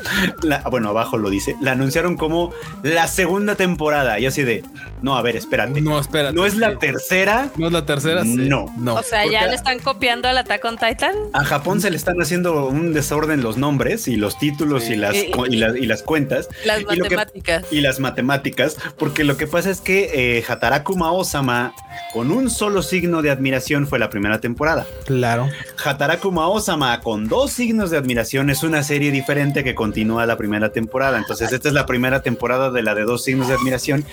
bueno, 0.70 0.90
abajo 0.90 1.18
lo 1.18 1.30
dice, 1.30 1.56
la 1.62 1.74
anunciaron 1.74 2.18
como 2.18 2.54
la 2.84 3.08
segunda 3.08 3.56
temporada. 3.56 4.20
Y 4.20 4.26
así 4.26 4.44
de, 4.44 4.64
no, 5.02 5.18
a 5.18 5.22
ver, 5.22 5.36
espérate. 5.36 5.82
No, 5.82 6.00
espérate. 6.00 6.36
¿No 6.36 6.46
es 6.46 6.56
la 6.56 6.78
tercera? 6.78 7.50
¿No 7.58 7.68
es 7.68 7.74
la 7.74 7.86
tercera? 7.86 8.24
No. 8.24 8.74
no. 8.78 8.96
O 8.96 9.04
sea, 9.04 9.26
¿ya 9.26 9.48
le 9.48 9.56
están 9.56 9.80
copiando 9.80 10.28
al 10.28 10.38
Attack 10.38 10.64
on 10.66 10.78
Titan? 10.78 11.16
A 11.34 11.44
Japón 11.44 11.82
se 11.82 11.90
le 11.90 11.98
están 11.98 12.22
haciendo 12.22 12.68
un 12.68 12.94
desorden 12.94 13.42
los 13.42 13.58
nombres 13.58 14.08
y 14.08 14.16
los 14.16 14.38
títulos 14.38 14.90
y, 14.90 14.96
las, 14.96 15.16
y, 15.16 15.86
las, 15.86 16.04
cuentas. 16.04 16.50
Las 16.66 16.84
matemáticas. 16.84 17.66
y 17.72 17.82
las 17.82 18.00
matemáticas, 18.00 18.78
porque 18.98 19.24
lo 19.24 19.38
que 19.38 19.48
pasa 19.48 19.70
es 19.70 19.82
que 19.82 20.38
eh, 20.38 20.44
Hataraku 20.48 20.96
Mao-sama, 20.96 21.74
con 22.14 22.32
un 22.32 22.50
solo 22.50 22.82
signo 22.82 23.22
de 23.22 23.32
admiración, 23.32 23.88
fue 23.88 24.00
la 24.00 24.10
primera 24.10 24.19
primera 24.20 24.42
temporada. 24.42 24.86
Claro. 25.06 25.50
Hataraku 25.82 26.30
Mao-sama 26.30 27.00
con 27.00 27.30
dos 27.30 27.54
signos 27.54 27.90
de 27.90 27.98
admiración 27.98 28.50
es 28.50 28.64
una 28.64 28.84
serie 28.84 29.12
diferente 29.12 29.64
que 29.64 29.74
continúa 29.74 30.26
la 30.26 30.36
primera 30.36 30.74
temporada. 30.74 31.18
Entonces, 31.18 31.54
esta 31.54 31.70
es 31.70 31.74
la 31.74 31.86
primera 31.86 32.22
temporada 32.22 32.70
de 32.70 32.84
la 32.84 32.96
de 32.96 33.04
dos 33.04 33.24
signos 33.24 33.48
de 33.48 33.54
admiración. 33.54 34.04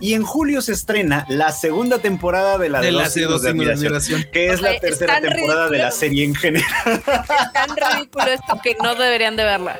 Y 0.00 0.14
en 0.14 0.24
julio 0.24 0.62
se 0.62 0.72
estrena 0.72 1.26
la 1.28 1.52
segunda 1.52 2.00
temporada 2.00 2.58
de 2.58 2.70
la 2.70 2.80
de, 2.80 2.90
dos, 2.90 3.12
signos, 3.12 3.42
de, 3.42 3.50
admiración, 3.50 4.26
que 4.32 4.48
es 4.48 4.60
la 4.60 4.80
tercera 4.80 5.20
temporada 5.20 5.68
de 5.68 5.78
la 5.78 5.92
serie 5.92 6.24
en 6.24 6.34
general. 6.34 6.66
Es 6.84 7.52
tan 7.52 7.70
ridículo 7.76 8.26
esto 8.26 8.58
que 8.64 8.76
no 8.82 8.96
deberían 8.96 9.36
de 9.36 9.44
verla. 9.44 9.78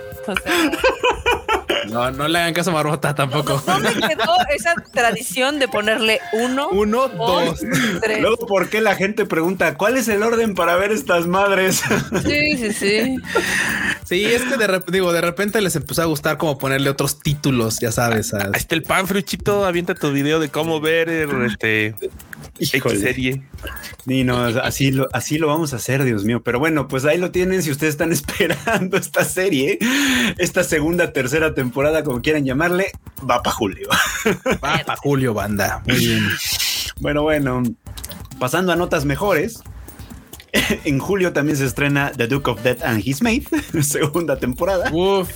No, 1.88 2.10
no 2.10 2.28
le 2.28 2.38
hagan 2.38 2.54
caso 2.54 2.70
a 2.70 2.74
Marmota 2.74 3.14
tampoco. 3.14 3.62
No, 3.66 3.80
me 3.80 3.92
quedó 3.94 4.36
esa 4.54 4.74
tradición 4.92 5.58
de 5.58 5.68
ponerle 5.68 6.20
uno, 6.32 6.68
uno, 6.68 7.08
dos, 7.08 7.60
tres. 8.00 8.20
Luego, 8.20 8.46
¿por 8.46 8.68
qué 8.70 8.80
la 8.80 8.94
gente 8.94 9.26
pregunta 9.26 9.71
cuál 9.74 9.96
es 9.96 10.08
el 10.08 10.22
orden 10.22 10.54
para 10.54 10.76
ver 10.76 10.92
estas 10.92 11.26
madres? 11.26 11.82
Sí, 12.22 12.56
sí, 12.56 12.72
sí. 12.72 13.16
Sí, 14.04 14.24
es 14.24 14.42
que 14.42 14.56
de, 14.56 14.82
digo, 14.88 15.12
de 15.12 15.20
repente 15.20 15.60
les 15.60 15.74
empezó 15.76 16.02
a 16.02 16.04
gustar 16.04 16.36
como 16.36 16.58
ponerle 16.58 16.90
otros 16.90 17.18
títulos, 17.18 17.80
ya 17.80 17.90
sabes. 17.90 18.32
Ahí 18.34 18.50
está 18.54 18.74
el 18.74 18.82
pan, 18.82 19.06
Fruchito. 19.06 19.64
Avienta 19.64 19.94
tu 19.94 20.12
video 20.12 20.38
de 20.38 20.48
cómo 20.50 20.80
ver 20.80 21.08
este 21.08 21.94
serie. 22.58 23.42
Ni 24.04 24.24
no, 24.24 24.44
así 24.44 24.90
lo, 24.90 25.08
así 25.12 25.38
lo 25.38 25.46
vamos 25.46 25.72
a 25.72 25.76
hacer, 25.76 26.04
Dios 26.04 26.24
mío. 26.24 26.42
Pero 26.42 26.58
bueno, 26.58 26.88
pues 26.88 27.04
ahí 27.04 27.18
lo 27.18 27.30
tienen. 27.30 27.62
Si 27.62 27.70
ustedes 27.70 27.94
están 27.94 28.12
esperando 28.12 28.96
esta 28.96 29.24
serie, 29.24 29.78
esta 30.38 30.64
segunda, 30.64 31.12
tercera 31.12 31.54
temporada, 31.54 32.02
como 32.02 32.20
quieran 32.20 32.44
llamarle, 32.44 32.92
va 33.28 33.42
para 33.42 33.54
julio. 33.54 33.88
Va 34.62 34.82
para 34.84 34.96
julio, 34.96 35.34
banda. 35.34 35.82
Muy 35.86 35.98
bien. 35.98 36.28
Bueno, 37.00 37.22
bueno, 37.22 37.62
pasando 38.42 38.72
a 38.72 38.76
notas 38.76 39.04
mejores. 39.04 39.62
en 40.84 40.98
julio 40.98 41.32
también 41.32 41.56
se 41.56 41.64
estrena 41.64 42.12
The 42.14 42.26
Duke 42.26 42.50
of 42.50 42.62
Death 42.62 42.82
and 42.82 43.02
His 43.04 43.22
Mate, 43.22 43.44
segunda 43.82 44.36
temporada. 44.36 44.90
Uf. 44.92 45.30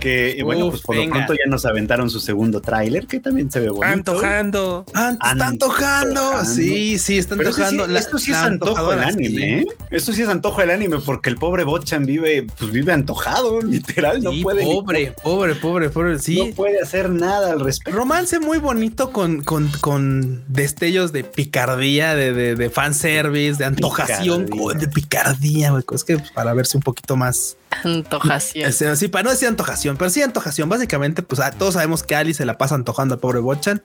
Que 0.00 0.40
bueno, 0.42 0.70
pues 0.70 0.82
por 0.82 0.96
lo 0.96 1.08
pronto 1.08 1.34
ya 1.34 1.48
nos 1.50 1.66
aventaron 1.66 2.08
su 2.08 2.18
segundo 2.18 2.60
tráiler, 2.60 3.06
que 3.06 3.20
también 3.20 3.50
se 3.50 3.60
ve 3.60 3.68
bonito. 3.68 4.12
Antojando. 4.12 4.86
está 4.88 5.46
antojando. 5.46 6.44
Sí, 6.44 6.98
sí, 6.98 7.18
está 7.18 7.34
antojando. 7.34 7.84
esto 7.84 8.18
sí 8.18 8.30
es 8.30 8.38
antojo 8.38 8.92
el 8.92 9.00
anime, 9.00 9.58
¿eh? 9.60 9.66
Esto 9.90 10.12
sí 10.12 10.22
es 10.22 10.28
antojo 10.28 10.62
el 10.62 10.70
anime, 10.70 10.98
porque 10.98 11.28
el 11.28 11.36
pobre 11.36 11.64
Bochan 11.64 12.06
vive, 12.06 12.46
pues 12.58 12.72
vive 12.72 12.92
antojado, 12.92 13.60
literal. 13.62 14.22
no 14.22 14.30
puede. 14.42 14.62
Pobre, 14.62 15.14
pobre, 15.22 15.54
pobre, 15.56 15.90
pobre. 15.90 16.18
Sí. 16.18 16.38
No 16.38 16.54
puede 16.54 16.80
hacer 16.80 17.10
nada 17.10 17.52
al 17.52 17.60
respecto. 17.60 17.98
Romance 17.98 18.40
muy 18.40 18.58
bonito 18.58 19.12
con, 19.12 19.42
con, 19.42 19.68
con 19.80 20.42
destellos 20.48 21.12
de 21.12 21.24
picardía, 21.24 22.14
de, 22.14 22.32
de, 22.32 22.54
de 22.54 22.70
fanservice, 22.70 23.58
de 23.58 23.66
antojación 23.66 24.21
de 24.22 24.88
picardía, 24.88 25.72
Es 25.94 26.04
que 26.04 26.18
para 26.34 26.54
verse 26.54 26.76
un 26.76 26.82
poquito 26.82 27.16
más 27.16 27.56
antojación. 27.84 28.96
Sí, 28.96 29.08
para 29.08 29.24
no 29.24 29.30
decir 29.30 29.48
antojación, 29.48 29.96
pero 29.96 30.10
sí 30.10 30.22
antojación. 30.22 30.68
Básicamente, 30.68 31.22
pues 31.22 31.40
todos 31.58 31.74
sabemos 31.74 32.02
que 32.02 32.14
Ali 32.14 32.34
se 32.34 32.44
la 32.44 32.58
pasa 32.58 32.74
antojando 32.74 33.14
al 33.14 33.20
pobre 33.20 33.40
Bochan. 33.40 33.82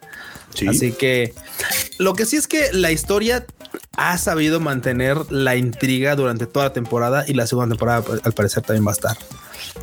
Así 0.67 0.91
que 0.91 1.33
lo 1.97 2.13
que 2.13 2.25
sí 2.25 2.35
es 2.35 2.47
que 2.47 2.71
la 2.73 2.91
historia 2.91 3.45
ha 3.97 4.17
sabido 4.17 4.59
mantener 4.59 5.31
la 5.31 5.55
intriga 5.55 6.15
durante 6.15 6.45
toda 6.45 6.67
la 6.67 6.73
temporada 6.73 7.25
y 7.27 7.33
la 7.33 7.47
segunda 7.47 7.75
temporada 7.75 8.01
pues, 8.01 8.21
al 8.23 8.33
parecer 8.33 8.63
también 8.63 8.85
va 8.85 8.91
a 8.91 8.93
estar 8.93 9.17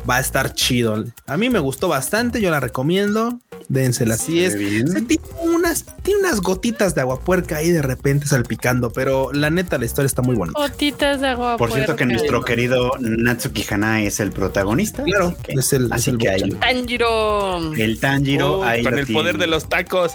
va 0.09 0.17
a 0.17 0.19
estar 0.19 0.53
chido. 0.53 1.03
A 1.27 1.37
mí 1.37 1.49
me 1.49 1.59
gustó 1.59 1.87
bastante, 1.87 2.41
yo 2.41 2.51
la 2.51 2.59
recomiendo. 2.59 3.39
Dénsela 3.67 4.15
así 4.15 4.43
es. 4.43 4.55
tiene 4.55 5.19
unas, 5.41 5.85
tiene 6.03 6.19
unas 6.21 6.41
gotitas 6.41 6.95
de 6.95 7.01
agua 7.01 7.19
puerca 7.19 7.57
ahí 7.57 7.69
de 7.69 7.81
repente 7.81 8.27
salpicando, 8.27 8.91
pero 8.91 9.31
la 9.33 9.49
neta 9.49 9.77
la 9.77 9.85
historia 9.85 10.07
está 10.07 10.21
muy 10.21 10.35
buena. 10.35 10.53
Gotitas 10.55 11.21
de 11.21 11.27
agua 11.27 11.57
Por 11.57 11.71
cierto 11.71 11.95
que 11.95 12.05
nuestro 12.05 12.43
querido 12.43 12.91
Natsuki 12.99 13.65
Hana 13.69 14.01
es 14.01 14.19
el 14.19 14.31
protagonista. 14.31 15.03
Claro, 15.03 15.35
es 15.47 15.73
el, 15.73 15.91
así 15.91 16.15
que 16.17 16.27
el 16.27 16.57
Tanjiro. 16.57 17.73
El 17.73 17.99
Tanjiro 17.99 18.59
oh, 18.59 18.83
con 18.83 18.99
el 18.99 19.07
poder 19.07 19.37
de 19.37 19.47
los 19.47 19.67
tacos. 19.67 20.13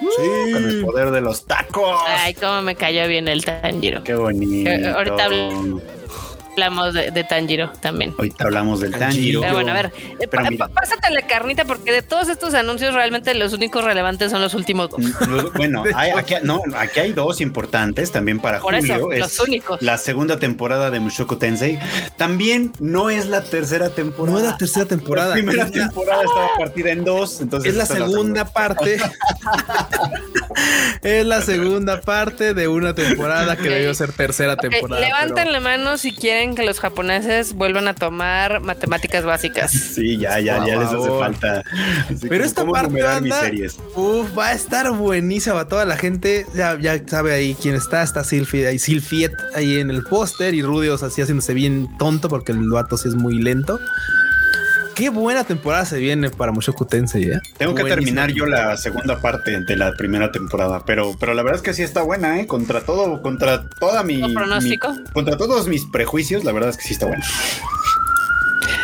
Sí, 0.00 0.52
con 0.52 0.64
el 0.64 0.80
poder 0.84 1.10
de 1.12 1.20
los 1.20 1.46
tacos. 1.46 2.00
Ay, 2.08 2.34
cómo 2.34 2.62
me 2.62 2.74
cayó 2.74 3.06
bien 3.06 3.28
el 3.28 3.44
Tanjiro. 3.44 4.02
Qué 4.02 4.14
bonito. 4.14 4.70
Eh, 4.70 4.88
ahorita 4.88 5.28
hablamos 6.52 6.94
de, 6.94 7.24
Tanjiro 7.24 7.70
también. 7.80 8.14
Ahorita 8.16 8.44
hablamos 8.44 8.80
del 8.80 8.92
Tanjiro. 8.92 9.40
Pero 9.40 9.54
bueno, 9.54 9.70
a 9.72 9.74
ver, 9.74 9.92
eh, 10.20 10.28
pásate 10.28 11.10
la 11.10 11.22
carnita 11.26 11.64
porque 11.64 11.92
de 11.92 12.02
todos 12.02 12.28
estos 12.28 12.54
anuncios 12.54 12.94
realmente 12.94 13.34
los 13.34 13.52
únicos 13.52 13.84
relevantes 13.84 14.30
son 14.30 14.40
los 14.40 14.54
últimos 14.54 14.90
dos. 14.90 15.00
Bueno, 15.54 15.84
aquí, 16.16 16.34
no, 16.42 16.62
aquí 16.76 17.00
hay 17.00 17.12
dos 17.12 17.40
importantes 17.40 18.12
también 18.12 18.40
para 18.40 18.60
Por 18.60 18.74
julio. 18.74 19.08
los 19.12 19.40
únicos. 19.40 19.80
La 19.82 19.98
segunda 19.98 20.38
temporada 20.38 20.90
de 20.90 21.00
Mushoku 21.00 21.36
Tensei. 21.36 21.78
También 22.16 22.72
no 22.78 23.10
es 23.10 23.26
la 23.26 23.42
tercera 23.42 23.90
temporada. 23.90 24.32
No 24.32 24.44
es 24.44 24.50
la 24.50 24.56
tercera 24.56 24.86
temporada. 24.86 25.28
La 25.30 25.34
primera 25.34 25.70
temporada 25.70 26.22
estaba 26.22 26.48
partida 26.58 26.90
en 26.90 27.04
dos. 27.04 27.40
Entonces 27.40 27.72
es 27.72 27.76
la 27.76 27.86
segunda 27.86 28.44
parte. 28.44 28.98
es 31.02 31.26
la 31.26 31.42
segunda 31.42 32.00
parte 32.00 32.54
de 32.54 32.68
una 32.68 32.94
temporada 32.94 33.56
que 33.56 33.68
debió 33.68 33.94
ser 33.94 34.12
tercera 34.12 34.56
temporada. 34.56 35.00
Levanten 35.00 35.52
la 35.52 35.60
mano 35.60 35.96
si 35.98 36.12
quieren 36.12 36.41
que 36.54 36.64
los 36.64 36.80
japoneses 36.80 37.54
vuelvan 37.54 37.88
a 37.88 37.94
tomar 37.94 38.60
matemáticas 38.60 39.24
básicas. 39.24 39.72
Sí, 39.92 40.16
ya, 40.16 40.40
ya, 40.40 40.66
ya 40.66 40.78
les 40.78 40.88
hace 40.88 41.08
falta. 41.10 41.62
pero 42.28 42.44
esta 42.44 42.64
parte 42.64 43.02
uf, 43.94 44.38
va 44.38 44.48
a 44.48 44.52
estar 44.52 44.90
buenísima. 44.92 45.66
Toda 45.68 45.84
la 45.84 45.96
gente 45.96 46.46
ya, 46.54 46.78
ya 46.80 47.00
sabe 47.06 47.34
ahí 47.34 47.54
quién 47.60 47.74
está. 47.74 48.02
Está 48.02 48.24
Silfi, 48.24 48.64
ahí 48.64 48.78
Silfiet 48.78 49.32
ahí 49.54 49.78
en 49.78 49.90
el 49.90 50.02
póster 50.04 50.54
y 50.54 50.62
Rudios 50.62 51.02
así 51.02 51.20
haciéndose 51.20 51.52
bien 51.52 51.88
tonto 51.98 52.28
porque 52.28 52.52
el 52.52 52.70
vato 52.70 52.96
sí 52.96 53.08
es 53.08 53.14
muy 53.14 53.38
lento. 53.38 53.78
Qué 54.94 55.10
buena 55.10 55.44
temporada 55.44 55.84
se 55.84 55.98
viene 55.98 56.30
para 56.30 56.52
Mushoku 56.52 56.84
Tensei, 56.84 57.24
¿eh? 57.24 57.40
Tengo 57.58 57.74
que 57.74 57.84
terminar 57.84 58.30
yo 58.32 58.46
la 58.46 58.76
segunda 58.76 59.20
parte 59.20 59.60
de 59.60 59.76
la 59.76 59.92
primera 59.92 60.32
temporada, 60.32 60.84
pero, 60.84 61.14
pero 61.18 61.34
la 61.34 61.42
verdad 61.42 61.56
es 61.56 61.62
que 61.62 61.74
sí 61.74 61.82
está 61.82 62.02
buena, 62.02 62.40
¿eh? 62.40 62.46
Contra 62.46 62.82
todo, 62.82 63.22
contra 63.22 63.68
toda 63.68 64.02
mi... 64.02 64.32
pronóstico? 64.34 64.94
contra 65.12 65.36
todos 65.36 65.68
mis 65.68 65.84
prejuicios, 65.86 66.44
la 66.44 66.52
verdad 66.52 66.70
es 66.70 66.76
que 66.76 66.84
sí 66.84 66.92
está 66.94 67.06
buena. 67.06 67.24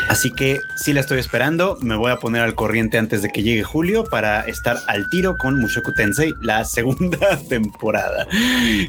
Así 0.08 0.30
que 0.30 0.60
sí 0.76 0.92
la 0.92 1.00
estoy 1.00 1.18
esperando. 1.18 1.76
Me 1.82 1.94
voy 1.94 2.10
a 2.10 2.16
poner 2.16 2.42
al 2.42 2.54
corriente 2.54 2.98
antes 2.98 3.20
de 3.22 3.28
que 3.28 3.42
llegue 3.42 3.62
julio 3.62 4.04
para 4.04 4.40
estar 4.42 4.78
al 4.86 5.08
tiro 5.10 5.36
con 5.36 5.58
Mushoku 5.60 5.92
Tensei, 5.92 6.34
la 6.40 6.64
segunda 6.66 7.36
temporada. 7.48 8.26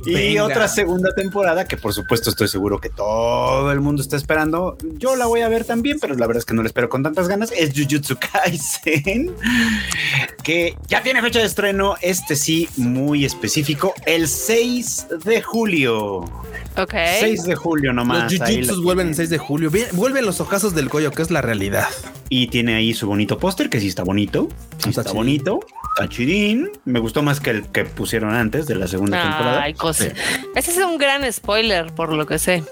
Y 0.05 0.37
otra 0.39 0.67
segunda 0.67 1.13
temporada 1.13 1.65
que 1.65 1.77
por 1.77 1.93
supuesto 1.93 2.29
estoy 2.29 2.47
seguro 2.47 2.79
que 2.79 2.89
todo 2.89 3.71
el 3.71 3.81
mundo 3.81 4.01
está 4.01 4.15
esperando. 4.15 4.77
Yo 4.93 5.15
la 5.15 5.25
voy 5.25 5.41
a 5.41 5.49
ver 5.49 5.65
también, 5.65 5.99
pero 5.99 6.15
la 6.15 6.25
verdad 6.25 6.39
es 6.39 6.45
que 6.45 6.53
no 6.53 6.61
la 6.61 6.67
espero 6.67 6.89
con 6.89 7.03
tantas 7.03 7.27
ganas. 7.27 7.51
Es 7.51 7.73
Jujutsu 7.75 8.17
Kaisen, 8.17 9.35
que 10.43 10.75
ya 10.87 11.03
tiene 11.03 11.21
fecha 11.21 11.39
de 11.39 11.45
estreno. 11.45 11.95
Este 12.01 12.35
sí, 12.35 12.69
muy 12.77 13.25
específico, 13.25 13.93
el 14.05 14.27
6 14.27 15.07
de 15.25 15.41
julio. 15.41 16.19
Ok. 16.77 16.93
6 17.19 17.43
de 17.43 17.55
julio 17.55 17.91
nomás. 17.91 18.31
Los 18.31 18.49
Jujutsus 18.49 18.83
vuelven 18.83 19.09
el 19.09 19.15
6 19.15 19.29
de 19.29 19.37
julio. 19.37 19.71
Vuelven 19.93 20.25
los 20.25 20.39
ojazos 20.39 20.73
del 20.75 20.89
que 21.11 21.21
es 21.21 21.31
la 21.31 21.41
realidad. 21.41 21.87
Y 22.29 22.47
tiene 22.47 22.75
ahí 22.75 22.93
su 22.93 23.07
bonito 23.07 23.37
póster, 23.39 23.69
que 23.69 23.79
sí 23.79 23.87
está 23.87 24.03
bonito. 24.03 24.49
Sí 24.77 24.89
está, 24.89 25.11
bonito. 25.11 25.59
Está 25.99 26.79
Me 26.85 26.99
gustó 26.99 27.23
más 27.23 27.39
que 27.39 27.49
el 27.49 27.67
que 27.67 27.85
pusieron 27.85 28.33
antes 28.33 28.67
de 28.67 28.75
la 28.75 28.87
segunda 28.87 29.21
temporada. 29.21 29.63
Ay, 29.63 29.73
cosa. 29.73 30.05
Ese 30.55 30.71
es 30.71 30.77
un 30.77 30.97
gran 30.97 31.31
spoiler, 31.31 31.93
por 31.93 32.13
lo 32.13 32.25
que 32.25 32.37
sé. 32.37 32.63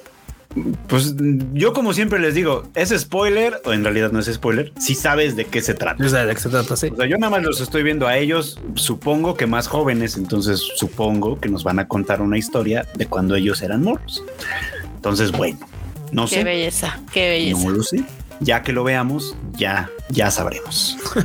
Pues 0.88 1.16
yo 1.54 1.74
como 1.74 1.94
siempre 1.94 2.20
les 2.20 2.34
digo, 2.34 2.64
es 2.74 2.90
spoiler 2.90 3.62
o 3.66 3.74
en 3.74 3.84
realidad 3.84 4.12
no 4.12 4.20
es 4.20 4.32
spoiler, 4.34 4.72
si 4.80 4.96
sabes 4.96 5.36
de 5.36 5.46
qué 5.46 5.62
se 5.62 5.74
trata. 5.74 6.04
de 6.04 6.34
qué 6.34 6.40
se 6.40 6.50
trata, 6.50 6.76
sí. 6.76 6.90
yo 6.90 7.18
nada 7.18 7.30
más 7.30 7.44
los 7.44 7.62
estoy 7.62 7.84
viendo 7.84 8.08
a 8.08 8.18
ellos, 8.18 8.60
supongo 8.76 9.36
que 9.36 9.46
más 9.46 9.68
jóvenes, 9.68 10.18
entonces 10.18 10.60
supongo 10.76 11.40
que 11.40 11.50
nos 11.50 11.64
van 11.64 11.80
a 11.80 11.88
contar 11.88 12.22
una 12.22 12.38
historia 12.38 12.88
de 12.96 13.06
cuando 13.06 13.36
ellos 13.36 13.62
eran 13.62 13.84
morros. 13.84 14.24
Entonces, 14.96 15.32
bueno, 15.32 15.60
no 16.12 16.28
sé. 16.28 16.38
Qué 16.38 16.44
belleza, 16.44 17.00
qué 17.14 17.30
belleza. 17.30 17.64
No 17.64 17.70
lo 17.72 17.84
sé 17.84 18.04
ya 18.40 18.62
que 18.62 18.74
lo 18.74 18.84
veamos, 18.84 19.36
ya, 19.54 19.90
ya 20.10 20.32
sabremos. 20.32 20.98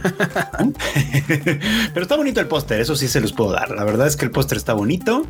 Pero 1.94 2.02
está 2.02 2.16
bonito 2.16 2.40
el 2.40 2.46
póster, 2.46 2.80
eso 2.80 2.96
sí 2.96 3.08
se 3.08 3.20
los 3.20 3.32
puedo 3.32 3.52
dar. 3.52 3.70
La 3.70 3.84
verdad 3.84 4.06
es 4.06 4.16
que 4.16 4.24
el 4.24 4.30
póster 4.30 4.58
está 4.58 4.72
bonito 4.72 5.26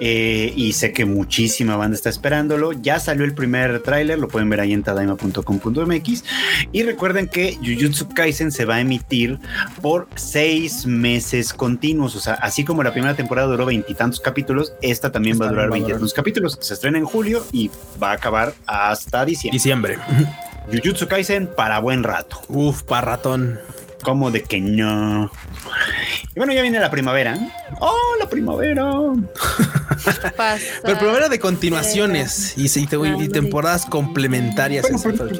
eh, 0.00 0.52
y 0.56 0.72
sé 0.72 0.92
que 0.92 1.04
muchísima 1.04 1.76
banda 1.76 1.96
está 1.96 2.08
esperándolo. 2.08 2.72
Ya 2.72 3.00
salió 3.00 3.24
el 3.24 3.34
primer 3.34 3.82
tráiler, 3.82 4.18
lo 4.18 4.28
pueden 4.28 4.48
ver 4.48 4.60
ahí 4.60 4.72
en 4.72 4.82
tadaima.com.mx. 4.82 6.24
Y 6.72 6.82
recuerden 6.82 7.28
que 7.28 7.56
Jujutsu 7.56 8.08
Kaisen 8.08 8.52
se 8.52 8.64
va 8.64 8.76
a 8.76 8.80
emitir 8.80 9.38
por 9.82 10.08
seis 10.14 10.86
meses 10.86 11.52
continuos. 11.52 12.16
O 12.16 12.20
sea, 12.20 12.34
así 12.34 12.64
como 12.64 12.82
la 12.82 12.92
primera 12.92 13.14
temporada 13.14 13.48
duró 13.48 13.66
veintitantos 13.66 14.20
capítulos, 14.20 14.72
esta 14.82 15.12
también 15.12 15.40
va 15.40 15.46
a 15.46 15.50
durar 15.50 15.70
veintitantos 15.70 16.14
capítulos. 16.14 16.58
Se 16.60 16.74
estrena 16.74 16.98
en 16.98 17.04
julio 17.04 17.44
y 17.52 17.70
va 18.02 18.10
a 18.10 18.14
acabar 18.14 18.54
hasta 18.66 19.24
diciembre. 19.24 19.56
Diciembre. 19.56 19.98
Jujutsu 20.70 21.06
Kaisen 21.06 21.46
para 21.46 21.78
buen 21.78 22.02
rato. 22.02 22.40
Uf, 22.48 22.82
para 22.82 23.02
ratón. 23.02 23.60
Como 24.06 24.30
de 24.30 24.44
que 24.44 24.60
no. 24.60 25.32
Y 26.36 26.38
bueno, 26.38 26.52
ya 26.52 26.62
viene 26.62 26.78
la 26.78 26.92
primavera. 26.92 27.36
¡Oh, 27.80 28.14
la 28.20 28.28
primavera! 28.28 28.84
Pero 30.84 30.98
primavera 30.98 31.28
de 31.28 31.40
continuaciones 31.40 32.56
y, 32.56 32.66
y, 32.66 33.28
temporadas 33.28 33.84
complementarias. 33.86 34.86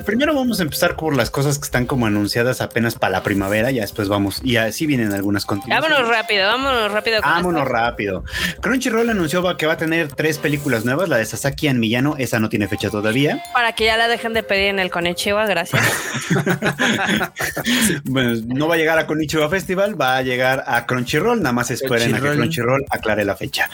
primero 0.04 0.34
vamos 0.34 0.58
a 0.58 0.64
empezar 0.64 0.96
por 0.96 1.14
las 1.14 1.30
cosas 1.30 1.58
que 1.58 1.64
están 1.64 1.86
como 1.86 2.06
anunciadas 2.06 2.60
apenas 2.60 2.96
para 2.96 3.12
la 3.12 3.22
primavera. 3.22 3.70
Ya 3.70 3.82
después 3.82 4.08
vamos. 4.08 4.40
Y 4.42 4.56
así 4.56 4.86
vienen 4.86 5.12
algunas 5.12 5.44
continuaciones. 5.44 5.88
Vámonos 5.88 6.08
rápido, 6.16 6.46
vámonos 6.48 6.90
rápido. 6.90 7.20
vámonos 7.20 7.68
rápido. 7.68 8.24
Crunchyroll 8.60 9.08
anunció 9.08 9.56
que 9.56 9.66
va 9.66 9.74
a 9.74 9.76
tener 9.76 10.08
tres 10.12 10.38
películas 10.38 10.84
nuevas. 10.84 11.08
La 11.08 11.18
de 11.18 11.24
Sasaki 11.24 11.68
en 11.68 11.78
Millano, 11.78 12.16
esa 12.18 12.40
no 12.40 12.48
tiene 12.48 12.66
fecha 12.66 12.90
todavía. 12.90 13.44
Para 13.52 13.74
que 13.74 13.84
ya 13.84 13.96
la 13.96 14.08
dejen 14.08 14.32
de 14.32 14.42
pedir 14.42 14.70
en 14.70 14.80
el 14.80 14.90
Konichiwa, 14.90 15.46
gracias. 15.46 15.84
bueno, 18.04 18.34
no 18.56 18.68
va 18.68 18.74
a 18.74 18.78
llegar 18.78 18.98
a 18.98 19.06
Konichiwa 19.06 19.48
Festival, 19.48 20.00
va 20.00 20.16
a 20.16 20.22
llegar 20.22 20.64
a 20.66 20.86
Crunchyroll, 20.86 21.40
nada 21.40 21.52
más 21.52 21.70
esperen 21.70 22.14
a 22.14 22.20
que 22.20 22.30
Crunchyroll 22.30 22.84
aclare 22.90 23.24
la 23.24 23.36
fecha. 23.36 23.70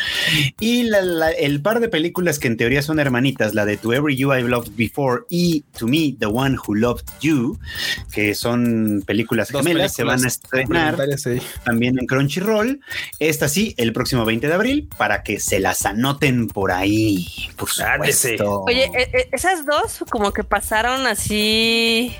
Y 0.61 0.89
el 1.39 1.63
par 1.63 1.81
de 1.81 1.89
películas 1.89 2.39
que 2.39 2.49
en 2.49 2.57
teoría 2.57 2.83
son 2.83 2.99
hermanitas, 2.99 3.55
la 3.55 3.65
de 3.65 3.77
To 3.77 3.93
Every 3.93 4.17
You 4.17 4.33
I've 4.33 4.49
Loved 4.49 4.73
Before 4.77 5.23
y 5.29 5.65
To 5.79 5.87
Me, 5.87 6.15
The 6.19 6.27
One 6.27 6.57
Who 6.57 6.75
Loved 6.75 7.05
You, 7.21 7.59
que 8.13 8.35
son 8.35 9.03
películas 9.07 9.51
gemelas, 9.51 9.95
se 9.95 10.05
van 10.05 10.25
a 10.25 10.29
estrenar 10.29 10.97
también 11.65 11.99
en 11.99 12.07
Crunchyroll. 12.07 12.81
Esta 13.19 13.49
sí, 13.49 13.75
el 13.77 13.93
próximo 13.93 14.25
20 14.25 14.47
de 14.47 14.55
abril, 14.55 14.89
para 14.97 15.23
que 15.23 15.41
se 15.41 15.61
las 15.61 15.85
anoten 15.87 16.49
por 16.49 16.73
ahí, 16.73 17.27
por 17.57 17.71
supuesto. 17.71 18.63
Oye, 18.63 18.91
e, 18.95 19.03
e, 19.03 19.29
esas 19.33 19.65
dos 19.65 20.05
como 20.11 20.33
que 20.33 20.45
pasaron 20.45 21.07
así 21.07 22.15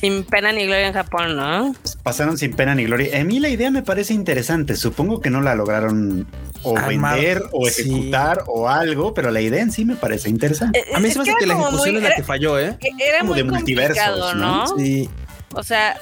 sin 0.00 0.24
pena 0.24 0.52
ni 0.52 0.64
gloria 0.64 0.86
en 0.86 0.92
Japón, 0.92 1.36
¿no? 1.36 1.74
Pasaron 2.02 2.38
sin 2.38 2.54
pena 2.54 2.74
ni 2.74 2.84
gloria. 2.84 3.20
A 3.20 3.24
mí 3.24 3.40
la 3.40 3.48
idea 3.48 3.70
me 3.70 3.82
parece 3.82 4.14
interesante. 4.14 4.76
Supongo 4.76 5.20
que 5.20 5.28
no 5.30 5.40
la 5.40 5.54
lograron 5.54 6.26
o 6.62 6.74
vender 6.74 7.42
o 7.52 7.66
ejecutar 7.66 8.44
o 8.46 8.68
algo, 8.68 9.12
pero 9.12 9.30
la 9.30 9.40
idea 9.40 9.60
en 9.60 9.72
sí 9.72 9.84
me 9.84 9.96
parece 9.96 10.28
interesante. 10.28 10.84
a 10.94 11.00
mí 11.00 11.10
se 11.10 11.18
me 11.18 11.22
hace 11.22 11.34
que 11.38 11.46
la 11.46 11.54
ejecución 11.54 11.96
es 11.96 12.02
la 12.02 12.14
que 12.14 12.22
falló, 12.22 12.58
¿eh? 12.58 12.78
Era 12.98 13.20
como 13.20 13.34
de 13.34 13.44
multiversos, 13.44 14.36
¿no? 14.36 14.66
Sí. 14.76 15.10
O 15.54 15.62
sea, 15.62 16.00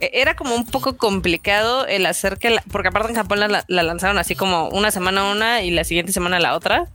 e-, 0.00 0.10
era 0.14 0.34
como 0.34 0.54
un 0.54 0.64
poco 0.64 0.96
complicado 0.96 1.86
el 1.86 2.06
hacer 2.06 2.38
que, 2.38 2.56
porque 2.70 2.88
aparte 2.88 3.10
en 3.10 3.16
Japón 3.16 3.40
la, 3.40 3.64
lanzaron 3.68 4.18
así 4.18 4.34
como 4.34 4.68
una 4.70 4.90
semana 4.90 5.30
una 5.30 5.62
y 5.62 5.70
la 5.70 5.84
siguiente 5.84 6.12
semana 6.12 6.38
la 6.40 6.54
otra 6.54 6.86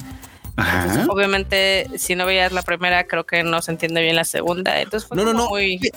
obviamente, 1.10 1.88
si 1.98 2.16
no 2.16 2.26
veías 2.26 2.52
la 2.52 2.62
primera, 2.62 3.06
creo 3.06 3.26
que 3.26 3.44
no 3.44 3.62
se 3.62 3.72
entiende 3.72 4.02
bien 4.02 4.16
la 4.16 4.26
segunda. 4.26 4.82
Entonces 4.82 5.10
no, 5.12 5.24
no, 5.24 5.34
no. 5.34 5.50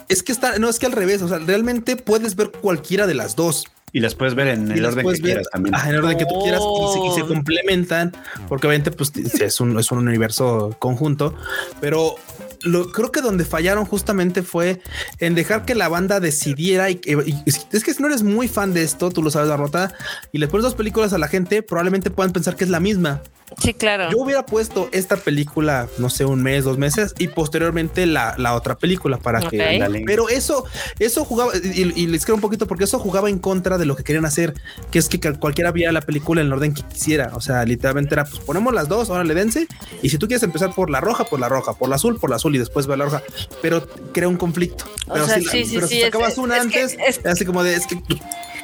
Es 0.08 0.22
que 0.22 0.32
está, 0.32 0.58
no 0.58 0.68
es 0.68 0.78
que 0.78 0.86
al 0.86 0.92
revés. 0.92 1.22
O 1.22 1.28
sea, 1.28 1.38
realmente 1.38 1.96
puedes 1.96 2.36
ver 2.36 2.50
cualquiera 2.50 3.06
de 3.06 3.14
las 3.14 3.36
dos. 3.36 3.66
Y 3.92 4.00
las 4.00 4.16
puedes 4.16 4.34
ver 4.34 4.48
en 4.48 4.72
el 4.72 4.84
orden 4.84 5.06
que 5.06 5.20
quieras 5.20 5.46
también. 5.52 5.72
en 5.76 5.90
el 5.90 5.98
orden 5.98 6.18
que 6.18 6.26
tú 6.26 6.40
quieras 6.42 6.60
y 6.60 7.14
se, 7.14 7.22
oh. 7.22 7.28
complementan, 7.28 8.12
porque 8.48 8.66
obviamente 8.66 8.90
pues, 8.90 9.12
es, 9.14 9.60
un, 9.60 9.78
es 9.78 9.92
un 9.92 9.98
universo 10.08 10.74
conjunto, 10.80 11.36
pero 11.80 12.16
lo, 12.64 12.90
creo 12.90 13.12
que 13.12 13.20
donde 13.20 13.44
fallaron 13.44 13.84
justamente 13.84 14.42
fue 14.42 14.80
en 15.20 15.36
dejar 15.36 15.64
que 15.64 15.76
la 15.76 15.88
banda 15.88 16.18
decidiera 16.18 16.90
y, 16.90 17.00
es 17.46 17.84
que 17.84 17.94
si 17.94 18.02
no 18.02 18.08
eres 18.08 18.24
muy 18.24 18.48
fan 18.48 18.74
de 18.74 18.82
esto, 18.82 19.10
tú 19.10 19.22
lo 19.22 19.30
sabes 19.30 19.48
la 19.48 19.56
rota 19.56 19.94
y 20.32 20.38
le 20.38 20.48
pones 20.48 20.64
dos 20.64 20.74
películas 20.74 21.12
a 21.12 21.18
la 21.18 21.28
gente, 21.28 21.62
probablemente 21.62 22.10
puedan 22.10 22.32
pensar 22.32 22.56
que 22.56 22.64
es 22.64 22.70
la 22.70 22.80
misma. 22.80 23.22
Sí, 23.60 23.74
claro. 23.74 24.10
Yo 24.10 24.18
hubiera 24.18 24.46
puesto 24.46 24.88
esta 24.92 25.16
película, 25.16 25.88
no 25.98 26.10
sé, 26.10 26.24
un 26.24 26.42
mes, 26.42 26.64
dos 26.64 26.78
meses 26.78 27.14
y 27.18 27.28
posteriormente 27.28 28.06
la, 28.06 28.34
la 28.38 28.54
otra 28.54 28.76
película 28.76 29.18
para 29.18 29.40
que. 29.40 30.02
Pero 30.06 30.28
eso, 30.28 30.64
eso 30.98 31.24
jugaba 31.24 31.52
y, 31.56 32.06
les 32.06 32.24
creo 32.24 32.34
un 32.34 32.40
poquito 32.40 32.66
porque 32.66 32.84
eso 32.84 32.98
jugaba 32.98 33.30
en 33.30 33.38
contra 33.38 33.78
de 33.78 33.86
lo 33.86 33.96
que 33.96 34.04
querían 34.04 34.24
hacer, 34.24 34.54
que 34.90 34.98
es 34.98 35.08
que 35.08 35.20
cualquiera 35.34 35.72
viera 35.72 35.92
la 35.92 36.00
película 36.00 36.40
en 36.40 36.48
el 36.48 36.52
orden 36.52 36.74
que 36.74 36.82
quisiera. 36.82 37.30
O 37.34 37.40
sea, 37.40 37.64
literalmente 37.64 38.14
era 38.14 38.24
pues 38.24 38.40
ponemos 38.40 38.72
las 38.74 38.88
dos, 38.88 39.10
ahora 39.10 39.24
le 39.24 39.34
dense. 39.34 39.66
Y 40.02 40.08
si 40.08 40.18
tú 40.18 40.26
quieres 40.26 40.42
empezar 40.42 40.74
por 40.74 40.90
la 40.90 41.00
roja, 41.00 41.24
por 41.24 41.40
la 41.40 41.48
roja, 41.48 41.74
por 41.74 41.88
la 41.88 41.96
azul, 41.96 42.18
por 42.18 42.30
la 42.30 42.36
azul 42.36 42.54
y 42.54 42.58
después 42.58 42.86
ver 42.86 42.98
la 42.98 43.04
roja, 43.06 43.22
pero 43.62 43.86
crea 44.12 44.28
un 44.28 44.36
conflicto. 44.36 44.84
Pero, 45.12 45.26
si, 45.28 45.64
pero 45.74 45.86
si 45.86 46.00
sacabas 46.00 46.38
una 46.38 46.60
antes, 46.60 46.96
es 46.98 47.24
así 47.24 47.44
como 47.44 47.62
de 47.62 47.74
es 47.74 47.86
que 47.86 48.00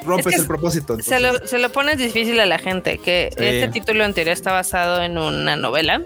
rompes 0.05 0.35
el 0.39 0.47
propósito. 0.47 0.99
Se 1.01 1.21
lo, 1.21 1.47
se 1.47 1.59
lo, 1.59 1.71
pones 1.71 1.99
difícil 1.99 2.39
a 2.41 2.47
la 2.47 2.59
gente, 2.59 2.99
que 2.99 3.31
este 3.37 3.69
título 3.69 4.05
en 4.05 4.15
teoría 4.15 4.33
está 4.33 4.53
basado 4.53 5.03
en 5.03 5.19
una 5.19 5.57
novela. 5.57 6.03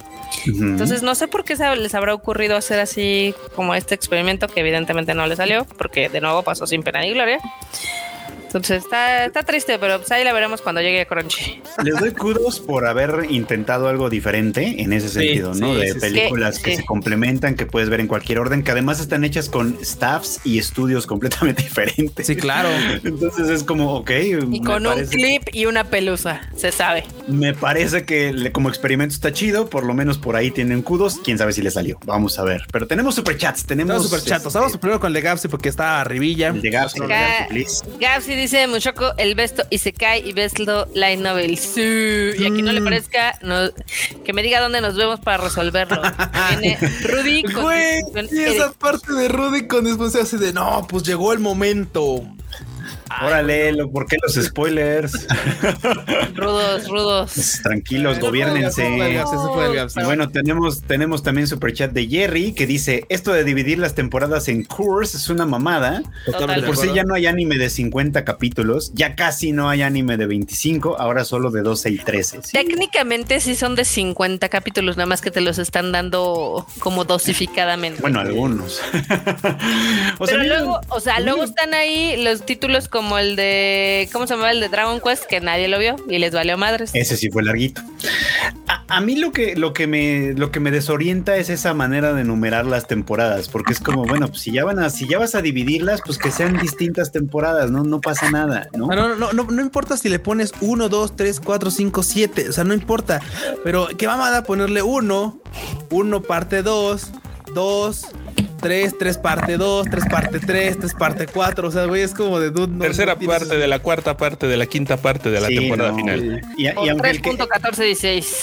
Entonces 0.47 1.03
no 1.03 1.15
sé 1.15 1.29
por 1.29 1.45
qué 1.45 1.57
les 1.77 1.95
habrá 1.95 2.15
ocurrido 2.15 2.57
hacer 2.57 2.81
así 2.81 3.35
como 3.55 3.75
este 3.75 3.95
experimento 3.95 4.49
que 4.49 4.61
evidentemente 4.61 5.15
no 5.15 5.27
le 5.27 5.37
salió, 5.37 5.65
porque 5.65 6.09
de 6.09 6.21
nuevo 6.21 6.43
pasó 6.43 6.67
sin 6.67 6.83
pena 6.83 7.01
ni 7.01 7.13
gloria. 7.13 7.39
Entonces 8.55 8.85
está, 8.85 9.25
está 9.25 9.43
triste, 9.43 9.81
pero 9.81 9.99
pues 9.99 10.13
ahí 10.13 10.23
la 10.23 10.33
veremos 10.33 10.63
cuando 10.63 10.81
llegue 10.81 11.01
a 11.01 11.07
Crunchy. 11.07 11.61
Les 11.83 11.99
doy 11.99 12.13
kudos 12.13 12.61
por 12.61 12.87
haber 12.87 13.27
intentado 13.29 13.89
algo 13.89 14.09
diferente 14.11 14.81
en 14.81 14.93
ese 14.93 15.09
sentido, 15.09 15.55
¿no? 15.55 15.75
de 15.75 15.93
películas 15.97 16.61
que 16.61 16.77
se 16.77 16.85
complementan, 16.85 17.57
que 17.57 17.67
puedes 17.67 17.89
ver 17.89 17.99
en 17.99 18.07
cualquier 18.07 18.39
orden, 18.39 18.63
que 18.63 18.71
además 18.71 19.01
están 19.01 19.25
hechas 19.25 19.49
con 19.49 19.77
staffs 19.85 20.41
y 20.45 20.61
estudios 20.61 21.05
completamente 21.09 21.65
diferentes. 21.65 22.29
Sí, 22.29 22.37
claro. 22.37 22.69
Entonces 23.03 23.49
es 23.49 23.65
como, 23.65 23.97
ok. 23.97 24.11
Y 24.53 24.63
con 24.63 24.87
un 24.87 25.05
clip 25.07 25.43
y 25.53 25.67
una 25.67 25.83
pelusa, 25.83 26.43
se 26.55 26.71
sabe. 26.71 27.03
Me 27.27 27.55
parece 27.55 28.05
que 28.05 28.53
como 28.53 28.69
experimento 28.69 29.17
está 29.17 29.33
chido, 29.33 29.69
por 29.69 29.85
lo 29.85 29.95
menos 29.95 30.17
por 30.19 30.37
ahí 30.37 30.53
tienen 30.53 30.83
kudos. 30.83 31.19
Quién 31.25 31.39
sabe 31.39 31.53
si 31.53 31.61
le 31.61 31.73
salió. 31.73 31.99
Vamos 32.05 32.39
a 32.39 32.45
ver. 32.45 32.63
Pero 32.71 32.87
tenemos 32.87 33.17
superchats, 33.17 33.67
tenemos 33.67 34.05
superchats. 34.05 34.47
Este, 34.47 34.59
Vamos 34.61 34.77
primero 34.77 35.01
con 35.01 35.09
el 35.09 35.15
de 35.15 35.23
Gapsi 35.23 35.49
porque 35.49 35.69
está 35.69 36.01
arribilla. 36.01 36.49
El 36.51 36.63
de 36.63 36.71
Gapsi, 36.71 37.01
Gapsi 37.99 38.44
dice 38.45 38.67
Muchoco, 38.67 39.15
el 39.17 39.35
besto 39.35 39.63
y 39.71 39.79
se 39.79 39.95
cae 39.95 40.19
y 40.19 40.35
beslo 40.35 40.87
light 40.95 41.19
novel. 41.19 41.53
Y 41.53 42.45
aquí 42.45 42.61
no 42.61 42.73
le 42.73 42.81
mm. 42.81 42.85
parezca, 42.85 43.39
que 44.23 44.33
me 44.35 44.43
diga 44.43 44.61
dónde 44.61 44.83
nos 44.83 44.97
vemos 44.97 45.19
para 45.21 45.43
resolverlo. 45.43 46.03
Viene 46.51 46.77
Rudy 47.03 47.43
con 47.43 47.73
esa 47.73 48.73
parte 48.73 49.15
de 49.15 49.29
Rudy 49.29 49.67
con 49.67 49.85
disposición 49.87 50.25
así 50.25 50.37
de 50.37 50.53
no, 50.53 50.87
pues 50.89 51.05
llegó 51.05 51.33
el 51.33 51.39
momento. 51.39 52.23
Órale, 53.23 53.73
¿por 53.93 54.07
qué 54.07 54.17
los 54.23 54.35
spoilers? 54.35 55.13
rudos, 56.35 56.89
rudos. 56.89 57.33
Pues, 57.35 57.61
tranquilos, 57.63 58.19
gobiernense. 58.19 58.85
Bueno, 60.05 60.31
tenemos, 60.31 60.83
tenemos 60.83 61.23
también 61.23 61.47
super 61.47 61.73
chat 61.73 61.93
de 61.93 62.07
Jerry 62.07 62.53
que 62.53 62.67
dice: 62.67 63.05
Esto 63.09 63.33
de 63.33 63.45
dividir 63.45 63.79
las 63.79 63.95
temporadas 63.95 64.49
en 64.49 64.65
course 64.65 65.17
es 65.17 65.29
una 65.29 65.47
mamada. 65.47 66.03
Por 66.67 66.77
si 66.77 66.93
ya 66.93 67.05
no 67.05 67.15
hay 67.15 67.27
anime 67.27 67.59
de 67.59 67.71
50 67.71 68.25
capítulos, 68.25 68.93
ya 68.95 69.15
casi 69.15 69.53
no 69.53 69.69
hay 69.69 69.83
anime 69.83 70.17
de 70.17 70.27
25, 70.27 70.97
ahora 70.99 71.25
solo 71.25 71.51
de 71.51 71.63
12 71.63 71.91
y 71.91 71.99
13. 71.99 72.41
Técnicamente 72.53 73.41
sí 73.41 73.55
son 73.55 73.75
de 73.75 73.85
50 73.85 74.49
capítulos, 74.49 74.97
nada 74.97 75.07
más 75.07 75.21
que 75.21 75.31
te 75.31 75.41
los 75.41 75.59
están 75.59 75.93
dando 75.93 76.67
como 76.79 77.05
dosificadamente. 77.05 78.01
Bueno, 78.01 78.21
algunos. 78.21 78.81
Pero 80.25 80.43
luego, 80.43 80.81
o 80.89 81.01
sea, 81.01 81.21
luego 81.21 81.45
están 81.45 81.75
ahí 81.75 82.23
los 82.23 82.45
títulos 82.45 82.89
como 82.89 83.04
el 83.19 83.37
de, 83.37 84.09
¿cómo 84.13 84.27
se 84.27 84.35
llama? 84.35 84.51
El 84.51 84.61
de 84.61 84.69
Dragon 84.69 85.01
Quest, 85.01 85.25
que 85.25 85.41
nadie 85.41 85.69
lo 85.69 85.79
vio 85.79 85.97
y 86.09 86.19
les 86.19 86.33
valió 86.33 86.57
madres. 86.59 86.91
Ese 86.95 87.17
sí 87.17 87.31
fue 87.31 87.43
larguito. 87.43 87.83
A, 88.89 89.01
mí 89.01 89.17
lo 89.17 89.33
que, 89.33 89.57
lo, 89.57 89.73
que 89.73 89.87
me, 89.87 90.35
lo 90.35 90.51
que 90.51 90.61
me 90.61 90.71
desorienta 90.71 91.37
es 91.37 91.49
esa 91.49 91.75
manera 91.75 92.13
de 92.13 92.25
numerar 92.25 92.67
las 92.67 92.87
temporadas, 92.87 93.49
porque 93.49 93.73
es 93.73 93.81
como, 93.81 94.05
bueno, 94.05 94.29
pues 94.29 94.41
si 94.41 94.53
ya 94.53 94.65
van 94.65 94.79
a, 94.79 94.91
si 94.91 95.09
ya 95.09 95.19
vas 95.19 95.35
a 95.35 95.43
dividirlas, 95.43 96.01
pues 96.05 96.19
que 96.19 96.31
sean 96.31 96.59
distintas 96.59 97.11
temporadas, 97.13 97.71
no, 97.71 97.83
no 97.85 98.01
pasa 98.01 98.31
nada, 98.31 98.69
¿no? 98.77 98.87
No, 98.89 99.17
no, 99.17 99.33
no, 99.33 99.45
no, 99.45 99.63
importa 99.63 99.97
si 99.97 100.09
le 100.09 100.19
pones 100.19 100.53
1, 100.61 100.89
2, 100.89 101.17
3, 101.17 101.41
4, 101.41 101.71
5, 101.71 102.03
7, 102.03 102.49
o 102.49 102.53
sea, 102.53 102.65
no 102.65 102.75
importa, 102.75 103.21
pero 103.63 103.89
qué 103.97 104.07
vamos 104.07 104.29
a 104.29 104.43
ponerle 104.43 104.83
1, 104.83 105.41
1 105.91 106.23
parte 106.23 106.63
2, 106.63 107.11
2, 107.55 108.07
3, 108.61 108.97
3 108.99 109.19
parte 109.19 109.57
2, 109.59 109.89
3 109.91 110.05
parte 110.07 110.41
3, 110.41 110.79
3 110.79 110.95
parte 110.95 111.27
4. 111.27 111.69
O 111.69 111.71
sea, 111.71 111.85
güey, 111.85 112.03
es 112.03 112.15
como 112.15 112.41
de 112.41 112.51
Tercera 112.81 113.17
parte 113.19 113.59
de 113.59 113.69
la 113.69 113.79
cuarta 113.81 114.17
parte 114.17 114.47
de 114.47 114.57
la 114.57 114.67
quinta 114.67 114.97
parte 114.97 115.31
de 115.31 115.41
la 115.41 115.49
temporada 115.49 115.95
final. 115.95 116.41
Y, 116.57 116.65
y, 116.65 116.69
el 116.69 117.21
que, 117.21 117.37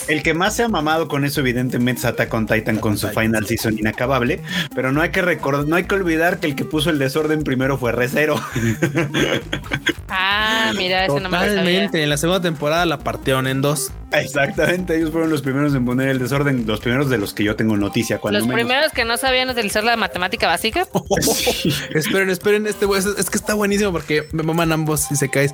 el 0.08 0.24
que 0.24 0.34
más 0.34 0.56
se 0.56 0.64
ha 0.64 0.68
mamado 0.68 1.08
con 1.08 1.26
eso, 1.26 1.42
evidentemente, 1.42 2.02
es 2.02 2.06
Attack 2.06 2.34
on 2.34 2.46
Titan 2.46 2.78
con 2.78 2.98
su 2.98 3.10
final 3.10 3.48
season 3.48 3.80
inacabable. 3.80 4.42
Pero 4.76 4.92
no 4.92 5.02
hay 5.02 5.10
que 5.10 5.22
recordar, 5.24 5.66
no 5.66 5.76
hay 5.76 5.86
que 5.86 5.96
olvidar 5.96 6.40
que 6.40 6.48
el 6.48 6.56
que 6.56 6.66
puso 6.66 6.92
el 6.92 7.00
desorden 7.00 7.44
primero 7.44 7.78
fue 7.78 7.92
Recero. 7.92 8.36
ah, 10.10 10.72
mira, 10.78 11.06
ese 11.06 11.20
Totalmente. 11.20 11.98
No 11.98 12.04
en 12.04 12.10
la 12.10 12.18
segunda 12.18 12.42
temporada 12.42 12.86
la 12.86 13.00
partieron 13.00 13.48
en 13.48 13.62
dos. 13.62 13.92
Exactamente, 14.12 14.98
ellos 14.98 15.12
fueron 15.12 15.30
los 15.30 15.42
primeros 15.42 15.74
en 15.74 15.86
poner 15.86 16.10
el 16.10 16.20
desorden, 16.20 16.66
los 16.68 16.82
primeros 16.82 17.10
de 17.10 17.18
los 17.18 17.34
que 17.34 17.44
yo 17.44 17.56
tengo 17.56 17.78
noticia. 17.78 18.20
Los 18.30 18.46
primeros 18.46 18.92
que 18.92 19.06
no 19.06 19.16
sabían 19.18 19.50
utilizar 19.50 19.81
la 19.84 19.96
matemática 19.98 20.48
básica. 20.48 20.88
esperen, 21.96 22.30
esperen, 22.30 22.68
este 22.68 22.86
es, 22.98 23.30
que 23.30 23.38
está 23.38 23.54
buenísimo 23.54 23.92
porque 23.92 24.28
me 24.32 24.44
maman 24.44 24.72
ambos 24.72 25.12
y 25.12 25.16
se 25.16 25.30
caes. 25.30 25.54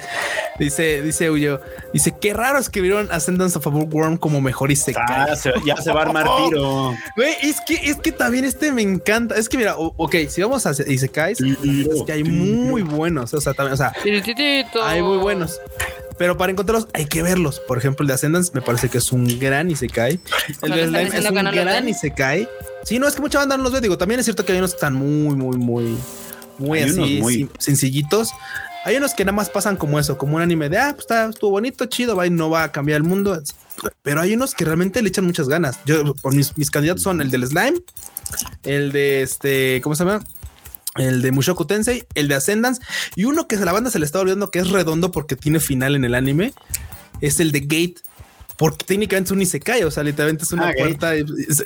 Dice, 0.59 1.01
dice 1.01 1.30
Uyo, 1.30 1.61
dice, 1.93 2.15
qué 2.19 2.34
raro 2.34 2.59
escribieron 2.59 3.09
Ascendance 3.11 3.57
of 3.57 3.67
a 3.67 3.69
Bookworm 3.69 4.17
como 4.17 4.41
mejor 4.41 4.71
y 4.71 4.75
se 4.75 4.93
ah, 4.97 5.28
ya 5.65 5.78
se 5.78 5.91
va 5.91 6.01
a 6.01 6.03
armar 6.03 6.28
tiro. 6.49 6.93
es 7.41 7.61
que, 7.61 7.75
es 7.75 7.97
que 7.97 8.11
también 8.11 8.45
este 8.45 8.71
me 8.71 8.82
encanta. 8.82 9.36
Es 9.36 9.49
que 9.49 9.57
mira, 9.57 9.75
ok, 9.78 10.15
si 10.30 10.41
vamos 10.41 10.65
a 10.65 10.71
y 10.71 10.97
se 10.97 11.09
caes, 11.09 11.39
es 11.41 12.03
que 12.05 12.11
hay 12.11 12.23
muy 12.23 12.82
buenos. 12.82 13.34
O 13.34 13.41
sea, 13.41 13.53
también, 13.53 13.73
o 13.73 13.78
sea, 13.78 13.93
hay 14.84 15.01
muy 15.01 15.17
buenos. 15.17 15.59
Pero 16.18 16.38
para 16.38 16.51
encontrarlos 16.51 16.88
hay 16.93 17.05
que 17.05 17.22
verlos. 17.22 17.59
Por 17.59 17.78
ejemplo, 17.78 18.03
el 18.03 18.07
de 18.07 18.13
Ascendance 18.15 18.51
me 18.53 18.61
parece 18.61 18.89
que 18.89 18.97
es 18.97 19.11
un 19.11 19.39
gran 19.39 19.70
y 19.70 19.76
se 19.76 19.88
cae. 19.88 20.20
El 20.61 20.72
de 20.72 20.88
Slime 20.88 21.18
es 21.18 21.30
un 21.30 21.36
gran 21.36 21.89
y 21.89 21.93
se 21.93 22.13
cae. 22.13 22.49
Sí, 22.84 22.99
no 22.99 23.07
es 23.07 23.15
que 23.15 23.22
mucha 23.22 23.39
banda 23.39 23.57
no 23.57 23.63
los 23.63 23.72
ve. 23.72 23.82
Digo, 23.82 23.97
también 23.97 24.20
es 24.20 24.26
cierto 24.26 24.45
que 24.45 24.53
hay 24.53 24.57
unos 24.57 24.72
que 24.72 24.78
están 24.78 24.95
muy, 24.95 25.36
muy, 25.36 25.57
muy, 25.57 25.97
muy 26.57 26.80
así, 26.80 27.20
muy... 27.22 27.49
sencillitos. 27.59 28.32
Hay 28.86 28.95
unos 28.95 29.13
que 29.13 29.26
nada 29.26 29.36
más 29.36 29.49
pasan 29.49 29.76
como 29.76 29.99
eso, 29.99 30.18
como 30.18 30.38
un 30.38 30.41
anime 30.41 30.70
de 30.70 30.78
ah, 30.78 30.91
pues 30.91 31.01
está, 31.01 31.28
estuvo 31.28 31.51
bonito, 31.51 31.86
chido, 31.88 32.15
va 32.15 32.26
y 32.26 32.30
no 32.30 32.49
va 32.49 32.63
a 32.63 32.72
cambiar 32.72 32.97
el 32.97 33.03
mundo. 33.03 33.41
Pero 34.01 34.22
hay 34.22 34.34
unos 34.34 34.55
que 34.55 34.65
realmente 34.65 35.01
le 35.01 35.09
echan 35.09 35.26
muchas 35.26 35.49
ganas. 35.49 35.80
Yo, 35.86 36.15
por 36.15 36.34
mis, 36.34 36.57
mis 36.57 36.72
candidatos 36.72 37.03
son 37.03 37.22
el 37.22 37.30
del 37.30 37.45
slime, 37.45 37.82
el 38.63 38.91
de 38.91 39.24
este, 39.24 39.82
¿cómo 39.84 39.95
se 39.95 40.05
llama? 40.05 40.24
El 40.97 41.21
de 41.21 41.31
Mushoku 41.31 41.65
Tensei, 41.65 42.05
el 42.15 42.27
de 42.27 42.35
Ascendance 42.35 42.81
y 43.15 43.25
uno 43.25 43.47
que 43.47 43.55
a 43.55 43.65
la 43.65 43.71
banda 43.71 43.89
se 43.89 43.99
le 43.99 44.05
está 44.05 44.19
olvidando 44.19 44.51
que 44.51 44.59
es 44.59 44.69
redondo 44.69 45.11
porque 45.11 45.35
tiene 45.35 45.59
final 45.59 45.95
en 45.95 46.05
el 46.05 46.15
anime, 46.15 46.53
es 47.21 47.39
el 47.39 47.51
de 47.51 47.61
Gate 47.61 47.95
porque 48.58 48.86
técnicamente 48.86 49.28
es 49.28 49.32
un 49.32 49.41
Isekai, 49.41 49.84
o 49.84 49.91
sea, 49.91 50.03
literalmente 50.03 50.43
es 50.43 50.51
una 50.51 50.70
ah, 50.70 50.74
puerta. 50.76 51.12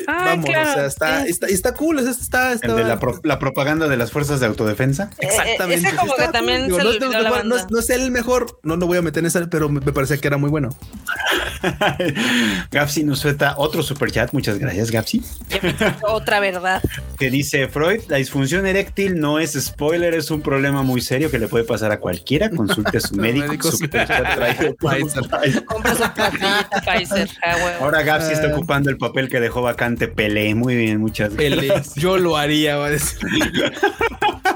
Ah, 0.08 0.26
vamos, 0.26 0.50
o 0.50 0.52
sea, 0.52 0.86
está, 0.86 1.26
está, 1.26 1.48
está, 1.48 1.74
cool. 1.74 2.00
Está, 2.00 2.52
está, 2.52 2.68
El 2.68 2.76
de 2.76 2.84
la, 2.84 3.00
la, 3.24 3.40
propaganda 3.40 3.88
de 3.88 3.96
las 3.96 4.12
fuerzas 4.12 4.42
de 4.42 4.48
autodefensa. 4.48 5.10
Eh, 5.20 5.28
Exactamente. 5.28 5.88
ese 5.88 5.96
como 5.96 6.14
que 6.16 6.28
también 6.28 6.64
se 6.64 6.84
no, 6.84 6.84
no, 7.00 7.44
no, 7.44 7.68
no, 7.70 7.80
es 7.80 7.90
el 7.90 8.12
mejor, 8.12 8.60
no 8.64 8.76
lo 8.76 8.88
voy 8.88 8.98
a 8.98 9.02
meter 9.02 9.22
en 9.22 9.28
esa, 9.28 9.50
pero 9.50 9.70
me, 9.70 9.80
parecía 9.80 10.18
que 10.18 10.28
era 10.28 10.36
muy 10.36 10.50
bueno. 10.50 10.76
Gapsi 12.72 13.06
nos 13.06 13.20
suelta 13.20 13.56
otro 13.58 13.84
super 13.84 14.12
chat. 14.12 14.34
Muchas 14.34 14.60
gracias, 14.60 14.92
Gapsi. 14.92 15.24
Otra 16.04 16.42
verdad. 16.42 16.82
Que 17.18 17.30
dice 17.30 17.68
Freud: 17.68 18.02
la 18.08 18.18
disfunción 18.18 18.66
eréctil 18.66 19.20
no 19.20 19.38
es 19.38 19.54
spoiler, 19.54 20.16
es 20.16 20.32
un 20.32 20.42
problema 20.42 20.82
muy 20.82 21.02
serio 21.02 21.30
que 21.30 21.38
le 21.38 21.48
puede 21.48 21.64
pasar 21.64 21.92
a 21.92 22.00
cualquiera. 22.00 22.50
Consulte 22.50 22.98
a 22.98 23.02
su 23.02 23.16
médico. 23.18 23.72
super 23.72 24.08
chat 24.08 24.26
Compra 26.84 27.06
su 27.06 27.84
Ahora 27.84 28.04
Gapsi 28.04 28.34
está 28.34 28.48
ah. 28.48 28.56
ocupando 28.56 28.90
el 28.90 28.98
papel 28.98 29.30
que 29.30 29.40
dejó 29.40 29.62
vacante 29.62 30.08
Pelé. 30.08 30.56
Muy 30.56 30.76
bien, 30.76 31.00
muchas 31.00 31.36
gracias. 31.36 31.96
Yo 31.96 32.18
lo 32.18 32.38
haría, 32.38 32.78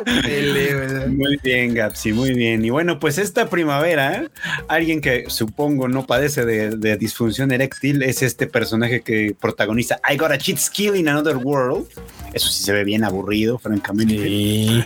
Muy 0.06 1.40
bien, 1.44 1.74
Gapsi, 1.74 2.14
muy 2.14 2.34
bien. 2.34 2.64
Y 2.64 2.70
bueno, 2.70 3.00
pues 3.00 3.18
esta 3.18 3.50
primavera, 3.50 4.30
alguien 4.68 5.02
que 5.02 5.26
supongo 5.30 5.88
no 5.88 6.06
padece 6.06 6.46
de, 6.46 6.98
disfunción 6.98 7.52
eréctil 7.52 8.04
es 8.04 8.22
este 8.22 8.48
personaje 8.48 9.02
que 9.02 9.36
protagoniza 9.40 10.00
I 10.10 10.18
Got 10.18 10.32
a 10.32 10.38
Cheat 10.38 10.58
Skill 10.58 10.96
in 10.96 11.10
Another 11.10 11.38
World. 11.38 11.88
Eso 12.34 12.50
sí 12.50 12.64
se 12.64 12.74
ve 12.74 12.84
bien 12.84 13.04
aburrido, 13.04 13.58
francamente. 13.58 14.86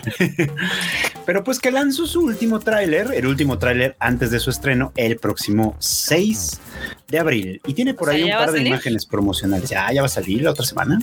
Pero 1.26 1.44
pues 1.44 1.58
que 1.58 1.70
lanzó 1.70 2.06
su 2.06 2.22
último 2.22 2.60
tráiler, 2.60 3.12
el 3.14 3.26
último 3.26 3.58
tráiler 3.58 3.96
antes 3.98 4.30
de 4.30 4.40
su 4.40 4.50
estreno, 4.50 4.92
el 4.96 5.16
próximo 5.18 5.76
6 5.78 6.60
de 7.08 7.18
abril. 7.18 7.60
Y 7.66 7.74
tiene 7.74 7.94
por 7.94 8.10
ahí 8.10 8.24
un 8.24 8.30
par 8.30 8.52
de 8.52 8.62
imágenes 8.62 9.04
promocionales. 9.04 9.68
Ya, 9.68 9.92
ya 9.92 10.02
va 10.02 10.06
a 10.06 10.10
salir 10.10 10.42
la 10.42 10.50
otra 10.52 10.64
semana. 10.64 10.98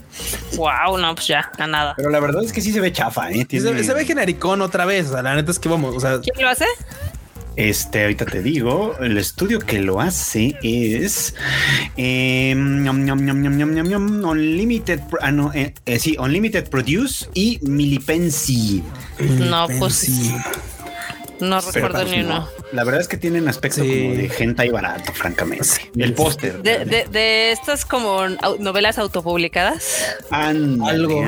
Wow, 0.55 0.97
no, 0.97 1.13
pues 1.15 1.27
ya, 1.27 1.51
a 1.57 1.67
nada. 1.67 1.93
Pero 1.97 2.09
la 2.09 2.19
verdad 2.19 2.43
es 2.43 2.51
que 2.51 2.61
sí 2.61 2.71
se 2.71 2.79
ve 2.79 2.91
chafa, 2.91 3.31
¿eh? 3.31 3.45
Se, 3.49 3.93
ve 3.93 4.05
genericón 4.07 4.61
otra 4.61 4.85
vez. 4.85 5.07
O 5.07 5.11
sea, 5.11 5.21
la 5.21 5.35
neta 5.35 5.51
es 5.51 5.59
que 5.59 5.69
vamos, 5.69 5.95
o 5.95 5.99
sea. 5.99 6.19
¿Quién 6.21 6.41
lo 6.41 6.49
hace? 6.49 6.65
Este, 7.57 8.03
ahorita 8.03 8.25
te 8.27 8.43
digo, 8.43 8.95
el 8.99 9.17
estudio 9.17 9.57
que 9.57 9.81
lo 9.81 9.99
hace 9.99 10.55
es 10.61 11.33
eh, 11.97 12.53
Unlimited, 14.25 14.99
ah, 15.21 15.31
no, 15.31 15.51
eh, 15.53 15.73
eh, 15.87 15.97
sí, 15.97 16.15
Unlimited 16.19 16.69
Produce 16.69 17.27
y 17.33 17.57
Milipensi. 17.63 18.83
No, 19.19 19.65
pues 19.79 20.07
no 21.39 21.59
recuerdo 21.61 22.05
ni 22.05 22.19
uno. 22.19 22.47
La 22.73 22.83
verdad 22.83 23.01
es 23.01 23.07
que 23.07 23.17
tienen 23.17 23.47
aspecto 23.47 23.81
como 23.81 23.91
de 23.91 24.29
gente 24.29 24.63
y 24.63 24.69
barato, 24.69 25.11
francamente. 25.13 25.67
El 25.97 26.13
póster. 26.13 26.61
De, 26.61 26.85
de, 26.85 27.05
de, 27.05 27.51
estas 27.51 27.85
como 27.85 28.27
novelas 28.59 28.99
autopublicadas. 28.99 30.15
Algo. 30.29 31.23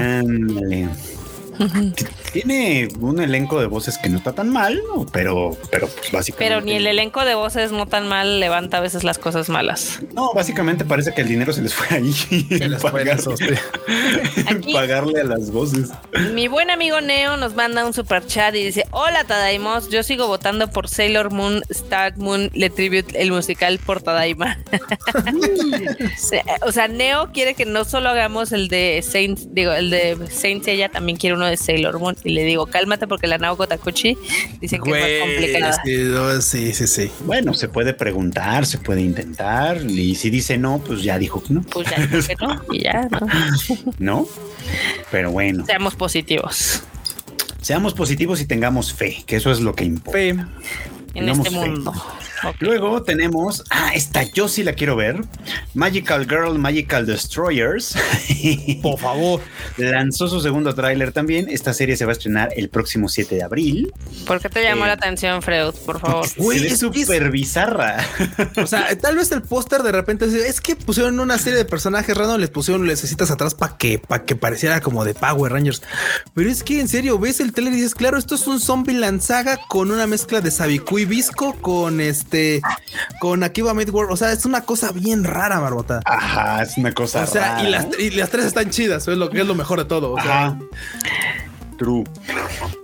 Tiene 2.33 2.87
un 2.99 3.19
elenco 3.19 3.59
de 3.59 3.65
voces 3.67 3.97
que 3.97 4.09
no 4.09 4.17
está 4.17 4.33
tan 4.33 4.49
mal, 4.49 4.81
pero, 5.11 5.57
pero 5.71 5.87
pues, 5.87 6.11
básicamente. 6.11 6.55
Pero 6.55 6.61
ni 6.61 6.73
el 6.73 6.87
elenco 6.87 7.25
de 7.25 7.35
voces 7.35 7.71
no 7.71 7.85
tan 7.85 8.07
mal 8.07 8.39
levanta 8.39 8.77
a 8.77 8.79
veces 8.81 9.03
las 9.03 9.17
cosas 9.17 9.49
malas. 9.49 9.99
No, 10.13 10.33
básicamente 10.33 10.85
parece 10.85 11.13
que 11.13 11.21
el 11.21 11.27
dinero 11.27 11.51
se 11.51 11.61
les 11.61 11.73
fue 11.73 11.97
ahí. 11.97 12.13
En 12.49 12.77
pagarle 14.73 15.21
a 15.21 15.23
las 15.23 15.51
voces. 15.51 15.89
Mi 16.33 16.47
buen 16.47 16.69
amigo 16.69 17.01
Neo 17.01 17.37
nos 17.37 17.55
manda 17.55 17.85
un 17.85 17.93
super 17.93 18.25
chat 18.25 18.55
y 18.55 18.63
dice: 18.63 18.85
Hola 18.91 19.23
Tadaimos, 19.25 19.89
yo 19.89 20.03
sigo 20.03 20.27
votando 20.27 20.69
por 20.69 20.87
Sailor 20.87 21.31
Moon, 21.31 21.63
Star 21.69 22.17
Moon, 22.17 22.49
Le 22.53 22.69
Tribute, 22.69 23.19
el 23.21 23.31
musical 23.31 23.79
por 23.79 24.01
Tadaima. 24.01 24.57
o 26.61 26.71
sea, 26.71 26.87
Neo 26.87 27.31
quiere 27.33 27.53
que 27.55 27.65
no 27.65 27.83
solo 27.85 28.09
hagamos 28.09 28.51
el 28.51 28.67
de 28.69 29.03
Saint, 29.03 29.39
digo, 29.51 29.71
el 29.73 29.89
de 29.89 30.17
Saint 30.31 30.67
ella 30.67 30.89
también 30.89 31.17
quiere 31.17 31.35
uno 31.35 31.48
es 31.51 31.59
Sailor 31.61 31.99
Moon. 31.99 32.15
Y 32.23 32.31
le 32.33 32.43
digo, 32.43 32.65
cálmate 32.67 33.07
porque 33.07 33.27
la 33.27 33.37
Naoko 33.37 33.67
Takuchi 33.67 34.17
dice 34.61 34.79
que 34.79 34.91
es 34.91 35.21
más 35.21 35.29
complicada. 35.29 36.41
Sí, 36.41 36.73
sí, 36.73 36.87
sí. 36.87 37.11
Bueno, 37.25 37.53
se 37.53 37.67
puede 37.69 37.93
preguntar, 37.93 38.65
se 38.65 38.77
puede 38.77 39.01
intentar. 39.01 39.81
Y 39.81 40.15
si 40.15 40.29
dice 40.29 40.57
no, 40.57 40.79
pues 40.79 41.03
ya 41.03 41.17
dijo 41.17 41.41
que 41.43 41.53
no. 41.53 41.61
Pues 41.63 41.89
ya 41.89 42.05
dijo 42.05 42.27
que 42.27 42.35
no. 42.35 42.61
Y 42.71 42.83
ya, 42.83 43.07
¿no? 43.09 43.27
¿No? 43.99 44.27
Pero 45.11 45.31
bueno. 45.31 45.65
Seamos 45.65 45.95
positivos. 45.95 46.83
Seamos 47.61 47.93
positivos 47.93 48.41
y 48.41 48.45
tengamos 48.45 48.93
fe, 48.93 49.23
que 49.25 49.35
eso 49.35 49.51
es 49.51 49.59
lo 49.59 49.75
que 49.75 49.83
importa. 49.83 50.11
Fe 50.17 50.29
en 51.13 51.29
este 51.29 51.49
mundo. 51.49 51.93
Luego 52.59 53.03
tenemos, 53.03 53.63
ah, 53.69 53.91
esta 53.93 54.23
yo 54.23 54.47
sí 54.47 54.63
la 54.63 54.73
quiero 54.73 54.95
ver. 54.95 55.21
Magical 55.73 56.27
Girl, 56.27 56.57
Magical 56.57 57.05
Destroyers. 57.05 57.95
Por 58.81 58.99
favor. 58.99 59.41
Lanzó 59.77 60.27
su 60.27 60.41
segundo 60.41 60.73
tráiler 60.73 61.11
también. 61.11 61.47
Esta 61.49 61.73
serie 61.73 61.97
se 61.97 62.05
va 62.05 62.11
a 62.11 62.13
estrenar 62.13 62.49
el 62.55 62.69
próximo 62.69 63.09
7 63.09 63.35
de 63.35 63.43
abril. 63.43 63.93
¿Por 64.25 64.39
qué 64.39 64.49
te 64.49 64.63
llamó 64.63 64.85
la 64.85 64.93
eh, 64.93 64.95
atención, 64.95 65.41
Freud? 65.41 65.73
Por 65.85 65.99
favor. 65.99 66.25
es 66.53 66.79
súper 66.79 67.31
bizarra. 67.31 68.05
O 68.57 68.67
sea, 68.67 68.97
tal 68.97 69.17
vez 69.17 69.31
el 69.31 69.41
póster 69.41 69.83
de 69.83 69.91
repente 69.91 70.25
es 70.25 70.61
que 70.61 70.75
pusieron 70.75 71.19
una 71.19 71.37
serie 71.37 71.57
de 71.57 71.65
personajes 71.65 72.15
random, 72.15 72.39
les 72.39 72.49
pusieron 72.49 72.85
necesitas 72.85 73.31
atrás 73.31 73.53
para 73.53 73.77
que, 73.77 73.99
para 73.99 74.25
que 74.25 74.35
pareciera 74.35 74.81
como 74.81 75.03
de 75.03 75.13
Power 75.13 75.51
Rangers. 75.51 75.81
Pero 76.33 76.49
es 76.49 76.63
que 76.63 76.79
en 76.79 76.87
serio, 76.87 77.19
ves 77.19 77.39
el 77.39 77.53
trailer 77.53 77.73
y 77.73 77.77
dices, 77.77 77.95
claro, 77.95 78.17
esto 78.17 78.35
es 78.35 78.47
un 78.47 78.59
zombie 78.59 78.93
lanzaga 78.93 79.59
con 79.67 79.91
una 79.91 80.07
mezcla 80.07 80.41
de 80.41 80.51
Sabiku 80.51 80.99
y 80.99 81.05
Visco 81.05 81.53
con 81.61 82.01
este 82.01 82.28
este, 82.29 82.61
con 83.19 83.43
Akiba 83.43 83.73
Midworld. 83.73 84.11
O 84.11 84.17
sea, 84.17 84.31
es 84.31 84.45
una 84.45 84.61
cosa 84.61 84.91
bien 84.91 85.23
rara, 85.23 85.59
Barbota. 85.59 86.01
Ajá, 86.05 86.61
es 86.61 86.77
una 86.77 86.93
cosa 86.93 87.23
o 87.23 87.27
sea, 87.27 87.63
Y, 87.63 87.69
las, 87.69 87.87
y 87.97 88.11
las 88.11 88.29
tres 88.29 88.45
están 88.45 88.69
chidas, 88.69 89.07
es 89.07 89.17
lo 89.17 89.29
que 89.29 89.41
es 89.41 89.47
lo 89.47 89.55
mejor 89.55 89.79
de 89.79 89.85
todo. 89.85 90.11
O 90.11 90.21
sea, 90.21 90.57
True. 91.79 92.03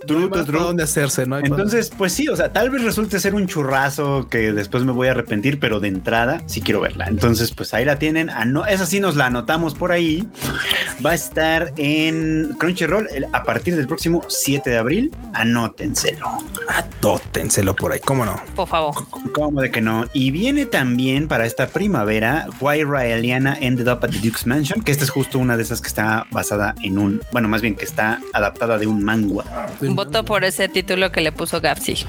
True, 0.06 0.30
true, 0.30 0.44
true. 0.44 0.58
dónde 0.60 0.84
hacerse, 0.84 1.26
¿no? 1.26 1.38
Entonces, 1.38 1.92
pues 1.96 2.14
sí, 2.14 2.28
o 2.28 2.36
sea, 2.36 2.50
tal 2.50 2.70
vez 2.70 2.82
resulte 2.82 3.20
ser 3.20 3.34
un 3.34 3.46
churrazo 3.46 4.26
que 4.30 4.52
después 4.52 4.84
me 4.84 4.92
voy 4.92 5.08
a 5.08 5.10
arrepentir, 5.10 5.60
pero 5.60 5.80
de 5.80 5.88
entrada 5.88 6.42
sí 6.46 6.62
quiero 6.62 6.80
verla. 6.80 7.04
Entonces, 7.06 7.52
pues 7.52 7.74
ahí 7.74 7.84
la 7.84 7.98
tienen. 7.98 8.30
esa 8.68 8.86
sí 8.86 9.00
nos 9.00 9.16
la 9.16 9.26
anotamos 9.26 9.74
por 9.74 9.92
ahí. 9.92 10.26
Va 11.04 11.10
a 11.10 11.14
estar 11.14 11.74
en 11.76 12.54
Crunchyroll 12.58 13.06
a 13.32 13.42
partir 13.42 13.76
del 13.76 13.86
próximo 13.86 14.22
7 14.28 14.70
de 14.70 14.78
abril. 14.78 15.12
Anótenselo. 15.34 16.26
Anótenselo 16.68 17.76
por 17.76 17.92
ahí, 17.92 18.00
¿cómo 18.00 18.24
no? 18.24 18.40
Por 18.54 18.66
favor. 18.66 18.94
¿Cómo 19.32 19.60
de 19.60 19.70
que 19.70 19.82
no? 19.82 20.06
Y 20.14 20.30
viene 20.30 20.64
también 20.64 21.28
para 21.28 21.44
esta 21.44 21.66
primavera 21.66 22.48
Why 22.60 22.84
Raeliana 22.84 23.58
Ended 23.60 23.88
Up 23.88 24.04
at 24.04 24.10
the 24.10 24.20
Duke's 24.20 24.46
Mansion, 24.46 24.80
que 24.80 24.92
esta 24.92 25.04
es 25.04 25.10
justo 25.10 25.38
una 25.38 25.58
de 25.58 25.64
esas 25.64 25.82
que 25.82 25.88
está 25.88 26.26
basada 26.30 26.74
en 26.82 26.98
un, 26.98 27.20
bueno, 27.32 27.48
más 27.48 27.60
bien 27.60 27.74
que 27.74 27.84
está 27.84 28.20
adaptada 28.32 28.78
de 28.78 28.85
un 28.86 29.02
manga. 29.02 29.44
Voto 29.80 30.24
por 30.24 30.44
ese 30.44 30.68
título 30.68 31.12
que 31.12 31.20
le 31.20 31.32
puso 31.32 31.60
Gapsi. 31.60 31.94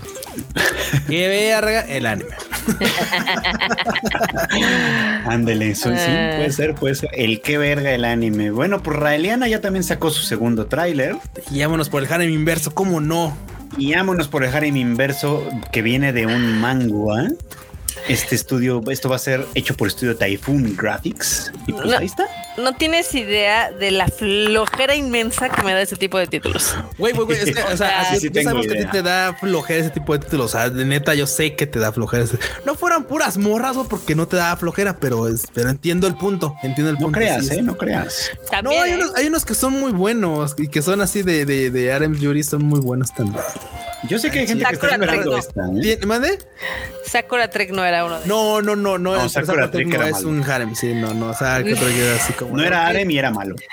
que 1.07 1.27
verga 1.27 1.81
el 1.81 2.05
anime. 2.05 2.29
Ándele, 5.25 5.75
sí, 5.75 5.89
ah. 5.89 6.33
puede 6.37 6.51
ser, 6.51 6.75
puede 6.75 6.95
ser. 6.95 7.09
El 7.13 7.41
que 7.41 7.57
verga 7.57 7.91
el 7.91 8.05
anime. 8.05 8.51
Bueno, 8.51 8.83
pues 8.83 8.97
Raeliana 8.97 9.47
ya 9.47 9.61
también 9.61 9.83
sacó 9.83 10.09
su 10.09 10.23
segundo 10.23 10.67
tráiler. 10.67 11.15
Y 11.51 11.61
vámonos 11.61 11.89
por 11.89 12.03
el 12.03 12.11
harem 12.11 12.29
inverso, 12.29 12.73
¿cómo 12.73 13.01
no? 13.01 13.35
Y 13.77 13.93
vámonos 13.93 14.27
por 14.27 14.43
el 14.43 14.55
harem 14.55 14.77
inverso 14.77 15.47
que 15.71 15.81
viene 15.81 16.13
de 16.13 16.25
un 16.25 16.59
manga. 16.59 17.29
Este 18.07 18.35
estudio, 18.35 18.81
esto 18.89 19.09
va 19.09 19.17
a 19.17 19.19
ser 19.19 19.45
hecho 19.53 19.75
por 19.75 19.89
estudio 19.89 20.15
Typhoon 20.15 20.75
Graphics. 20.77 21.51
Y 21.67 21.73
pues 21.73 21.91
ahí 21.93 22.05
está. 22.05 22.25
No 22.57 22.73
tienes 22.73 23.13
idea 23.13 23.71
de 23.71 23.91
la 23.91 24.07
flojera 24.07 24.95
inmensa 24.95 25.49
que 25.49 25.61
me 25.61 25.73
da 25.73 25.81
ese 25.81 25.95
tipo 25.97 26.17
de 26.17 26.25
títulos. 26.25 26.75
Güey, 26.97 27.13
güey, 27.13 27.25
güey. 27.25 27.53
o 27.73 27.77
sea, 27.77 28.01
así, 28.01 28.29
sabemos 28.29 28.65
que 28.65 28.85
te 28.85 29.01
da 29.03 29.35
flojera 29.39 29.81
ese 29.81 29.89
tipo 29.89 30.13
de 30.13 30.19
títulos. 30.19 30.45
O 30.45 30.57
sea, 30.57 30.69
de 30.69 30.85
neta, 30.85 31.15
yo 31.15 31.27
sé 31.27 31.55
que 31.55 31.67
te 31.67 31.79
da 31.79 31.91
flojera. 31.91 32.25
No 32.65 32.75
fueran 32.75 33.03
puras 33.03 33.37
morras, 33.37 33.75
güey, 33.75 33.87
porque 33.89 34.15
no 34.15 34.27
te 34.27 34.37
da 34.37 34.55
flojera, 34.55 34.97
pero, 34.99 35.27
es, 35.27 35.45
pero 35.53 35.69
entiendo 35.69 36.07
el 36.07 36.15
punto. 36.15 36.55
Entiendo 36.63 36.91
el 36.91 36.97
punto. 36.97 37.11
No 37.11 37.17
creas, 37.17 37.51
eh, 37.51 37.61
no 37.61 37.77
creas. 37.77 38.31
no, 38.63 38.71
hay, 38.71 38.93
unos, 38.93 39.15
hay 39.15 39.27
unos 39.27 39.45
que 39.45 39.53
son 39.53 39.73
muy 39.73 39.91
buenos 39.91 40.55
y 40.57 40.69
que 40.69 40.81
son 40.81 41.01
así 41.01 41.23
de, 41.23 41.45
de, 41.45 41.69
de 41.69 41.91
Arem 41.91 42.15
Yuri, 42.15 42.41
son 42.43 42.63
muy 42.63 42.79
buenos 42.79 43.13
también. 43.13 43.43
Yo 44.07 44.19
sé 44.19 44.29
que 44.29 44.39
hay 44.39 44.47
gente 44.47 44.63
que 44.63 44.73
está 44.73 44.89
esperando 44.89 45.37
esta. 45.37 45.61
¿eh? 45.83 45.99
¿Mande? 46.05 46.39
Sakura 47.05 47.49
Trek 47.49 47.71
no 47.71 47.83
era 47.83 47.96
uno 48.05 48.19
de 48.19 48.27
No, 48.27 48.61
no, 48.61 48.75
no, 48.75 48.97
no. 48.97 49.15
no 49.15 49.29
Sakura, 49.29 49.71
Trek 49.71 49.87
no 49.87 50.03
es 50.03 50.23
un 50.23 50.43
harem, 50.43 50.75
sí, 50.75 50.93
no, 50.93 51.13
no. 51.13 51.33
Sakura 51.33 51.81
era 51.81 52.15
así 52.15 52.33
como. 52.33 52.57
No 52.57 52.63
era 52.63 52.87
harem 52.87 53.09
y 53.11 53.17
era 53.17 53.31
malo. 53.31 53.55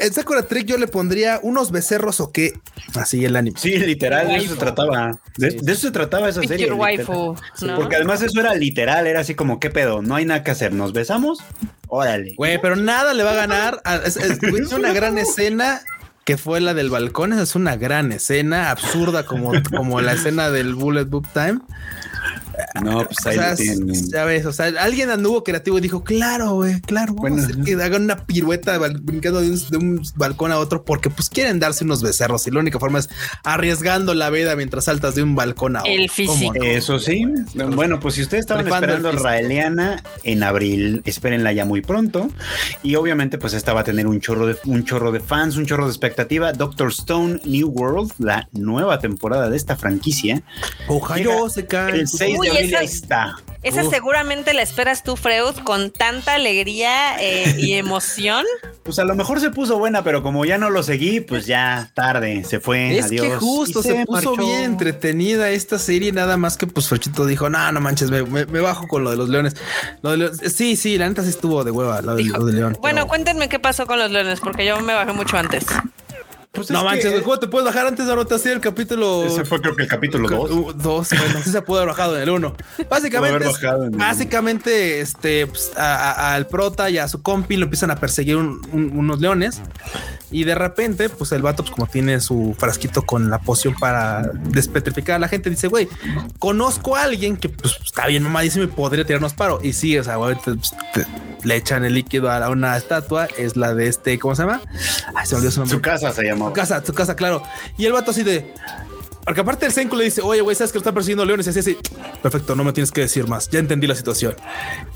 En 0.00 0.12
Sakura 0.12 0.42
Trek 0.42 0.66
yo 0.66 0.78
le 0.78 0.86
pondría 0.86 1.40
unos 1.42 1.70
becerros 1.70 2.20
o 2.20 2.32
qué. 2.32 2.52
Así 2.94 3.24
el 3.24 3.36
anime. 3.36 3.58
Sí, 3.58 3.76
literal, 3.78 4.28
de 4.28 4.36
eso 4.36 4.54
se 4.54 4.56
trataba. 4.56 5.18
De, 5.36 5.48
eso 5.48 5.74
se 5.74 5.90
trataba 5.90 6.28
esa 6.28 6.42
serie. 6.42 6.72
Waifu, 6.72 7.36
Porque 7.76 7.96
además 7.96 8.22
eso 8.22 8.40
era 8.40 8.54
literal, 8.54 9.06
era 9.06 9.20
así 9.20 9.34
como, 9.34 9.60
¿qué 9.60 9.70
pedo? 9.70 10.02
No 10.02 10.14
hay 10.14 10.24
nada 10.24 10.42
que 10.42 10.50
hacer, 10.50 10.72
nos 10.72 10.92
besamos. 10.92 11.38
Órale. 11.88 12.34
Güey, 12.36 12.60
pero 12.60 12.76
nada 12.76 13.14
le 13.14 13.22
va 13.22 13.32
a 13.32 13.36
ganar. 13.36 13.82
Es, 14.04 14.16
es 14.42 14.72
una 14.72 14.92
gran 14.92 15.18
escena 15.18 15.82
que 16.28 16.36
fue 16.36 16.60
la 16.60 16.74
del 16.74 16.90
balcón. 16.90 17.32
Esa 17.32 17.42
es 17.42 17.54
una 17.54 17.76
gran 17.76 18.12
escena, 18.12 18.70
absurda 18.70 19.24
como, 19.24 19.52
como 19.74 20.02
la 20.02 20.12
escena 20.12 20.50
del 20.50 20.74
Bullet 20.74 21.06
Book 21.06 21.26
Time. 21.32 21.60
No, 22.82 23.04
pues 23.04 23.26
ahí 23.26 23.38
o 23.38 23.56
sea, 23.56 23.94
Ya 24.12 24.24
ves, 24.24 24.46
o 24.46 24.52
sea, 24.52 24.66
alguien 24.80 25.10
anduvo 25.10 25.44
creativo 25.44 25.78
y 25.78 25.80
dijo, 25.80 26.02
claro, 26.04 26.54
güey, 26.54 26.80
claro, 26.80 27.14
vamos 27.14 27.42
a 27.42 27.44
hacer 27.44 27.62
que 27.62 27.74
hagan 27.74 28.04
una 28.04 28.26
pirueta 28.26 28.78
brincando 28.78 29.40
de 29.40 29.76
un, 29.76 30.02
balcón 30.16 30.52
a 30.52 30.58
otro 30.58 30.84
porque 30.84 31.10
pues 31.10 31.28
quieren 31.28 31.58
darse 31.58 31.84
unos 31.84 32.02
becerros 32.02 32.46
y 32.46 32.50
la 32.50 32.60
única 32.60 32.78
forma 32.78 32.98
es 32.98 33.08
arriesgando 33.44 34.14
la 34.14 34.30
vida 34.30 34.54
mientras 34.56 34.84
saltas 34.84 35.14
de 35.14 35.22
un 35.22 35.34
balcón 35.34 35.76
a 35.76 35.80
otro. 35.80 35.92
El 35.92 36.10
físico. 36.10 36.54
Eso 36.62 36.98
sí. 36.98 37.24
Bueno, 37.54 38.00
pues 38.00 38.14
si 38.14 38.22
ustedes 38.22 38.42
estaban 38.42 38.66
esperando 38.66 39.12
Raeliana 39.12 40.02
en 40.24 40.42
abril, 40.42 41.02
espérenla 41.04 41.52
ya 41.52 41.64
muy 41.64 41.80
pronto. 41.80 42.28
Y 42.82 42.94
obviamente 42.96 43.38
pues 43.38 43.54
esta 43.54 43.72
va 43.72 43.80
a 43.80 43.84
tener 43.84 44.06
un 44.06 44.20
chorro 44.20 44.46
de, 44.46 44.56
un 44.64 44.84
chorro 44.84 45.12
de 45.12 45.20
fans, 45.20 45.56
un 45.56 45.66
chorro 45.66 45.84
de 45.84 45.90
expectativa. 45.90 46.52
Doctor 46.52 46.88
Stone 46.88 47.40
New 47.44 47.68
World, 47.68 48.12
la 48.18 48.48
nueva 48.52 48.98
temporada 48.98 49.50
de 49.50 49.56
esta 49.56 49.76
franquicia. 49.76 50.42
Ojalá 50.88 51.48
se 51.48 51.66
cae. 51.66 52.00
El 52.00 52.08
6 52.18 52.38
de 52.40 52.84
está. 52.84 53.36
Esa 53.62 53.82
seguramente 53.90 54.54
la 54.54 54.62
esperas 54.62 55.02
tú, 55.02 55.16
Freud, 55.16 55.56
con 55.64 55.90
tanta 55.90 56.34
alegría 56.34 57.20
eh, 57.20 57.56
y 57.58 57.72
emoción. 57.74 58.44
Pues 58.84 58.98
a 59.00 59.04
lo 59.04 59.16
mejor 59.16 59.40
se 59.40 59.50
puso 59.50 59.78
buena, 59.78 60.04
pero 60.04 60.22
como 60.22 60.44
ya 60.44 60.58
no 60.58 60.70
lo 60.70 60.82
seguí, 60.82 61.20
pues 61.20 61.46
ya 61.46 61.90
tarde, 61.94 62.44
se 62.44 62.60
fue. 62.60 62.96
Es 62.96 63.10
que 63.10 63.36
justo 63.36 63.82
se, 63.82 64.06
puso 64.06 64.36
bien 64.36 64.62
entretenida 64.62 65.50
esta 65.50 65.78
serie, 65.78 66.12
nada 66.12 66.36
más 66.36 66.56
que 66.56 66.66
pues 66.66 66.88
Ferchito 66.88 67.26
dijo, 67.26 67.50
no, 67.50 67.72
no 67.72 67.80
manches, 67.80 68.10
me, 68.10 68.44
bajo 68.44 68.86
con 68.86 69.02
lo 69.02 69.10
de 69.10 69.16
los 69.16 69.28
leones. 69.28 69.56
Sí, 70.54 70.76
sí, 70.76 70.96
la 70.96 71.08
neta 71.08 71.22
sí 71.24 71.30
estuvo 71.30 71.64
de 71.64 71.72
hueva, 71.72 72.00
lo, 72.00 72.14
de, 72.14 72.52
león. 72.52 72.78
Bueno, 72.80 73.08
cuéntenme 73.08 73.48
qué 73.48 73.58
pasó 73.58 73.86
con 73.86 73.98
los 73.98 74.10
leones, 74.10 74.40
porque 74.40 74.64
yo 74.64 74.80
me 74.80 74.94
bajé 74.94 75.12
mucho 75.12 75.36
antes. 75.36 75.66
Pues 76.58 76.70
no 76.70 76.84
manches, 76.84 77.12
que... 77.12 77.22
¿cómo 77.22 77.38
te 77.38 77.46
puedes 77.46 77.66
bajar 77.66 77.86
antes 77.86 78.06
de 78.06 78.12
ahorita 78.12 78.34
así 78.34 78.48
el 78.48 78.60
capítulo? 78.60 79.24
Ese 79.24 79.44
fue 79.44 79.60
creo 79.60 79.74
que 79.74 79.84
el 79.84 79.88
capítulo 79.88 80.28
2. 80.28 80.78
Dos, 80.78 81.08
bueno, 81.10 81.40
sí 81.42 81.50
se 81.50 81.62
pudo 81.62 81.78
haber 81.78 81.88
bajado 81.88 82.16
en 82.16 82.22
el 82.22 82.30
1. 82.30 82.56
Básicamente, 82.90 83.46
básicamente, 83.92 85.00
este, 85.00 85.46
pues, 85.46 85.70
al 85.76 86.46
prota 86.46 86.90
y 86.90 86.98
a 86.98 87.08
su 87.08 87.22
compi 87.22 87.56
lo 87.56 87.64
empiezan 87.64 87.90
a 87.90 87.96
perseguir 87.96 88.36
unos 88.36 89.20
leones. 89.20 89.60
Y 90.30 90.44
de 90.44 90.54
repente, 90.54 91.08
pues 91.08 91.32
el 91.32 91.42
vato, 91.42 91.62
pues, 91.62 91.74
como 91.74 91.86
tiene 91.86 92.20
su 92.20 92.54
frasquito 92.58 93.02
con 93.02 93.30
la 93.30 93.38
poción 93.38 93.74
para 93.74 94.22
despetrificar 94.22 95.16
a 95.16 95.18
la 95.18 95.28
gente, 95.28 95.48
dice, 95.48 95.68
güey, 95.68 95.88
conozco 96.38 96.96
a 96.96 97.04
alguien 97.04 97.36
que 97.36 97.48
pues 97.48 97.78
está 97.82 98.06
bien 98.06 98.22
mamadísimo 98.24 98.64
y 98.64 98.68
podría 98.68 99.06
tirarnos 99.06 99.32
paro. 99.32 99.60
Y 99.62 99.72
sí, 99.72 99.98
o 99.98 100.04
sea, 100.04 100.16
güey, 100.16 100.36
pues, 100.44 100.74
le 101.44 101.56
echan 101.56 101.84
el 101.84 101.94
líquido 101.94 102.30
a 102.30 102.48
una 102.48 102.76
estatua, 102.76 103.28
es 103.36 103.56
la 103.56 103.74
de 103.74 103.88
este, 103.88 104.18
¿cómo 104.18 104.34
se 104.34 104.42
llama? 104.42 104.60
Ay, 105.14 105.26
se 105.26 105.36
olvidó 105.36 105.50
su 105.50 105.60
nombre. 105.60 105.76
Su 105.76 105.82
casa 105.82 106.12
se 106.12 106.24
llama. 106.24 106.46
Su 106.46 106.52
casa, 106.52 106.84
su 106.84 106.94
casa, 106.94 107.16
claro. 107.16 107.42
Y 107.76 107.86
el 107.86 107.92
vato 107.92 108.10
así 108.10 108.22
de, 108.22 108.52
porque 109.28 109.42
aparte 109.42 109.66
el 109.66 109.72
Senku 109.72 109.94
le 109.94 110.04
dice, 110.04 110.22
oye, 110.22 110.40
güey, 110.40 110.56
¿sabes 110.56 110.72
que 110.72 110.78
lo 110.78 110.80
están 110.80 110.94
persiguiendo 110.94 111.22
leones? 111.22 111.46
Y 111.46 111.50
así, 111.50 111.58
así, 111.58 111.76
perfecto, 112.22 112.56
no 112.56 112.64
me 112.64 112.72
tienes 112.72 112.90
que 112.90 113.02
decir 113.02 113.28
más. 113.28 113.50
Ya 113.50 113.58
entendí 113.58 113.86
la 113.86 113.94
situación. 113.94 114.34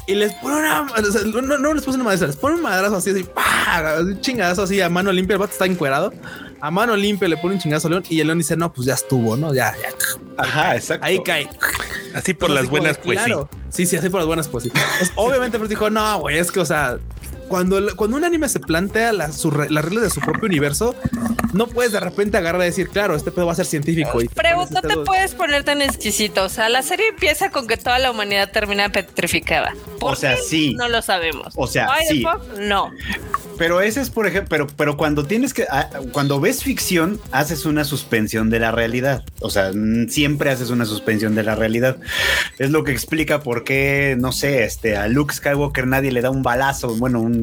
Y 0.06 0.14
les 0.14 0.32
pone 0.32 0.56
una, 0.56 0.86
no, 1.26 1.58
no, 1.58 1.74
les 1.74 1.84
puse 1.84 1.96
una 1.96 2.04
madrazo, 2.04 2.28
les 2.28 2.36
pone 2.36 2.54
un 2.54 2.62
madrazo 2.62 2.96
así, 2.96 3.10
así, 3.10 3.28
un 4.00 4.20
chingadazo 4.22 4.62
así 4.62 4.80
a 4.80 4.88
mano 4.88 5.12
limpia. 5.12 5.34
El 5.34 5.38
vato 5.38 5.52
está 5.52 5.66
encuerado. 5.66 6.14
A 6.64 6.70
mano 6.70 6.94
limpia 6.94 7.26
le 7.26 7.36
pone 7.36 7.56
un 7.56 7.60
chingazo 7.60 7.88
al 7.88 7.94
león 7.94 8.04
y 8.08 8.20
el 8.20 8.28
león 8.28 8.38
dice, 8.38 8.56
no, 8.56 8.72
pues 8.72 8.86
ya 8.86 8.94
estuvo, 8.94 9.36
¿no? 9.36 9.52
Ya, 9.52 9.74
ya. 9.82 9.88
Ajá, 10.36 10.76
exacto. 10.76 11.04
Ahí 11.04 11.20
cae. 11.24 11.48
Así 12.14 12.34
por 12.34 12.50
las 12.50 12.68
buenas, 12.68 12.98
pues 12.98 13.18
claro. 13.18 13.48
sí. 13.68 13.84
Sí, 13.84 13.96
así 13.96 14.08
por 14.08 14.20
las 14.20 14.28
buenas, 14.28 14.46
pues 14.46 14.62
sí. 14.64 14.72
obviamente, 15.16 15.58
pues 15.58 15.68
dijo, 15.68 15.90
no, 15.90 16.20
güey, 16.20 16.38
es 16.38 16.52
que, 16.52 16.60
o 16.60 16.64
sea, 16.64 16.98
cuando, 17.52 17.94
cuando 17.96 18.16
un 18.16 18.24
anime 18.24 18.48
se 18.48 18.60
plantea 18.60 19.12
las 19.12 19.44
reglas 19.44 20.04
de 20.04 20.08
su 20.08 20.20
propio 20.20 20.46
universo, 20.46 20.96
no 21.52 21.66
puedes 21.66 21.92
de 21.92 22.00
repente 22.00 22.38
agarrar 22.38 22.62
y 22.62 22.64
decir, 22.64 22.88
claro, 22.88 23.14
este 23.14 23.30
pedo 23.30 23.44
va 23.44 23.52
a 23.52 23.56
ser 23.56 23.66
científico. 23.66 24.22
Y 24.22 24.28
Pero 24.28 24.66
no 24.70 24.80
te 24.80 24.96
puedes 25.04 25.34
poner 25.34 25.62
tan 25.62 25.82
exquisito. 25.82 26.44
O 26.44 26.48
sea, 26.48 26.70
la 26.70 26.82
serie 26.82 27.08
empieza 27.08 27.50
con 27.50 27.66
que 27.66 27.76
toda 27.76 27.98
la 27.98 28.10
humanidad 28.10 28.50
termina 28.50 28.88
petrificada. 28.90 29.74
o 30.00 30.16
sea, 30.16 30.38
sí. 30.38 30.74
No 30.78 30.88
lo 30.88 31.02
sabemos. 31.02 31.52
O 31.56 31.66
sea, 31.66 31.88
sí. 32.08 32.24
no. 32.58 32.90
pero 33.58 33.82
ese 33.82 34.00
es, 34.00 34.08
por 34.08 34.26
ejemplo, 34.26 34.48
pero, 34.48 34.66
pero 34.68 34.96
cuando 34.96 35.26
tienes 35.26 35.52
que, 35.52 35.66
ah, 35.70 35.90
cuando 36.12 36.40
ves 36.40 36.62
ficción, 36.62 37.20
haces 37.32 37.66
una 37.66 37.84
suspensión 37.84 38.48
de 38.48 38.60
la 38.60 38.72
realidad. 38.72 39.24
O 39.40 39.50
sea, 39.50 39.72
siempre 40.08 40.50
haces 40.50 40.70
una 40.70 40.86
suspensión 40.86 41.34
de 41.34 41.42
la 41.42 41.54
realidad. 41.54 41.98
Es 42.58 42.70
lo 42.70 42.82
que 42.82 42.92
explica 42.92 43.42
por 43.42 43.64
qué, 43.64 44.16
no 44.18 44.32
sé, 44.32 44.64
este, 44.64 44.96
a 44.96 45.06
Luke 45.06 45.34
Skywalker 45.34 45.86
nadie 45.86 46.12
le 46.12 46.22
da 46.22 46.30
un 46.30 46.42
balazo, 46.42 46.96
bueno, 46.96 47.20
un, 47.20 47.41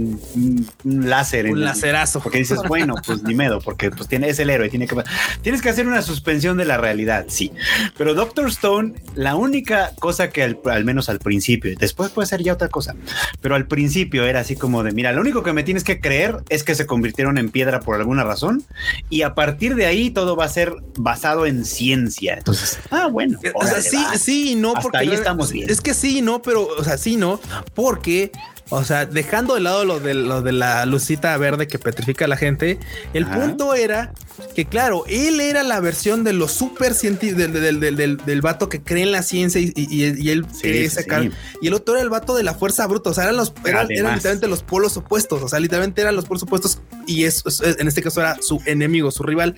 láser. 0.83 1.47
Un 1.47 1.61
lacerazo. 1.61 2.19
Porque 2.19 2.39
dices, 2.39 2.59
bueno, 2.67 2.95
pues 3.05 3.23
ni 3.23 3.35
medo, 3.35 3.61
porque 3.61 3.91
pues 3.91 4.07
tiene, 4.07 4.29
es 4.29 4.39
el 4.39 4.49
héroe, 4.49 4.69
tiene 4.69 4.87
que, 4.87 4.95
tienes 5.41 5.61
que 5.61 5.69
hacer 5.69 5.87
una 5.87 6.01
suspensión 6.01 6.57
de 6.57 6.65
la 6.65 6.77
realidad, 6.77 7.25
sí. 7.27 7.51
Pero 7.97 8.13
Doctor 8.13 8.47
Stone, 8.49 8.93
la 9.15 9.35
única 9.35 9.91
cosa 9.99 10.29
que 10.29 10.43
al, 10.43 10.59
al 10.65 10.85
menos 10.85 11.09
al 11.09 11.19
principio, 11.19 11.75
después 11.77 12.11
puede 12.11 12.27
ser 12.27 12.43
ya 12.43 12.53
otra 12.53 12.69
cosa, 12.69 12.95
pero 13.41 13.55
al 13.55 13.67
principio 13.67 14.25
era 14.25 14.41
así 14.41 14.55
como 14.55 14.83
de, 14.83 14.91
mira, 14.91 15.11
lo 15.11 15.21
único 15.21 15.43
que 15.43 15.53
me 15.53 15.63
tienes 15.63 15.83
que 15.83 15.99
creer 15.99 16.37
es 16.49 16.63
que 16.63 16.75
se 16.75 16.85
convirtieron 16.85 17.37
en 17.37 17.49
piedra 17.49 17.79
por 17.79 17.95
alguna 17.95 18.23
razón 18.23 18.63
y 19.09 19.21
a 19.23 19.35
partir 19.35 19.75
de 19.75 19.85
ahí 19.85 20.09
todo 20.09 20.35
va 20.35 20.45
a 20.45 20.49
ser 20.49 20.73
basado 20.97 21.45
en 21.45 21.65
ciencia. 21.65 22.35
Entonces, 22.35 22.79
ah, 22.91 23.07
bueno. 23.07 23.39
O 23.53 23.65
sea, 23.65 23.81
sí, 23.81 24.03
sí, 24.15 24.55
no, 24.55 24.73
porque 24.73 24.99
ahí 24.99 25.11
estamos 25.11 25.51
bien. 25.51 25.69
Es 25.69 25.81
que 25.81 25.93
sí, 25.93 26.21
no, 26.21 26.41
pero, 26.41 26.67
o 26.67 26.83
sea, 26.83 26.97
sí, 26.97 27.15
no, 27.15 27.39
porque 27.73 28.31
o 28.69 28.83
sea, 28.83 29.05
dejando 29.05 29.55
de 29.55 29.61
lado 29.61 29.83
lo 29.83 29.99
de, 29.99 30.13
lo 30.13 30.41
de 30.41 30.51
la 30.51 30.85
lucita 30.85 31.35
verde 31.37 31.67
que 31.67 31.79
petrifica 31.79 32.25
a 32.25 32.27
la 32.27 32.37
gente, 32.37 32.79
el 33.13 33.25
punto 33.25 33.73
era 33.73 34.13
que, 34.55 34.65
claro, 34.65 35.03
él 35.07 35.41
era 35.41 35.63
la 35.63 35.79
versión 35.79 36.23
de 36.23 36.33
los 36.33 36.51
super 36.51 36.93
científicos 36.93 37.51
del, 37.51 37.79
del, 37.79 38.17
del, 38.17 38.41
vato 38.41 38.69
que 38.69 38.81
cree 38.81 39.03
en 39.03 39.11
la 39.11 39.23
ciencia 39.23 39.59
y, 39.59 39.73
y, 39.75 40.29
él 40.29 40.45
cree 40.61 40.89
sacar. 40.89 41.29
Y 41.61 41.67
el 41.67 41.73
otro 41.73 41.95
era 41.95 42.03
el 42.03 42.09
vato 42.09 42.35
de 42.35 42.43
la 42.43 42.53
fuerza 42.53 42.85
bruta. 42.87 43.09
O 43.09 43.13
sea, 43.13 43.25
eran 43.25 43.37
los 43.37 43.53
eran, 43.65 43.87
literalmente 43.87 44.47
los 44.47 44.63
polos 44.63 44.95
opuestos. 44.97 45.41
O 45.41 45.49
sea, 45.49 45.59
literalmente 45.59 46.01
eran 46.01 46.15
los 46.15 46.25
polos 46.25 46.43
opuestos 46.43 46.79
y 47.05 47.25
eso, 47.25 47.49
en 47.63 47.87
este 47.87 48.01
caso 48.01 48.21
era 48.21 48.37
su 48.41 48.61
enemigo, 48.65 49.11
su 49.11 49.23
rival. 49.23 49.55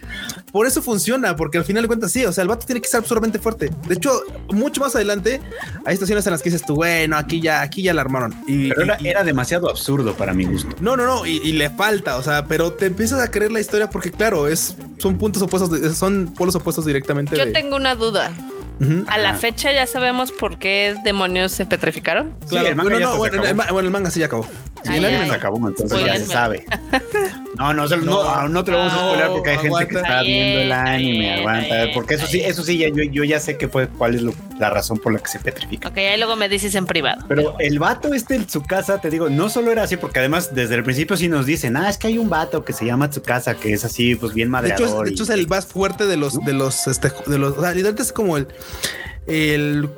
Por 0.51 0.68
eso 0.68 0.82
funciona, 0.82 1.36
porque 1.36 1.57
al 1.57 1.66
final 1.66 1.84
de 1.84 1.88
cuentas, 1.88 2.12
sí, 2.12 2.26
o 2.26 2.32
sea, 2.32 2.43
el 2.43 2.47
vato 2.47 2.66
tiene 2.66 2.82
que 2.82 2.88
ser 2.88 2.99
absurdamente 2.99 3.39
fuerte. 3.39 3.70
De 3.88 3.95
hecho, 3.95 4.22
mucho 4.51 4.82
más 4.82 4.95
adelante 4.95 5.41
hay 5.86 5.95
situaciones 5.95 6.26
en 6.26 6.32
las 6.32 6.41
que 6.41 6.49
dices 6.49 6.66
tú, 6.66 6.76
bueno, 6.76 7.18
aquí 7.18 7.41
ya, 7.41 7.62
aquí 7.62 7.84
ya 7.84 7.93
la 7.93 8.01
armaron. 8.01 8.34
Y, 8.47 8.72
era 8.72 8.97
demasiado 9.24 9.70
absurdo 9.70 10.14
para 10.16 10.34
mi 10.34 10.45
gusto. 10.45 10.76
No, 10.80 10.95
no, 10.95 11.06
no, 11.06 11.26
y, 11.26 11.52
le 11.54 11.70
falta, 11.70 12.18
o 12.18 12.24
sea, 12.24 12.45
pero 12.45 12.74
te 12.74 12.88
empiezas 12.88 13.20
a 13.20 13.30
creer 13.30 13.52
la 13.52 13.60
historia 13.60 13.89
porque, 13.89 14.12
claro, 14.12 14.47
es, 14.47 14.76
son 14.97 15.18
puntos 15.18 15.41
opuestos, 15.41 15.97
son 15.97 16.34
polos 16.38 16.56
opuestos 16.56 16.86
directamente. 16.86 17.38
Yo 17.38 17.52
tengo 17.52 17.76
una 17.76 17.95
duda. 17.95 18.32
A 19.07 19.17
la 19.17 19.36
fecha 19.36 19.71
ya 19.71 19.86
sabemos 19.86 20.32
por 20.32 20.57
qué 20.57 20.95
demonios 21.03 21.51
se 21.51 21.65
petrificaron. 21.65 22.36
Claro, 22.49 22.67
el 22.67 22.75
manga 22.75 22.99
no, 22.99 23.17
bueno, 23.17 23.43
el, 23.43 23.89
manga 23.91 24.09
sí 24.09 24.19
ya 24.19 24.25
acabó. 24.25 24.47
Sí, 24.84 24.95
el 24.95 25.05
anime 25.05 25.27
se 25.27 25.36
acabó, 25.36 25.67
entonces 25.67 26.03
ya 26.03 26.17
se 26.17 26.25
sabe. 26.25 26.65
No, 27.57 27.73
no, 27.73 27.86
no, 27.86 28.47
no, 28.47 28.63
te 28.63 28.71
lo 28.71 28.77
vamos 28.77 28.93
a 28.93 28.97
spoiler 28.97 29.27
porque 29.27 29.49
hay 29.51 29.57
gente 29.57 29.88
que 29.88 29.95
está 29.95 30.23
viendo 30.23 30.61
el 30.61 30.71
anime. 30.71 31.34
Aguanta, 31.36 31.75
porque 31.93 32.15
eso 32.15 32.25
sí, 32.25 32.41
eso 32.41 32.63
sí, 32.63 32.77
ya, 32.77 32.88
yo, 32.88 33.03
yo 33.03 33.23
ya 33.23 33.39
sé 33.39 33.57
que 33.57 33.67
fue 33.67 33.88
cuál 33.88 34.15
es 34.15 34.23
la 34.57 34.69
razón 34.69 34.97
por 34.97 35.13
la 35.13 35.19
que 35.19 35.27
se 35.27 35.39
petrifica. 35.39 35.89
Ok, 35.89 35.97
ahí 35.97 36.17
luego 36.17 36.36
me 36.36 36.49
dices 36.49 36.73
en 36.75 36.86
privado. 36.86 37.23
Pero 37.27 37.55
el 37.59 37.77
vato 37.77 38.13
este 38.13 38.36
en 38.36 38.49
su 38.49 38.63
casa, 38.63 38.99
te 38.99 39.09
digo, 39.09 39.29
no 39.29 39.49
solo 39.49 39.71
era 39.71 39.84
así, 39.84 39.97
porque 39.97 40.19
además 40.19 40.55
desde 40.55 40.75
el 40.75 40.84
principio 40.84 41.17
sí 41.17 41.27
nos 41.27 41.45
dicen, 41.45 41.77
ah, 41.77 41.89
es 41.89 41.97
que 41.97 42.07
hay 42.07 42.17
un 42.17 42.29
vato 42.29 42.63
que 42.63 42.73
se 42.73 42.86
llama 42.86 43.09
Tsukasa, 43.09 43.55
que 43.55 43.73
es 43.73 43.86
así, 43.86 44.15
pues 44.15 44.34
bien 44.34 44.49
madreador. 44.49 44.79
De 44.79 44.86
hecho, 44.86 45.03
de 45.03 45.09
hecho 45.11 45.23
es 45.23 45.29
el 45.29 45.47
más 45.47 45.67
fuerte 45.67 46.07
de 46.07 46.17
los, 46.17 46.43
de 46.43 46.53
los, 46.53 46.88
este, 46.88 47.11
de 47.27 47.38
los, 47.38 47.57
o 47.57 47.61
sea, 47.61 47.73
es 47.73 48.11
como 48.11 48.38
el, 48.38 48.47
el 49.28 49.89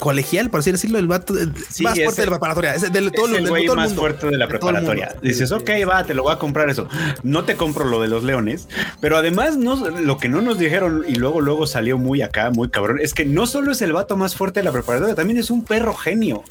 colegial, 0.00 0.50
por 0.50 0.60
así 0.60 0.72
decirlo, 0.72 0.98
el 0.98 1.06
vato 1.06 1.34
más 1.80 1.98
fuerte 2.00 2.22
de 2.22 2.26
la 2.26 2.30
preparatoria. 2.30 2.74
Es 2.74 2.92
del, 2.92 3.12
todo, 3.12 3.36
el 3.36 3.48
güey 3.48 3.68
más 3.68 3.94
fuerte 3.94 4.26
de 4.26 4.36
la 4.36 4.48
preparatoria. 4.48 5.14
Dices, 5.22 5.52
ok, 5.52 5.70
va, 5.88 6.02
te 6.04 6.14
lo 6.14 6.24
voy 6.24 6.32
a 6.32 6.38
comprar 6.38 6.68
eso. 6.68 6.88
No 7.22 7.44
te 7.44 7.54
compro 7.54 7.84
lo 7.84 8.00
de 8.00 8.08
los 8.08 8.24
leones, 8.24 8.66
pero 9.00 9.16
además 9.16 9.56
no, 9.56 9.76
lo 9.76 10.18
que 10.18 10.28
no 10.28 10.40
nos 10.40 10.58
dijeron 10.58 11.04
y 11.06 11.14
luego 11.14 11.40
luego 11.40 11.66
salió 11.66 11.98
muy 11.98 12.22
acá, 12.22 12.50
muy 12.50 12.70
cabrón, 12.70 12.98
es 13.00 13.14
que 13.14 13.24
no 13.24 13.46
solo 13.46 13.70
es 13.70 13.82
el 13.82 13.92
vato 13.92 14.16
más 14.16 14.34
fuerte 14.34 14.60
de 14.60 14.64
la 14.64 14.72
preparatoria, 14.72 15.14
también 15.14 15.38
es 15.38 15.50
un 15.50 15.64
perro 15.64 15.94
genio. 15.94 16.42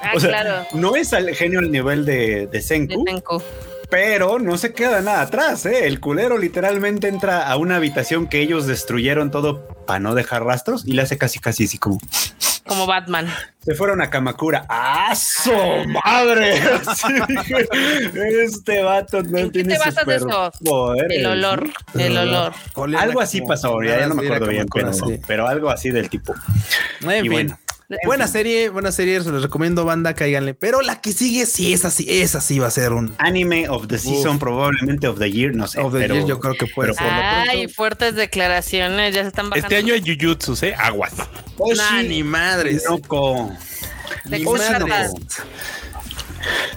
Ah, 0.00 0.12
o 0.14 0.20
sea, 0.20 0.30
claro. 0.30 0.66
no 0.72 0.96
es 0.96 1.12
el 1.12 1.34
genio 1.34 1.58
al 1.58 1.70
nivel 1.70 2.06
de, 2.06 2.46
de 2.46 2.62
Senku. 2.62 3.04
Pero 3.92 4.38
no 4.38 4.56
se 4.56 4.72
queda 4.72 5.02
nada 5.02 5.20
atrás, 5.20 5.66
¿eh? 5.66 5.86
El 5.86 6.00
culero 6.00 6.38
literalmente 6.38 7.08
entra 7.08 7.46
a 7.46 7.58
una 7.58 7.76
habitación 7.76 8.26
que 8.26 8.40
ellos 8.40 8.66
destruyeron 8.66 9.30
todo 9.30 9.68
para 9.86 10.00
no 10.00 10.14
dejar 10.14 10.44
rastros 10.44 10.86
y 10.86 10.94
le 10.94 11.02
hace 11.02 11.18
casi 11.18 11.40
casi 11.40 11.64
así 11.64 11.76
como 11.76 11.98
como 12.66 12.86
Batman. 12.86 13.28
Se 13.64 13.74
fueron 13.74 14.00
a 14.00 14.08
Kamakura. 14.08 14.64
¡Ah, 14.68 15.14
su 15.14 15.52
madre! 15.88 16.54
este 18.44 18.82
vato 18.82 19.22
no 19.24 19.50
tiene 19.50 19.76
qué 19.76 19.92
te 19.92 21.16
El 21.16 21.26
olor, 21.26 21.68
el 21.94 22.16
olor. 22.16 22.54
Algo 22.96 23.20
así 23.20 23.42
pasó, 23.42 23.82
ya, 23.82 24.06
no 24.06 24.14
me 24.14 24.24
acuerdo 24.24 24.46
bien, 24.46 24.66
pero, 25.26 25.46
algo 25.46 25.68
así 25.68 25.90
del 25.90 26.08
tipo. 26.08 26.34
Muy 27.00 27.16
y 27.16 27.28
bien. 27.28 27.58
Buena 28.04 28.26
serie, 28.26 28.68
buena 28.68 28.92
serie, 28.92 29.20
se 29.22 29.30
les 29.30 29.42
recomiendo, 29.42 29.84
banda, 29.84 30.14
cáiganle. 30.14 30.54
Pero 30.54 30.80
la 30.82 31.00
que 31.00 31.12
sigue, 31.12 31.46
sí 31.46 31.72
es 31.72 31.84
así, 31.84 32.06
esa 32.08 32.40
sí 32.40 32.58
va 32.58 32.68
a 32.68 32.70
ser 32.70 32.92
un 32.92 33.14
anime 33.18 33.68
of 33.68 33.86
the 33.88 33.98
season, 33.98 34.38
probablemente 34.38 35.06
of 35.08 35.18
the 35.18 35.30
year, 35.30 35.54
no 35.54 35.66
sé. 35.66 35.80
Of 35.80 35.92
the 35.92 36.08
year, 36.08 36.26
yo 36.26 36.40
creo 36.40 36.54
que 36.54 36.66
puede. 36.66 36.92
Ay, 36.98 37.68
fuertes 37.68 38.14
declaraciones, 38.14 39.14
ya 39.14 39.22
se 39.22 39.28
están 39.28 39.50
bajando. 39.50 39.66
Este 39.66 39.76
año 39.76 39.94
hay 39.94 40.02
Jujutsu, 40.02 40.56
¿eh? 40.62 40.74
Aguas. 40.78 41.12
Oh, 41.58 41.72
ni 42.04 42.22
madres. 42.22 42.84
Loco. 42.88 43.52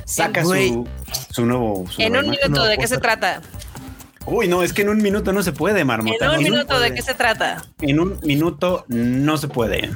Saca 0.05 0.43
su, 0.43 0.87
su 1.31 1.45
nuevo. 1.45 1.85
en 1.97 2.15
un 2.15 2.29
minuto, 2.29 2.63
¿de 2.65 2.77
qué 2.77 2.87
se 2.87 2.97
trata? 2.97 3.41
Uy, 4.25 4.47
no, 4.47 4.63
es 4.63 4.73
que 4.73 4.81
en 4.81 4.89
un 4.89 4.97
minuto 4.97 5.33
no 5.33 5.43
se 5.43 5.51
puede, 5.51 5.85
Marmota. 5.85 6.25
En 6.25 6.31
un 6.31 6.43
minuto, 6.43 6.79
¿de 6.79 6.93
qué 6.93 7.01
se 7.01 7.13
trata? 7.13 7.63
En 7.81 7.99
un 7.99 8.19
minuto 8.23 8.85
no 8.87 9.37
se 9.37 9.47
puede. 9.47 9.91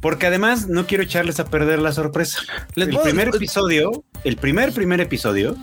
Porque 0.00 0.26
además 0.26 0.68
no 0.68 0.86
quiero 0.86 1.04
echarles 1.04 1.40
a 1.40 1.44
perder 1.44 1.78
la 1.78 1.92
sorpresa. 1.92 2.40
el 2.76 2.96
primer 2.98 3.28
episodio, 3.28 4.04
el 4.24 4.36
primer 4.36 4.72
primer 4.72 5.00
episodio 5.00 5.56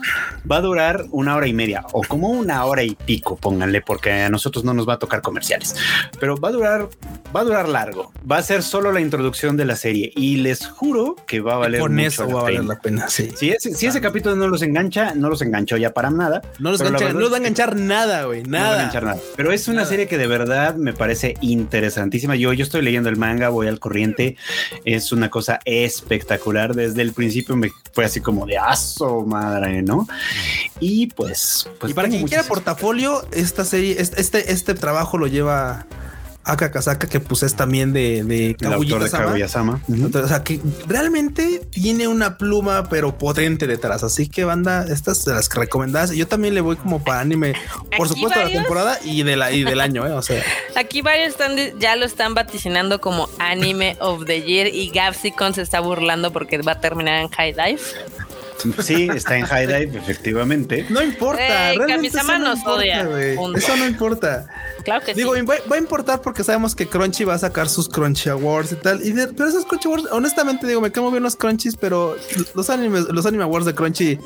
va 0.49 0.57
a 0.57 0.61
durar 0.61 1.05
una 1.11 1.35
hora 1.35 1.47
y 1.47 1.53
media 1.53 1.83
o 1.93 2.03
como 2.03 2.29
una 2.29 2.63
hora 2.65 2.83
y 2.83 2.95
pico, 2.95 3.35
pónganle, 3.35 3.81
porque 3.81 4.11
a 4.11 4.29
nosotros 4.29 4.63
no 4.63 4.73
nos 4.73 4.87
va 4.87 4.93
a 4.93 4.99
tocar 4.99 5.21
comerciales. 5.21 5.75
Pero 6.19 6.37
va 6.37 6.49
a 6.49 6.51
durar, 6.51 6.89
va 7.35 7.41
a 7.41 7.43
durar 7.43 7.67
largo. 7.67 8.13
Va 8.29 8.37
a 8.37 8.43
ser 8.43 8.61
solo 8.61 8.91
la 8.91 9.01
introducción 9.01 9.57
de 9.57 9.65
la 9.65 9.75
serie 9.75 10.11
y 10.15 10.37
les 10.37 10.67
juro 10.67 11.15
que 11.25 11.41
va 11.41 11.55
a 11.55 11.57
valer 11.57 11.81
Con 11.81 11.99
eso 11.99 12.27
va 12.27 12.41
a 12.41 12.43
valer 12.43 12.65
la 12.65 12.79
pena. 12.79 13.09
Sí. 13.09 13.31
Si, 13.35 13.49
ese, 13.49 13.97
ah. 13.97 14.01
capítulo 14.01 14.35
no 14.35 14.47
los 14.47 14.61
engancha, 14.61 15.15
no 15.15 15.29
los 15.29 15.41
enganchó 15.41 15.77
ya 15.77 15.93
para 15.93 16.11
nada. 16.11 16.41
No 16.59 16.71
los, 16.71 16.81
engancha, 16.81 17.13
no 17.13 17.19
los 17.19 17.31
va 17.31 17.35
a 17.35 17.39
enganchar 17.39 17.75
nada, 17.75 18.25
güey, 18.25 18.43
nada. 18.43 18.91
nada. 18.93 19.17
Pero 19.35 19.51
es 19.51 19.67
una 19.67 19.85
serie 19.85 20.07
que 20.07 20.17
de 20.17 20.27
verdad 20.27 20.75
me 20.75 20.93
parece 20.93 21.35
interesantísima. 21.41 22.35
Yo, 22.35 22.53
yo 22.53 22.63
estoy 22.63 22.83
leyendo 22.83 23.09
el 23.09 23.17
manga, 23.17 23.49
voy 23.49 23.67
al 23.67 23.79
corriente. 23.79 24.37
Es 24.85 25.11
una 25.11 25.29
cosa 25.29 25.59
espectacular. 25.65 26.75
Desde 26.75 27.01
el 27.01 27.13
principio 27.13 27.55
me 27.55 27.71
fue 27.93 28.05
así 28.05 28.21
como 28.21 28.45
de 28.51 28.57
aso, 28.57 29.21
madre, 29.21 29.81
¿no? 29.81 30.07
Y 30.81 31.07
pues, 31.07 31.69
pues 31.79 31.91
y 31.91 31.93
para 31.93 32.09
quien 32.09 32.27
quiera 32.27 32.43
portafolio, 32.43 33.25
esta 33.31 33.63
serie, 33.63 33.95
este, 33.97 34.51
este 34.51 34.73
trabajo 34.73 35.17
lo 35.17 35.27
lleva 35.27 35.85
Aka 36.43 36.71
Kasaka, 36.71 37.07
que 37.07 37.19
pues 37.19 37.43
es 37.43 37.55
también 37.55 37.93
de, 37.93 38.23
de 38.23 38.55
Kaguya-sama. 38.55 39.79
O 40.13 40.27
sea, 40.27 40.43
que 40.43 40.59
realmente 40.87 41.61
tiene 41.69 42.07
una 42.07 42.37
pluma, 42.37 42.89
pero 42.89 43.17
potente 43.17 43.67
detrás. 43.67 44.03
Así 44.03 44.27
que, 44.27 44.43
banda, 44.43 44.85
estas 44.89 45.23
de 45.23 45.33
las 45.33 45.47
que 45.49 45.59
recomendás. 45.59 46.11
Yo 46.11 46.27
también 46.27 46.55
le 46.55 46.61
voy 46.61 46.77
como 46.77 47.03
para 47.03 47.19
anime, 47.19 47.53
por 47.95 48.07
supuesto, 48.07 48.39
de 48.39 48.45
la 48.45 48.51
temporada 48.51 48.99
y, 49.03 49.21
de 49.21 49.35
la, 49.35 49.51
y 49.51 49.63
del 49.63 49.79
año, 49.79 50.07
¿eh? 50.07 50.13
O 50.13 50.21
sea. 50.23 50.43
Aquí 50.75 51.01
varios 51.01 51.29
están, 51.29 51.57
ya 51.79 51.95
lo 51.95 52.05
están 52.05 52.33
vaticinando 52.33 52.99
como 52.99 53.29
anime 53.37 53.95
of 53.99 54.25
the 54.25 54.41
year 54.41 54.67
y 54.67 54.89
Gapsicon 54.89 55.53
se 55.53 55.61
está 55.61 55.79
burlando 55.79 56.33
porque 56.33 56.57
va 56.63 56.73
a 56.73 56.81
terminar 56.81 57.21
en 57.21 57.29
High 57.29 57.53
Dive. 57.53 57.81
Sí, 58.81 59.09
está 59.13 59.37
en 59.37 59.45
High 59.45 59.67
Dive, 59.67 59.97
efectivamente. 59.97 60.85
No 60.89 61.01
importa. 61.01 61.73
realmente 61.73 62.07
eso 62.17 62.37
no 62.37 62.53
importa, 62.53 63.57
Eso 63.57 63.77
no 63.77 63.85
importa. 63.85 64.47
Claro 64.83 65.05
que 65.05 65.13
Digo, 65.13 65.33
va, 65.33 65.55
va, 65.71 65.75
a 65.75 65.79
importar 65.79 66.21
porque 66.21 66.43
sabemos 66.43 66.75
que 66.75 66.87
Crunchy 66.87 67.23
va 67.23 67.35
a 67.35 67.37
sacar 67.37 67.69
sus 67.69 67.87
Crunchy 67.87 68.29
Awards 68.29 68.71
y 68.71 68.75
tal. 68.75 69.05
Y 69.05 69.13
pero 69.13 69.47
esos 69.47 69.65
Crunchy 69.65 69.87
Awards, 69.87 70.07
honestamente, 70.11 70.65
digo, 70.67 70.81
me 70.81 70.91
quemo 70.91 71.11
bien 71.11 71.23
los 71.23 71.35
Crunchies, 71.35 71.75
pero 71.75 72.17
los 72.55 72.69
anime, 72.69 73.01
los 73.09 73.25
anime 73.25 73.43
Awards 73.43 73.65
de 73.65 73.75
Crunchy 73.75 74.19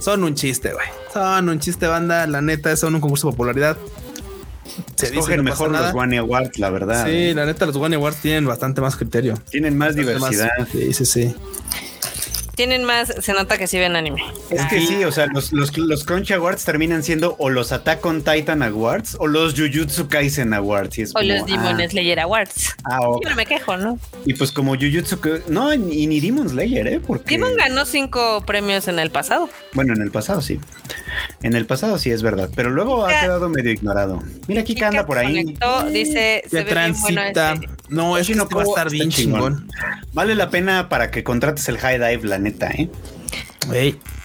son 0.00 0.24
un 0.24 0.34
chiste, 0.34 0.72
güey. 0.72 0.86
Son 1.12 1.48
un 1.48 1.58
chiste, 1.60 1.86
banda. 1.86 2.26
La 2.26 2.42
neta, 2.42 2.76
son 2.76 2.94
un 2.94 3.00
concurso 3.00 3.28
de 3.28 3.32
popularidad. 3.32 3.76
Se 4.96 5.06
Escogen 5.06 5.42
mejor 5.42 5.70
los 5.70 5.94
One 5.94 6.18
Awards, 6.18 6.58
la 6.58 6.70
verdad. 6.70 7.06
Sí, 7.06 7.34
la 7.34 7.46
neta, 7.46 7.66
los 7.66 7.76
One 7.76 7.96
Awards 7.96 8.18
tienen 8.18 8.46
bastante 8.46 8.80
más 8.80 8.96
criterio. 8.96 9.34
Tienen 9.50 9.76
más 9.76 9.96
diversidad. 9.96 10.50
sí, 10.70 10.92
sí, 10.92 11.04
sí. 11.04 11.34
Tienen 12.54 12.84
más, 12.84 13.12
se 13.20 13.32
nota 13.32 13.58
que 13.58 13.66
sí 13.66 13.78
ven 13.78 13.96
anime. 13.96 14.22
Es 14.50 14.64
que 14.66 14.80
sí, 14.80 15.04
o 15.04 15.12
sea, 15.12 15.26
los, 15.26 15.52
los, 15.52 15.76
los 15.76 16.04
Crunchy 16.04 16.34
Awards 16.34 16.64
terminan 16.64 17.02
siendo 17.02 17.36
o 17.38 17.50
los 17.50 17.72
Attack 17.72 18.04
on 18.04 18.22
Titan 18.22 18.62
Awards 18.62 19.16
o 19.18 19.26
los 19.26 19.54
Jujutsu 19.54 20.08
Kaisen 20.08 20.52
Awards. 20.54 20.98
Y 20.98 21.02
es 21.02 21.12
o 21.14 21.22
los 21.22 21.46
Demon 21.46 21.80
ah. 21.80 21.88
Slayer 21.88 22.20
Awards. 22.20 22.74
Ah, 22.84 23.00
okay. 23.00 23.30
no 23.30 23.36
me 23.36 23.46
quejo, 23.46 23.76
¿no? 23.76 23.98
Y 24.26 24.34
pues 24.34 24.52
como 24.52 24.74
Jujutsu, 24.74 25.18
no, 25.48 25.72
y 25.72 26.06
ni 26.06 26.20
Demon 26.20 26.48
Slayer, 26.48 26.86
¿eh? 26.86 27.00
Porque... 27.00 27.36
Demon 27.36 27.56
ganó 27.56 27.84
cinco 27.84 28.42
premios 28.46 28.88
en 28.88 28.98
el 28.98 29.10
pasado. 29.10 29.48
Bueno, 29.72 29.94
en 29.94 30.02
el 30.02 30.10
pasado 30.10 30.42
sí. 30.42 30.60
En 31.42 31.54
el 31.54 31.66
pasado 31.66 31.98
sí 31.98 32.10
es 32.10 32.22
verdad, 32.22 32.50
pero 32.54 32.70
luego 32.70 33.06
ha 33.06 33.20
quedado 33.20 33.48
medio 33.48 33.72
ignorado. 33.72 34.22
Mira, 34.46 34.62
aquí 34.62 34.80
anda 34.82 35.06
por 35.06 35.18
ahí. 35.18 35.56
dice, 35.90 36.42
se 36.48 36.64
transita. 36.64 37.54
Este. 37.54 37.68
No, 37.88 38.16
eso 38.16 38.34
no 38.34 38.48
puede 38.48 38.68
estar 38.68 38.90
bien 38.90 39.10
chingón. 39.10 39.68
Vale 40.12 40.34
la 40.34 40.50
pena 40.50 40.88
para 40.88 41.10
que 41.10 41.22
contrates 41.22 41.68
el 41.68 41.78
High 41.78 41.98
Dive, 41.98 42.28
la 42.28 42.38
neta, 42.42 42.70
¿eh? 42.70 42.90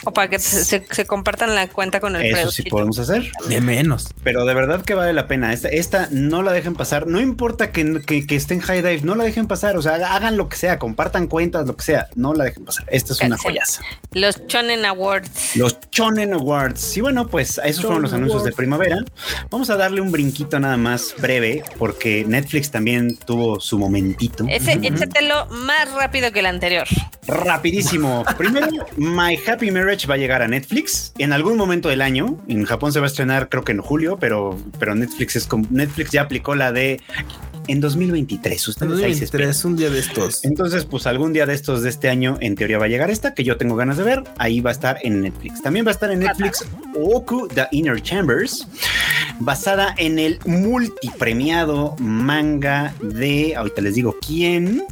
O 0.08 0.14
para 0.14 0.30
que 0.30 0.39
se, 0.39 1.05
compartan 1.05 1.53
la 1.53 1.68
cuenta 1.68 1.99
con 1.99 2.16
el 2.16 2.34
Eso 2.34 2.49
sí 2.49 2.64
podemos 2.64 2.97
hacer. 2.97 3.30
De 3.49 3.60
menos. 3.60 4.08
Pero 4.24 4.45
de 4.45 4.53
verdad 4.53 4.86
que 4.86 4.93
vale 4.93 5.12
la 5.12 5.28
pena. 5.28 5.51
Esta, 5.51 5.68
esta 5.68 6.08
no 6.12 6.43
la 6.43 6.53
dejen 6.53 6.76
pasar. 6.76 7.08
No 7.08 7.20
importa 7.20 7.74
que, 7.74 8.01
que, 8.05 8.36
esté 8.38 8.53
en 8.53 8.62
High 8.62 8.84
Dive, 8.84 9.01
no 9.01 9.16
la 9.16 9.26
dejen 9.26 9.47
pasar. 9.47 9.76
O 9.76 9.82
sea, 9.82 9.95
hagan 9.95 10.38
lo 10.38 10.47
que 10.47 10.55
sea, 10.55 10.80
compartan 10.80 11.28
cuentas, 11.28 11.68
lo 11.68 11.76
que 11.76 11.84
sea. 11.84 12.08
No 12.16 12.34
la 12.34 12.45
dejen 12.45 12.64
pasar. 12.64 12.86
Esta 12.89 13.12
es 13.12 13.20
una 13.20 13.38
joyaza. 13.38 13.82
Los 14.14 14.47
Chonen 14.47 14.86
Awards. 14.86 15.58
Los 15.58 15.78
Chonen 15.91 16.34
Awards. 16.34 16.95
Y 16.95 17.01
bueno, 17.01 17.28
pues 17.28 17.60
esos 17.66 17.84
fueron 17.84 18.03
los 18.03 18.14
anuncios 18.14 18.45
de 18.45 18.53
primavera. 18.53 19.03
Vamos 19.49 19.70
a 19.70 19.76
darle 19.76 19.99
un 19.99 20.14
brinquito 20.14 20.58
nada 20.58 20.78
más 20.78 21.16
breve, 21.18 21.64
porque 21.78 22.24
Netflix 22.26 22.72
también 22.72 23.18
tuvo 23.18 23.60
su 23.60 23.78
momentito. 23.78 24.45
Ese, 24.47 24.72
échatelo 24.72 25.47
más 25.47 25.91
rápido 25.91 26.32
que 26.32 26.39
el 26.39 26.45
anterior. 26.45 26.88
Rapidísimo. 27.28 28.24
Primero, 28.38 28.68
My 28.95 29.38
Happy 29.45 29.70
Marriage 29.70 29.97
va 30.06 30.16
a 30.16 30.18
llegar 30.18 30.41
a 30.41 30.48
Netflix 30.48 31.14
en 31.18 31.34
algún 31.34 31.58
momento 31.58 31.89
del 31.89 32.02
año. 32.02 32.38
En 32.48 32.66
Japón 32.66 32.93
se 32.93 33.00
va 33.00 33.06
a 33.06 33.08
estrenar 33.08 33.50
creo 33.50 33.64
que 33.64 33.72
en 33.72 33.82
julio, 33.82 34.18
pero, 34.20 34.58
pero 34.78 34.93
Netflix 34.93 35.36
es 35.36 35.48
como 35.48 35.66
Netflix 35.72 36.12
ya 36.12 36.22
aplicó 36.22 36.54
la 36.56 36.72
de 36.72 37.02
en 37.68 37.82
2023. 37.82 38.68
Ustedes 38.68 38.89
2023, 38.89 39.65
un 39.65 39.76
día 39.76 39.89
de 39.89 39.99
estos. 39.99 40.43
Entonces, 40.45 40.86
pues 40.86 41.07
algún 41.07 41.34
día 41.34 41.45
de 41.45 41.53
estos 41.53 41.84
de 41.84 41.89
este 41.89 42.09
año, 42.09 42.38
en 42.41 42.55
teoría 42.55 42.78
va 42.78 42.86
a 42.86 42.88
llegar 42.89 43.09
esta, 43.09 43.34
que 43.34 43.43
yo 43.43 43.57
tengo 43.57 43.76
ganas 43.76 43.97
de 43.97 44.03
ver. 44.03 44.24
Ahí 44.38 44.61
va 44.61 44.72
a 44.72 44.74
estar 44.74 44.99
en 45.03 45.22
Netflix. 45.22 45.61
También 45.61 45.86
va 45.86 45.91
a 45.91 45.93
estar 45.93 46.11
en 46.11 46.20
Netflix 46.20 46.65
Oku 46.95 47.47
The 47.47 47.68
Inner 47.72 48.01
Chambers, 48.01 48.68
basada 49.39 49.93
en 49.97 50.20
el 50.20 50.39
multipremiado 50.45 51.95
manga 51.99 52.93
de, 53.01 53.55
ahorita 53.55 53.82
les 53.82 53.95
digo 53.95 54.15
quién, 54.26 54.84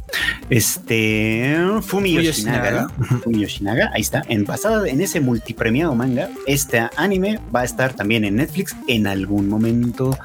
este, 0.50 1.56
Fumi 1.82 2.12
Yoshinaga. 2.12 2.88
Fumi 3.22 3.40
Yoshinaga, 3.40 3.90
ahí 3.92 4.02
está. 4.02 4.22
En, 4.28 4.44
basada 4.44 4.88
en 4.88 5.00
ese 5.00 5.20
multipremiado 5.20 5.94
manga, 5.94 6.30
este 6.46 6.86
anime 6.96 7.40
va 7.54 7.62
a 7.62 7.64
estar 7.64 7.94
también 7.94 8.24
en 8.24 8.36
Netflix 8.36 8.76
en 8.86 9.06
algún 9.06 9.48
momento. 9.48 10.16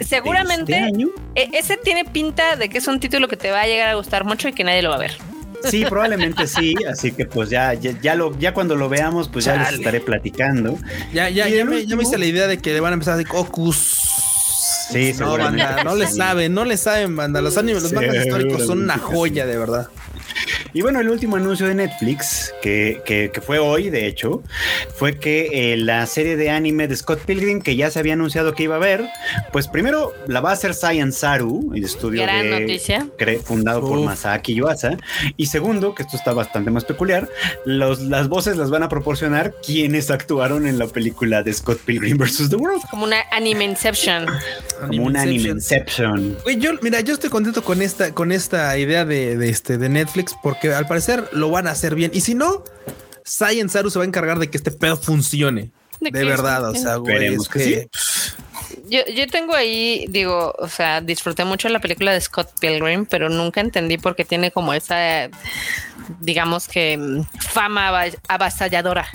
seguramente 0.00 0.72
este 0.72 0.84
año. 0.84 1.08
E, 1.34 1.50
ese 1.52 1.76
tiene 1.76 1.97
pinta 2.04 2.56
de 2.56 2.68
que 2.68 2.78
es 2.78 2.88
un 2.88 3.00
título 3.00 3.28
que 3.28 3.36
te 3.36 3.50
va 3.50 3.62
a 3.62 3.66
llegar 3.66 3.88
a 3.88 3.94
gustar 3.94 4.24
mucho 4.24 4.48
y 4.48 4.52
que 4.52 4.64
nadie 4.64 4.82
lo 4.82 4.90
va 4.90 4.96
a 4.96 4.98
ver. 4.98 5.12
Sí, 5.64 5.84
probablemente 5.88 6.46
sí, 6.46 6.74
así 6.90 7.12
que 7.12 7.26
pues 7.26 7.50
ya, 7.50 7.74
ya, 7.74 8.14
lo, 8.14 8.38
ya 8.38 8.54
cuando 8.54 8.76
lo 8.76 8.88
veamos, 8.88 9.28
pues 9.28 9.44
ya 9.44 9.56
les 9.56 9.72
estaré 9.72 10.00
platicando. 10.00 10.78
Ya, 11.12 11.28
ya, 11.28 11.48
ya 11.48 11.64
me, 11.64 11.80
hice 11.80 12.18
la 12.18 12.26
idea 12.26 12.46
de 12.46 12.58
que 12.58 12.72
le 12.72 12.80
van 12.80 12.92
a 12.92 12.94
empezar 12.94 13.14
a 13.14 13.16
decir 13.16 13.32
Ocus. 13.34 14.04
Sí, 14.90 15.12
no, 15.18 15.36
banda, 15.36 15.84
no 15.84 15.94
le 15.96 16.06
saben, 16.06 16.54
no 16.54 16.64
le 16.64 16.76
saben, 16.76 17.14
banda. 17.14 17.42
Los 17.42 17.58
animes, 17.58 17.82
los 17.82 17.92
mangas 17.92 18.24
históricos 18.24 18.66
son 18.66 18.82
una 18.82 18.98
joya, 18.98 19.46
de 19.46 19.58
verdad. 19.58 19.88
Y 20.72 20.82
bueno, 20.82 21.00
el 21.00 21.08
último 21.08 21.36
anuncio 21.36 21.66
de 21.66 21.74
Netflix, 21.74 22.52
que, 22.62 23.00
que, 23.04 23.40
fue 23.40 23.58
hoy, 23.58 23.90
de 23.90 24.06
hecho, 24.06 24.42
fue 24.94 25.18
que 25.18 25.72
eh, 25.72 25.76
la 25.76 26.04
serie 26.06 26.36
de 26.36 26.50
anime 26.50 26.88
de 26.88 26.96
Scott 26.96 27.20
Pilgrim, 27.20 27.62
que 27.62 27.76
ya 27.76 27.90
se 27.90 27.98
había 27.98 28.12
anunciado 28.12 28.54
que 28.54 28.64
iba 28.64 28.76
a 28.76 28.78
ver, 28.78 29.06
pues 29.52 29.68
primero 29.68 30.12
la 30.26 30.40
va 30.40 30.50
a 30.50 30.52
hacer 30.52 30.74
Science 30.74 31.20
Saru, 31.20 31.72
el 31.74 31.84
estudio 31.84 32.26
de, 32.26 33.40
fundado 33.42 33.80
por 33.80 34.00
Masaki 34.00 34.54
Yuasa. 34.54 34.96
Y 35.36 35.46
segundo, 35.46 35.94
que 35.94 36.02
esto 36.02 36.16
está 36.16 36.32
bastante 36.32 36.70
más 36.70 36.84
peculiar, 36.84 37.28
los, 37.64 38.00
las 38.00 38.28
voces 38.28 38.56
las 38.56 38.70
van 38.70 38.82
a 38.82 38.88
proporcionar 38.88 39.54
quienes 39.64 40.10
actuaron 40.10 40.66
en 40.66 40.78
la 40.78 40.86
película 40.86 41.42
de 41.42 41.52
Scott 41.52 41.78
Pilgrim 41.84 42.18
vs. 42.18 42.50
The 42.50 42.56
World. 42.56 42.82
Como 42.90 43.04
una 43.04 43.22
anime 43.32 43.64
Inception. 43.64 44.26
Como 44.80 45.04
una 45.04 45.22
anime 45.22 45.50
Inception. 45.50 46.36
yo, 46.58 46.72
mira, 46.82 47.00
yo 47.00 47.14
estoy 47.14 47.30
contento 47.30 47.62
con 47.62 47.80
esta, 47.80 48.12
con 48.12 48.32
esta 48.32 48.76
idea 48.78 49.04
de, 49.04 49.36
de, 49.36 49.48
este, 49.48 49.78
de 49.78 49.88
Netflix 49.88 50.34
porque 50.42 50.57
al 50.62 50.86
parecer 50.86 51.28
lo 51.32 51.50
van 51.50 51.66
a 51.66 51.72
hacer 51.72 51.94
bien. 51.94 52.10
Y 52.14 52.20
si 52.20 52.34
no, 52.34 52.64
Science 53.24 53.72
Saru 53.72 53.90
se 53.90 53.98
va 53.98 54.04
a 54.04 54.08
encargar 54.08 54.38
de 54.38 54.50
que 54.50 54.56
este 54.56 54.70
pedo 54.70 54.96
funcione. 54.96 55.70
De, 56.00 56.24
verdad, 56.24 56.68
o 56.70 56.74
sea, 56.74 56.96
güey, 56.96 57.34
es 57.34 57.48
que... 57.48 57.88
Yo, 58.88 59.00
yo 59.14 59.26
tengo 59.26 59.54
ahí, 59.54 60.06
digo, 60.08 60.54
o 60.58 60.68
sea, 60.68 61.00
disfruté 61.00 61.44
mucho 61.44 61.68
la 61.68 61.80
película 61.80 62.12
de 62.12 62.20
Scott 62.20 62.50
Pilgrim, 62.60 63.04
pero 63.06 63.28
nunca 63.28 63.60
entendí 63.60 63.98
por 63.98 64.14
qué 64.14 64.24
tiene 64.24 64.50
como 64.50 64.72
esa, 64.72 65.28
digamos 66.20 66.68
que, 66.68 67.22
fama 67.40 68.04
avasalladora. 68.28 69.08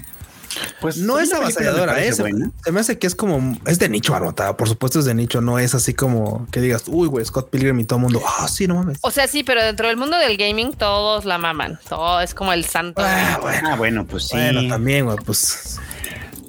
Pues 0.82 0.98
no 0.98 1.20
es 1.20 1.34
avasalladora, 1.34 2.04
¿eh? 2.04 2.12
se, 2.14 2.24
me 2.72 2.80
hace 2.80 3.00
que 3.00 3.08
es 3.08 3.16
como 3.16 3.58
es 3.66 3.80
de 3.80 3.90
nicho 3.90 4.16
arrotada, 4.16 4.58
por 4.58 4.68
supuesto 4.68 5.00
es 5.00 5.06
de 5.06 5.14
nicho, 5.14 5.42
no 5.42 5.60
es 5.60 5.76
así 5.76 5.94
como 5.94 6.48
que 6.52 6.62
digas, 6.62 6.84
uy, 6.88 7.08
güey, 7.08 7.26
Scott 7.26 7.50
Pilgrim 7.50 7.80
y 7.80 7.86
todo 7.86 7.98
el 7.98 8.04
mundo, 8.04 8.22
ah, 8.26 8.48
sí, 8.48 8.68
no 8.68 8.76
mames. 8.76 8.98
O 9.02 9.12
sea, 9.12 9.28
sí, 9.28 9.44
pero 9.44 9.64
dentro 9.64 9.88
del 9.88 9.98
mundo 9.98 10.18
del 10.18 10.38
gaming 10.38 10.74
todos 10.74 11.26
la 11.26 11.38
maman, 11.38 11.80
todo 11.88 12.22
es 12.22 12.34
como 12.34 12.54
el 12.54 12.66
santo. 12.66 13.02
Ah, 13.04 13.40
bueno, 13.42 13.70
ah, 13.72 13.76
bueno 13.76 14.06
pues 14.06 14.28
sí. 14.28 14.38
Bueno, 14.38 14.68
también, 14.68 15.06
güey, 15.06 15.18
pues 15.26 15.80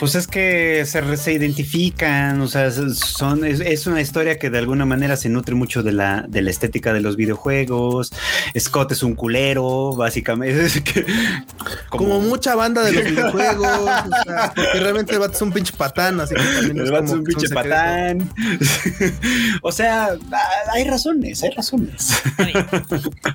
pues 0.05 0.16
es 0.16 0.26
que 0.26 0.84
se, 0.84 1.16
se 1.16 1.32
identifican, 1.32 2.38
o 2.42 2.46
sea, 2.46 2.70
son, 2.70 3.42
es, 3.42 3.86
una 3.86 4.02
historia 4.02 4.38
que 4.38 4.50
de 4.50 4.59
alguna 4.59 4.84
manera 4.84 5.16
se 5.16 5.30
nutre 5.30 5.55
mucho 5.55 5.82
de 5.82 5.92
la, 5.92 6.26
de 6.28 6.42
la 6.42 6.50
estética 6.50 6.92
de 6.92 7.00
los 7.00 7.16
videojuegos. 7.16 8.12
Scott 8.59 8.92
es 8.92 9.02
un 9.02 9.14
culero, 9.14 9.94
básicamente. 9.96 10.68
como... 11.88 12.20
mucha 12.20 12.55
banda 12.55 12.82
de 12.82 12.92
los 12.92 13.02
videojuegos, 13.02 13.66
o 13.66 13.84
sea, 14.24 14.52
porque 14.55 14.78
realmente 14.78 15.14
el 15.14 15.20
vato 15.20 15.32
es 15.32 15.40
un 15.40 15.52
pinche 15.52 15.72
patán, 15.74 16.20
así 16.20 16.34
que 16.34 16.42
también 16.42 16.80
el 16.80 16.92
vato 16.92 17.07
es 17.07 17.12
un 17.12 17.24
pinche 17.24 17.48
patán. 17.48 18.30
o 19.62 19.72
sea, 19.72 20.11
hay 20.74 20.84
razones, 20.84 21.42
hay 21.42 21.50
razones. 21.52 22.22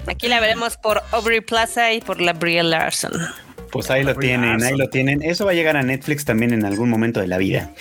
Aquí 0.06 0.28
la 0.28 0.40
veremos 0.40 0.78
por 0.78 1.02
Aubrey 1.14 1.42
Plaza 1.42 1.92
y 1.94 2.02
por 2.02 2.22
la 2.22 2.34
Brie 2.34 2.62
Larson. 2.62 3.14
Pues 3.72 3.90
ahí 3.90 4.04
lo 4.04 4.16
tienen, 4.16 4.62
ahí 4.64 4.76
lo 4.76 4.90
tienen. 4.90 5.22
Eso 5.22 5.46
va 5.46 5.52
a 5.52 5.54
llegar 5.54 5.78
a 5.78 5.84
Netflix 5.84 6.26
también 6.26 6.54
en 6.54 6.66
algún 6.66 6.90
momento 6.90 7.20
de 7.20 7.28
la 7.28 7.38
vida. 7.38 7.72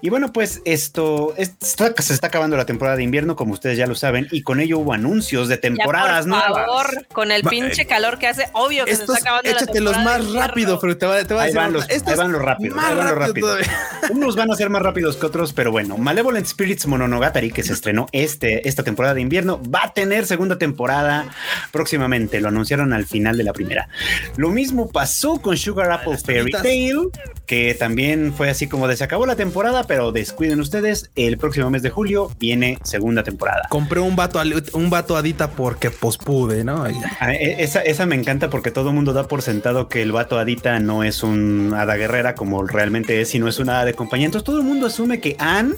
Y 0.00 0.10
bueno, 0.10 0.32
pues 0.32 0.62
esto, 0.64 1.34
se 1.36 2.14
está 2.14 2.26
acabando 2.26 2.56
la 2.56 2.66
temporada 2.66 2.96
de 2.96 3.02
invierno, 3.02 3.36
como 3.36 3.52
ustedes 3.52 3.78
ya 3.78 3.86
lo 3.86 3.94
saben, 3.94 4.28
y 4.30 4.42
con 4.42 4.60
ello 4.60 4.78
hubo 4.78 4.92
anuncios 4.92 5.48
de 5.48 5.56
temporadas 5.56 6.26
por 6.26 6.40
favor, 6.40 7.06
con 7.12 7.30
el 7.30 7.42
pinche 7.42 7.82
eh, 7.82 7.86
calor 7.86 8.18
que 8.18 8.26
hace, 8.26 8.48
obvio 8.52 8.84
que 8.84 8.94
se 8.94 9.04
está 9.04 9.18
acabando 9.18 9.50
la 9.52 9.66
temporada. 9.66 10.04
más 10.04 10.32
rápido, 10.32 10.78
pero 10.80 10.96
te 10.96 11.06
va, 11.06 11.24
te 11.24 11.34
va 11.34 11.42
a 11.42 11.44
decir. 11.44 11.58
Van 11.58 11.72
los, 11.72 11.88
ahí 11.88 12.00
van 12.16 12.32
los 12.32 12.42
rápidos. 12.42 12.78
Ahí 12.78 12.94
van 12.94 13.06
los 13.06 13.18
rápidos. 13.18 13.60
Unos 14.10 14.36
van 14.36 14.50
a 14.50 14.56
ser 14.56 14.70
más 14.70 14.82
rápidos 14.82 15.16
que 15.16 15.26
otros, 15.26 15.52
pero 15.52 15.70
bueno, 15.70 15.96
Malevolent 15.98 16.46
Spirits 16.46 16.86
Mononogatari, 16.86 17.50
que 17.50 17.62
se 17.62 17.72
estrenó 17.72 18.06
este, 18.12 18.68
esta 18.68 18.82
temporada 18.82 19.14
de 19.14 19.20
invierno, 19.20 19.60
va 19.62 19.84
a 19.84 19.92
tener 19.92 20.26
segunda 20.26 20.58
temporada 20.58 21.26
próximamente. 21.72 22.40
Lo 22.40 22.48
anunciaron 22.48 22.92
al 22.92 23.06
final 23.06 23.36
de 23.36 23.44
la 23.44 23.52
primera. 23.52 23.88
Lo 24.36 24.50
mismo 24.50 24.88
pasó 24.88 25.35
con 25.40 25.56
Sugar 25.56 25.90
Apple 25.90 26.18
Fairy 26.18 26.50
Tale, 26.50 27.08
que 27.46 27.74
también 27.74 28.32
fue 28.34 28.50
así 28.50 28.66
como 28.66 28.88
de 28.88 28.96
se 28.96 29.04
acabó 29.04 29.26
la 29.26 29.36
temporada, 29.36 29.84
pero 29.84 30.12
descuiden 30.12 30.60
ustedes, 30.60 31.10
el 31.16 31.38
próximo 31.38 31.70
mes 31.70 31.82
de 31.82 31.90
julio 31.90 32.30
viene 32.38 32.78
segunda 32.82 33.22
temporada. 33.22 33.62
Compré 33.68 34.00
un 34.00 34.16
vato, 34.16 34.40
un 34.72 34.90
vato 34.90 35.16
adita 35.16 35.50
porque 35.50 35.90
pospude, 35.90 36.64
¿no? 36.64 36.84
Ah, 37.20 37.32
e, 37.32 37.62
esa, 37.62 37.82
esa 37.82 38.06
me 38.06 38.14
encanta 38.14 38.50
porque 38.50 38.70
todo 38.70 38.88
el 38.90 38.94
mundo 38.94 39.12
da 39.12 39.28
por 39.28 39.42
sentado 39.42 39.88
que 39.88 40.02
el 40.02 40.12
vato 40.12 40.38
adita 40.38 40.78
no 40.80 41.04
es 41.04 41.22
un 41.22 41.74
hada 41.76 41.96
guerrera 41.96 42.34
como 42.34 42.66
realmente 42.66 43.20
es, 43.20 43.28
sino 43.28 43.48
es 43.48 43.58
una 43.58 43.76
hada 43.76 43.84
de 43.86 43.94
compañía. 43.94 44.26
Entonces 44.26 44.44
todo 44.44 44.58
el 44.58 44.64
mundo 44.64 44.86
asume 44.86 45.20
que 45.20 45.36
Anne 45.38 45.74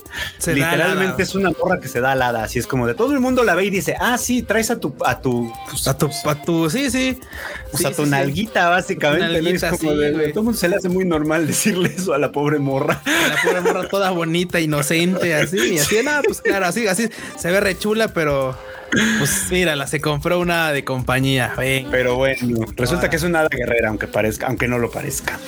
literalmente 0.46 1.22
es 1.22 1.34
una 1.34 1.50
morra 1.50 1.80
que 1.80 1.88
se 1.88 2.00
da 2.00 2.12
alada. 2.12 2.44
Así 2.44 2.58
es 2.58 2.66
como 2.66 2.86
de 2.86 2.94
todo 2.94 3.12
el 3.12 3.20
mundo 3.20 3.44
la 3.44 3.54
ve 3.54 3.64
y 3.66 3.70
dice, 3.70 3.96
ah, 4.00 4.18
sí, 4.18 4.42
traes 4.42 4.70
a 4.70 4.78
tu, 4.78 4.94
a 5.04 5.20
tu, 5.20 5.52
pues, 5.68 5.86
a 5.88 5.96
tu, 5.96 6.10
a 6.24 6.34
tu, 6.42 6.70
sí, 6.70 6.90
sí. 6.90 7.18
Pues 7.70 7.84
a 7.84 7.92
tu 7.92 8.06
nalguita, 8.06 8.68
básicamente 8.68 9.42
todo 10.34 10.52
se 10.52 10.68
le 10.68 10.76
hace 10.76 10.88
muy 10.88 11.04
normal 11.04 11.46
decirle 11.46 11.92
eso 11.96 12.14
a 12.14 12.18
la 12.18 12.32
pobre 12.32 12.58
morra. 12.58 13.02
A 13.04 13.28
la 13.28 13.36
pobre 13.42 13.60
morra 13.60 13.88
toda 13.88 14.10
bonita, 14.10 14.60
inocente, 14.60 15.34
así. 15.34 15.74
Y 15.74 15.78
así, 15.78 15.96
nada, 16.02 16.22
pues 16.22 16.40
claro, 16.40 16.66
así, 16.66 16.86
así 16.86 17.08
se 17.36 17.50
ve 17.50 17.60
rechula, 17.60 18.08
pero 18.08 18.56
Pues 18.90 19.48
mira, 19.50 19.86
se 19.86 20.00
compró 20.00 20.40
una 20.40 20.72
de 20.72 20.84
compañía. 20.84 21.52
Pero 21.56 22.16
bueno, 22.16 22.64
resulta 22.76 23.10
que 23.10 23.16
es 23.16 23.22
una 23.22 23.46
guerrera, 23.48 23.88
aunque 23.88 24.06
parezca, 24.06 24.46
aunque 24.46 24.68
no 24.68 24.78
lo 24.78 24.90
parezca. 24.90 25.38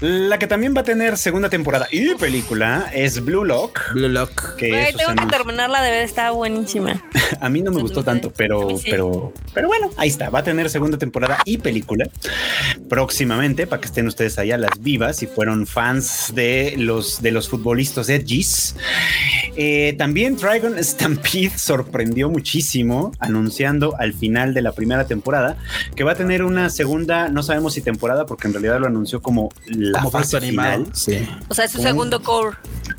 La 0.00 0.38
que 0.38 0.46
también 0.46 0.74
va 0.76 0.82
a 0.82 0.84
tener 0.84 1.16
segunda 1.16 1.48
temporada 1.48 1.88
y 1.90 2.14
película 2.16 2.90
es 2.92 3.24
Blue 3.24 3.44
Lock. 3.44 3.92
Blue 3.94 4.08
Lock. 4.08 4.56
Que 4.56 4.94
tengo 4.96 5.14
que 5.14 5.26
terminarla 5.26 5.82
de 5.82 5.90
ver, 5.90 6.04
está 6.04 6.30
buenísima. 6.32 7.02
a 7.40 7.48
mí 7.48 7.62
no 7.62 7.70
me 7.70 7.80
gustó 7.80 8.04
tanto, 8.04 8.32
pero, 8.36 8.68
pero, 8.84 9.32
pero 9.54 9.68
bueno, 9.68 9.90
ahí 9.96 10.08
está. 10.08 10.30
Va 10.30 10.40
a 10.40 10.44
tener 10.44 10.68
segunda 10.68 10.98
temporada 10.98 11.38
y 11.44 11.58
película 11.58 12.06
próximamente 12.88 13.66
para 13.66 13.80
que 13.80 13.86
estén 13.86 14.06
ustedes 14.06 14.38
allá 14.38 14.58
las 14.58 14.82
vivas 14.82 15.16
si 15.16 15.26
fueron 15.26 15.66
fans 15.66 16.32
de 16.34 16.74
los 16.76 17.22
de 17.22 17.30
los 17.30 17.48
futbolistas 17.48 18.08
Edgys. 18.08 18.76
Eh, 19.56 19.94
también 19.98 20.36
Dragon 20.36 20.82
Stampede 20.82 21.52
sorprendió 21.56 22.28
muchísimo 22.28 22.81
anunciando 23.18 23.94
al 23.98 24.12
final 24.12 24.54
de 24.54 24.62
la 24.62 24.72
primera 24.72 25.06
temporada 25.06 25.56
que 25.94 26.04
va 26.04 26.12
a 26.12 26.14
tener 26.14 26.42
una 26.42 26.70
segunda, 26.70 27.28
no 27.28 27.42
sabemos 27.42 27.74
si 27.74 27.80
temporada, 27.80 28.26
porque 28.26 28.48
en 28.48 28.54
realidad 28.54 28.80
lo 28.80 28.86
anunció 28.86 29.20
como 29.22 29.50
la 29.66 30.04
fase 30.10 30.40
final. 30.40 30.86
O 31.48 31.54
sea, 31.54 31.64
es 31.64 31.70
su 31.70 31.80
segundo 31.80 32.22
core. 32.22 32.56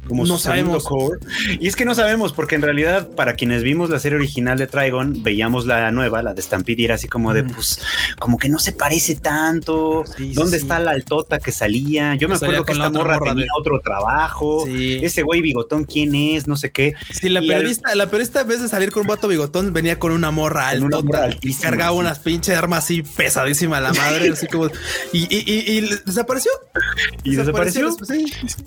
Como 0.07 0.25
no 0.25 0.37
sabemos. 0.37 0.83
core. 0.83 1.19
Y 1.59 1.67
es 1.67 1.75
que 1.75 1.85
no 1.85 1.95
sabemos, 1.95 2.33
porque 2.33 2.55
en 2.55 2.61
realidad, 2.61 3.09
para 3.15 3.35
quienes 3.35 3.63
vimos 3.63 3.89
la 3.89 3.99
serie 3.99 4.17
original 4.17 4.57
de 4.57 4.67
Trigon, 4.67 5.23
veíamos 5.23 5.65
la 5.65 5.91
nueva, 5.91 6.21
la 6.21 6.33
de 6.33 6.41
Stampede, 6.41 6.81
y 6.81 6.85
era 6.85 6.95
así 6.95 7.07
como 7.07 7.33
de, 7.33 7.43
pues, 7.43 7.79
como 8.19 8.37
que 8.37 8.49
no 8.49 8.59
se 8.59 8.73
parece 8.73 9.15
tanto. 9.15 10.03
¿Dónde 10.33 10.57
está 10.57 10.79
la 10.79 10.91
altota 10.91 11.39
que 11.39 11.51
salía? 11.51 12.15
Yo 12.15 12.27
me 12.27 12.35
acuerdo 12.35 12.63
que 12.63 12.73
esta 12.73 12.89
morra, 12.89 13.19
tenía 13.19 13.47
otro 13.57 13.79
trabajo. 13.79 14.65
Ese 14.67 15.23
güey 15.23 15.41
bigotón, 15.41 15.85
¿quién 15.85 16.15
es? 16.15 16.47
No 16.47 16.55
sé 16.57 16.71
qué. 16.71 16.93
Sí, 17.11 17.29
la 17.29 17.41
periodista, 17.41 17.95
la 17.95 18.07
periodista, 18.07 18.41
en 18.41 18.47
vez 18.47 18.61
de 18.61 18.67
salir 18.67 18.91
con 18.91 19.01
un 19.01 19.07
vato 19.07 19.27
bigotón, 19.27 19.72
venía 19.73 19.99
con 19.99 20.11
una 20.11 20.31
morra 20.31 20.69
altota 20.69 21.29
y 21.41 21.53
cargaba 21.53 21.91
unas 21.91 22.19
pinches 22.19 22.57
armas 22.57 22.83
así 22.83 23.03
pesadísima 23.03 23.79
la 23.79 23.93
madre, 23.93 24.29
así 24.29 24.47
como. 24.47 24.67
Y, 25.11 25.27
y, 25.29 25.77
y, 25.77 25.81
desapareció. 26.05 26.51
Y 27.23 27.35
desapareció. 27.35 27.89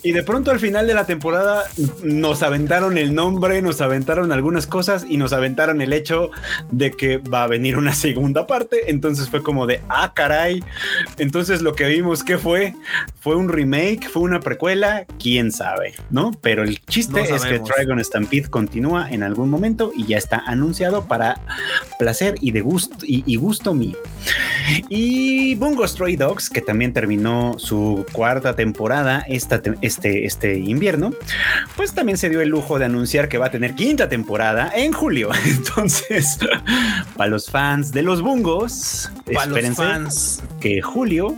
Y 0.02 0.12
de 0.12 0.22
pronto 0.22 0.50
al 0.50 0.60
final 0.60 0.86
de 0.86 0.94
la 0.94 1.06
temporada 1.06 1.64
nos 2.02 2.42
aventaron 2.42 2.98
el 2.98 3.14
nombre, 3.14 3.62
nos 3.62 3.80
aventaron 3.80 4.32
algunas 4.32 4.66
cosas 4.66 5.06
y 5.08 5.16
nos 5.16 5.32
aventaron 5.32 5.80
el 5.80 5.92
hecho 5.92 6.30
de 6.70 6.90
que 6.90 7.18
va 7.18 7.44
a 7.44 7.46
venir 7.46 7.76
una 7.76 7.94
segunda 7.94 8.46
parte. 8.46 8.90
Entonces 8.90 9.28
fue 9.28 9.42
como 9.42 9.66
de, 9.66 9.80
ah, 9.88 10.12
caray. 10.14 10.62
Entonces 11.18 11.62
lo 11.62 11.74
que 11.74 11.86
vimos 11.86 12.24
que 12.24 12.38
fue, 12.38 12.74
fue 13.20 13.36
un 13.36 13.48
remake, 13.48 14.08
fue 14.08 14.22
una 14.22 14.40
precuela, 14.40 15.06
quién 15.18 15.52
sabe, 15.52 15.94
¿no? 16.10 16.32
Pero 16.40 16.62
el 16.62 16.80
chiste 16.86 17.20
es 17.22 17.44
que 17.44 17.58
Dragon 17.58 18.02
Stampede 18.02 18.48
continúa 18.48 19.10
en 19.10 19.22
algún 19.22 19.50
momento 19.50 19.92
y 19.96 20.06
ya 20.06 20.18
está 20.18 20.42
anunciado 20.46 20.95
para 21.04 21.40
placer 21.98 22.36
y 22.40 22.50
de 22.50 22.60
gusto 22.60 22.96
y, 23.02 23.36
gusto 23.36 23.74
mío. 23.74 23.96
Y 24.88 25.54
Bungo 25.56 25.86
Stray 25.86 26.16
Dogs, 26.16 26.50
que 26.50 26.60
también 26.60 26.92
terminó 26.92 27.58
su 27.58 28.04
cuarta 28.12 28.56
temporada 28.56 29.24
esta, 29.28 29.60
este, 29.82 30.26
este 30.26 30.58
invierno, 30.58 31.12
pues 31.76 31.92
también 31.92 32.18
se 32.18 32.28
dio 32.28 32.40
el 32.40 32.48
lujo 32.48 32.78
de 32.78 32.86
anunciar 32.86 33.28
que 33.28 33.38
va 33.38 33.46
a 33.46 33.50
tener 33.50 33.74
quinta 33.74 34.08
temporada 34.08 34.72
en 34.74 34.92
julio. 34.92 35.30
Entonces, 35.44 36.38
para 37.16 37.30
los 37.30 37.50
fans 37.50 37.92
de 37.92 38.02
los 38.02 38.22
Bungos, 38.22 39.10
espérense 39.26 39.82
que 40.60 40.82
julio 40.82 41.36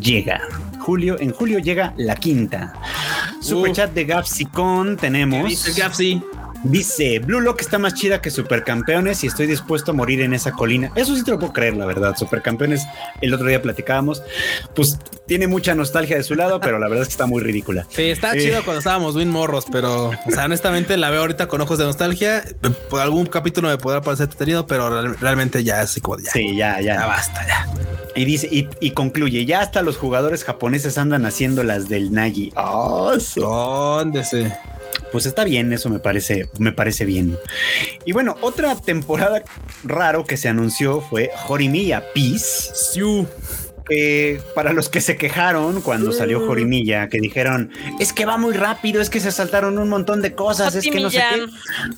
llega. 0.00 0.40
Julio, 0.78 1.18
en 1.18 1.32
julio 1.32 1.58
llega 1.58 1.94
la 1.96 2.14
quinta. 2.14 2.72
Super 3.40 3.72
chat 3.72 3.92
de 3.92 4.04
Gapsicon 4.04 4.96
tenemos. 4.96 5.76
Gapsi? 5.76 6.22
Dice, 6.70 7.18
Blue 7.20 7.40
Lock 7.40 7.60
está 7.60 7.78
más 7.78 7.94
chida 7.94 8.20
que 8.20 8.30
Supercampeones 8.30 9.22
y 9.24 9.28
estoy 9.28 9.46
dispuesto 9.46 9.92
a 9.92 9.94
morir 9.94 10.20
en 10.20 10.34
esa 10.34 10.52
colina. 10.52 10.90
Eso 10.96 11.14
sí 11.14 11.22
te 11.22 11.30
lo 11.30 11.38
puedo 11.38 11.52
creer, 11.52 11.76
la 11.76 11.86
verdad. 11.86 12.16
Supercampeones, 12.16 12.82
el 13.20 13.32
otro 13.32 13.46
día 13.46 13.62
platicábamos, 13.62 14.22
pues 14.74 14.98
tiene 15.26 15.46
mucha 15.46 15.74
nostalgia 15.74 16.16
de 16.16 16.22
su 16.22 16.34
lado, 16.34 16.60
pero 16.60 16.78
la 16.78 16.88
verdad 16.88 17.02
es 17.02 17.08
que 17.08 17.12
está 17.12 17.26
muy 17.26 17.42
ridícula. 17.42 17.86
Sí, 17.90 18.10
está 18.10 18.34
eh, 18.34 18.40
chido 18.40 18.64
cuando 18.64 18.78
estábamos 18.78 19.14
bien 19.14 19.30
morros, 19.30 19.66
pero, 19.70 20.08
o 20.08 20.30
sea, 20.30 20.44
honestamente 20.44 20.96
la 20.96 21.10
veo 21.10 21.20
ahorita 21.20 21.48
con 21.48 21.60
ojos 21.60 21.78
de 21.78 21.84
nostalgia. 21.84 22.44
Por 22.90 23.00
algún 23.00 23.26
capítulo 23.26 23.68
me 23.68 23.78
podrá 23.78 24.00
parecer 24.00 24.28
tenido, 24.28 24.66
pero 24.66 25.14
realmente 25.14 25.62
ya 25.62 25.82
es 25.82 25.98
como 26.02 26.18
ya. 26.18 26.30
Sí, 26.30 26.56
ya, 26.56 26.80
ya. 26.80 26.96
Ya 26.96 27.06
basta, 27.06 27.46
ya. 27.46 27.66
Y 28.16 28.24
dice, 28.24 28.48
y, 28.50 28.90
concluye, 28.92 29.44
ya 29.44 29.60
hasta 29.60 29.82
los 29.82 29.98
jugadores 29.98 30.42
japoneses 30.42 30.96
andan 30.96 31.26
haciendo 31.26 31.62
las 31.62 31.90
del 31.90 32.12
Nagi. 32.12 32.50
Oh, 32.56 33.14
¿Dónde 33.36 34.24
se? 34.24 34.56
Pues 35.12 35.26
está 35.26 35.44
bien, 35.44 35.72
eso 35.72 35.88
me 35.88 35.98
parece, 35.98 36.48
me 36.58 36.72
parece 36.72 37.04
bien. 37.04 37.38
Y 38.04 38.12
bueno, 38.12 38.36
otra 38.40 38.74
temporada 38.76 39.42
raro 39.84 40.24
que 40.24 40.36
se 40.36 40.48
anunció 40.48 41.00
fue 41.00 41.30
Horimiya 41.48 42.04
Peace 42.14 42.70
para 44.54 44.72
los 44.72 44.88
que 44.88 45.00
se 45.00 45.16
quejaron 45.16 45.80
cuando 45.80 46.12
salió 46.12 46.40
mm. 46.40 46.46
Jorimilla, 46.46 47.08
que 47.08 47.18
dijeron, 47.18 47.70
es 48.00 48.12
que 48.12 48.24
va 48.24 48.36
muy 48.36 48.54
rápido, 48.54 49.00
es 49.00 49.10
que 49.10 49.20
se 49.20 49.30
saltaron 49.30 49.78
un 49.78 49.88
montón 49.88 50.22
de 50.22 50.34
cosas, 50.34 50.74
es 50.74 50.84
que 50.84 51.00
no 51.00 51.10
sé 51.10 51.18
qué. 51.18 51.46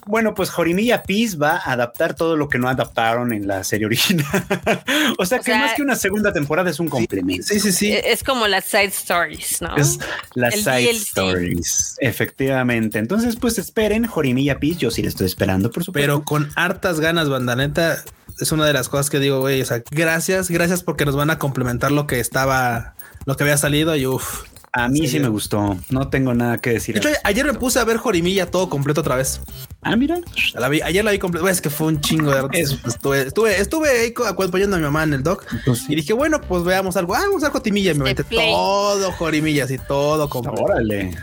Bueno, 0.07 0.35
pues 0.35 0.51
Jorimilla 0.51 1.03
Peace 1.03 1.37
va 1.37 1.57
a 1.57 1.73
adaptar 1.73 2.15
todo 2.15 2.37
lo 2.37 2.49
que 2.49 2.59
no 2.59 2.69
adaptaron 2.69 3.33
en 3.33 3.47
la 3.47 3.65
serie 3.65 3.87
original. 3.87 4.27
o 5.19 5.25
sea 5.25 5.39
que 5.39 5.53
más 5.53 5.75
que 5.75 5.83
una 5.83 5.97
segunda 5.97 6.33
temporada 6.33 6.71
es 6.71 6.79
un 6.79 6.89
complemento. 6.89 7.47
Sí, 7.47 7.61
sí, 7.61 7.73
sí. 7.73 7.93
Es 7.93 8.23
como 8.23 8.47
las 8.47 8.65
side 8.65 8.85
stories, 8.87 9.63
¿no? 9.63 9.77
Es 9.77 9.99
las 10.35 10.55
side 10.57 10.91
stories, 10.91 11.97
efectivamente. 12.01 12.99
Entonces, 12.99 13.37
pues 13.37 13.59
esperen 13.59 14.07
Jorimilla 14.07 14.59
Peace, 14.59 14.77
yo 14.77 14.91
sí 14.91 15.03
le 15.03 15.09
estoy 15.09 15.27
esperando, 15.27 15.71
por 15.71 15.85
supuesto. 15.85 16.07
Pero 16.07 16.25
con 16.25 16.51
hartas 16.55 17.01
ganas, 17.01 17.29
bandaneta 17.29 18.03
es 18.41 18.53
una 18.53 18.67
de 18.67 18.73
las 18.73 18.89
cosas 18.89 19.11
que 19.11 19.19
digo, 19.19 19.41
güey, 19.41 19.61
o 19.61 19.65
sea, 19.65 19.83
gracias, 19.91 20.51
gracias 20.51 20.83
porque 20.83 21.05
nos 21.05 21.17
van 21.17 21.31
a 21.31 21.39
complementar 21.39 21.93
lo 21.93 22.07
que 22.07 22.21
estaba, 22.21 22.95
lo 23.25 23.37
que 23.37 23.45
había 23.45 23.57
salido 23.57 23.97
y 23.97 24.07
uff. 24.07 24.45
A 24.73 24.89
mí 24.89 25.09
sí, 25.09 25.19
me 25.19 25.29
gustó. 25.29 25.77
No 25.91 26.09
tengo 26.09 26.35
nada 26.35 26.59
que 26.59 26.71
decir. 26.71 27.01
ayer 27.25 27.47
me 27.47 27.55
puse 27.55 27.79
a 27.79 27.85
ver 27.85 27.97
Jorimilla 27.97 28.51
todo 28.51 28.69
completo 28.69 29.01
otra 29.01 29.17
vez. 29.17 29.41
Ah, 29.81 29.95
mira. 29.95 30.17
ayer 30.85 31.05
la 31.05 31.13
vi 31.13 31.19
completa. 31.19 31.49
Es 31.51 31.61
que 31.61 31.71
fue 31.71 31.87
un 31.87 32.01
chingo 32.01 32.33
de 32.33 32.61
estuve, 32.61 33.23
estuve, 33.23 33.61
estuve 33.61 33.89
ahí 33.89 34.15
acompañando 34.27 34.75
a 34.75 34.79
mi 34.79 34.85
mamá 34.85 35.05
en 35.05 35.15
el 35.15 35.23
doc 35.23 35.47
pues 35.65 35.89
y 35.89 35.95
dije, 35.95 36.13
bueno, 36.13 36.41
pues 36.41 36.65
veamos 36.65 36.97
algo. 36.97 37.15
Ah, 37.15 37.23
vamos 37.27 37.45
a 37.45 37.51
Jorimilla. 37.51 37.93
Y 37.93 37.95
me 37.95 38.05
metí 38.05 38.23
todo 38.25 39.13
Jorimilla, 39.13 39.65
así 39.65 39.79
todo 39.79 40.29
completo. 40.29 40.63
Órale. 40.63 41.17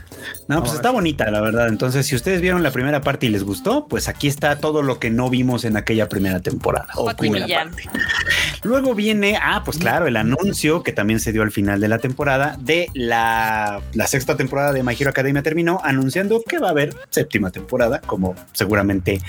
No, 0.47 0.61
pues 0.61 0.73
está 0.73 0.91
bonita, 0.91 1.29
la 1.31 1.41
verdad. 1.41 1.67
Entonces, 1.67 2.07
si 2.07 2.15
ustedes 2.15 2.39
vieron 2.39 2.63
la 2.63 2.71
primera 2.71 3.01
parte 3.01 3.25
y 3.25 3.29
les 3.29 3.43
gustó, 3.43 3.87
pues 3.87 4.07
aquí 4.07 4.27
está 4.27 4.57
todo 4.57 4.81
lo 4.81 4.99
que 4.99 5.09
no 5.09 5.29
vimos 5.29 5.65
en 5.65 5.75
aquella 5.75 6.07
primera 6.07 6.39
temporada 6.39 6.87
o 6.95 7.13
primera 7.15 7.47
parte. 7.47 7.89
Luego 8.63 8.95
viene, 8.95 9.37
ah, 9.41 9.63
pues 9.65 9.77
claro, 9.77 10.07
el 10.07 10.15
anuncio 10.15 10.81
que 10.81 10.93
también 10.93 11.19
se 11.19 11.31
dio 11.33 11.41
al 11.43 11.51
final 11.51 11.81
de 11.81 11.89
la 11.89 11.99
temporada 11.99 12.57
de 12.59 12.89
la, 12.93 13.81
la 13.93 14.07
sexta 14.07 14.37
temporada 14.37 14.71
de 14.71 14.81
My 14.81 14.95
Hero 14.97 15.09
Academia 15.09 15.43
terminó 15.43 15.81
anunciando 15.83 16.41
que 16.47 16.57
va 16.57 16.67
a 16.67 16.71
haber 16.71 16.95
séptima 17.09 17.51
temporada, 17.51 17.99
como 18.01 18.35
seguramente 18.53 19.21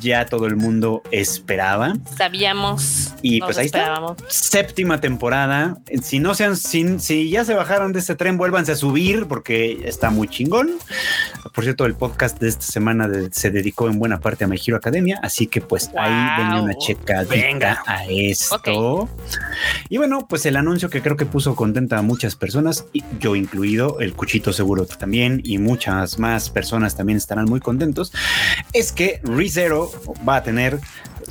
ya 0.00 0.26
todo 0.26 0.46
el 0.46 0.56
mundo 0.56 1.02
esperaba. 1.10 1.94
Sabíamos. 2.16 3.14
Y 3.22 3.40
pues 3.40 3.58
ahí 3.58 3.66
está. 3.66 4.00
Séptima 4.28 5.00
temporada. 5.00 5.78
Si 6.02 6.18
no 6.18 6.34
sean, 6.34 6.56
sin, 6.56 7.00
si 7.00 7.30
ya 7.30 7.44
se 7.44 7.54
bajaron 7.54 7.92
de 7.92 8.00
este 8.00 8.14
tren, 8.14 8.38
vuélvanse 8.38 8.72
a 8.72 8.76
subir 8.76 9.26
porque 9.26 9.82
está 9.84 10.10
muy 10.10 10.28
chingón. 10.28 10.70
Por 11.54 11.64
cierto, 11.64 11.86
el 11.86 11.94
podcast 11.94 12.38
de 12.40 12.48
esta 12.48 12.66
semana 12.66 13.08
se 13.30 13.50
dedicó 13.50 13.88
en 13.88 13.98
buena 13.98 14.20
parte 14.20 14.44
a 14.44 14.48
My 14.48 14.60
Hero 14.64 14.76
Academia, 14.76 15.18
así 15.22 15.46
que 15.46 15.60
pues 15.60 15.90
ahí 15.96 16.42
venga 16.42 16.62
una 16.62 16.74
checa 16.74 17.24
Venga 17.24 17.82
a 17.86 18.04
esto. 18.06 19.08
Y 19.88 19.96
bueno, 19.96 20.26
pues 20.28 20.46
el 20.46 20.56
anuncio 20.56 20.90
que 20.90 21.02
creo 21.02 21.16
que 21.16 21.26
puso 21.26 21.54
contenta 21.56 21.98
a 21.98 22.02
muchas 22.02 22.36
personas, 22.36 22.86
yo 23.20 23.36
incluido, 23.36 24.00
el 24.00 24.14
Cuchito 24.14 24.52
seguro 24.52 24.86
también, 24.86 25.40
y 25.44 25.58
muchas 25.58 26.18
más 26.18 26.50
personas 26.50 26.96
también 26.96 27.16
estarán 27.16 27.46
muy 27.46 27.60
contentos, 27.60 28.12
es 28.72 28.92
que 28.92 29.20
ReZero 29.22 29.90
va 30.26 30.36
a 30.36 30.42
tener 30.42 30.80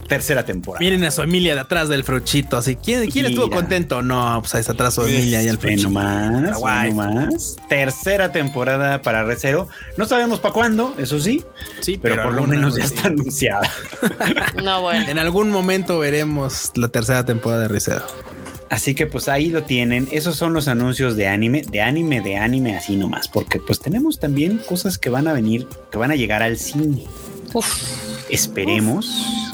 tercera 0.08 0.46
temporada. 0.46 0.80
Miren 0.80 1.04
a 1.04 1.12
su 1.12 1.22
Emilia 1.22 1.56
de 1.56 1.62
atrás 1.62 1.90
del 1.90 2.04
fruchito. 2.04 2.58
Así, 2.58 2.76
¿quién, 2.76 3.10
¿quién 3.10 3.26
estuvo 3.26 3.50
contento? 3.50 4.02
No, 4.02 4.38
pues 4.42 4.54
ahí 4.56 4.62
está 4.62 4.74
atrás 4.74 4.94
su 4.94 5.02
Emilia 5.02 5.42
y 5.42 5.48
el 5.48 5.58
fruchito. 5.58 5.90
Más, 5.90 6.62
más. 6.94 7.56
Tercera 7.68 8.32
temporada 8.32 9.02
para 9.02 9.24
Recero. 9.24 9.68
No 9.98 10.06
sabemos 10.06 10.40
para 10.40 10.54
cuándo, 10.54 10.96
eso 10.98 11.20
sí. 11.20 11.44
Sí, 11.82 12.00
pero, 12.02 12.22
por 12.24 12.34
lo 12.34 12.46
menos 12.46 12.76
ya 12.76 12.84
está 12.84 13.08
anunciada. 13.08 13.70
no, 14.64 14.82
bueno. 14.82 15.10
En 15.10 15.20
algún 15.20 15.50
momento 15.50 16.00
veremos 16.00 16.72
la 16.76 16.90
tercera 16.90 17.26
temporada 17.26 17.64
de 17.64 17.68
Recero. 17.68 18.06
Así 18.70 18.96
que 18.96 19.06
pues 19.06 19.28
ahí 19.30 19.50
lo 19.50 19.64
tienen. 19.64 20.08
Esos 20.12 20.36
son 20.36 20.54
los 20.54 20.68
anuncios 20.68 21.16
de 21.16 21.28
anime, 21.28 21.62
de 21.62 21.82
anime, 21.82 22.22
de 22.22 22.38
anime, 22.38 22.76
así 22.76 22.96
nomás. 22.96 23.28
Porque 23.28 23.60
pues 23.60 23.80
tenemos 23.80 24.20
también 24.20 24.60
cosas 24.68 24.98
que 24.98 25.10
van 25.10 25.28
a 25.28 25.34
venir, 25.34 25.68
que 25.92 25.98
van 25.98 26.12
a 26.12 26.16
llegar 26.16 26.42
al 26.42 26.58
cine. 26.58 27.04
Uf. 27.54 27.68
Esperemos 28.30 29.54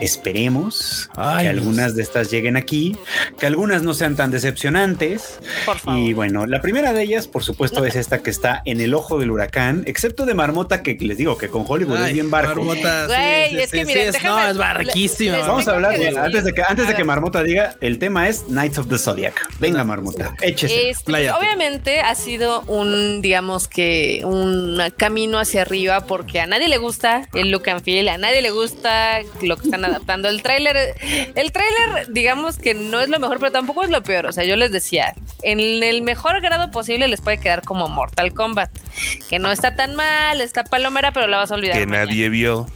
esperemos 0.00 1.10
que 1.14 1.48
algunas 1.48 1.94
de 1.94 2.02
estas 2.02 2.30
lleguen 2.30 2.56
aquí, 2.56 2.96
que 3.38 3.46
algunas 3.46 3.82
no 3.82 3.94
sean 3.94 4.16
tan 4.16 4.30
decepcionantes. 4.30 5.38
Y 5.86 6.12
bueno, 6.12 6.46
la 6.46 6.60
primera 6.60 6.92
de 6.92 7.02
ellas, 7.02 7.26
por 7.26 7.44
supuesto, 7.44 7.84
es 7.84 7.96
esta 7.96 8.22
que 8.22 8.30
está 8.30 8.62
en 8.64 8.80
el 8.80 8.94
ojo 8.94 9.18
del 9.18 9.30
huracán, 9.30 9.82
excepto 9.86 10.26
de 10.26 10.34
Marmota, 10.34 10.82
que 10.82 10.94
les 10.94 11.18
digo 11.18 11.38
que 11.38 11.48
con 11.48 11.64
Hollywood 11.66 12.06
es 12.06 12.12
bien 12.12 12.30
barco. 12.30 12.62
Marmota, 12.62 13.06
es 13.50 13.70
que 13.70 13.84
no, 14.24 14.48
es 14.48 14.56
barquísima. 14.56 15.38
Vamos 15.38 15.68
a 15.68 15.72
hablar, 15.72 15.94
antes 16.18 16.44
de 16.44 16.52
que 16.52 16.62
antes 16.62 16.88
de 16.88 16.94
que 16.94 17.04
Marmota 17.04 17.42
diga, 17.42 17.76
el 17.80 17.98
tema 17.98 18.28
es 18.28 18.44
Knights 18.48 18.78
of 18.78 18.88
the 18.88 18.98
Zodiac. 18.98 19.34
Venga, 19.58 19.84
Marmota, 19.84 20.34
échese. 20.40 20.90
Este, 20.90 21.30
obviamente 21.30 22.00
ha 22.00 22.14
sido 22.14 22.62
un, 22.62 23.20
digamos 23.20 23.68
que 23.68 24.22
un 24.24 24.80
camino 24.96 25.38
hacia 25.38 25.62
arriba 25.62 26.06
porque 26.06 26.40
a 26.40 26.46
nadie 26.46 26.68
le 26.68 26.78
gusta 26.78 27.28
el 27.34 27.50
look 27.50 27.68
and 27.68 27.82
feel, 27.82 28.08
a 28.08 28.18
nadie 28.18 28.42
le 28.42 28.50
gusta 28.50 29.20
lo 29.42 29.56
que 29.56 29.64
están 29.64 29.84
adaptando. 29.88 30.28
El 30.28 30.42
tráiler, 30.42 30.94
el 31.34 31.52
tráiler, 31.52 32.12
digamos 32.12 32.58
que 32.58 32.74
no 32.74 33.00
es 33.00 33.08
lo 33.08 33.18
mejor, 33.18 33.38
pero 33.38 33.52
tampoco 33.52 33.82
es 33.82 33.90
lo 33.90 34.02
peor. 34.02 34.26
O 34.26 34.32
sea, 34.32 34.44
yo 34.44 34.56
les 34.56 34.72
decía, 34.72 35.14
en 35.42 35.60
el 35.60 36.02
mejor 36.02 36.40
grado 36.40 36.70
posible 36.70 37.08
les 37.08 37.20
puede 37.20 37.38
quedar 37.38 37.62
como 37.62 37.88
Mortal 37.88 38.32
Kombat, 38.32 38.70
que 39.28 39.38
no 39.38 39.50
está 39.50 39.74
tan 39.74 39.94
mal, 39.94 40.40
está 40.40 40.64
palomera, 40.64 41.12
pero 41.12 41.26
la 41.26 41.38
vas 41.38 41.50
a 41.50 41.54
olvidar. 41.54 41.78
Que 41.78 41.86
nadie 41.86 42.28
vio 42.28 42.66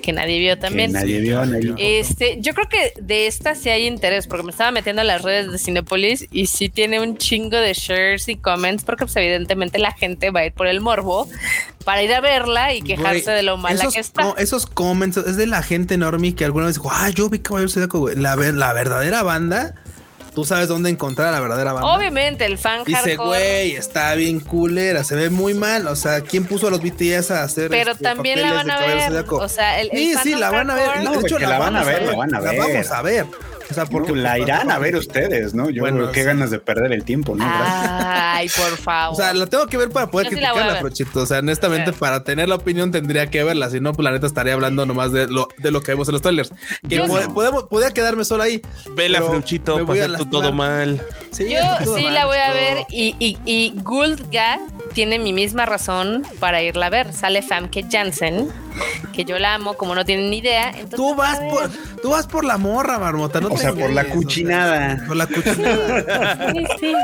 que 0.00 0.12
nadie 0.12 0.38
vio 0.38 0.58
también. 0.58 0.92
nadie 0.92 1.20
vio, 1.20 1.42
Este, 1.78 2.38
yo 2.40 2.54
creo 2.54 2.68
que 2.68 2.92
de 3.00 3.26
esta 3.26 3.54
sí 3.54 3.68
hay 3.68 3.86
interés, 3.86 4.26
porque 4.26 4.44
me 4.44 4.50
estaba 4.50 4.70
metiendo 4.70 5.02
a 5.02 5.04
las 5.04 5.22
redes 5.22 5.52
de 5.52 5.58
Cinepolis 5.58 6.26
y 6.30 6.46
sí 6.46 6.68
tiene 6.68 7.00
un 7.00 7.16
chingo 7.16 7.56
de 7.56 7.72
shares 7.74 8.28
y 8.28 8.36
comments, 8.36 8.84
porque 8.84 9.04
pues 9.04 9.16
evidentemente 9.16 9.78
la 9.78 9.92
gente 9.92 10.30
va 10.30 10.40
a 10.40 10.46
ir 10.46 10.52
por 10.52 10.66
el 10.66 10.80
morbo 10.80 11.28
para 11.84 12.02
ir 12.02 12.12
a 12.12 12.20
verla 12.20 12.74
y 12.74 12.82
quejarse 12.82 13.30
de 13.30 13.42
lo 13.42 13.56
mala 13.56 13.86
que 13.92 14.00
está. 14.00 14.34
esos 14.38 14.66
comments 14.66 15.16
es 15.16 15.36
de 15.36 15.46
la 15.46 15.62
gente 15.62 15.94
enorme 15.94 16.34
que 16.34 16.44
alguna 16.44 16.66
vez 16.66 16.76
dijo, 16.76 16.90
ah, 16.90 17.10
yo 17.10 17.28
vi 17.28 17.38
Caballero 17.38 17.70
Zodíaco, 17.70 18.10
La, 18.10 18.36
la 18.36 18.72
verdadera 18.72 19.22
banda 19.22 19.74
tú 20.34 20.44
sabes 20.44 20.68
dónde 20.68 20.90
encontrar 20.90 21.28
a 21.28 21.32
la 21.32 21.40
verdadera 21.40 21.72
banda. 21.72 21.88
Obviamente, 21.88 22.44
el 22.44 22.58
fan 22.58 22.84
Dice, 22.84 23.16
güey, 23.16 23.72
está 23.72 24.14
bien 24.14 24.40
culera, 24.40 25.04
se 25.04 25.14
ve 25.14 25.30
muy 25.30 25.54
mal. 25.54 25.86
O 25.86 25.96
sea, 25.96 26.20
¿quién 26.20 26.44
puso 26.44 26.68
a 26.68 26.70
los 26.70 26.80
BTS 26.80 27.30
a 27.30 27.42
hacer 27.42 27.70
Pero 27.70 27.92
este, 27.92 28.04
también 28.04 28.40
la 28.42 28.52
van 28.52 28.70
a 28.70 28.78
ver. 28.80 29.24
O 29.30 29.48
sea, 29.48 29.80
el, 29.80 29.90
sí, 29.90 30.14
sí, 30.22 30.34
la 30.34 30.50
van 30.50 30.70
a 30.70 30.74
ver. 30.74 31.08
de 31.08 31.20
hecho, 31.20 31.38
la, 31.38 31.58
van 31.58 31.76
a 31.76 31.84
ver, 31.84 32.02
la 32.02 32.16
van 32.16 32.34
a 32.34 32.40
ver. 32.40 32.54
La 32.54 32.66
vamos 32.66 32.90
a 32.90 33.02
ver. 33.02 33.26
O 33.70 33.74
sea, 33.74 33.86
porque 33.86 34.12
la 34.12 34.38
irán 34.38 34.70
a 34.70 34.78
ver 34.78 34.96
ustedes, 34.96 35.54
¿no? 35.54 35.70
Yo 35.70 35.82
bueno, 35.82 36.10
qué 36.12 36.24
ganas 36.24 36.50
de 36.50 36.58
perder 36.58 36.92
el 36.92 37.04
tiempo, 37.04 37.34
¿no? 37.36 37.44
Ay, 37.46 38.48
por 38.48 38.76
favor. 38.76 38.90
O 39.10 39.14
sea, 39.14 39.32
la 39.34 39.46
tengo 39.46 39.66
que 39.66 39.76
ver 39.76 39.90
para 39.90 40.10
poder 40.10 40.28
criticarla, 40.28 40.76
Frochito. 40.76 41.20
O 41.20 41.26
sea, 41.26 41.38
honestamente, 41.38 41.92
para 41.92 42.22
tener 42.22 42.48
la 42.48 42.56
opinión 42.56 42.90
tendría 42.90 43.28
que 43.28 43.42
verla. 43.44 43.70
Si 43.70 43.80
no, 43.80 43.92
pues 43.92 44.04
la 44.04 44.12
neta 44.12 44.26
estaría 44.26 44.54
hablando 44.54 44.86
nomás 44.86 45.12
de 45.12 45.26
lo, 45.26 45.48
de 45.58 45.70
lo 45.70 45.82
que 45.82 45.92
vemos 45.92 46.08
en 46.08 46.12
los 46.12 46.22
trailers. 46.22 46.52
Que 46.88 47.00
podemos, 47.34 47.64
podría 47.64 47.90
quedarme 47.90 48.24
solo 48.24 48.42
ahí. 48.42 48.62
Vela, 48.94 49.22
Frochito, 49.22 49.86
para 49.86 50.16
todo 50.30 50.52
mal. 50.52 51.02
Sí, 51.30 51.48
Yo 51.50 51.96
sí 51.96 52.02
la 52.10 52.26
voy 52.26 52.38
a 52.38 52.52
ver 52.52 52.86
y, 52.90 53.14
y, 53.18 53.38
y 53.44 53.74
tiene 54.92 55.18
mi 55.18 55.32
misma 55.32 55.66
razón 55.66 56.24
para 56.38 56.62
irla 56.62 56.86
a 56.86 56.90
ver. 56.90 57.12
Sale 57.12 57.42
Famke 57.42 57.86
Jansen, 57.90 58.48
que 59.12 59.24
yo 59.24 59.38
la 59.38 59.54
amo, 59.54 59.74
como 59.74 59.94
no 59.94 60.04
tienen 60.04 60.30
ni 60.30 60.38
idea. 60.38 60.72
tú 60.94 61.14
vas 61.14 61.38
por, 61.40 61.70
tú 62.02 62.10
vas 62.10 62.26
por 62.26 62.44
la 62.44 62.58
morra, 62.58 62.98
marmota, 62.98 63.40
no 63.40 63.48
O 63.48 63.56
sea, 63.56 63.72
por 63.72 63.90
la 63.90 64.04
cuchinada. 64.04 65.04
por 65.06 65.16
la 65.16 65.26
cuchinada. 65.26 66.52
sí, 66.52 66.64
sí. 66.80 66.94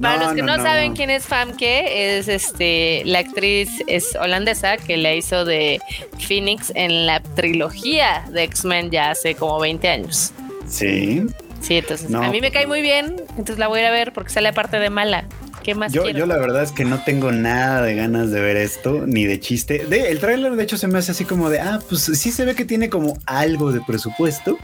Para 0.00 0.24
los 0.24 0.34
que 0.34 0.42
no, 0.42 0.54
saben 0.56 0.94
quién 0.94 1.10
es 1.10 1.24
Famke, 1.24 2.18
es 2.18 2.28
este 2.28 3.02
la 3.04 3.18
actriz 3.18 3.68
es 3.88 4.14
holandesa 4.14 4.76
que 4.76 4.96
la 4.96 5.12
hizo 5.12 5.44
de 5.44 5.80
Phoenix 6.20 6.72
en 6.76 7.06
la 7.06 7.20
trilogía 7.20 8.24
de 8.30 8.44
X-Men 8.44 8.90
ya 8.90 9.10
hace 9.10 9.34
como 9.34 9.58
20 9.58 9.88
años. 9.88 10.32
Sí. 10.68 11.26
Sí, 11.60 11.78
entonces 11.78 12.12
a 12.12 12.28
mí 12.28 12.40
me 12.40 12.50
cae 12.50 12.66
muy 12.66 12.80
bien, 12.80 13.16
entonces 13.30 13.58
la 13.58 13.68
voy 13.68 13.78
a 13.78 13.82
ir 13.82 13.88
a 13.88 13.92
ver 13.92 14.12
porque 14.12 14.30
sale 14.30 14.48
aparte 14.48 14.78
de 14.78 14.90
mala. 14.90 15.26
¿Qué 15.62 15.74
más 15.74 15.92
yo, 15.92 16.08
yo 16.08 16.26
la 16.26 16.38
verdad 16.38 16.62
es 16.62 16.72
que 16.72 16.84
no 16.84 17.02
tengo 17.04 17.30
nada 17.30 17.82
de 17.82 17.94
ganas 17.94 18.30
de 18.30 18.40
ver 18.40 18.56
esto, 18.56 19.04
ni 19.06 19.26
de 19.26 19.38
chiste. 19.40 19.86
De, 19.86 20.10
el 20.10 20.18
tráiler 20.18 20.56
de 20.56 20.62
hecho 20.62 20.76
se 20.76 20.88
me 20.88 20.98
hace 20.98 21.12
así 21.12 21.24
como 21.24 21.50
de, 21.50 21.60
ah, 21.60 21.80
pues 21.88 22.02
sí 22.02 22.32
se 22.32 22.44
ve 22.44 22.54
que 22.54 22.64
tiene 22.64 22.90
como 22.90 23.16
algo 23.26 23.72
de 23.72 23.80
presupuesto, 23.80 24.58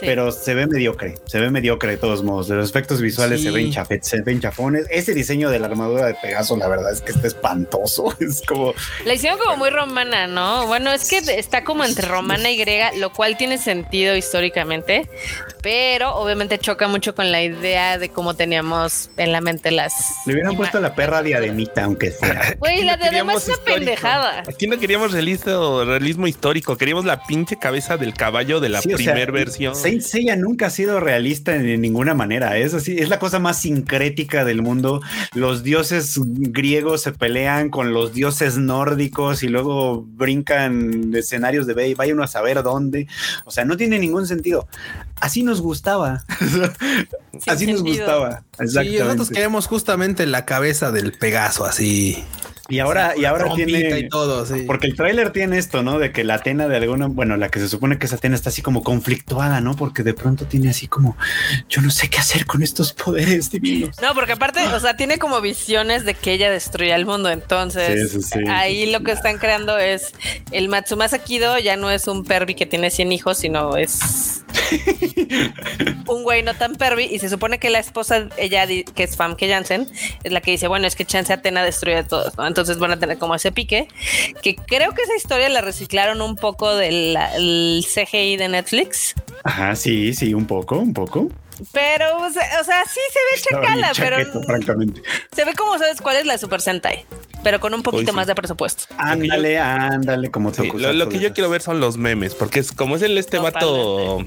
pero 0.00 0.32
se 0.32 0.54
ve 0.54 0.66
mediocre, 0.66 1.14
se 1.26 1.38
ve 1.38 1.50
mediocre 1.50 1.92
de 1.92 1.96
todos 1.96 2.22
modos. 2.22 2.48
Los 2.48 2.70
efectos 2.70 3.00
visuales 3.00 3.42
se 3.42 3.50
ven 3.50 3.70
chafet, 3.70 4.02
se 4.02 4.22
ven 4.22 4.40
chafones. 4.40 4.86
Ese 4.90 5.14
diseño 5.14 5.50
de 5.50 5.58
la 5.58 5.66
armadura 5.66 6.06
de 6.06 6.14
Pegaso, 6.14 6.56
la 6.56 6.68
verdad 6.68 6.92
es 6.92 7.00
que 7.00 7.12
está 7.12 7.26
espantoso. 7.26 8.14
Es 8.20 8.42
como... 8.46 8.74
La 9.04 9.14
hicieron 9.14 9.38
como 9.38 9.56
muy 9.56 9.70
romana, 9.70 10.26
¿no? 10.26 10.66
Bueno, 10.66 10.92
es 10.92 11.08
que 11.08 11.18
está 11.18 11.64
como 11.64 11.84
entre 11.84 12.06
romana 12.06 12.50
y 12.50 12.56
griega, 12.56 12.92
lo 12.96 13.12
cual 13.12 13.36
tiene 13.36 13.58
sentido 13.58 14.14
históricamente, 14.14 15.08
pero 15.62 16.14
obviamente 16.16 16.58
choca 16.58 16.86
mucho 16.86 17.14
con 17.14 17.32
la 17.32 17.42
idea 17.42 17.98
de 17.98 18.10
cómo 18.10 18.34
teníamos 18.34 19.10
en 19.16 19.32
la 19.32 19.40
mente 19.40 19.70
las 19.70 19.94
hubieran 20.40 20.56
puesto 20.56 20.80
la 20.80 20.94
perra 20.94 21.22
diademita, 21.22 21.84
aunque 21.84 22.10
sea. 22.10 22.56
Güey, 22.58 22.84
la 22.84 22.96
diadema 22.96 23.34
es 23.34 23.46
una 23.48 23.56
pendejada. 23.58 24.42
Aquí 24.48 24.66
no 24.66 24.78
queríamos 24.78 25.12
realismo, 25.12 25.84
realismo 25.84 26.26
histórico, 26.26 26.76
queríamos 26.76 27.04
la 27.04 27.24
pinche 27.24 27.56
cabeza 27.56 27.96
del 27.96 28.14
caballo 28.14 28.60
de 28.60 28.68
la 28.68 28.82
primera 28.82 29.30
versión. 29.30 29.74
Saint 29.74 30.02
Seiya 30.02 30.36
nunca 30.36 30.66
ha 30.66 30.70
sido 30.70 31.00
realista 31.00 31.52
de 31.52 31.78
ninguna 31.78 32.14
manera. 32.14 32.56
Es 32.58 32.74
así, 32.74 32.98
es 32.98 33.08
la 33.08 33.18
cosa 33.18 33.38
más 33.38 33.60
sincrética 33.60 34.44
del 34.44 34.62
mundo. 34.62 35.00
Los 35.34 35.62
dioses 35.62 36.18
griegos 36.18 37.02
se 37.02 37.12
pelean 37.12 37.70
con 37.70 37.92
los 37.92 38.12
dioses 38.12 38.56
nórdicos 38.56 39.42
y 39.42 39.48
luego 39.48 40.02
brincan 40.02 41.12
escenarios 41.14 41.66
de 41.66 41.74
Bay, 41.74 41.94
vaya 41.94 42.14
uno 42.14 42.22
a 42.22 42.28
saber 42.28 42.62
dónde. 42.62 43.06
O 43.44 43.50
sea, 43.50 43.64
no 43.64 43.76
tiene 43.76 43.98
ningún 43.98 44.26
sentido. 44.26 44.68
Así 45.20 45.42
nos 45.42 45.60
gustaba. 45.60 46.24
así 47.46 47.66
nos 47.66 47.82
gustaba. 47.82 48.42
Sí, 48.58 48.98
nosotros 48.98 49.30
queremos 49.30 49.66
justamente 49.66 50.26
la 50.26 50.44
cabeza 50.44 50.90
del 50.90 51.12
Pegaso, 51.12 51.64
así. 51.64 52.24
Y 52.70 52.78
ahora, 52.78 53.14
y 53.16 53.24
ahora 53.24 53.52
tiene 53.54 53.98
y 53.98 54.08
todo, 54.08 54.46
porque 54.68 54.86
el 54.86 54.94
tráiler 54.94 55.32
tiene 55.32 55.58
esto, 55.58 55.82
¿no? 55.82 55.98
De 55.98 56.12
que 56.12 56.22
la 56.22 56.34
Atena 56.34 56.68
de 56.68 56.76
alguna, 56.76 57.08
bueno, 57.08 57.36
la 57.36 57.48
que 57.48 57.58
se 57.58 57.68
supone 57.68 57.98
que 57.98 58.06
es 58.06 58.12
Atena 58.12 58.36
está 58.36 58.50
así 58.50 58.62
como 58.62 58.84
conflictuada, 58.84 59.60
¿no? 59.60 59.74
Porque 59.74 60.04
de 60.04 60.14
pronto 60.14 60.44
tiene 60.44 60.70
así 60.70 60.86
como, 60.86 61.16
yo 61.68 61.82
no 61.82 61.90
sé 61.90 62.08
qué 62.08 62.18
hacer 62.18 62.46
con 62.46 62.62
estos 62.62 62.92
poderes 62.92 63.50
divinos. 63.50 63.96
No, 64.00 64.14
porque 64.14 64.32
aparte, 64.32 64.60
o 64.68 64.78
sea, 64.78 64.96
tiene 64.96 65.18
como 65.18 65.40
visiones 65.40 66.04
de 66.04 66.14
que 66.14 66.32
ella 66.32 66.48
destruya 66.48 66.94
el 66.94 67.06
mundo. 67.06 67.28
Entonces, 67.30 68.32
ahí 68.48 68.86
lo 68.92 69.00
que 69.00 69.10
están 69.10 69.38
creando 69.38 69.76
es 69.76 70.12
el 70.52 70.68
Matsumasa 70.68 71.18
Kido 71.18 71.58
ya 71.58 71.76
no 71.76 71.90
es 71.90 72.06
un 72.06 72.24
pervi 72.24 72.54
que 72.54 72.66
tiene 72.66 72.90
100 72.90 73.10
hijos, 73.10 73.38
sino 73.38 73.76
es 73.76 74.44
un 76.06 76.22
güey 76.22 76.42
no 76.42 76.54
tan 76.54 76.76
pervi 76.76 77.04
y 77.04 77.18
se 77.18 77.28
supone 77.28 77.58
que 77.58 77.70
la 77.70 77.78
esposa, 77.78 78.28
ella 78.36 78.66
que 78.66 79.02
es 79.02 79.16
Famke 79.16 79.48
Jansen, 79.48 79.88
es 80.22 80.32
la 80.32 80.40
que 80.40 80.52
dice, 80.52 80.68
bueno, 80.68 80.86
es 80.86 80.96
que 80.96 81.04
Chance 81.04 81.32
Atena 81.32 81.62
destruye 81.64 81.98
a 81.98 82.06
todos, 82.06 82.36
¿no? 82.36 82.46
Entonces 82.46 82.78
van 82.78 82.92
a 82.92 82.98
tener 82.98 83.18
como 83.18 83.34
ese 83.34 83.52
pique, 83.52 83.88
que 84.42 84.56
creo 84.56 84.92
que 84.94 85.02
esa 85.02 85.16
historia 85.16 85.48
la 85.48 85.60
reciclaron 85.60 86.20
un 86.20 86.36
poco 86.36 86.74
del 86.74 87.16
CGI 87.84 88.36
de 88.36 88.48
Netflix. 88.48 89.14
Ajá, 89.44 89.74
sí, 89.76 90.12
sí, 90.14 90.34
un 90.34 90.46
poco, 90.46 90.78
un 90.78 90.92
poco. 90.92 91.28
Pero, 91.72 92.16
o 92.18 92.30
sea, 92.30 92.44
sí 92.86 93.00
se 93.12 93.52
ve 93.52 93.60
chacala, 93.60 93.92
pero. 93.96 94.42
Francamente. 94.42 95.02
Se 95.32 95.44
ve 95.44 95.52
como 95.54 95.78
sabes 95.78 96.00
cuál 96.00 96.16
es 96.16 96.26
la 96.26 96.38
Super 96.38 96.60
Sentai, 96.60 97.04
pero 97.42 97.60
con 97.60 97.74
un 97.74 97.82
poquito 97.82 98.12
más 98.12 98.26
de 98.26 98.34
presupuesto. 98.34 98.84
Ándale, 98.98 99.58
ándale, 99.58 100.30
como 100.30 100.52
te 100.52 100.66
lo, 100.72 101.08
que 101.08 101.18
yo 101.18 101.32
quiero 101.32 101.50
ver 101.50 101.62
son 101.62 101.80
los 101.80 101.96
memes, 101.96 102.34
porque 102.34 102.60
es 102.60 102.72
como 102.72 102.96
es 102.96 103.02
el 103.02 103.16
este 103.18 103.38
vato 103.38 104.24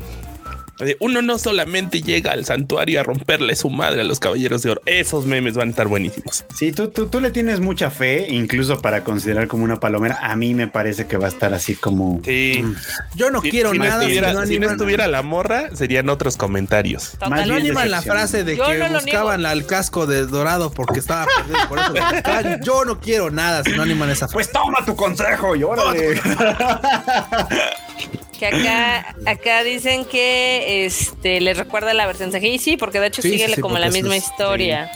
uno 1.00 1.22
no 1.22 1.38
solamente 1.38 2.02
llega 2.02 2.32
al 2.32 2.46
santuario 2.46 3.00
a 3.00 3.04
romperle 3.04 3.56
su 3.56 3.70
madre 3.70 4.02
a 4.02 4.04
los 4.04 4.20
caballeros 4.20 4.64
de 4.64 4.72
oro. 4.72 4.82
Esos 4.86 5.26
memes 5.26 5.56
van 5.56 5.70
a 5.70 5.72
estar 5.72 5.88
buenísimos. 5.88 6.46
Sí, 6.56 6.72
tú, 6.72 6.90
tú, 6.90 7.08
tú 7.08 7.20
le 7.20 7.32
tienes 7.32 7.60
mucha 7.60 7.90
fe, 7.90 8.28
incluso 8.30 8.82
para 8.82 9.04
considerar 9.04 9.48
como 9.48 9.64
una 9.64 9.80
palomera. 9.80 10.20
A 10.22 10.36
mí 10.36 10.54
me 10.54 10.68
parece 10.68 11.08
que 11.08 11.18
va 11.18 11.28
a 11.28 11.30
estar 11.30 11.54
así 11.54 11.76
como. 11.76 12.22
Sí. 12.26 12.62
Mm. 12.64 12.76
Yo 13.16 13.32
no 13.32 13.42
quiero 13.42 13.74
nada. 13.74 14.04
si, 14.46 14.60
no 14.60 14.70
estuviera 14.70 15.08
la 15.08 15.22
morra, 15.22 15.76
serían 15.76 16.10
otros 16.10 16.38
comentarios. 16.38 17.18
Más 17.30 17.48
no 17.48 17.56
animan 17.56 17.92
la 17.92 18.02
frase 18.02 18.44
de 18.44 18.58
que 18.58 18.90
buscaban 18.90 19.46
al 19.46 19.66
casco 19.66 20.08
de 20.08 20.26
dorado 20.26 20.72
porque 20.72 21.00
estaba 21.00 21.28
por 21.70 21.80
eso 21.80 21.94
Yo 22.64 22.86
no 22.86 23.00
quiero 23.00 23.32
nada 23.32 23.64
si 23.64 23.72
no 23.72 23.84
animan 23.84 24.10
esa 24.10 24.28
frase. 24.28 24.34
Pues 24.34 24.52
toma 24.52 24.84
tu 24.86 24.96
consejo 24.96 25.56
y 25.56 25.64
órale. 25.64 26.20
Que 28.38 28.48
acá, 28.48 29.16
acá 29.26 29.64
dicen 29.64 30.06
que 30.06 30.86
este 30.86 31.40
le 31.40 31.54
recuerda 31.54 31.94
la 31.94 32.06
versión 32.08 32.32
CGI, 32.32 32.58
sí, 32.60 32.78
porque 32.78 33.00
de 33.00 33.08
hecho 33.08 33.22
sigue 33.22 33.60
como 33.62 33.78
la 33.78 33.90
misma 33.90 34.18
historia. 34.18 34.92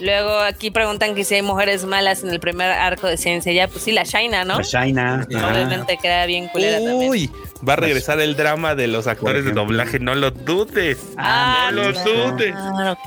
Luego 0.00 0.38
aquí 0.38 0.70
preguntan 0.70 1.14
que 1.14 1.24
si 1.24 1.34
hay 1.34 1.42
mujeres 1.42 1.84
malas 1.84 2.22
en 2.22 2.30
el 2.30 2.40
primer 2.40 2.70
arco 2.70 3.06
de 3.06 3.16
ciencia. 3.16 3.52
Ya, 3.52 3.68
pues 3.68 3.84
sí, 3.84 3.92
la 3.92 4.04
Shaina, 4.04 4.44
¿no? 4.44 4.58
La 4.58 4.62
Shaina. 4.62 5.26
Obviamente 5.28 5.98
queda 6.00 6.26
bien 6.26 6.48
culera 6.48 6.78
Uy, 6.80 7.30
va 7.66 7.74
a 7.74 7.76
regresar 7.76 8.20
el 8.20 8.36
drama 8.36 8.74
de 8.74 8.86
los 8.86 9.06
actores 9.06 9.44
de 9.44 9.52
doblaje, 9.52 9.98
no 9.98 10.14
lo 10.14 10.30
dudes. 10.30 10.98
Ah, 11.16 11.70
no 11.72 11.90
lo 11.90 11.92
dudes. 11.92 12.54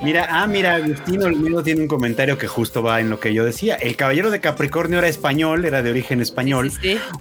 Mira, 0.04 0.28
ah, 0.30 0.48
mira, 0.48 0.76
Agustino 0.76 1.26
Olmedo 1.26 1.64
tiene 1.64 1.82
un 1.82 1.88
comentario 1.88 2.38
que 2.38 2.48
justo 2.48 2.84
va 2.84 3.00
en 3.00 3.10
lo 3.10 3.20
que 3.20 3.34
yo 3.34 3.46
decía. 3.46 3.76
El 3.76 3.96
caballero 3.96 4.32
de 4.32 4.40
Capricornio 4.40 5.00
era 5.00 5.08
español, 5.08 5.66
era 5.66 5.82
de 5.82 5.90
origen 5.90 6.22
español. 6.22 6.72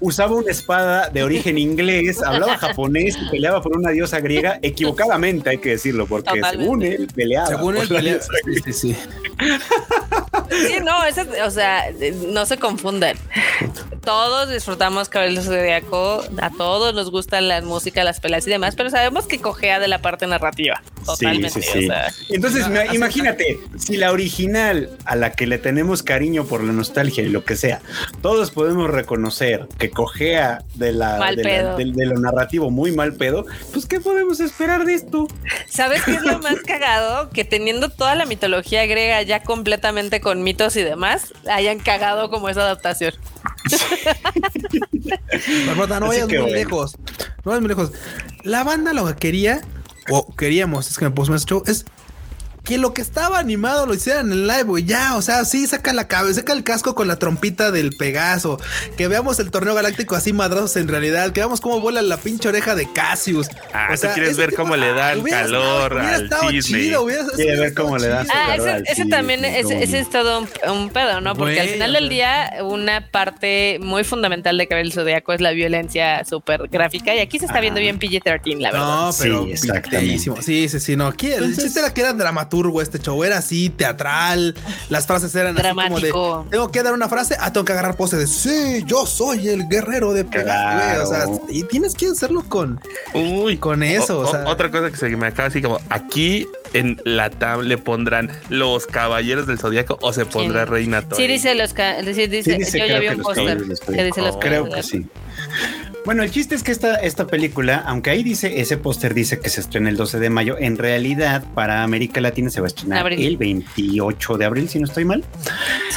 Usaba 0.00 0.34
una 0.34 0.50
espada 0.50 1.08
de 1.10 1.22
origen 1.22 1.58
inglés, 1.58 2.22
hablaba 2.22 2.34
hablaba 2.40 2.58
japonés 2.58 3.18
y 3.20 3.30
peleaba 3.30 3.62
por 3.62 3.76
una 3.76 3.90
diosa 3.90 4.20
griega, 4.20 4.58
equivocadamente 4.62 5.50
hay 5.50 5.58
que 5.58 5.70
decirlo, 5.70 6.06
porque 6.06 6.40
según 6.50 6.82
él 6.82 7.08
peleaba. 7.14 7.46
Según 7.46 7.76
él 7.76 7.88
peleaba. 7.88 8.22
Sí, 8.64 8.72
sí. 8.72 8.96
Sí, 10.50 10.74
no, 10.82 10.92
o 11.46 11.50
sea, 11.50 11.84
no 12.28 12.44
se 12.46 12.58
confunden. 12.58 13.16
Todos 14.02 14.50
disfrutamos 14.50 15.08
Cabello 15.08 15.42
Zodíaco, 15.42 16.24
a 16.40 16.50
todos 16.50 16.94
nos 16.94 17.10
gustan 17.10 17.48
las 17.48 17.64
músicas, 17.64 18.04
las 18.04 18.20
peleas 18.20 18.46
y 18.46 18.50
demás, 18.50 18.74
pero 18.74 18.88
sabemos 18.88 19.26
que 19.26 19.40
cojea 19.40 19.78
de 19.78 19.88
la 19.88 20.00
parte 20.00 20.26
narrativa. 20.26 20.82
Totalmente. 21.04 21.62
Sí, 21.62 21.88
Entonces, 22.28 22.66
imagínate, 22.92 23.58
si 23.78 23.96
la 23.96 24.12
original 24.12 24.90
a 25.04 25.16
la 25.16 25.32
que 25.32 25.46
le 25.46 25.58
tenemos 25.58 26.02
cariño 26.02 26.44
por 26.46 26.62
la 26.62 26.72
nostalgia 26.72 27.24
y 27.24 27.28
lo 27.28 27.44
que 27.44 27.56
sea, 27.56 27.80
todos 28.22 28.50
podemos 28.50 28.90
reconocer 28.90 29.66
que 29.78 29.90
cojea 29.90 30.62
de 30.74 30.92
la, 30.92 31.18
de, 31.34 32.06
lo 32.06 32.18
narrativo 32.18 32.70
muy 32.70 32.92
mal 32.92 33.14
pedo, 33.14 33.44
pues 33.72 33.86
¿qué 33.86 34.00
podemos 34.00 34.40
esperar 34.40 34.84
de 34.84 34.94
esto? 34.94 35.28
¿Sabes 35.68 36.02
qué 36.04 36.12
es 36.12 36.22
lo 36.22 36.38
más 36.42 36.56
cagado? 36.66 37.30
Que 37.30 37.44
teniendo 37.44 37.90
toda 37.90 38.14
la 38.14 38.24
mitología 38.24 38.86
griega 38.86 39.22
ya 39.22 39.42
completamente 39.42 40.20
con 40.20 40.42
mitos 40.42 40.76
y 40.76 40.82
demás, 40.82 41.34
hayan 41.50 41.78
cagado 41.78 42.30
como 42.30 42.48
esa 42.48 42.62
adaptación. 42.62 43.14
no 46.00 46.08
vayas 46.08 46.28
muy 46.28 46.50
lejos. 46.50 46.96
No 47.44 47.44
vayas 47.44 47.60
muy 47.60 47.68
lejos. 47.68 47.92
La 48.42 48.64
banda 48.64 48.92
lo 48.92 49.06
que 49.06 49.14
quería, 49.14 49.60
o 50.10 50.34
queríamos, 50.34 50.90
es 50.90 50.98
que 50.98 51.04
me 51.04 51.10
puso 51.10 51.32
más 51.32 51.46
show, 51.46 51.62
es 51.66 51.84
que 52.64 52.78
lo 52.78 52.92
que 52.92 53.02
estaba 53.02 53.38
animado 53.38 53.86
lo 53.86 53.94
hicieran 53.94 54.26
en 54.26 54.32
el 54.32 54.46
live, 54.46 54.62
güey. 54.64 54.84
Ya, 54.84 55.16
o 55.16 55.22
sea, 55.22 55.44
sí, 55.44 55.66
saca 55.66 55.92
la 55.92 56.08
cabeza, 56.08 56.40
saca 56.40 56.52
el 56.52 56.64
casco 56.64 56.94
con 56.94 57.08
la 57.08 57.18
trompita 57.18 57.70
del 57.70 57.92
Pegaso. 57.92 58.60
Que 58.96 59.08
veamos 59.08 59.38
el 59.40 59.50
torneo 59.50 59.74
galáctico 59.74 60.14
así 60.14 60.32
madrazos 60.32 60.76
en 60.76 60.88
realidad. 60.88 61.32
Que 61.32 61.40
veamos 61.40 61.60
cómo 61.60 61.80
vuela 61.80 62.02
la 62.02 62.16
pinche 62.16 62.48
oreja 62.48 62.74
de 62.74 62.92
Cassius. 62.92 63.48
Ah, 63.72 63.88
o 63.92 63.96
sea, 63.96 64.12
quieres 64.12 64.36
ver 64.36 64.54
cómo 64.54 64.76
le 64.76 64.92
da 64.92 65.12
el 65.12 65.24
calor 65.24 65.98
al 65.98 66.28
cisne. 66.62 66.94
Quieres 67.36 67.60
ver 67.60 67.74
cómo 67.74 67.96
le 67.98 68.08
da 68.08 68.26
Ah, 68.28 68.56
ese, 68.56 68.82
ese 68.86 69.06
también, 69.06 69.44
ese, 69.44 69.82
ese, 69.82 70.00
es 70.00 70.10
todo 70.10 70.46
un, 70.70 70.90
pedo, 70.90 71.20
¿no? 71.20 71.34
Porque 71.34 71.60
al 71.60 71.68
final 71.68 71.92
del 71.94 72.08
día, 72.08 72.52
una 72.62 73.10
parte 73.10 73.78
muy 73.80 74.04
fundamental 74.04 74.58
de 74.58 74.66
Cabello 74.66 74.90
Zodíaco 74.90 75.32
es 75.32 75.40
la 75.40 75.52
violencia 75.52 76.24
súper 76.24 76.68
gráfica. 76.68 77.14
Y 77.14 77.20
aquí 77.20 77.38
se 77.38 77.46
está 77.46 77.60
viendo 77.60 77.80
bien 77.80 77.98
PG-13, 77.98 78.58
la 78.58 78.70
verdad. 78.70 78.86
No, 78.86 79.10
pero 79.18 79.44
sí, 79.44 79.52
exactamente. 79.52 80.42
Sí, 80.42 80.68
sí, 80.68 80.80
sí, 80.80 80.96
no. 80.96 81.06
Aquí 81.06 81.32
el 81.32 81.56
chiste 81.56 81.80
era 81.80 81.92
que 81.92 82.02
eran 82.02 82.18
dramáticos 82.18 82.49
turbo 82.50 82.82
este 82.82 82.98
show. 82.98 83.24
Era 83.24 83.38
así, 83.38 83.70
teatral. 83.70 84.54
Las 84.90 85.06
frases 85.06 85.34
eran 85.34 85.56
así 85.58 85.68
como 85.74 86.00
de 86.00 86.12
tengo 86.50 86.70
que 86.70 86.82
dar 86.82 86.92
una 86.92 87.08
frase, 87.08 87.36
ah, 87.40 87.52
tengo 87.52 87.64
que 87.64 87.72
agarrar 87.72 87.96
pose 87.96 88.16
de 88.16 88.26
sí, 88.26 88.82
yo 88.84 89.06
soy 89.06 89.48
el 89.48 89.68
guerrero 89.68 90.12
de 90.12 90.24
pegar. 90.24 91.00
O 91.00 91.06
sea, 91.06 91.24
y 91.48 91.62
tienes 91.64 91.94
que 91.94 92.08
hacerlo 92.08 92.44
con, 92.48 92.80
Uy, 93.14 93.56
con 93.56 93.82
eso. 93.82 94.20
otra 94.46 94.70
cosa 94.70 94.90
que 94.90 94.96
se 94.96 95.08
me 95.16 95.28
acaba 95.28 95.48
así 95.48 95.62
como 95.62 95.80
aquí 95.88 96.46
en 96.72 97.00
la 97.04 97.30
tab 97.30 97.62
le 97.62 97.78
pondrán 97.78 98.30
los 98.48 98.86
caballeros 98.86 99.46
del 99.46 99.58
zodiaco 99.58 99.98
o 100.02 100.12
se 100.12 100.26
pondrá 100.26 100.64
reina 100.64 101.02
Sí, 101.12 101.26
dice 101.26 101.54
los 101.54 101.74
dice, 102.04 102.28
dice, 102.28 102.78
yo 102.78 102.86
ya 102.86 102.98
vi 102.98 103.08
un 103.08 103.22
póster 103.22 103.62
que 103.86 104.04
dice 104.04 104.22
los 104.22 104.36
Creo 104.36 104.68
que 104.68 104.82
sí. 104.82 105.06
Bueno, 106.04 106.22
el 106.22 106.30
chiste 106.30 106.54
es 106.54 106.62
que 106.62 106.72
esta, 106.72 106.96
esta 106.96 107.26
película, 107.26 107.84
aunque 107.86 108.10
ahí 108.10 108.22
dice, 108.22 108.60
ese 108.60 108.78
póster 108.78 109.12
dice 109.12 109.38
que 109.38 109.50
se 109.50 109.60
estrena 109.60 109.90
el 109.90 109.96
12 109.96 110.18
de 110.18 110.30
mayo, 110.30 110.56
en 110.58 110.78
realidad 110.78 111.44
para 111.54 111.82
América 111.82 112.20
Latina 112.20 112.48
se 112.50 112.60
va 112.60 112.66
a 112.66 112.68
estrenar 112.68 113.12
el 113.12 113.36
28 113.36 114.38
de 114.38 114.44
abril, 114.44 114.68
si 114.68 114.78
no 114.78 114.86
estoy 114.86 115.04
mal. 115.04 115.24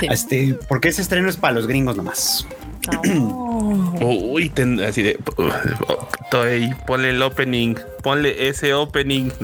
Este, 0.01 0.57
porque 0.67 0.89
ese 0.89 1.01
estreno 1.01 1.29
es 1.29 1.37
para 1.37 1.53
los 1.53 1.67
gringos 1.67 1.95
nomás. 1.95 2.45
Uy, 4.01 4.51
así 4.85 5.03
de 5.03 5.17
ponle 6.85 7.09
el 7.11 7.21
opening, 7.21 7.75
ponle 8.01 8.47
ese 8.49 8.73
opening. 8.73 9.29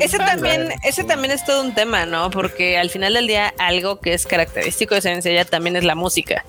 ese, 0.00 0.18
también, 0.18 0.68
ese, 0.84 1.04
también, 1.04 1.32
es 1.32 1.44
todo 1.44 1.62
un 1.62 1.74
tema, 1.74 2.06
¿no? 2.06 2.30
Porque 2.30 2.78
al 2.78 2.90
final 2.90 3.14
del 3.14 3.26
día, 3.26 3.52
algo 3.58 4.00
que 4.00 4.14
es 4.14 4.26
característico 4.26 4.94
de 4.94 5.00
Sencilla 5.00 5.44
también 5.44 5.76
es 5.76 5.84
la 5.84 5.94
música. 5.94 6.44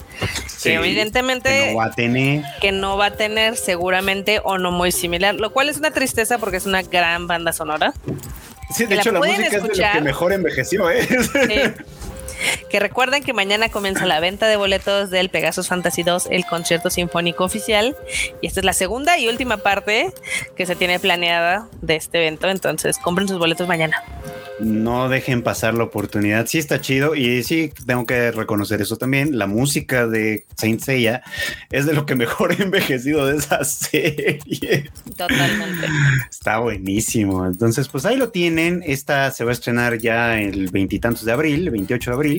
que 0.62 0.74
evidentemente 0.74 1.50
que 1.50 1.72
no 1.72 1.76
va 1.78 1.84
a 1.86 1.90
tener. 1.92 2.44
Que 2.60 2.72
no 2.72 2.96
va 2.96 3.06
a 3.06 3.16
tener 3.16 3.56
seguramente 3.56 4.40
o 4.44 4.58
no 4.58 4.70
muy 4.70 4.92
similar, 4.92 5.34
lo 5.34 5.52
cual 5.52 5.68
es 5.68 5.78
una 5.78 5.90
tristeza 5.90 6.38
porque 6.38 6.58
es 6.58 6.66
una 6.66 6.82
gran 6.82 7.26
banda 7.26 7.52
sonora. 7.52 7.92
Sí, 8.74 8.86
de 8.86 8.94
hecho, 8.94 9.12
la, 9.12 9.18
música 9.18 9.44
es 9.44 9.50
de 9.50 9.58
lo 9.58 9.92
que 9.92 10.00
mejor 10.00 10.32
envejeció, 10.32 10.88
¿eh? 10.90 11.06
Sí. 11.06 11.84
Que 12.68 12.80
recuerden 12.80 13.22
que 13.22 13.32
mañana 13.32 13.68
comienza 13.68 14.06
la 14.06 14.20
venta 14.20 14.46
de 14.46 14.56
boletos 14.56 15.10
del 15.10 15.28
Pegasus 15.30 15.68
Fantasy 15.68 16.02
2, 16.02 16.28
el 16.30 16.44
concierto 16.46 16.90
sinfónico 16.90 17.44
oficial. 17.44 17.96
Y 18.40 18.46
esta 18.46 18.60
es 18.60 18.66
la 18.66 18.72
segunda 18.72 19.18
y 19.18 19.28
última 19.28 19.58
parte 19.58 20.12
que 20.56 20.66
se 20.66 20.76
tiene 20.76 20.98
planeada 20.98 21.68
de 21.80 21.96
este 21.96 22.18
evento. 22.18 22.48
Entonces, 22.48 22.98
compren 22.98 23.28
sus 23.28 23.38
boletos 23.38 23.68
mañana 23.68 24.02
no 24.62 25.08
dejen 25.08 25.42
pasar 25.42 25.74
la 25.74 25.84
oportunidad. 25.84 26.46
Sí 26.46 26.58
está 26.58 26.80
chido 26.80 27.14
y 27.14 27.42
sí 27.42 27.72
tengo 27.86 28.06
que 28.06 28.30
reconocer 28.30 28.80
eso 28.80 28.96
también. 28.96 29.38
La 29.38 29.46
música 29.46 30.06
de 30.06 30.46
Saint 30.56 30.80
Seiya 30.80 31.22
es 31.70 31.86
de 31.86 31.92
lo 31.92 32.06
que 32.06 32.14
mejor 32.14 32.52
he 32.52 32.62
envejecido 32.62 33.26
de 33.26 33.38
esa 33.38 33.64
serie. 33.64 34.90
Totalmente. 35.16 35.86
Está 36.30 36.58
buenísimo. 36.58 37.46
Entonces, 37.46 37.88
pues 37.88 38.04
ahí 38.04 38.16
lo 38.16 38.30
tienen. 38.30 38.82
Esta 38.86 39.30
se 39.30 39.44
va 39.44 39.50
a 39.50 39.54
estrenar 39.54 39.98
ya 39.98 40.38
el 40.38 40.70
veintitantos 40.70 41.24
de 41.24 41.32
abril, 41.32 41.62
el 41.62 41.70
28 41.70 42.10
de 42.10 42.14
abril. 42.14 42.31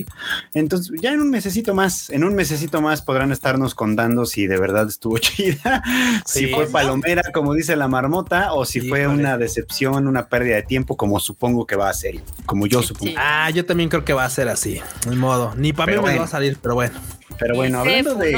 Entonces, 0.52 1.00
ya 1.00 1.12
en 1.12 1.20
un 1.20 1.30
mesecito 1.30 1.74
más, 1.74 2.10
en 2.10 2.24
un 2.24 2.34
mesecito 2.34 2.80
más 2.80 3.02
podrán 3.02 3.32
estarnos 3.32 3.74
contando 3.74 4.26
si 4.26 4.46
de 4.46 4.58
verdad 4.58 4.88
estuvo 4.88 5.18
chida, 5.18 5.82
si 6.26 6.48
fue 6.48 6.66
palomera, 6.66 7.22
como 7.32 7.54
dice 7.54 7.76
la 7.76 7.88
marmota, 7.88 8.52
o 8.52 8.64
si 8.64 8.80
fue 8.80 9.06
una 9.06 9.38
decepción, 9.38 10.06
una 10.06 10.28
pérdida 10.28 10.56
de 10.56 10.62
tiempo, 10.62 10.96
como 10.96 11.20
supongo 11.20 11.66
que 11.66 11.76
va 11.76 11.88
a 11.88 11.94
ser 11.94 12.20
como 12.46 12.66
yo 12.66 12.82
supongo. 12.82 13.12
Ah, 13.16 13.50
yo 13.50 13.64
también 13.64 13.88
creo 13.88 14.04
que 14.04 14.12
va 14.12 14.24
a 14.24 14.30
ser 14.30 14.48
así, 14.48 14.80
de 15.08 15.16
modo. 15.16 15.54
Ni 15.56 15.72
para 15.72 15.92
mí 15.92 16.02
me 16.02 16.18
va 16.18 16.24
a 16.24 16.28
salir, 16.28 16.58
pero 16.60 16.74
bueno. 16.74 16.94
Pero 17.38 17.56
bueno, 17.56 17.80
hablando 17.80 18.14
de. 18.14 18.36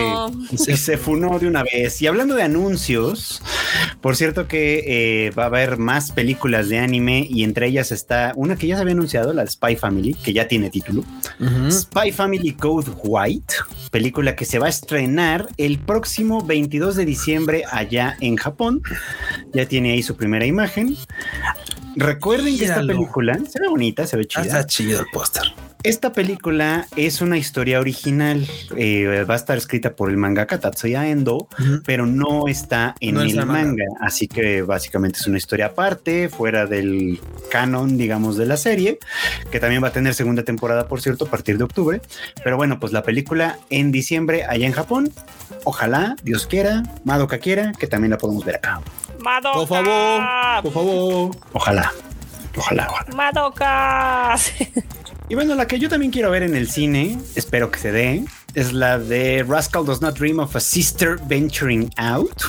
Se, 0.56 0.96
funó 0.96 1.38
de 1.38 1.46
una 1.46 1.62
vez. 1.62 2.00
Y 2.02 2.06
hablando 2.06 2.34
de 2.34 2.42
anuncios, 2.42 3.42
por 4.00 4.16
cierto 4.16 4.48
que 4.48 5.26
eh, 5.26 5.30
va 5.30 5.44
a 5.44 5.46
haber 5.46 5.76
más 5.76 6.12
películas 6.12 6.68
de 6.68 6.78
anime 6.78 7.26
y 7.28 7.44
entre 7.44 7.66
ellas 7.66 7.92
está 7.92 8.32
una 8.36 8.56
que 8.56 8.66
ya 8.66 8.76
se 8.76 8.82
había 8.82 8.94
anunciado, 8.94 9.32
la 9.32 9.44
de 9.44 9.50
Spy 9.50 9.76
Family, 9.76 10.14
que 10.14 10.32
ya 10.32 10.48
tiene 10.48 10.70
título. 10.70 11.04
Spy 11.70 12.12
Family 12.12 12.52
Code 12.52 12.90
White, 13.02 13.54
película 13.90 14.34
que 14.34 14.44
se 14.44 14.58
va 14.58 14.66
a 14.66 14.70
estrenar 14.70 15.46
el 15.56 15.78
próximo 15.78 16.42
22 16.44 16.96
de 16.96 17.04
diciembre 17.04 17.64
allá 17.70 18.16
en 18.20 18.36
Japón. 18.36 18.82
Ya 19.52 19.66
tiene 19.66 19.92
ahí 19.92 20.02
su 20.02 20.16
primera 20.16 20.46
imagen. 20.46 20.96
Recuerden 21.96 22.58
que 22.58 22.66
esta 22.66 22.84
película 22.86 23.38
se 23.48 23.60
ve 23.60 23.68
bonita, 23.68 24.06
se 24.06 24.16
ve 24.16 24.26
chida. 24.26 24.42
Está 24.42 24.66
chido 24.66 25.00
el 25.00 25.06
póster. 25.12 25.44
Esta 25.86 26.12
película 26.12 26.88
es 26.96 27.20
una 27.20 27.38
historia 27.38 27.78
original. 27.78 28.44
Eh, 28.76 29.24
va 29.30 29.34
a 29.34 29.36
estar 29.36 29.56
escrita 29.56 29.94
por 29.94 30.10
el 30.10 30.16
mangaka 30.16 30.58
Tatsuya 30.58 31.06
Endo, 31.06 31.46
pero 31.84 32.06
no 32.06 32.48
está 32.48 32.96
en 32.98 33.16
el 33.18 33.46
manga. 33.46 33.84
Así 34.00 34.26
que 34.26 34.62
básicamente 34.62 35.20
es 35.20 35.28
una 35.28 35.38
historia 35.38 35.66
aparte, 35.66 36.28
fuera 36.28 36.66
del 36.66 37.20
canon, 37.52 37.96
digamos, 37.96 38.36
de 38.36 38.46
la 38.46 38.56
serie, 38.56 38.98
que 39.52 39.60
también 39.60 39.80
va 39.80 39.88
a 39.88 39.92
tener 39.92 40.14
segunda 40.14 40.42
temporada, 40.42 40.88
por 40.88 41.00
cierto, 41.00 41.26
a 41.26 41.30
partir 41.30 41.56
de 41.56 41.62
octubre. 41.62 42.00
Pero 42.42 42.56
bueno, 42.56 42.80
pues 42.80 42.92
la 42.92 43.04
película 43.04 43.60
en 43.70 43.92
diciembre 43.92 44.44
allá 44.44 44.66
en 44.66 44.72
Japón. 44.72 45.12
Ojalá, 45.62 46.16
Dios 46.24 46.48
quiera, 46.48 46.82
Madoka 47.04 47.38
quiera, 47.38 47.70
que 47.78 47.86
también 47.86 48.10
la 48.10 48.18
podemos 48.18 48.44
ver 48.44 48.56
acá. 48.56 48.80
Madoka. 49.20 49.56
Por 49.56 49.68
favor, 49.68 50.62
por 50.64 50.72
favor. 50.72 51.36
Ojalá. 51.52 51.92
Ojalá, 52.56 52.88
ojalá. 52.90 53.14
Madoka. 53.14 54.36
y 55.28 55.34
bueno, 55.34 55.54
la 55.54 55.66
que 55.66 55.78
yo 55.78 55.88
también 55.88 56.12
quiero 56.12 56.30
ver 56.30 56.42
en 56.42 56.54
el 56.54 56.68
cine, 56.68 57.18
espero 57.34 57.70
que 57.70 57.78
se 57.78 57.92
dé, 57.92 58.24
es 58.54 58.72
la 58.72 58.98
de 58.98 59.44
Rascal 59.46 59.84
Does 59.84 60.00
Not 60.00 60.18
Dream 60.18 60.38
of 60.38 60.54
a 60.56 60.60
Sister 60.60 61.18
Venturing 61.26 61.90
Out. 61.96 62.42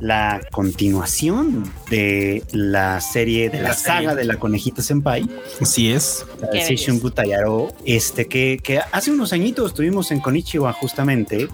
La 0.00 0.40
continuación 0.50 1.70
de 1.90 2.42
la 2.52 3.02
serie, 3.02 3.50
de 3.50 3.60
la, 3.60 3.74
saga 3.74 4.14
de 4.14 4.24
la 4.24 4.36
conejita 4.38 4.80
Senpai. 4.80 5.28
Así 5.60 5.92
es. 5.92 6.24
La 6.40 6.64
Seishun 6.64 7.00
Butayaro, 7.00 7.68
este 7.84 8.26
que, 8.26 8.58
que 8.62 8.80
hace 8.92 9.10
unos 9.10 9.34
añitos 9.34 9.74
tuvimos 9.74 10.10
en 10.10 10.20
Konichiwa 10.20 10.72
justamente 10.72 11.48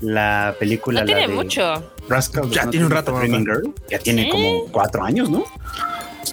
la 0.00 0.56
película. 0.58 1.00
No 1.00 1.06
tiene 1.06 1.28
mucho. 1.28 1.92
Rascal 2.08 2.50
ya 2.50 2.68
tiene 2.68 2.86
un 2.86 2.90
rato. 2.90 3.16
Girl, 3.20 3.72
ya 3.88 4.00
tiene 4.00 4.28
como 4.28 4.66
cuatro 4.66 5.04
años, 5.04 5.30
¿no? 5.30 5.44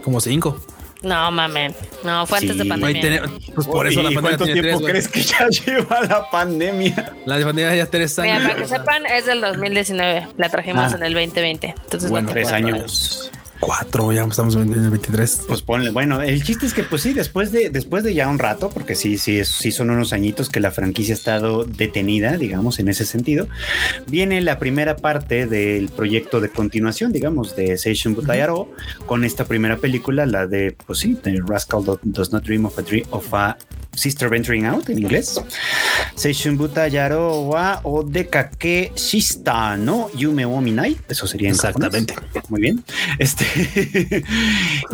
Como 0.04 0.20
cinco. 0.20 0.60
No, 1.02 1.32
mames. 1.32 1.76
No, 2.04 2.26
fue 2.26 2.40
antes 2.40 2.58
de 2.58 2.66
pandemia. 2.66 3.24
pues 3.56 3.68
por 3.68 3.88
eso 3.88 4.04
la 4.04 4.12
pandemia 4.12 4.38
tiene 4.38 4.62
tiempo 4.62 4.86
crees 4.86 5.08
que 5.08 5.22
ya 5.22 5.48
lleva 5.66 6.02
la 6.02 6.30
pandemia? 6.30 7.14
La 7.26 7.36
pandemia 7.36 7.76
ya 7.76 7.86
tres 7.86 8.20
años. 8.20 8.44
para 8.44 8.56
que 8.56 8.68
sepan, 8.68 9.06
es 9.06 9.26
del 9.26 9.42
2019. 9.42 10.28
La 10.38 10.50
trajimos 10.50 10.94
ah. 10.94 10.98
en 10.98 11.04
el 11.04 11.14
2020. 11.14 11.76
Entonces, 11.84 12.10
bueno, 12.10 12.30
tres 12.32 12.52
años. 12.52 13.32
Cuatro, 13.60 14.12
ya 14.12 14.24
estamos 14.24 14.56
en 14.56 14.74
el 14.74 14.90
23. 14.90 15.44
Pues 15.48 15.62
ponle, 15.62 15.90
bueno, 15.92 16.22
el 16.22 16.44
chiste 16.44 16.66
es 16.66 16.74
que 16.74 16.84
pues 16.84 17.02
sí, 17.02 17.14
después 17.14 17.52
de, 17.52 17.70
después 17.70 18.04
de 18.04 18.14
ya 18.14 18.28
un 18.28 18.40
rato, 18.40 18.70
porque 18.70 18.96
sí, 18.96 19.18
sí, 19.18 19.44
sí 19.46 19.72
son 19.72 19.90
unos 19.90 20.14
añitos 20.14 20.50
que 20.50 20.60
la 20.60 20.72
franquicia 20.72 21.14
ha 21.14 21.18
estado 21.18 21.66
detenida, 21.66 22.38
digamos, 22.38 22.80
en 22.80 22.88
ese 22.88 23.06
sentido, 23.06 23.48
viene 24.08 24.42
la 24.42 24.60
primera 24.60 24.96
parte 24.96 25.46
del 25.46 25.90
proyecto 25.90 26.40
de 26.42 26.50
continuación, 26.50 27.12
digamos, 27.12 27.56
de 27.56 27.78
Seishun 27.78 28.16
Butayaro, 28.16 28.72
con 29.06 29.24
esta 29.24 29.46
primera 29.46 29.78
película, 29.78 30.26
la 30.26 30.48
de, 30.48 30.76
pues 30.86 31.00
sí, 31.00 31.18
The 31.22 31.42
Rascal 31.46 31.84
Does 32.04 32.32
Not 32.32 32.44
Dream 32.44 32.66
of 32.66 32.78
a, 32.78 32.82
dream 32.82 33.06
of 33.12 33.34
a 33.34 33.58
Sister 33.94 34.30
Venturing 34.30 34.66
Out 34.66 34.90
en 34.90 35.00
inglés. 35.00 35.42
Seishun 36.16 36.58
Buta 36.58 36.88
Yaro 36.88 37.42
wa 37.42 37.82
Odekake 37.84 38.92
Shista 38.96 39.78
no 39.78 40.10
Yume 40.16 40.46
wo 40.46 40.62
Minai. 40.62 40.98
Eso 41.08 41.28
sería 41.28 41.50
exactamente. 41.50 42.16
Muy 42.50 42.62
bien. 42.62 42.84
Este 43.18 43.46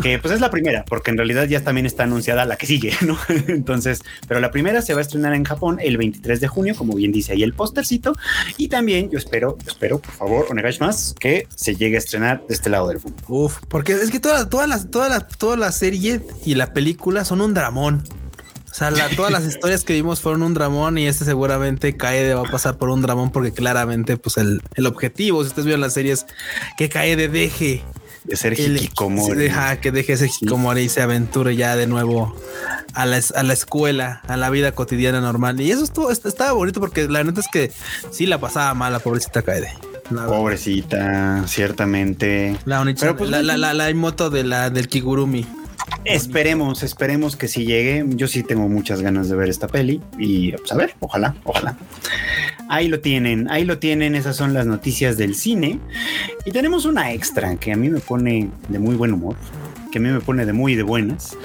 que 0.02 0.18
pues 0.18 0.34
es 0.34 0.40
la 0.40 0.50
primera, 0.50 0.84
porque 0.84 1.10
en 1.10 1.16
realidad 1.16 1.46
ya 1.46 1.62
también 1.62 1.86
está 1.86 2.04
anunciada 2.04 2.44
la 2.44 2.56
que 2.56 2.66
sigue, 2.66 2.92
¿no? 3.02 3.18
Entonces, 3.48 4.02
pero 4.28 4.40
la 4.40 4.50
primera 4.50 4.82
se 4.82 4.92
va 4.92 5.00
a 5.00 5.02
estrenar 5.02 5.34
en 5.34 5.44
Japón 5.44 5.78
el 5.80 5.96
23 5.96 6.40
de 6.40 6.48
junio, 6.48 6.74
como 6.76 6.94
bien 6.94 7.12
dice 7.12 7.32
ahí 7.32 7.42
el 7.42 7.54
póstercito. 7.54 8.14
Y 8.56 8.68
también 8.68 9.10
yo 9.10 9.18
espero, 9.18 9.56
espero, 9.66 10.00
por 10.00 10.12
favor, 10.12 10.46
más 10.80 11.14
que 11.18 11.46
se 11.54 11.76
llegue 11.76 11.96
a 11.96 11.98
estrenar 11.98 12.46
de 12.46 12.54
este 12.54 12.70
lado 12.70 12.88
del 12.88 13.00
mundo. 13.00 13.22
Uf, 13.28 13.58
porque 13.68 13.92
es 13.92 14.10
que 14.10 14.20
toda, 14.20 14.48
toda, 14.48 14.66
la, 14.66 14.82
toda, 14.84 15.08
la, 15.08 15.20
toda 15.20 15.56
la 15.56 15.72
serie 15.72 16.20
y 16.44 16.54
la 16.54 16.72
película 16.72 17.24
son 17.24 17.40
un 17.40 17.54
dramón. 17.54 18.02
O 18.76 18.94
sea, 18.94 19.08
todas 19.16 19.32
las 19.32 19.44
historias 19.46 19.84
que 19.84 19.94
vimos 19.94 20.20
fueron 20.20 20.42
un 20.42 20.52
dramón 20.52 20.98
y 20.98 21.06
este 21.06 21.24
seguramente 21.24 21.96
Kaede 21.96 22.34
va 22.34 22.46
a 22.46 22.50
pasar 22.50 22.76
por 22.76 22.90
un 22.90 23.00
dramón 23.00 23.30
porque 23.30 23.52
claramente 23.52 24.16
pues 24.18 24.36
el, 24.36 24.60
objetivo, 24.86 25.42
si 25.42 25.48
ustedes 25.48 25.64
vieron 25.64 25.80
la 25.80 25.90
serie 25.90 26.12
es 26.12 26.26
que 26.76 26.88
Kaede 26.88 27.28
deje 27.28 27.82
de 28.24 28.36
ser 28.36 28.58
hikikomori. 28.58 29.38
Deja 29.38 29.80
que 29.80 29.92
deje 29.92 30.14
ese 30.14 30.26
hikikomori 30.26 30.82
y 30.82 30.88
se 30.88 31.00
aventure 31.00 31.56
ya 31.56 31.74
de 31.76 31.86
nuevo 31.86 32.36
a 32.92 33.06
la, 33.06 33.20
a 33.34 33.42
la 33.42 33.52
escuela, 33.52 34.20
a 34.26 34.36
la 34.36 34.50
vida 34.50 34.72
cotidiana 34.72 35.20
normal. 35.20 35.60
Y 35.60 35.70
eso 35.70 35.84
estuvo, 35.84 36.10
estaba 36.10 36.52
bonito 36.52 36.80
porque 36.80 37.08
la 37.08 37.24
neta 37.24 37.40
es 37.40 37.48
que 37.50 37.72
sí 38.10 38.26
la 38.26 38.38
pasaba 38.40 38.74
mal 38.74 38.92
la 38.92 38.98
pobrecita 38.98 39.40
Kaede. 39.42 39.72
pobrecita, 40.10 41.46
ciertamente. 41.46 42.58
La, 42.66 42.84
Pero 43.00 43.16
pues, 43.16 43.30
la, 43.30 43.42
la, 43.42 43.56
la, 43.56 43.72
la, 43.72 43.94
moto 43.94 44.28
de 44.28 44.44
la 44.44 44.68
del 44.68 44.88
Kigurumi. 44.88 45.46
Esperemos, 46.04 46.82
esperemos 46.82 47.36
que 47.36 47.48
si 47.48 47.64
llegue. 47.64 48.04
Yo 48.08 48.28
sí 48.28 48.42
tengo 48.42 48.68
muchas 48.68 49.02
ganas 49.02 49.28
de 49.28 49.36
ver 49.36 49.48
esta 49.48 49.68
peli 49.68 50.00
y 50.18 50.52
pues, 50.52 50.70
a 50.72 50.76
ver, 50.76 50.94
ojalá, 51.00 51.34
ojalá. 51.44 51.76
Ahí 52.68 52.88
lo 52.88 53.00
tienen, 53.00 53.50
ahí 53.50 53.64
lo 53.64 53.78
tienen, 53.78 54.14
esas 54.14 54.36
son 54.36 54.54
las 54.54 54.66
noticias 54.66 55.16
del 55.16 55.34
cine. 55.34 55.78
Y 56.44 56.52
tenemos 56.52 56.84
una 56.84 57.12
extra 57.12 57.56
que 57.56 57.72
a 57.72 57.76
mí 57.76 57.88
me 57.88 58.00
pone 58.00 58.50
de 58.68 58.78
muy 58.78 58.96
buen 58.96 59.12
humor, 59.12 59.36
que 59.90 59.98
a 59.98 60.00
mí 60.00 60.08
me 60.08 60.20
pone 60.20 60.46
de 60.46 60.52
muy 60.52 60.74
de 60.74 60.82
buenas. 60.82 61.36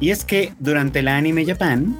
Y 0.00 0.10
es 0.10 0.24
que 0.24 0.52
durante 0.58 1.02
la 1.02 1.16
Anime 1.16 1.44
Japan 1.44 1.96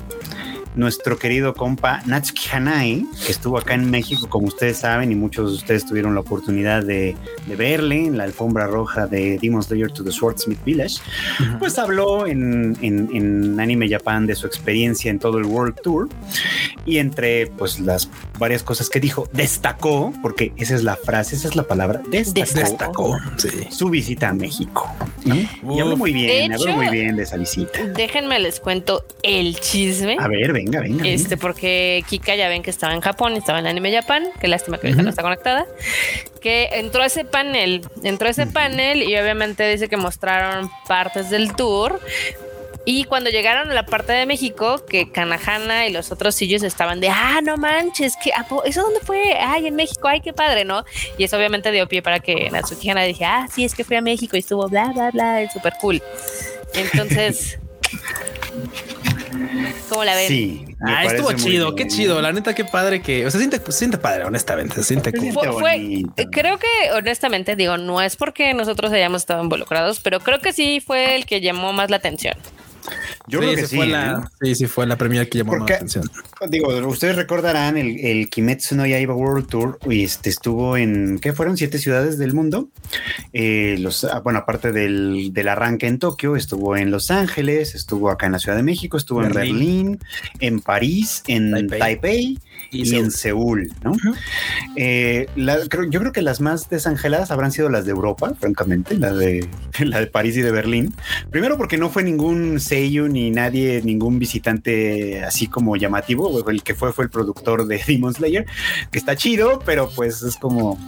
nuestro 0.74 1.18
querido 1.18 1.54
compa 1.54 2.02
Natsuki 2.06 2.48
Hanai, 2.52 3.06
que 3.24 3.32
estuvo 3.32 3.58
acá 3.58 3.74
en 3.74 3.90
México, 3.90 4.28
como 4.28 4.48
ustedes 4.48 4.78
saben, 4.78 5.12
y 5.12 5.14
muchos 5.14 5.50
de 5.50 5.56
ustedes 5.56 5.86
tuvieron 5.86 6.14
la 6.14 6.20
oportunidad 6.20 6.82
de, 6.82 7.16
verle 7.56 8.06
en 8.06 8.18
la 8.18 8.24
alfombra 8.24 8.66
roja 8.66 9.06
de 9.06 9.38
Demon 9.40 9.62
Slayer 9.62 9.90
to 9.90 10.02
the 10.02 10.10
Swordsmith 10.10 10.62
Village, 10.64 10.96
pues 11.58 11.78
habló 11.78 12.26
en, 12.26 12.76
en, 12.80 13.60
Anime 13.60 13.88
Japan 13.88 14.26
de 14.26 14.34
su 14.34 14.46
experiencia 14.46 15.10
en 15.10 15.18
todo 15.18 15.38
el 15.38 15.44
World 15.44 15.76
Tour 15.80 16.08
y 16.84 16.98
entre 16.98 17.46
pues 17.46 17.80
las 17.80 18.10
varias 18.38 18.62
cosas 18.62 18.90
que 18.90 19.00
dijo, 19.00 19.28
destacó, 19.32 20.12
porque 20.22 20.52
esa 20.56 20.74
es 20.74 20.82
la 20.82 20.96
frase, 20.96 21.36
esa 21.36 21.48
es 21.48 21.56
la 21.56 21.62
palabra, 21.62 22.02
destacó, 22.10 23.16
su 23.70 23.88
visita 23.90 24.30
a 24.30 24.34
México. 24.34 24.92
Y 25.24 25.80
habló 25.80 25.96
muy 25.96 26.12
bien, 26.12 26.52
habló 26.52 26.76
muy 26.76 26.88
bien 26.88 27.16
de 27.16 27.22
esa 27.22 27.36
visita. 27.36 27.82
Déjenme 27.94 28.38
les 28.40 28.60
cuento 28.60 29.04
el 29.22 29.58
chisme. 29.60 30.16
A 30.18 30.28
ver, 30.28 30.52
venga, 30.64 30.80
venga. 30.80 31.08
Este, 31.08 31.36
porque 31.36 32.04
Kika 32.08 32.34
ya 32.34 32.48
ven 32.48 32.62
que 32.62 32.70
estaba 32.70 32.94
en 32.94 33.00
Japón, 33.00 33.34
estaba 33.34 33.58
en 33.58 33.66
Anime 33.66 33.92
Japan, 33.92 34.28
que 34.40 34.48
lástima 34.48 34.78
que 34.78 34.88
ahorita 34.88 35.02
no 35.02 35.10
está 35.10 35.22
conectada, 35.22 35.66
que 36.40 36.68
entró 36.72 37.02
a 37.02 37.06
ese 37.06 37.24
panel, 37.24 37.86
entró 38.02 38.28
a 38.28 38.30
ese 38.30 38.46
panel 38.46 39.02
y 39.02 39.16
obviamente 39.16 39.68
dice 39.68 39.88
que 39.88 39.96
mostraron 39.96 40.70
partes 40.86 41.30
del 41.30 41.54
tour, 41.54 42.00
y 42.86 43.04
cuando 43.04 43.30
llegaron 43.30 43.70
a 43.70 43.74
la 43.74 43.86
parte 43.86 44.12
de 44.12 44.26
México, 44.26 44.84
que 44.86 45.10
Kanahana 45.10 45.86
y 45.86 45.92
los 45.92 46.12
otros 46.12 46.34
sillos 46.34 46.62
estaban 46.62 47.00
de, 47.00 47.08
ah, 47.08 47.40
no 47.42 47.56
manches, 47.56 48.14
que 48.22 48.30
¿eso 48.66 48.82
dónde 48.82 49.00
fue? 49.00 49.38
Ay, 49.40 49.68
en 49.68 49.74
México, 49.74 50.06
ay, 50.06 50.20
qué 50.20 50.34
padre, 50.34 50.66
¿no? 50.66 50.84
Y 51.16 51.24
eso 51.24 51.38
obviamente 51.38 51.70
dio 51.70 51.88
pie 51.88 52.02
para 52.02 52.20
que 52.20 52.50
Natsuki 52.50 52.90
Hana 52.90 53.02
dije, 53.04 53.24
ah, 53.24 53.48
sí, 53.50 53.64
es 53.64 53.74
que 53.74 53.84
fui 53.84 53.96
a 53.96 54.02
México 54.02 54.36
y 54.36 54.40
estuvo 54.40 54.68
bla, 54.68 54.92
bla, 54.92 55.10
bla, 55.12 55.40
es 55.40 55.52
súper 55.52 55.72
cool. 55.80 56.02
Entonces, 56.74 57.58
¿cómo 59.88 60.04
la 60.04 60.14
ven? 60.14 60.28
Sí. 60.28 60.64
Ah, 60.80 61.04
estuvo 61.04 61.32
chido, 61.32 61.74
qué 61.74 61.86
chido. 61.86 62.20
La 62.20 62.32
neta, 62.32 62.54
qué 62.54 62.64
padre 62.64 63.00
que, 63.02 63.26
o 63.26 63.30
sea, 63.30 63.38
siente, 63.38 63.60
siente 63.72 63.98
padre, 63.98 64.24
honestamente. 64.24 64.74
Se 64.76 64.84
siente 64.84 65.12
fue, 65.32 66.02
creo 66.30 66.58
que, 66.58 66.92
honestamente, 66.94 67.56
digo, 67.56 67.76
no 67.76 68.00
es 68.00 68.16
porque 68.16 68.54
nosotros 68.54 68.92
hayamos 68.92 69.22
estado 69.22 69.42
involucrados, 69.42 70.00
pero 70.00 70.20
creo 70.20 70.40
que 70.40 70.52
sí 70.52 70.82
fue 70.84 71.16
el 71.16 71.26
que 71.26 71.40
llamó 71.40 71.72
más 71.72 71.90
la 71.90 71.96
atención. 71.96 72.34
Yo 73.26 73.40
creo 73.40 73.54
que 73.54 73.66
sí. 73.66 73.76
Fue 73.76 73.86
la, 73.86 74.12
¿eh? 74.12 74.28
Sí, 74.42 74.54
sí, 74.54 74.66
fue 74.66 74.86
la 74.86 74.96
primera 74.96 75.24
que 75.26 75.38
llamó 75.38 75.56
la 75.56 75.64
atención. 75.64 76.04
Digo, 76.48 76.68
ustedes 76.86 77.16
recordarán 77.16 77.76
el, 77.76 77.98
el 78.00 78.28
Kimetsu 78.28 78.76
no 78.76 78.86
Yaiba 78.86 79.14
World 79.14 79.48
Tour 79.48 79.78
y 79.88 80.04
este 80.04 80.30
estuvo 80.30 80.76
en, 80.76 81.18
¿qué 81.18 81.32
fueron? 81.32 81.56
Siete 81.56 81.78
ciudades 81.78 82.18
del 82.18 82.34
mundo. 82.34 82.68
Eh, 83.32 83.76
los, 83.78 84.04
ah, 84.04 84.20
bueno, 84.20 84.40
aparte 84.40 84.72
del, 84.72 85.32
del, 85.32 85.48
arranque 85.48 85.86
en 85.86 85.98
Tokio, 85.98 86.36
estuvo 86.36 86.76
en 86.76 86.90
Los 86.90 87.10
Ángeles, 87.10 87.74
estuvo 87.74 88.10
acá 88.10 88.26
en 88.26 88.32
la 88.32 88.38
Ciudad 88.38 88.56
de 88.56 88.62
México, 88.62 88.96
estuvo 88.96 89.22
en 89.22 89.32
Berlín, 89.32 89.98
en 90.40 90.60
París, 90.60 91.22
en 91.26 91.68
Taipei 91.68 92.38
y, 92.70 92.94
en 92.96 93.10
Seúl, 93.10 93.72
¿no? 93.82 93.92
Eh, 94.76 95.26
yo 95.36 96.00
creo 96.00 96.12
que 96.12 96.22
las 96.22 96.40
más 96.40 96.68
desangeladas 96.68 97.30
habrán 97.30 97.52
sido 97.52 97.68
las 97.68 97.84
de 97.84 97.92
Europa, 97.92 98.34
francamente, 98.38 98.96
la 98.96 99.12
de, 99.12 99.48
la 99.80 100.00
de 100.00 100.06
París 100.06 100.36
y 100.36 100.42
de 100.42 100.50
Berlín. 100.50 100.94
Primero 101.30 101.56
porque 101.56 101.78
no 101.78 101.90
fue 101.90 102.02
ningún 102.02 102.60
sello 102.60 103.08
ni 103.08 103.30
nadie, 103.30 103.82
ningún 103.82 104.18
visitante 104.18 105.24
así 105.24 105.46
como 105.46 105.76
llamativo. 105.76 106.48
El 106.48 106.62
que 106.62 106.74
fue 106.74 106.92
fue 106.92 107.04
el 107.04 107.10
productor 107.10 107.66
de 107.66 107.82
Demon 107.86 108.14
Slayer, 108.14 108.46
que 108.90 108.98
está 108.98 109.16
chido, 109.16 109.60
pero 109.64 109.90
pues 109.94 110.22
es 110.22 110.36
como 110.36 110.78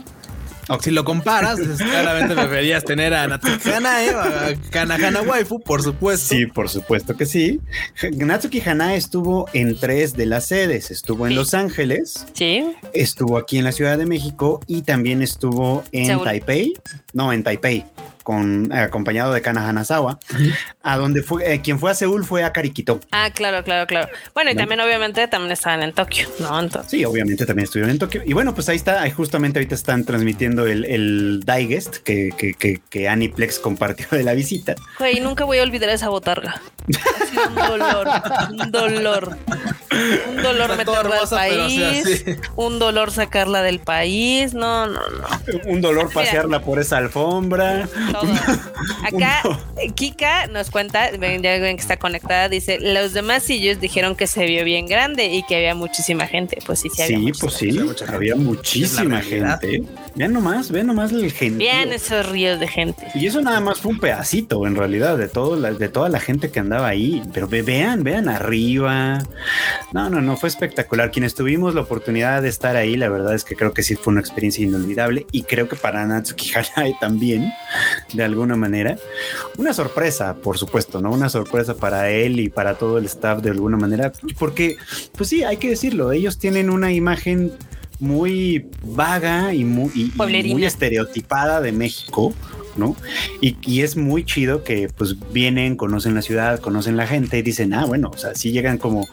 si 0.81 0.91
lo 0.91 1.05
comparas, 1.05 1.59
claramente 1.77 2.35
deberías 2.35 2.85
tener 2.85 3.15
a 3.15 3.27
Natsuki 3.29 3.71
Hanae, 3.71 4.11
a 4.11 4.55
Kanahana 4.71 5.23
Waifu, 5.23 5.61
por 5.61 5.83
supuesto. 5.83 6.35
Sí, 6.35 6.47
por 6.47 6.69
supuesto 6.69 7.17
que 7.17 7.27
sí. 7.27 7.61
Natsuki 8.17 8.61
Hanae 8.61 8.97
estuvo 8.97 9.49
en 9.53 9.79
tres 9.79 10.15
de 10.15 10.27
las 10.27 10.47
sedes. 10.47 10.91
Estuvo 10.91 11.27
en 11.27 11.35
Los 11.35 11.55
Ángeles. 11.55 12.27
Sí. 12.33 12.65
Estuvo 12.93 13.39
aquí 13.39 13.59
en 13.59 13.65
la 13.65 13.73
Ciudad 13.73 13.97
de 13.99 14.07
México 14.07 14.61
y 14.67 14.83
también 14.83 15.23
estuvo 15.23 15.85
en 15.93 16.23
Taipei. 16.23 16.75
No, 17.13 17.33
en 17.33 17.43
Taipei 17.43 17.85
con 18.27 18.73
acompañado 18.73 19.32
de 19.32 19.40
Kana 19.40 19.69
Hanazawa, 19.69 20.19
a 20.82 20.97
donde 20.97 21.23
fue 21.23 21.55
eh, 21.55 21.61
quien 21.61 21.78
fue 21.78 21.93
a 21.93 21.94
Seúl 21.94 22.24
fue 22.24 22.43
a 22.43 22.53
Karikito. 22.53 22.98
Ah, 23.12 23.31
claro, 23.32 23.62
claro, 23.62 23.86
claro. 23.86 24.09
Bueno, 24.35 24.51
y 24.51 24.57
también 24.57 24.81
obviamente 24.81 25.28
también 25.28 25.53
estaban 25.53 25.85
en 25.85 25.93
Tokio, 25.93 26.27
¿no? 26.40 26.59
Entonces. 26.59 26.90
Sí, 26.90 27.05
obviamente 27.05 27.47
también 27.47 27.66
estuvieron 27.66 27.93
en 27.93 28.01
Tokio. 28.01 28.23
Y 28.27 28.32
bueno, 28.32 28.53
pues 28.53 28.69
ahí 28.69 28.74
está, 28.74 29.01
ahí 29.01 29.12
justamente 29.12 29.61
ahorita 29.61 29.77
están 29.77 30.05
transmitiendo 30.05 30.66
el, 30.66 30.85
el 30.86 31.44
digest 31.47 31.98
que, 31.98 32.31
que, 32.36 32.55
que, 32.55 32.81
que 32.90 33.09
Aniplex 33.09 33.61
compartió 33.61 34.09
de 34.11 34.24
la 34.24 34.32
visita. 34.32 34.74
Güey, 34.98 35.20
nunca 35.20 35.44
voy 35.44 35.59
a 35.59 35.62
olvidar 35.62 35.90
esa 35.90 36.09
botarga. 36.09 36.61
un 37.47 37.55
dolor, 37.55 38.09
un 38.51 38.73
dolor. 38.73 39.39
Un 40.28 40.43
dolor 40.43 40.77
meterla 40.77 41.20
al 41.23 41.28
país, 41.28 42.24
un 42.57 42.78
dolor 42.78 43.11
sacarla 43.11 43.62
del 43.62 43.78
país, 43.78 44.53
no, 44.53 44.86
no, 44.86 45.01
no. 45.01 45.27
Un 45.70 45.81
dolor 45.81 46.12
pasearla 46.12 46.61
por 46.61 46.78
esa 46.78 46.98
alfombra. 46.98 47.89
Acá 49.05 49.43
Kika 49.95 50.47
nos 50.49 50.71
cuenta, 50.71 51.11
ya 51.13 51.19
ven 51.19 51.77
que 51.77 51.83
está 51.83 51.97
conectada, 51.97 52.49
dice, 52.49 52.79
los 52.81 53.13
demás 53.13 53.43
sillos 53.43 53.81
dijeron 53.81 54.17
que 54.17 54.27
se 54.27 54.47
vio 54.47 54.65
bien 54.65 54.87
grande 54.87 55.27
y 55.27 55.43
que 55.43 55.57
había 55.57 55.75
muchísima 55.75 56.27
gente. 56.27 56.59
Pues 56.65 56.81
sí, 56.81 56.89
sí, 56.93 57.03
había 57.03 57.19
sí, 57.19 57.33
pues 57.41 57.55
sí, 57.55 57.79
había 58.09 58.37
muchísima 58.37 59.21
gente. 59.21 59.83
Vean 60.15 60.33
nomás, 60.33 60.71
vean 60.71 60.87
nomás 60.87 61.13
el 61.13 61.31
gente. 61.33 61.59
Vean 61.65 61.93
esos 61.93 62.29
ríos 62.29 62.59
de 62.59 62.69
gente. 62.69 63.07
Y 63.15 63.27
eso 63.27 63.41
nada 63.41 63.61
más 63.61 63.81
fue 63.81 63.93
un 63.93 64.01
pedacito, 64.01 64.67
en 64.67 64.77
realidad, 64.77 65.19
de 65.19 65.29
todo 65.29 65.57
de 65.61 65.89
toda 65.89 66.09
la 66.09 66.21
gente 66.21 66.51
que 66.51 66.61
andaba 66.61 66.89
ahí. 66.89 67.23
Pero 67.33 67.49
vean, 67.49 68.03
vean 68.03 68.29
arriba. 68.29 69.19
No, 69.93 70.11
no, 70.11 70.21
no, 70.21 70.37
fue 70.37 70.49
espectacular. 70.49 71.11
Quienes 71.11 71.35
tuvimos 71.35 71.75
la 71.75 71.83
oportunidad 71.83 72.43
de 72.43 72.49
estar 72.49 72.77
ahí, 72.77 72.97
la 72.97 73.09
verdad 73.09 73.35
es 73.35 73.45
que 73.45 73.57
creo 73.57 73.73
que 73.73 73.83
sí 73.83 73.97
fue 73.97 74.13
una 74.13 74.21
experiencia 74.21 74.65
inolvidable 74.65 75.27
y 75.33 75.43
creo 75.43 75.69
que 75.69 75.77
para 75.77 76.07
Natsuki 76.07 76.53
Hanae 76.55 76.97
también 77.01 77.53
de 78.12 78.23
alguna 78.23 78.57
manera. 78.57 78.97
Una 79.57 79.73
sorpresa, 79.73 80.35
por 80.35 80.59
supuesto, 80.59 81.01
¿no? 81.01 81.11
Una 81.11 81.28
sorpresa 81.28 81.74
para 81.74 82.11
él 82.11 82.41
y 82.41 82.49
para 82.49 82.74
todo 82.74 82.99
el 82.99 83.07
staff 83.07 83.43
de 83.43 83.51
alguna 83.51 83.77
manera, 83.77 84.12
porque, 84.39 84.77
pues 85.16 85.28
sí, 85.28 85.45
hay 85.45 85.57
que 85.57 85.70
decirlo, 85.70 86.12
ellos 86.12 86.39
tienen 86.39 86.70
una 86.70 86.93
imagen 86.93 87.53
muy 87.99 88.66
vaga 88.83 89.55
y 89.55 89.65
muy, 89.65 90.12
muy 90.16 90.65
estereotipada 90.65 91.61
de 91.61 91.73
México 91.73 92.35
¿no? 92.78 92.97
Y, 93.40 93.57
y, 93.62 93.82
es 93.82 93.97
muy 93.97 94.24
chido 94.24 94.65
que 94.65 94.89
pues 94.97 95.16
vienen, 95.32 95.77
conocen 95.77 96.15
la 96.15 96.23
ciudad, 96.23 96.61
conocen 96.61 96.97
la 96.97 97.07
gente 97.07 97.39
y 97.39 97.43
dicen, 97.43 97.74
ah, 97.74 97.85
bueno, 97.85 98.11
o 98.15 98.19
sea, 98.19 98.35
sí 98.35 98.53
llegan 98.53 98.78
como, 98.78 99.09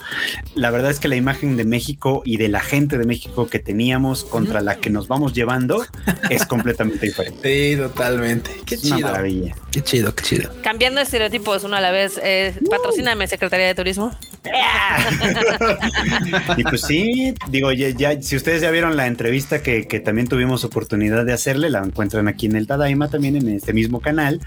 la 0.56 0.72
verdad 0.72 0.92
es 0.92 1.00
que 1.00 1.08
la 1.08 1.16
imagen 1.16 1.58
de 1.58 1.66
México 1.66 2.22
y 2.26 2.38
de 2.38 2.48
la 2.48 2.62
gente 2.62 2.98
de 2.98 3.06
México 3.06 3.48
que 3.48 3.60
teníamos 3.60 4.24
contra 4.24 4.62
la 4.62 4.78
que 4.78 4.90
nos 4.90 5.08
vamos 5.08 5.34
llevando 5.34 5.86
es 6.30 6.46
completamente 6.46 7.06
diferente. 7.06 7.40
Sí, 7.44 7.78
totalmente. 7.78 8.52
Qué 8.66 8.78
chido. 8.78 9.00
maravilla. 9.00 9.56
Qué 9.72 9.82
chido, 9.82 10.16
qué 10.16 10.24
chido. 10.24 10.52
Cambiando 10.64 11.02
estereotipos 11.02 11.64
uno 11.64 11.76
a 11.76 11.82
la 11.82 11.92
vez, 11.92 12.20
eh, 12.24 12.54
patrocíname 12.70 13.28
Secretaría 13.28 13.68
de 13.68 13.76
Turismo. 13.76 14.12
y 16.58 16.64
pues 16.64 16.82
sí, 16.82 17.34
digo, 17.50 17.72
ya, 17.72 18.22
si 18.22 18.36
ustedes 18.36 18.62
ya 18.62 18.72
vieron 18.72 18.98
la 18.98 19.08
entrevista 19.08 19.64
que, 19.64 19.84
también 20.04 20.28
tuvimos 20.28 20.66
oportunidad 20.66 21.26
de 21.26 21.34
hacerle, 21.34 21.70
la 21.70 21.80
encuentran 21.80 22.28
aquí 22.28 22.48
en 22.48 22.56
el 22.56 22.68
Tadaima 22.68 23.10
también 23.10 23.38
en 23.38 23.48
este 23.54 23.74
mismo 23.74 24.00
canal. 24.00 24.40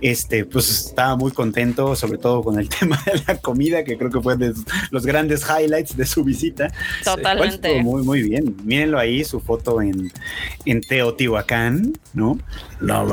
Este, 0.00 0.44
pues 0.44 0.68
estaba 0.86 1.16
muy 1.16 1.32
contento, 1.32 1.94
sobre 1.96 2.18
todo 2.18 2.42
con 2.42 2.58
el 2.58 2.68
tema 2.80 3.02
de 3.06 3.22
la 3.26 3.38
comida, 3.38 3.84
que 3.84 3.96
creo 3.96 4.10
que 4.10 4.20
fue 4.20 4.36
de 4.36 4.54
los 4.90 5.06
grandes 5.06 5.44
highlights 5.44 5.96
de 5.96 6.06
su 6.06 6.24
visita. 6.24 6.72
Totalmente. 7.04 7.82
muy, 7.82 8.02
muy 8.02 8.22
bien. 8.22 8.56
Mírenlo 8.64 8.98
ahí, 8.98 9.24
su 9.24 9.40
foto 9.40 9.80
en, 9.82 10.12
en 10.64 10.80
Teotihuacán, 10.80 11.92
¿no? 12.12 12.38
No 12.80 13.08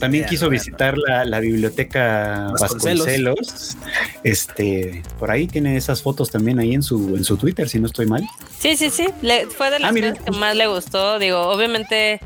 También 0.00 0.26
quiso 0.26 0.48
visitar 0.48 0.98
la, 0.98 1.24
la 1.24 1.40
biblioteca 1.40 2.52
Vasconcelos. 2.58 3.76
Este, 4.24 5.02
por 5.18 5.30
ahí 5.30 5.46
tiene 5.46 5.76
esas 5.76 6.02
fotos 6.02 6.30
también 6.30 6.58
ahí 6.58 6.74
en 6.74 6.82
su, 6.82 7.16
en 7.16 7.24
su 7.24 7.36
Twitter, 7.36 7.68
si 7.68 7.78
no 7.78 7.86
estoy 7.86 8.06
mal. 8.06 8.22
Sí, 8.58 8.76
sí, 8.76 8.90
sí. 8.90 9.06
fue 9.56 9.70
de 9.70 9.78
las 9.78 9.92
ah, 9.92 9.94
cosas 9.94 10.18
que 10.24 10.30
más 10.32 10.56
le 10.56 10.66
gustó. 10.66 11.18
Digo, 11.18 11.40
obviamente 11.40 12.20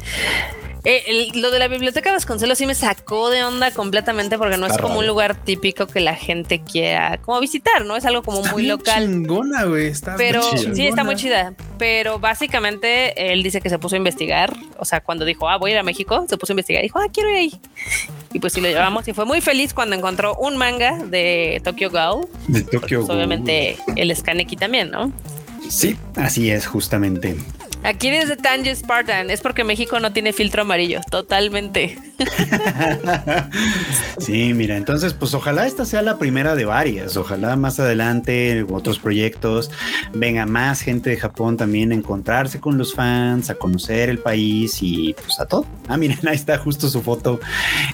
eh, 0.89 1.33
lo 1.35 1.51
de 1.51 1.59
la 1.59 1.67
biblioteca 1.67 2.13
Vasconcelos 2.13 2.59
sí 2.59 2.65
me 2.65 2.77
sacó 2.77 3.29
de 3.31 3.43
onda 3.43 3.73
completamente 3.73 4.39
porque 4.39 4.57
no 4.57 4.67
es 4.67 4.79
como 4.79 5.01
un 5.01 5.07
lugar 5.09 5.35
típico 5.35 5.89
que 5.89 5.99
la 5.99 6.15
gente 6.15 6.61
quiera 6.61 7.19
como 7.19 7.41
visitar, 7.41 7.85
¿no? 7.85 7.97
Es 7.97 8.05
algo 8.05 8.23
como 8.23 8.45
muy 8.45 8.67
local. 8.67 9.03
Chingona, 9.05 9.65
güey. 9.65 9.89
Está 9.89 10.15
pero 10.17 10.43
sí, 10.57 10.87
está 10.87 11.03
muy 11.03 11.17
chida. 11.17 11.55
Pero 11.77 12.21
básicamente 12.21 13.33
él 13.33 13.43
dice 13.43 13.61
que 13.61 13.69
se 13.69 13.81
puso 13.81 13.97
a 13.97 13.99
investigar. 13.99 14.55
O 14.79 14.85
sea, 14.85 15.01
cuando 15.01 15.25
dijo, 15.25 15.49
ah, 15.49 15.57
voy 15.57 15.73
a 15.73 15.75
ir 15.75 15.79
a 15.81 15.83
México, 15.83 16.25
se 16.29 16.39
puso 16.39 16.53
a 16.53 16.55
investigar. 16.55 16.85
Dijo, 16.85 17.01
ah, 17.01 17.09
quiero 17.13 17.31
ir 17.31 17.37
ahí. 17.37 17.61
Y 18.33 18.39
pues 18.39 18.53
sí 18.53 18.61
lo 18.61 18.69
llevamos 18.69 19.09
y 19.09 19.13
fue 19.13 19.25
muy 19.25 19.41
feliz 19.41 19.75
cuando 19.75 19.97
encontró 19.97 20.37
un 20.37 20.57
manga 20.57 20.99
de 20.99 21.61
Tokyo 21.65 21.91
Ghoul. 21.91 22.29
De 22.47 22.63
Tokyo 22.63 23.01
pues, 23.01 23.11
Obviamente 23.11 23.77
el 23.97 24.15
Skaneki 24.15 24.55
también, 24.55 24.93
¿no? 24.93 25.13
Sí, 25.69 25.97
así 26.15 26.49
es, 26.49 26.65
justamente. 26.65 27.37
Aquí 27.83 28.11
desde 28.11 28.37
Tange 28.37 28.75
Spartan 28.75 29.31
es 29.31 29.41
porque 29.41 29.63
México 29.63 30.01
no 30.01 30.13
tiene 30.13 30.33
filtro 30.33 30.63
amarillo, 30.63 31.01
totalmente. 31.11 31.99
sí, 34.19 34.55
mira, 34.55 34.77
entonces 34.77 35.15
pues 35.15 35.35
ojalá 35.35 35.67
esta 35.67 35.85
sea 35.85 36.03
la 36.03 36.19
primera 36.19 36.55
de 36.55 36.65
varias, 36.65 37.17
ojalá 37.17 37.55
más 37.57 37.79
adelante 37.79 38.65
otros 38.69 38.99
proyectos, 38.99 39.71
venga 40.13 40.47
más 40.47 40.81
gente 40.81 41.11
de 41.11 41.17
Japón 41.17 41.57
también 41.57 41.93
a 41.93 41.95
encontrarse 41.95 42.59
con 42.59 42.79
los 42.79 42.95
fans, 42.95 43.51
a 43.51 43.55
conocer 43.55 44.09
el 44.09 44.19
país 44.19 44.79
y 44.81 45.15
pues 45.15 45.39
a 45.39 45.47
todo. 45.47 45.67
Ah, 45.89 45.97
miren, 45.97 46.19
ahí 46.27 46.35
está 46.35 46.59
justo 46.59 46.89
su 46.89 47.03
foto 47.03 47.39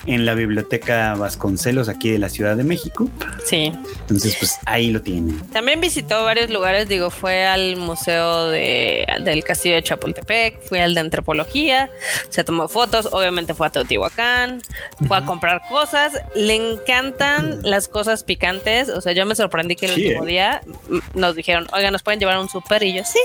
en 0.06 0.24
la 0.24 0.34
biblioteca 0.34 1.14
Vasconcelos 1.14 1.88
aquí 1.88 2.10
de 2.10 2.18
la 2.18 2.28
Ciudad 2.28 2.56
de 2.56 2.64
México. 2.64 3.08
Sí. 3.44 3.72
Entonces 4.00 4.36
pues 4.38 4.58
ahí 4.64 4.90
lo 4.90 5.02
tienen. 5.02 5.38
También 5.50 5.80
visitó 5.80 6.24
varios 6.24 6.50
lugares, 6.50 6.88
digo, 6.88 7.10
fue 7.10 7.44
al 7.44 7.76
museo 7.76 8.48
de, 8.48 9.06
del 9.24 9.44
castillo 9.44 9.81
Chapultepec, 9.82 10.62
fui 10.62 10.78
al 10.78 10.94
de 10.94 11.00
antropología, 11.00 11.90
se 12.28 12.44
tomó 12.44 12.68
fotos, 12.68 13.08
obviamente 13.12 13.54
fue 13.54 13.66
a 13.66 13.70
Teotihuacán, 13.70 14.62
fue 15.06 15.16
a 15.16 15.24
comprar 15.24 15.62
cosas, 15.68 16.12
le 16.34 16.54
encantan 16.54 17.60
las 17.62 17.88
cosas 17.88 18.24
picantes, 18.24 18.88
o 18.88 19.00
sea, 19.00 19.12
yo 19.12 19.26
me 19.26 19.34
sorprendí 19.34 19.76
que 19.76 19.86
el 19.86 19.92
último 19.92 20.24
¿eh? 20.24 20.26
día 20.26 20.62
nos 21.14 21.36
dijeron, 21.36 21.66
oiga, 21.72 21.90
nos 21.90 22.02
pueden 22.02 22.20
llevar 22.20 22.38
un 22.38 22.48
súper 22.48 22.82
y 22.82 22.94
yo 22.94 23.04
sí. 23.04 23.20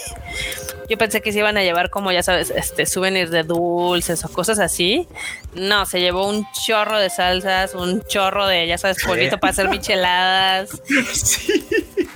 Yo 0.89 0.97
pensé 0.97 1.21
que 1.21 1.33
se 1.33 1.39
iban 1.39 1.57
a 1.57 1.63
llevar 1.63 1.89
como 1.89 2.11
ya 2.11 2.23
sabes, 2.23 2.49
este 2.49 2.85
souvenirs 2.85 3.29
de 3.29 3.43
dulces 3.43 4.23
o 4.23 4.29
cosas 4.29 4.59
así. 4.59 5.07
No, 5.53 5.85
se 5.85 5.99
llevó 5.99 6.27
un 6.27 6.47
chorro 6.65 6.97
de 6.97 7.09
salsas, 7.09 7.73
un 7.73 8.03
chorro 8.03 8.47
de, 8.47 8.67
ya 8.67 8.77
sabes, 8.77 9.03
polvito 9.03 9.37
para 9.37 9.51
hacer 9.51 9.69
micheladas. 9.69 10.69
Sí 11.13 11.63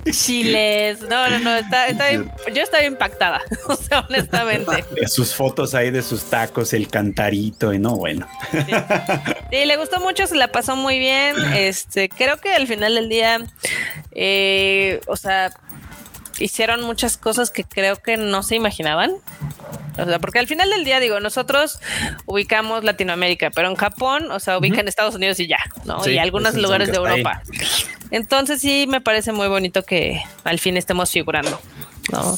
chiles. 0.09 1.01
No, 1.01 1.29
no, 1.29 1.39
no, 1.39 1.55
está, 1.55 1.91
yo 2.53 2.61
estaba 2.61 2.83
impactada, 2.83 3.41
o 3.67 3.75
sea, 3.75 4.01
honestamente. 4.01 4.83
Sus 5.07 5.35
fotos 5.35 5.75
ahí 5.75 5.91
de 5.91 6.01
sus 6.01 6.23
tacos, 6.23 6.73
el 6.73 6.87
cantarito, 6.87 7.73
y 7.73 7.79
no, 7.79 7.95
bueno. 7.95 8.27
Sí. 8.51 9.65
le 9.65 9.77
gustó 9.77 9.99
mucho, 9.99 10.27
se 10.27 10.35
la 10.35 10.49
pasó 10.49 10.75
muy 10.75 10.99
bien. 10.99 11.35
Este, 11.53 12.09
creo 12.09 12.37
que 12.37 12.53
al 12.53 12.67
final 12.67 12.95
del 12.95 13.09
día, 13.09 13.39
eh, 14.11 15.01
o 15.07 15.15
sea, 15.15 15.51
hicieron 16.39 16.83
muchas 16.83 17.17
cosas 17.17 17.51
que 17.51 17.63
creo 17.63 17.97
que 17.97 18.17
no 18.17 18.43
se 18.43 18.55
imaginaban. 18.55 19.11
O 19.97 20.05
sea, 20.05 20.19
porque 20.19 20.39
al 20.39 20.47
final 20.47 20.69
del 20.69 20.85
día, 20.85 20.99
digo, 20.99 21.19
nosotros 21.19 21.79
ubicamos 22.25 22.83
Latinoamérica, 22.83 23.51
pero 23.51 23.67
en 23.67 23.75
Japón, 23.75 24.31
o 24.31 24.39
sea, 24.39 24.57
ubican 24.57 24.87
Estados 24.87 25.15
Unidos 25.15 25.39
y 25.39 25.47
ya, 25.47 25.59
¿no? 25.85 26.07
y 26.07 26.17
algunos 26.17 26.55
lugares 26.55 26.91
de 26.91 26.97
Europa. 26.97 27.41
Entonces 28.11 28.61
sí 28.61 28.85
me 28.87 29.01
parece 29.01 29.31
muy 29.31 29.47
bonito 29.47 29.83
que 29.83 30.21
al 30.43 30.59
fin 30.59 30.77
estemos 30.77 31.09
figurando. 31.11 31.59
¿no? 32.11 32.37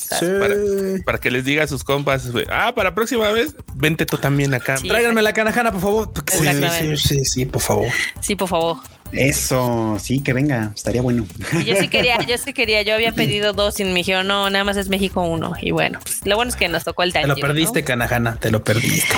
para, 1.05 1.17
que 1.19 1.31
les 1.31 1.45
diga 1.45 1.63
a 1.63 1.67
sus 1.67 1.83
compas, 1.83 2.29
ah, 2.49 2.73
para 2.75 2.89
la 2.89 2.95
próxima 2.95 3.31
vez, 3.31 3.55
vente 3.73 4.05
tú 4.05 4.17
también 4.17 4.53
acá. 4.53 4.75
Tráiganme 4.75 5.21
la 5.21 5.33
canajana, 5.33 5.71
por 5.71 5.81
favor. 5.81 6.11
Sí, 6.31 6.97
sí, 6.97 7.25
sí, 7.25 7.45
por 7.45 7.61
favor. 7.61 7.87
Sí, 8.19 8.35
por 8.35 8.49
favor. 8.49 8.77
Eso, 9.13 9.97
sí, 9.99 10.21
que 10.21 10.33
venga, 10.33 10.71
estaría 10.75 11.01
bueno. 11.01 11.25
yo 11.65 11.75
sí 11.75 11.87
quería, 11.87 12.17
yo 12.27 12.37
sí 12.37 12.53
quería, 12.53 12.81
yo 12.81 12.93
había 12.95 13.11
pedido 13.11 13.53
dos 13.53 13.79
y 13.79 13.85
me 13.85 13.93
dijeron, 13.93 14.27
no, 14.27 14.49
nada 14.49 14.63
más 14.63 14.77
es 14.77 14.89
México 14.89 15.21
uno. 15.21 15.53
Y 15.61 15.71
bueno, 15.71 15.99
pues, 16.01 16.25
lo 16.25 16.35
bueno 16.35 16.49
es 16.49 16.55
que 16.55 16.67
nos 16.67 16.83
tocó 16.83 17.03
el 17.03 17.13
Te 17.13 17.27
lo 17.27 17.35
perdiste, 17.35 17.83
Canajana, 17.83 18.37
te 18.37 18.51
lo 18.51 18.63
perdiste. 18.63 19.13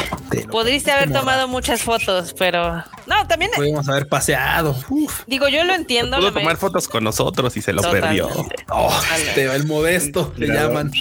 Podríste 0.51 0.91
haber 0.91 1.11
tomado 1.11 1.47
muchas 1.47 1.81
fotos, 1.81 2.35
pero 2.37 2.83
no, 3.07 3.27
también. 3.27 3.51
Pudimos 3.55 3.87
haber 3.87 4.07
paseado. 4.07 4.75
Digo, 5.27 5.47
yo 5.47 5.63
lo 5.63 5.73
entiendo. 5.73 6.17
Pudo 6.17 6.33
tomar 6.33 6.57
fotos 6.57 6.87
con 6.87 7.03
nosotros 7.03 7.55
y 7.57 7.61
se 7.61 7.73
lo 7.73 7.81
perdió. 7.83 8.29
Oh, 8.69 9.01
el 9.35 9.65
modesto 9.65 10.33
le 10.37 10.47
llaman. 10.47 10.91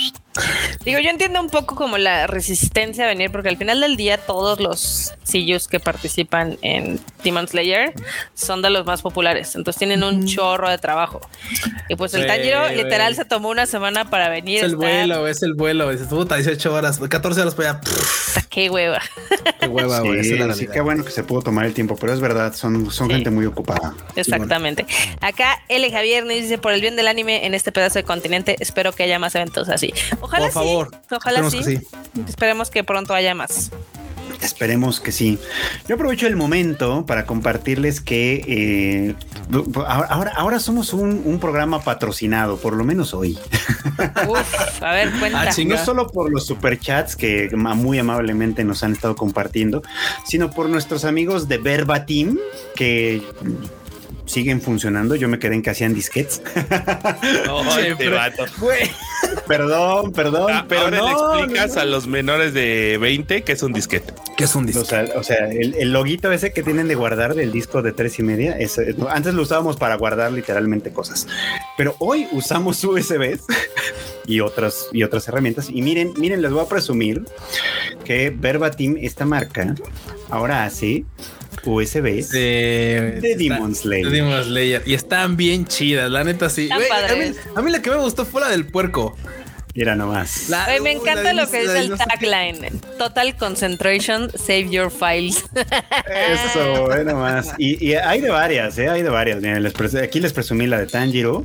Digo, 0.85 0.98
yo 0.98 1.11
entiendo 1.11 1.40
un 1.40 1.48
poco 1.48 1.77
como 1.77 1.97
la 1.98 2.27
resistencia 2.27 3.05
a 3.05 3.06
venir, 3.06 3.31
porque 3.31 3.48
al 3.48 3.56
final 3.56 3.81
del 3.81 3.97
día 3.97 4.19
todos 4.19 4.61
los 4.61 5.15
sillos 5.23 5.69
que 5.69 5.81
participan 5.81 6.59
en 6.62 7.01
Demon 7.23 7.47
Slayer 7.47 7.94
son 8.35 8.61
de 8.62 8.70
los 8.70 8.85
más 8.85 9.02
populares, 9.02 9.55
entonces 9.55 9.78
tienen 9.78 10.02
un 10.02 10.27
chorro 10.27 10.69
de 10.69 10.78
trabajo. 10.78 11.20
Y 11.89 11.97
pues 11.97 12.15
el 12.15 12.27
Tanjiro 12.27 12.69
literal 12.70 13.15
se 13.15 13.24
tomó 13.24 13.48
una 13.48 13.66
semana 13.66 14.11
para 14.11 14.28
venir. 14.28 14.59
Es 14.59 14.65
el 14.65 14.77
vuelo, 14.77 15.28
es 15.28 15.43
el 15.43 15.55
vuelo, 15.55 15.90
es 15.90 16.09
18 16.11 16.74
horas, 16.74 16.98
14 16.98 17.40
horas 17.40 17.55
para 17.55 17.70
allá. 17.70 17.81
Qué 18.51 18.70
hueva. 18.70 19.01
Qué 19.61 19.66
hueva, 19.66 20.01
güey. 20.01 20.23
Sí, 20.23 20.69
qué 20.73 20.81
bueno 20.81 21.05
que 21.05 21.11
se 21.11 21.24
pudo 21.24 21.43
tomar 21.43 21.66
el 21.66 21.74
tiempo, 21.74 21.97
pero 21.97 22.12
es 22.12 22.20
verdad, 22.20 22.55
son, 22.55 22.90
son 22.90 23.11
gente 23.11 23.31
muy 23.31 23.47
ocupada. 23.47 23.94
Exactamente. 24.15 24.86
Acá 25.20 25.61
L. 25.69 25.90
Javier 25.90 26.24
nos 26.24 26.35
dice, 26.35 26.59
por 26.59 26.73
el 26.73 26.81
bien 26.81 26.97
del 26.97 27.09
anime 27.09 27.47
en 27.47 27.55
este 27.55 27.73
pedazo 27.73 27.98
de 27.98 28.05
continente, 28.05 28.56
espero 28.61 28.93
que 28.93 29.02
haya 29.02 29.19
más 29.19 29.35
eventos 29.35 29.69
así. 29.69 29.93
Ojalá 30.24 30.46
Por 30.46 30.52
favor. 30.52 30.90
Ojalá 31.10 31.51
sí. 31.51 31.80
Esperemos 32.26 32.70
que 32.70 32.82
pronto 32.82 33.12
haya 33.12 33.34
más. 33.34 33.70
Esperemos 34.40 34.98
que 34.98 35.12
sí. 35.12 35.38
Yo 35.86 35.96
aprovecho 35.96 36.26
el 36.26 36.36
momento 36.36 37.05
para 37.05 37.26
compartirles 37.26 38.01
que 38.01 38.42
eh, 38.48 39.14
ahora, 39.86 40.32
ahora 40.34 40.60
somos 40.60 40.94
un, 40.94 41.38
programa 41.40 41.82
patrocinado, 41.82 42.56
por 42.56 42.74
lo 42.74 42.84
menos 42.84 43.12
hoy. 43.12 43.38
Uf, 44.28 44.82
a 44.82 44.92
ver, 44.92 45.12
cuenta. 45.18 45.42
Ah, 45.42 45.55
no 45.66 45.84
solo 45.84 46.06
por 46.06 46.32
los 46.32 46.46
superchats 46.46 47.16
que 47.16 47.51
muy 47.55 47.98
amablemente 47.98 48.64
nos 48.64 48.82
han 48.82 48.92
estado 48.92 49.16
compartiendo, 49.16 49.82
sino 50.24 50.51
por 50.51 50.70
nuestros 50.70 51.05
amigos 51.05 51.48
de 51.48 51.59
Verbatim 51.59 52.38
que 52.74 53.22
siguen 54.26 54.60
funcionando. 54.60 55.16
Yo 55.16 55.28
me 55.28 55.38
quedé 55.38 55.55
en 55.55 55.62
que 55.62 55.70
hacían 55.70 55.94
disquets. 55.94 56.42
Perdón, 59.46 60.12
perdón, 60.12 60.52
ah, 60.52 60.64
pero 60.68 60.82
ahora 60.82 61.02
le 61.02 61.10
explicas 61.10 61.76
a 61.76 61.84
los 61.84 62.06
menores 62.06 62.55
de 62.55 62.98
20 62.98 63.42
que 63.42 63.52
es 63.52 63.62
un 63.62 63.72
disquete. 63.72 64.14
Que 64.36 64.44
es 64.44 64.55
un 64.55 64.66
disquete. 64.66 65.12
O 65.16 65.22
sea, 65.22 65.51
el, 65.51 65.92
loguito 65.92 66.32
ese 66.32 66.52
que 66.52 66.62
tienen 66.62 66.88
de 66.88 66.94
guardar 66.94 67.34
del 67.34 67.52
disco 67.52 67.82
de 67.82 67.92
tres 67.92 68.18
y 68.18 68.22
media, 68.22 68.56
antes 69.10 69.34
lo 69.34 69.42
usábamos 69.42 69.76
para 69.76 69.96
guardar 69.96 70.32
literalmente 70.32 70.92
cosas, 70.92 71.26
pero 71.76 71.94
hoy 71.98 72.26
usamos 72.32 72.82
USBs 72.82 73.44
y 74.26 74.40
otras 74.40 74.88
y 74.92 75.02
otras 75.02 75.28
herramientas. 75.28 75.68
Y 75.70 75.82
miren, 75.82 76.14
miren, 76.16 76.40
les 76.40 76.51
voy 76.51 76.64
a 76.64 76.68
presumir 76.68 77.24
que 78.05 78.30
Verbatim, 78.30 78.96
esta 79.01 79.24
marca, 79.24 79.74
ahora 80.30 80.64
hace 80.64 81.05
USB 81.64 82.26
de, 82.28 83.18
de 83.20 83.36
Demon 83.36 83.74
Slayer. 83.74 84.10
Demon 84.10 84.44
Slayer. 84.44 84.82
Y 84.86 84.94
están 84.94 85.36
bien 85.36 85.66
chidas, 85.66 86.10
la 86.10 86.24
neta 86.24 86.48
sí. 86.51 86.68
a, 86.70 87.62
mí, 87.62 87.70
la 87.70 87.82
que 87.82 87.90
me 87.90 87.97
gustó 87.97 88.24
fue 88.24 88.40
la 88.40 88.48
del 88.48 88.66
puerco. 88.66 89.16
Mira 89.74 89.97
nomás. 89.97 90.51
me 90.82 90.93
encanta 90.93 91.32
lo 91.32 91.51
que 91.51 91.62
dice 91.62 91.78
el 91.81 91.98
tagline. 91.98 92.81
Total 92.97 93.36
concentration, 93.36 94.31
save 94.31 94.70
your 94.70 94.89
files. 94.89 95.44
Eso, 96.06 96.86
ve 96.86 97.05
nomás. 97.05 97.55
Y, 97.59 97.85
y, 97.85 97.94
hay 97.94 98.20
de 98.20 98.31
varias, 98.31 98.78
¿eh? 98.78 98.89
Hay 98.89 99.02
de 99.02 99.10
varias. 99.10 99.43
aquí 100.01 100.20
les 100.20 100.32
presumí 100.32 100.68
la 100.68 100.78
de 100.78 100.86
Tanjiro, 100.86 101.43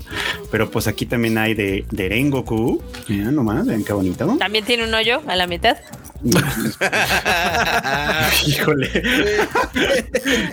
pero 0.51 0.69
pues 0.69 0.87
aquí 0.87 1.07
también 1.07 1.39
hay 1.39 1.55
de, 1.55 1.85
de 1.89 2.07
Rengoku. 2.09 2.83
Mira 3.07 3.31
nomás, 3.31 3.65
ven 3.65 3.83
qué 3.83 3.93
bonito. 3.93 4.37
También 4.37 4.63
tiene 4.63 4.83
un 4.83 4.93
hoyo 4.93 5.23
a 5.25 5.35
la 5.35 5.47
mitad. 5.47 5.77
Híjole. 8.45 8.89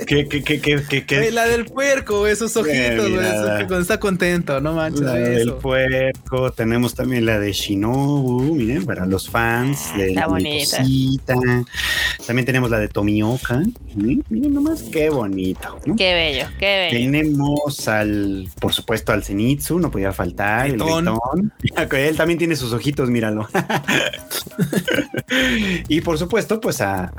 ¿Qué, 0.07 0.29
qué, 0.29 0.45
qué, 0.45 0.61
qué, 0.61 1.05
qué, 1.05 1.33
La 1.33 1.47
del 1.47 1.65
puerco, 1.67 2.27
esos 2.27 2.57
ojitos, 2.57 3.11
cuando 3.59 3.81
está 3.81 3.99
contento, 3.99 4.61
no 4.61 4.75
manches. 4.75 5.01
La 5.01 5.15
del 5.15 5.55
puerco, 5.55 6.53
tenemos 6.53 6.95
también 6.95 7.27
la 7.27 7.41
de 7.41 7.53
Shinobu, 7.53 8.55
miren, 8.55 8.85
para 8.85 9.07
los 9.07 9.29
fans 9.29 9.91
de 9.97 10.15
la 10.15 10.29
bonita. 10.29 10.85
También 12.27 12.47
tenemos 12.47 12.71
la 12.71 12.79
de 12.79 12.89
Tomioka. 12.89 13.63
Miren 13.95 14.55
nomás, 14.55 14.83
qué 14.83 15.11
bonito. 15.11 15.79
Qué 15.97 16.15
bello, 16.15 16.47
qué 16.59 16.91
bello. 16.91 16.99
Tenemos 16.99 17.89
al, 17.89 18.49
por 18.61 18.73
supuesto, 18.73 19.13
al 19.13 19.25
Zenitsu, 19.25 19.79
no 19.79 19.91
podía 19.91 20.13
faltar, 20.13 20.69
el 20.69 20.81
Él 21.97 22.17
también 22.17 22.39
tiene 22.39 22.57
sus 22.57 22.73
ojitos, 22.73 23.11
míralo. 23.11 23.49
y 25.89 26.01
por 26.01 26.19
supuesto, 26.19 26.61
pues 26.61 26.81
a, 26.81 27.13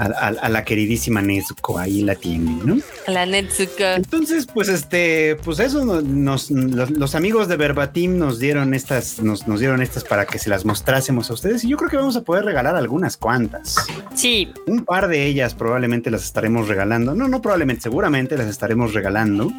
la 0.49 0.63
queridísima 0.63 1.21
Nezuko, 1.21 1.79
ahí 1.79 2.01
la 2.01 2.15
tiene, 2.15 2.57
¿no? 2.63 2.77
La 3.07 3.25
Nezuko. 3.25 3.83
Entonces, 3.95 4.47
pues 4.51 4.69
este, 4.69 5.35
pues 5.43 5.59
eso 5.59 5.83
nos, 5.85 6.51
los, 6.51 7.15
amigos 7.15 7.47
de 7.47 7.57
Verbatim 7.57 8.17
nos 8.17 8.39
dieron 8.39 8.73
estas, 8.73 9.21
nos, 9.21 9.47
nos 9.47 9.59
dieron 9.59 9.81
estas 9.81 10.03
para 10.03 10.25
que 10.25 10.39
se 10.39 10.49
las 10.49 10.65
mostrásemos 10.65 11.29
a 11.29 11.33
ustedes 11.33 11.63
y 11.63 11.69
yo 11.69 11.77
creo 11.77 11.89
que 11.89 11.97
vamos 11.97 12.15
a 12.15 12.21
poder 12.21 12.45
regalar 12.45 12.75
algunas 12.75 13.17
cuantas. 13.17 13.75
Sí. 14.15 14.51
Un 14.65 14.85
par 14.85 15.07
de 15.07 15.25
ellas 15.25 15.53
probablemente 15.55 16.11
las 16.11 16.23
estaremos 16.23 16.67
regalando. 16.67 17.15
No, 17.15 17.27
no 17.27 17.41
probablemente, 17.41 17.83
seguramente 17.83 18.37
las 18.37 18.47
estaremos 18.47 18.93
regalando 18.93 19.51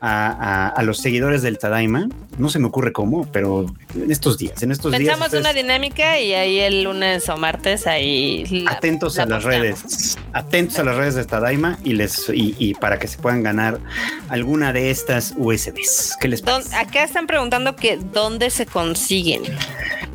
a, 0.00 0.80
los 0.82 0.98
seguidores 0.98 1.42
del 1.42 1.58
Tadaima. 1.58 2.08
No 2.38 2.48
se 2.48 2.58
me 2.58 2.66
ocurre 2.66 2.92
cómo, 2.92 3.30
pero 3.32 3.66
en 3.94 4.10
estos 4.10 4.38
días, 4.38 4.62
en 4.62 4.70
estos 4.70 4.92
días. 4.92 5.16
Pensamos 5.16 5.32
una 5.32 5.52
dinámica 5.52 6.20
y 6.20 6.34
ahí 6.34 6.60
el 6.60 6.84
lunes 6.84 7.28
o 7.28 7.36
martes 7.36 7.86
ahí. 7.86 8.64
atentos 8.68 9.18
a 9.18 9.26
las 9.26 9.44
redes, 9.44 10.16
atentos 10.32 10.78
a 10.78 10.84
las 10.84 10.96
redes 10.96 11.14
del 11.16 11.26
Tadaima 11.26 11.78
y 11.84 11.94
les 11.94 12.30
y, 12.32 12.74
para 12.74 12.98
que 12.98 13.08
se 13.08 13.18
puedan 13.18 13.42
ganar 13.42 13.80
alguna 14.28 14.72
de 14.72 14.90
estas 14.90 15.34
USBs. 15.36 16.16
¿Qué 16.20 16.28
les 16.28 16.42
parece? 16.42 16.74
Acá 16.76 17.04
están 17.04 17.26
preguntando 17.26 17.74
que 17.76 17.96
dónde 17.96 18.50
se 18.50 18.66
consiguen. 18.66 19.42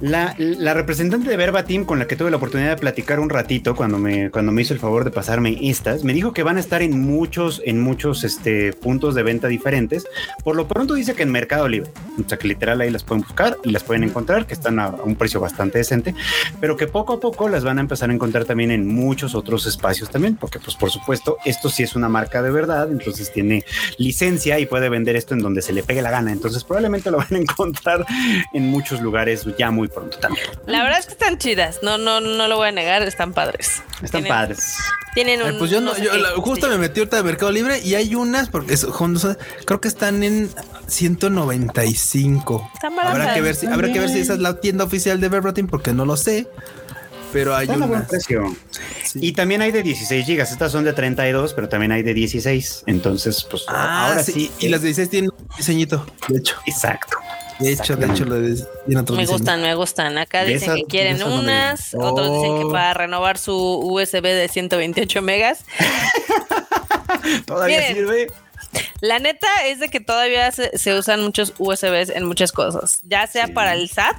La, 0.02 0.74
representante 0.74 1.30
de 1.30 1.38
Verbatim 1.38 1.86
con 1.86 1.98
la 1.98 2.08
que 2.08 2.18
tuve 2.18 2.30
la 2.30 2.36
oportunidad 2.36 2.72
de 2.72 2.76
platicar 2.76 3.22
un 3.22 3.30
ratito 3.30 3.74
cuando 3.74 3.98
me, 3.98 4.32
cuando 4.32 4.52
me 4.52 4.62
hizo 4.62 4.74
el 4.74 4.80
favor 4.80 5.06
de 5.06 5.12
pasarme 5.12 5.58
estas, 5.62 6.04
me 6.04 6.14
dijo 6.14 6.34
que 6.34 6.44
van 6.44 6.58
a 6.58 6.60
estar 6.60 6.82
en 6.82 7.00
muchos, 7.00 7.62
en 7.64 7.80
muchos 7.80 8.26
este, 8.26 8.74
puntos 8.74 9.16
de 9.16 9.24
venta 9.24 9.48
diferentes. 9.48 9.73
Por 10.44 10.56
lo 10.56 10.68
pronto 10.68 10.94
dice 10.94 11.16
que 11.16 11.24
en 11.24 11.32
Mercado 11.32 11.68
Libre, 11.68 11.92
o 12.18 12.28
sea 12.28 12.38
que 12.38 12.48
literal 12.48 12.82
ahí 12.82 12.90
las 12.90 13.04
pueden 13.04 13.24
buscar 13.24 13.58
y 13.64 13.72
las 13.72 13.84
pueden 13.84 14.04
encontrar, 14.04 14.46
que 14.46 14.54
están 14.54 14.80
a, 14.80 14.90
un 14.90 15.16
precio 15.16 15.40
bastante 15.40 15.78
decente, 15.78 16.14
pero 16.60 16.78
que 16.78 16.88
poco 16.88 17.14
a 17.14 17.20
poco 17.20 17.50
las 17.50 17.64
van 17.64 17.78
a 17.78 17.82
empezar 17.82 18.10
a 18.10 18.14
encontrar 18.14 18.46
también 18.46 18.72
en 18.72 18.88
muchos 18.88 19.36
otros 19.36 19.66
espacios 19.66 20.10
también, 20.10 20.36
porque 20.36 20.60
pues 20.60 20.76
por 20.76 20.92
supuesto 20.92 21.38
esto 21.46 21.70
sí 21.70 21.84
es 21.84 21.96
una 21.96 22.10
marca 22.10 22.42
de 22.42 22.52
verdad, 22.52 22.92
entonces 22.92 23.32
tiene 23.32 23.66
licencia 23.98 24.60
y 24.60 24.66
puede 24.66 24.90
vender 24.90 25.16
esto 25.16 25.34
en 25.34 25.40
donde 25.40 25.62
se 25.62 25.74
le 25.74 25.84
pegue 25.84 26.02
la 26.02 26.12
gana, 26.12 26.32
entonces 26.32 26.64
probablemente 26.64 27.12
lo 27.12 27.18
van 27.18 27.34
a 27.34 27.38
encontrar 27.38 28.06
en 28.54 28.68
muchos 28.70 29.02
lugares 29.02 29.46
ya 29.58 29.72
muy 29.72 29.88
pronto 29.88 30.18
también. 30.18 30.46
La 30.66 30.84
verdad 30.84 31.00
es 31.00 31.06
que 31.06 31.14
están 31.14 31.38
chidas, 31.38 31.80
no, 31.82 31.98
no, 31.98 32.22
no 32.22 32.48
lo 32.48 32.58
voy 32.58 32.70
a 32.70 32.72
negar, 32.72 33.02
están 33.04 33.34
padres. 33.34 33.82
Están 34.02 34.26
padres. 34.26 34.76
Tienen 35.14 35.42
un. 35.42 35.58
pues 35.60 35.70
yo 35.70 35.80
no, 35.80 35.96
yo 35.98 36.12
justo 36.42 36.68
me 36.68 36.78
metí 36.78 37.00
ahorita 37.00 37.18
de 37.18 37.24
Mercado 37.24 37.52
Libre 37.52 37.80
y 37.82 37.96
hay 37.96 38.16
unas, 38.16 38.50
porque 38.50 38.76
creo 39.66 39.80
que 39.80 39.88
están 39.88 40.24
en 40.24 40.50
195. 42.04 42.72
habrá 42.82 43.34
que 43.34 43.42
ver 43.42 43.56
si, 43.56 43.68
habrá 43.68 43.92
que 43.92 44.00
ver 44.00 44.10
si 44.10 44.20
esa 44.20 44.34
es 44.34 44.40
la 44.40 44.60
tienda 44.60 44.84
oficial 44.84 45.20
de 45.20 45.30
Verbatim, 45.30 45.68
porque 45.68 45.94
no 45.94 46.06
lo 46.06 46.18
sé. 46.18 46.48
Pero 47.32 47.56
hay 47.56 47.68
una. 47.68 48.08
Y 49.16 49.32
también 49.32 49.62
hay 49.64 49.72
de 49.72 49.82
16 49.82 50.26
gigas. 50.26 50.52
Estas 50.52 50.72
son 50.72 50.84
de 50.84 50.94
32, 50.94 51.54
pero 51.54 51.68
también 51.68 51.92
hay 51.92 52.04
de 52.04 52.14
16. 52.14 52.84
Entonces, 52.86 53.44
pues 53.50 53.64
ah, 53.68 54.10
ahora 54.10 54.24
sí. 54.24 54.52
Y 54.60 54.70
las 54.70 54.82
de 54.82 54.90
16 54.90 55.10
tienen 55.10 55.32
un 55.32 55.48
diseñito, 55.58 56.06
de 56.28 56.38
hecho. 56.38 56.56
Exacto. 56.68 57.18
De 57.60 57.72
hecho, 57.72 57.96
de 57.96 58.08
hecho, 58.08 58.26
lo 58.26 58.36
de, 58.36 58.64
me 58.88 59.26
gustan, 59.26 59.62
me 59.62 59.76
gustan. 59.76 60.18
Acá 60.18 60.44
dicen 60.44 60.76
que 60.76 60.84
quieren 60.86 61.24
unas, 61.24 61.94
otros 61.94 62.28
dicen 62.28 62.58
que 62.58 62.66
oh. 62.66 62.72
para 62.72 62.94
renovar 62.94 63.38
su 63.38 63.56
USB 63.56 64.22
de 64.24 64.48
128 64.50 65.22
megas. 65.22 65.60
Todavía 67.46 67.88
sirve. 67.88 68.28
La 69.02 69.20
neta 69.20 69.48
es 69.66 69.80
de 69.80 69.90
que 69.90 70.00
todavía 70.00 70.52
se, 70.52 70.98
usan 70.98 71.22
muchos 71.22 71.54
USBs 71.58 72.10
en 72.10 72.26
muchas 72.26 72.52
cosas, 72.52 73.00
ya 73.04 73.28
sea 73.28 73.48
para 73.48 73.74
el 73.74 73.90
SAT 73.90 74.16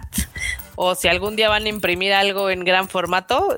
o 0.76 0.94
si 0.94 1.08
algún 1.08 1.36
día 1.36 1.48
van 1.48 1.64
a 1.64 1.68
imprimir 1.68 2.12
algo 2.12 2.50
en 2.50 2.64
gran 2.64 2.88
formato. 2.88 3.56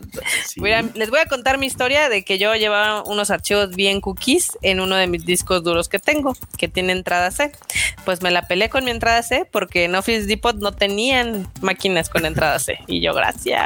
les 0.57 1.11
voy 1.11 1.19
a 1.19 1.27
contar 1.27 1.59
mi 1.59 1.67
historia 1.67 2.09
de 2.09 2.25
que 2.25 2.39
yo 2.39 2.55
llevaba 2.55 3.03
unos 3.05 3.31
archivos 3.31 3.75
bien 3.75 4.01
cookies 4.01 4.59
en 4.63 4.81
uno 4.81 4.97
de 4.97 5.07
mis 5.07 5.25
discos 5.25 5.63
duros 5.65 5.89
que 5.89 5.99
tengo, 5.99 6.35
que 6.57 6.69
tiene 6.69 6.93
entrada 6.93 7.31
C. 7.31 7.53
Pues 8.05 8.23
me 8.23 8.31
la 8.31 8.47
peleé 8.47 8.69
con 8.69 8.85
mi 8.85 8.91
entrada 8.91 9.23
C 9.23 9.49
porque 9.51 9.85
en 9.85 9.95
Office 9.95 10.27
Depot 10.27 10.57
no 10.57 10.73
tenían 10.73 11.51
máquinas 11.61 12.09
con 12.09 12.27
entrada 12.27 12.59
C. 12.59 12.79
Y 12.87 13.01
yo, 13.01 13.15
gracias. 13.15 13.65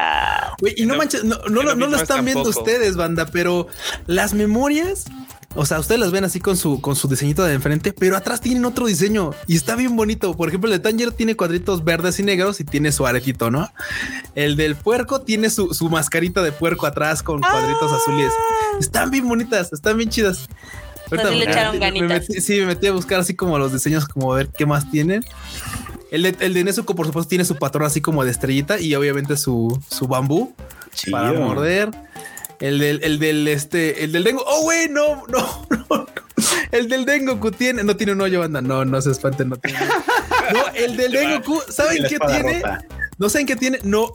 y 0.77 0.86
no 0.86 0.97
manches, 0.97 1.24
no, 1.24 1.39
no, 1.48 1.62
no 1.74 1.86
lo 1.86 1.97
están 1.97 2.24
viendo 2.24 2.48
ustedes, 2.48 2.97
banda, 2.97 3.27
pero 3.27 3.66
las 4.07 4.32
memorias 4.32 5.07
o 5.56 5.66
sea, 5.66 5.81
ustedes 5.81 6.01
las 6.01 6.12
ven 6.12 6.24
así 6.24 6.39
con 6.39 6.56
su, 6.56 6.81
con 6.81 6.94
su 6.94 7.09
diseñito 7.09 7.43
de 7.44 7.55
enfrente, 7.55 7.93
pero 7.93 8.16
atrás 8.16 8.40
tienen 8.40 8.64
otro 8.64 8.86
diseño 8.86 9.32
y 9.48 9.56
está 9.56 9.74
bien 9.74 9.97
bonito. 9.97 10.36
Por 10.36 10.48
ejemplo, 10.48 10.70
el 10.70 10.81
de 10.81 10.89
Tanger 10.89 11.10
tiene 11.12 11.35
cuadritos 11.35 11.82
verdes 11.82 12.20
y 12.20 12.22
negros 12.22 12.60
y 12.60 12.64
tiene 12.64 12.93
su 12.93 13.05
aretito, 13.05 13.51
¿no? 13.51 13.68
El 14.36 14.56
del 14.56 14.77
puerco 14.77 15.22
tiene 15.22 15.51
su, 15.51 15.74
su 15.74 15.89
mascarita 15.90 16.43
de 16.43 16.52
puerco 16.52 16.86
atrás 16.86 17.22
con 17.22 17.40
cuadritos 17.40 17.93
azules. 17.93 18.32
Están 18.78 19.10
bien 19.10 19.27
bonitas, 19.27 19.72
están 19.72 19.97
bien 19.97 20.09
chidas. 20.09 20.48
Ahorita, 21.10 21.31
le 21.31 21.51
echaron 21.51 21.81
ganitas. 21.81 22.27
sí, 22.27 22.60
me 22.60 22.66
metí 22.66 22.86
a 22.86 22.93
buscar 22.93 23.18
así 23.18 23.35
como 23.35 23.59
los 23.59 23.72
diseños, 23.72 24.06
como 24.06 24.32
a 24.32 24.36
ver 24.36 24.51
qué 24.56 24.66
más 24.66 24.89
tienen. 24.93 25.24
El 26.12 26.22
de, 26.22 26.36
el 26.39 26.55
de 26.55 26.62
Nezuko, 26.62 26.94
por 26.94 27.06
supuesto, 27.06 27.28
tiene 27.28 27.44
su 27.44 27.56
patrón 27.56 27.86
así 27.86 28.01
como 28.01 28.24
de 28.24 28.31
estrellita 28.31 28.78
y 28.78 28.94
obviamente 28.94 29.36
su, 29.36 29.81
su 29.89 30.06
bambú 30.06 30.55
para 31.10 31.32
morder. 31.32 31.90
El 32.60 32.78
del, 32.78 33.00
el 33.02 33.18
del 33.18 33.48
este, 33.48 34.04
el 34.04 34.12
del 34.12 34.24
Dengo. 34.24 34.44
Oh, 34.46 34.62
güey, 34.62 34.88
no, 34.88 35.26
no, 35.28 35.66
no, 35.88 36.06
El 36.72 36.88
del 36.88 37.04
Dengoku 37.04 37.50
tiene, 37.50 37.82
no 37.84 37.96
tiene 37.96 38.12
un 38.12 38.20
hoyo, 38.20 38.40
banda. 38.40 38.60
No, 38.60 38.84
no 38.84 39.00
se 39.00 39.10
espanten, 39.10 39.48
no 39.48 39.56
tiene. 39.56 39.78
No, 40.52 40.60
el 40.74 40.96
del 40.96 41.12
Dengoku, 41.12 41.60
¿saben 41.68 42.04
qué 42.08 42.18
tiene? 42.18 42.62
No 43.18 43.28
saben 43.28 43.46
qué 43.46 43.56
tiene. 43.56 43.78
No, 43.82 44.12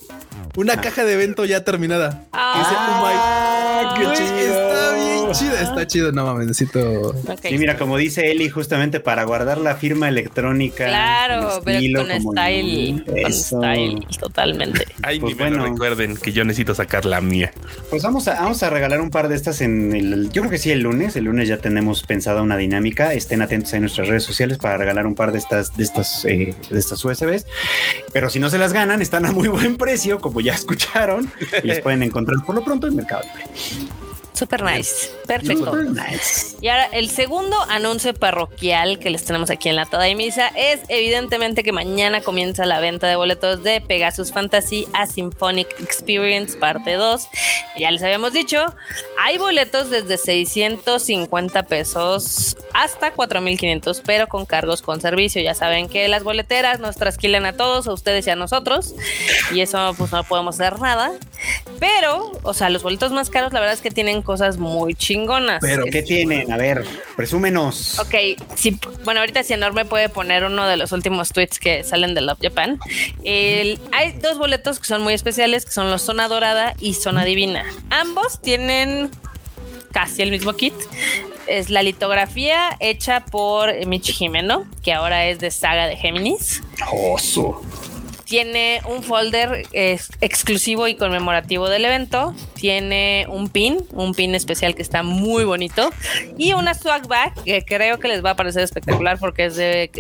una 0.56 0.74
ah. 0.74 0.82
caja 0.82 1.04
de 1.04 1.14
evento 1.14 1.46
ya 1.46 1.64
terminada. 1.64 2.26
Ah, 2.34 3.96
qué 3.98 4.04
chido. 4.14 4.38
Está 4.38 4.92
bien 4.94 5.15
chido, 5.34 5.56
está 5.56 5.88
chido. 5.88 6.12
No 6.12 6.26
mames, 6.26 6.48
necesito. 6.48 7.16
Sí, 7.42 7.58
mira, 7.58 7.78
como 7.78 7.98
dice 7.98 8.32
Eli, 8.32 8.50
justamente 8.50 9.00
para 9.00 9.24
guardar 9.24 9.58
la 9.58 9.76
firma 9.76 10.10
electrónica. 10.10 10.88
Claro, 10.88 11.62
pero 11.64 12.06
con 12.06 12.34
style. 12.34 13.04
Con 13.06 13.34
style, 13.34 14.08
totalmente. 14.20 14.86
Ay, 15.04 15.20
pues 15.20 15.38
bueno, 15.38 15.64
recuerden 15.64 16.18
que 16.18 16.32
yo 16.32 16.44
necesito 16.44 16.76
sacar 16.76 17.06
la 17.06 17.22
mía. 17.22 17.52
Pues 17.90 18.04
vamos 18.04 18.28
a, 18.28 18.36
vamos 18.36 18.62
a 18.64 18.70
regalar 18.70 19.02
un 19.02 19.10
par 19.10 19.28
de 19.28 19.36
estas 19.36 19.62
en 19.62 19.94
el. 19.94 20.30
Yo 20.32 20.42
creo 20.42 20.52
que 20.52 20.58
sí, 20.58 20.72
el 20.72 20.82
lunes. 20.82 21.16
El 21.16 21.26
lunes 21.26 21.48
ya 21.48 21.58
tenemos 21.58 22.04
pensada 22.04 22.42
una 22.42 22.58
dinámica. 22.58 23.14
Estén 23.14 23.42
atentos 23.42 23.74
en 23.74 23.82
nuestras 23.82 24.08
redes 24.08 24.24
sociales 24.24 24.58
para 24.58 24.78
regalar 24.78 25.06
un 25.06 25.16
par 25.16 25.32
de 25.32 25.40
estas, 25.40 25.76
de 25.76 25.84
estas, 25.84 26.26
eh, 26.26 26.54
de 26.70 26.80
estas 26.80 27.04
USBs. 27.04 27.46
Pero 28.14 28.30
si 28.30 28.40
no 28.40 28.50
se 28.50 28.58
las 28.58 28.74
ganan, 28.74 29.02
están 29.02 29.26
a 29.26 29.32
muy 29.32 29.48
buen 29.48 29.78
precio, 29.78 30.20
como 30.20 30.42
ya 30.42 30.54
escucharon 30.54 31.32
y 31.64 31.68
les 31.68 31.82
pueden 31.82 32.04
encontrar 32.04 32.38
por 32.46 32.56
lo 32.56 32.64
pronto 32.64 32.88
en 32.88 32.96
Mercado 32.96 33.24
Libre. 33.24 34.05
Super 34.36 34.64
nice. 34.64 35.12
Perfecto. 35.26 35.74
Y 36.62 36.68
ahora, 36.68 36.86
el 36.92 37.10
segundo 37.10 37.56
anuncio 37.70 38.14
parroquial 38.14 39.00
que 39.00 39.10
les 39.10 39.24
tenemos 39.24 39.50
aquí 39.50 39.70
en 39.70 39.78
la 39.78 39.86
Toda 39.86 40.04
de 40.04 40.16
Misa 40.16 40.50
es 40.56 40.82
evidentemente 40.90 41.64
que 41.64 41.72
mañana 41.72 42.22
comienza 42.22 42.66
la 42.66 42.80
venta 42.80 43.08
de 43.08 43.16
boletos 43.16 43.64
de 43.64 43.80
Pegasus 43.82 44.32
Fantasy 44.32 44.88
a 44.94 45.08
Symphonic 45.08 45.68
Experience 45.80 46.58
parte 46.58 46.94
2. 46.94 47.28
Ya 47.78 47.92
les 47.92 48.04
habíamos 48.04 48.34
dicho, 48.34 48.66
hay 49.20 49.38
boletos 49.38 49.90
desde 49.90 50.18
650 50.18 51.64
pesos 51.64 52.58
hasta 52.74 53.12
4500, 53.12 54.02
pero 54.06 54.28
con 54.28 54.46
cargos 54.46 54.82
con 54.82 55.00
servicio. 55.00 55.42
Ya 55.42 55.56
saben 55.56 55.88
que 55.88 56.08
las 56.08 56.24
boleteras 56.24 56.80
nos 56.80 56.98
trasquilan 56.98 57.46
a 57.46 57.54
todos, 57.54 57.88
a 57.88 57.94
ustedes 57.94 58.28
y 58.28 58.32
a 58.32 58.36
nosotros, 58.36 58.96
y 59.54 59.62
eso 59.62 59.94
pues 59.98 60.12
no 60.12 60.24
podemos 60.24 60.56
hacer 60.56 60.80
nada. 60.80 61.12
Pero, 61.80 62.32
o 62.44 62.54
sea, 62.54 62.70
los 62.70 62.84
boletos 62.84 63.12
más 63.12 63.30
caros, 63.30 63.54
la 63.54 63.60
verdad 63.60 63.74
es 63.74 63.82
que 63.82 63.92
tienen 63.92 64.22
cosas 64.22 64.58
muy 64.58 64.96
chingonas. 64.96 65.60
Pero, 65.62 65.86
¿qué 65.86 66.02
tienen? 66.02 66.52
A 66.52 66.58
ver, 66.58 66.86
presúmenos. 67.16 68.00
Ok, 68.00 68.16
sí, 68.56 68.80
bueno, 69.04 69.20
ahorita 69.20 69.44
si 69.44 69.54
enorme 69.54 69.86
puede 69.86 70.10
poner 70.10 70.44
uno 70.44 70.68
de 70.68 70.78
los 70.78 70.92
últimos 70.92 71.30
tweets 71.30 71.60
que 71.60 71.84
salen 71.84 72.14
de 72.14 72.22
Love 72.22 72.40
Japan. 72.42 72.80
hay 73.24 74.12
dos 74.22 74.38
boletos 74.38 74.80
que 74.80 74.86
son 74.86 75.02
muy 75.02 75.14
especiales, 75.14 75.66
que 75.66 75.72
son 75.72 75.92
los 75.92 76.02
Zona 76.02 76.28
Dorada 76.28 76.76
y 76.80 76.94
Zona 76.94 77.26
Divina. 77.26 77.66
Ambos 77.90 78.42
tienen 78.42 79.10
casi 79.92 80.22
el 80.22 80.32
mismo 80.32 80.54
kit. 80.54 80.74
Es 81.48 81.70
la 81.70 81.84
litografía 81.84 82.76
hecha 82.80 83.24
por 83.24 83.74
Michi 83.86 84.14
Jimeno, 84.14 84.66
que 84.84 84.94
ahora 84.94 85.28
es 85.28 85.40
de 85.40 85.52
Saga 85.52 85.88
de 85.88 85.96
Géminis. 85.96 86.64
Oso. 86.92 87.62
Tiene 88.26 88.82
un 88.88 89.04
folder 89.04 89.64
exclusivo 89.72 90.88
y 90.88 90.96
conmemorativo 90.96 91.70
del 91.70 91.86
evento. 91.86 92.36
Tiene 92.56 93.26
un 93.30 93.50
pin, 93.50 93.78
un 93.92 94.14
pin 94.14 94.36
especial 94.36 94.76
que 94.76 94.82
está 94.82 95.04
muy 95.04 95.44
bonito. 95.44 95.92
Y 96.38 96.54
una 96.54 96.74
swag 96.74 97.08
bag 97.08 97.34
que 97.44 97.64
creo 97.64 98.00
que 98.00 98.08
les 98.08 98.26
va 98.26 98.32
a 98.32 98.36
parecer 98.36 98.64
espectacular 98.64 99.20
porque 99.20 99.46
es, 99.46 99.56
de, 99.56 99.92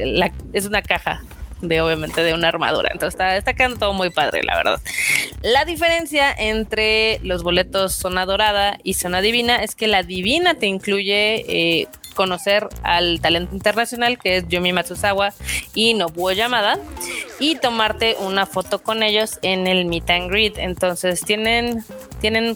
es 0.53 0.65
una 0.65 0.81
caja 0.81 1.23
de 1.67 1.81
obviamente 1.81 2.21
de 2.23 2.33
una 2.33 2.47
armadura. 2.47 2.89
Entonces 2.91 3.13
está, 3.15 3.37
está 3.37 3.53
quedando 3.53 3.77
todo 3.77 3.93
muy 3.93 4.09
padre, 4.09 4.43
la 4.43 4.55
verdad. 4.55 4.81
La 5.41 5.65
diferencia 5.65 6.31
entre 6.31 7.19
los 7.23 7.43
boletos 7.43 7.93
Zona 7.93 8.25
Dorada 8.25 8.77
y 8.83 8.93
Zona 8.93 9.21
Divina 9.21 9.63
es 9.63 9.75
que 9.75 9.87
la 9.87 10.03
Divina 10.03 10.55
te 10.55 10.67
incluye 10.67 11.45
eh, 11.47 11.87
conocer 12.15 12.67
al 12.81 13.19
talento 13.21 13.53
internacional 13.53 14.17
que 14.17 14.37
es 14.37 14.47
Yumi 14.47 14.73
Matsuzawa 14.73 15.33
y 15.75 15.93
Nobuo 15.93 16.31
Yamada 16.31 16.79
y 17.39 17.55
tomarte 17.55 18.15
una 18.19 18.45
foto 18.45 18.81
con 18.81 19.03
ellos 19.03 19.37
en 19.43 19.67
el 19.67 19.85
meet 19.85 20.09
and 20.09 20.31
greet. 20.31 20.57
Entonces 20.57 21.21
tienen, 21.21 21.83
tienen, 22.21 22.55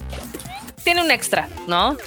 tiene 0.83 1.03
un 1.03 1.11
extra, 1.11 1.47
¿no? 1.67 1.97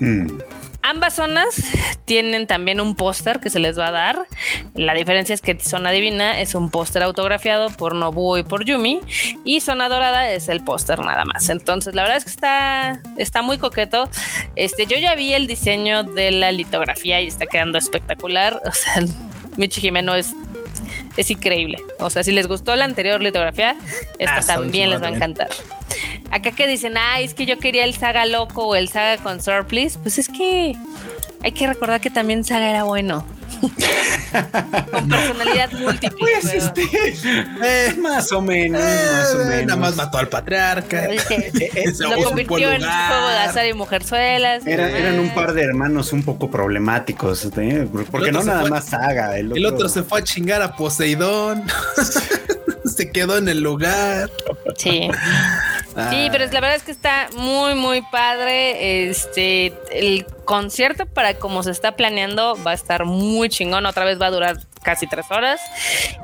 Mm. 0.00 0.38
Ambas 0.88 1.14
zonas 1.14 1.60
tienen 2.04 2.46
también 2.46 2.80
un 2.80 2.94
póster 2.94 3.40
que 3.40 3.50
se 3.50 3.58
les 3.58 3.76
va 3.76 3.88
a 3.88 3.90
dar. 3.90 4.26
La 4.74 4.94
diferencia 4.94 5.34
es 5.34 5.40
que 5.40 5.58
Zona 5.58 5.90
Divina 5.90 6.40
es 6.40 6.54
un 6.54 6.70
póster 6.70 7.02
autografiado 7.02 7.70
por 7.70 7.96
Nobuo 7.96 8.38
y 8.38 8.44
por 8.44 8.64
Yumi 8.64 9.00
y 9.44 9.60
Zona 9.62 9.88
Dorada 9.88 10.30
es 10.30 10.48
el 10.48 10.62
póster 10.62 11.00
nada 11.00 11.24
más. 11.24 11.48
Entonces, 11.48 11.96
la 11.96 12.02
verdad 12.02 12.18
es 12.18 12.24
que 12.24 12.30
está, 12.30 13.02
está 13.16 13.42
muy 13.42 13.58
coqueto. 13.58 14.08
Este, 14.54 14.86
yo 14.86 14.96
ya 14.96 15.16
vi 15.16 15.32
el 15.32 15.48
diseño 15.48 16.04
de 16.04 16.30
la 16.30 16.52
litografía 16.52 17.20
y 17.20 17.26
está 17.26 17.46
quedando 17.46 17.78
espectacular. 17.78 18.62
O 18.64 18.70
sea, 18.70 19.02
Michi 19.56 19.80
Jimeno 19.80 20.14
es 20.14 20.34
es 21.16 21.30
increíble. 21.30 21.78
O 21.98 22.10
sea, 22.10 22.22
si 22.22 22.30
les 22.30 22.46
gustó 22.46 22.76
la 22.76 22.84
anterior 22.84 23.20
litografía, 23.20 23.76
esta 24.18 24.36
ah, 24.36 24.46
también 24.46 24.90
les 24.90 25.02
va 25.02 25.06
a 25.08 25.10
encantar. 25.10 25.48
Acá 26.30 26.52
que 26.52 26.66
dicen, 26.66 26.94
ay, 26.96 27.24
es 27.24 27.34
que 27.34 27.46
yo 27.46 27.58
quería 27.58 27.84
el 27.84 27.94
Saga 27.94 28.26
loco 28.26 28.66
o 28.66 28.74
el 28.74 28.88
Saga 28.88 29.22
con 29.22 29.40
Surplus, 29.40 29.98
pues 29.98 30.18
es 30.18 30.28
que 30.28 30.76
hay 31.42 31.52
que 31.52 31.66
recordar 31.66 32.00
que 32.00 32.10
también 32.10 32.44
Saga 32.44 32.68
era 32.70 32.84
bueno. 32.84 33.24
con 34.92 35.08
personalidad 35.08 35.72
múltiple. 35.72 36.18
Pues 36.18 36.52
este, 36.52 36.82
eh, 37.62 37.94
más 37.98 38.30
o 38.32 38.42
menos, 38.42 38.82
más 38.82 39.34
o 39.34 39.42
eh, 39.42 39.44
menos. 39.44 39.66
Nada 39.66 39.80
más 39.80 39.96
mató 39.96 40.18
al 40.18 40.28
patriarca. 40.28 41.08
lo 42.00 42.22
convirtió 42.24 42.72
en 42.72 42.82
un 42.82 42.88
juego 42.88 43.28
de 43.28 43.38
azar 43.38 43.66
y 43.66 43.72
mujerzuelas. 43.72 44.66
eran 44.66 45.18
un 45.18 45.30
par 45.34 45.52
de 45.54 45.62
hermanos 45.62 46.12
un 46.12 46.22
poco 46.22 46.50
problemáticos, 46.50 47.48
¿eh? 47.56 47.88
porque 48.10 48.32
no 48.32 48.42
nada 48.42 48.68
más 48.68 48.86
Saga. 48.86 49.38
El 49.38 49.64
otro... 49.64 49.88
se 49.88 50.02
fue 50.02 50.20
a 50.20 50.24
chingar 50.24 50.62
a 50.62 50.74
Poseidón. 50.76 51.64
se 52.84 53.10
quedó 53.10 53.38
en 53.38 53.48
el 53.48 53.60
lugar. 53.60 54.30
Sí. 54.76 55.08
Sí, 56.10 56.28
pero 56.30 56.44
la 56.44 56.60
verdad 56.60 56.76
es 56.76 56.82
que 56.82 56.90
está 56.92 57.28
muy, 57.36 57.74
muy 57.74 58.02
padre. 58.02 59.08
Este, 59.08 59.72
el 59.92 60.26
concierto 60.44 61.06
para 61.06 61.34
como 61.34 61.62
se 61.62 61.70
está 61.70 61.96
planeando 61.96 62.56
va 62.64 62.72
a 62.72 62.74
estar 62.74 63.04
muy 63.04 63.48
chingón. 63.48 63.86
Otra 63.86 64.04
vez 64.04 64.20
va 64.20 64.26
a 64.26 64.30
durar 64.30 64.58
casi 64.82 65.06
tres 65.06 65.26
horas. 65.30 65.60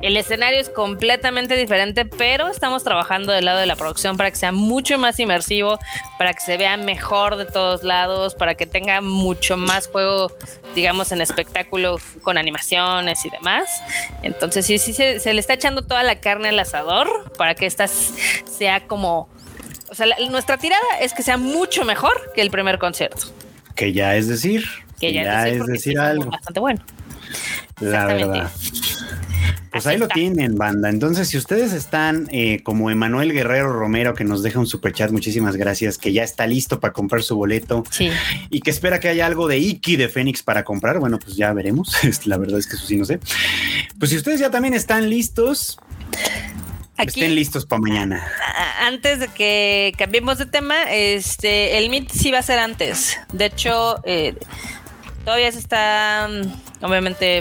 El 0.01 0.15
escenario 0.15 0.59
es 0.59 0.69
completamente 0.69 1.55
diferente, 1.55 2.05
pero 2.05 2.47
estamos 2.47 2.83
trabajando 2.83 3.33
del 3.33 3.45
lado 3.45 3.59
de 3.59 3.65
la 3.65 3.75
producción 3.75 4.15
para 4.15 4.31
que 4.31 4.37
sea 4.37 4.53
mucho 4.53 4.97
más 4.97 5.19
inmersivo, 5.19 5.79
para 6.17 6.33
que 6.33 6.39
se 6.39 6.55
vea 6.55 6.77
mejor 6.77 7.35
de 7.35 7.45
todos 7.45 7.83
lados, 7.83 8.35
para 8.35 8.55
que 8.55 8.65
tenga 8.65 9.01
mucho 9.01 9.57
más 9.57 9.87
juego, 9.87 10.31
digamos, 10.75 11.11
en 11.11 11.19
espectáculo 11.19 11.97
con 12.21 12.37
animaciones 12.37 13.25
y 13.25 13.29
demás. 13.29 13.67
Entonces 14.21 14.65
sí, 14.65 14.77
sí, 14.77 14.93
se, 14.93 15.19
se 15.19 15.33
le 15.33 15.41
está 15.41 15.55
echando 15.55 15.81
toda 15.81 16.03
la 16.03 16.21
carne 16.21 16.49
al 16.49 16.59
asador 16.59 17.33
para 17.37 17.55
que 17.55 17.65
esta 17.65 17.87
sea 17.87 18.87
como 18.87 19.27
o 19.93 19.95
sea, 19.95 20.07
nuestra 20.31 20.57
tirada 20.57 20.81
es 21.01 21.13
que 21.13 21.21
sea 21.21 21.37
mucho 21.37 21.85
mejor 21.85 22.13
que 22.33 22.41
el 22.41 22.49
primer 22.49 22.79
concierto. 22.79 23.27
Que 23.75 23.93
ya 23.93 24.15
es 24.15 24.27
decir. 24.27 24.65
Que 24.99 25.13
ya, 25.13 25.47
es 25.47 25.63
decir, 25.67 25.99
algo. 25.99 26.31
Bastante 26.31 26.59
bueno. 26.59 26.83
La 27.79 28.07
verdad. 28.07 28.51
Pues 29.71 29.85
ahí 29.85 29.99
lo 29.99 30.07
tienen, 30.07 30.55
banda. 30.55 30.89
Entonces, 30.89 31.27
si 31.27 31.37
ustedes 31.37 31.73
están 31.73 32.27
eh, 32.31 32.61
como 32.63 32.89
Emanuel 32.89 33.33
Guerrero 33.33 33.71
Romero, 33.71 34.15
que 34.15 34.23
nos 34.23 34.41
deja 34.41 34.57
un 34.57 34.65
super 34.65 34.93
chat, 34.93 35.11
muchísimas 35.11 35.55
gracias, 35.55 35.99
que 35.99 36.11
ya 36.11 36.23
está 36.23 36.47
listo 36.47 36.79
para 36.79 36.91
comprar 36.91 37.21
su 37.21 37.35
boleto 37.35 37.83
sí. 37.91 38.09
y 38.49 38.61
que 38.61 38.71
espera 38.71 38.99
que 38.99 39.09
haya 39.09 39.27
algo 39.27 39.47
de 39.47 39.59
Iki 39.59 39.95
de 39.95 40.09
Fénix 40.09 40.41
para 40.41 40.63
comprar. 40.63 40.97
Bueno, 40.97 41.19
pues 41.19 41.35
ya 41.35 41.53
veremos. 41.53 41.95
La 42.25 42.37
verdad 42.37 42.57
es 42.57 42.65
que 42.65 42.77
eso 42.77 42.85
sí 42.87 42.97
no 42.97 43.05
sé. 43.05 43.19
Pues 43.99 44.09
si 44.09 44.17
ustedes 44.17 44.39
ya 44.39 44.49
también 44.49 44.73
están 44.73 45.07
listos, 45.07 45.77
Estén 46.97 47.35
listos 47.35 47.65
para 47.65 47.81
mañana. 47.81 48.27
Antes 48.81 49.19
de 49.19 49.27
que 49.27 49.93
cambiemos 49.97 50.37
de 50.37 50.45
tema, 50.45 50.91
este, 50.91 51.77
el 51.79 51.89
Meet 51.89 52.11
sí 52.11 52.31
va 52.31 52.39
a 52.39 52.43
ser 52.43 52.59
antes. 52.59 53.19
De 53.31 53.45
hecho, 53.45 53.99
eh, 54.03 54.35
todavía 55.25 55.51
se 55.51 55.59
está, 55.59 56.29
mm, 56.29 56.85
obviamente, 56.85 57.39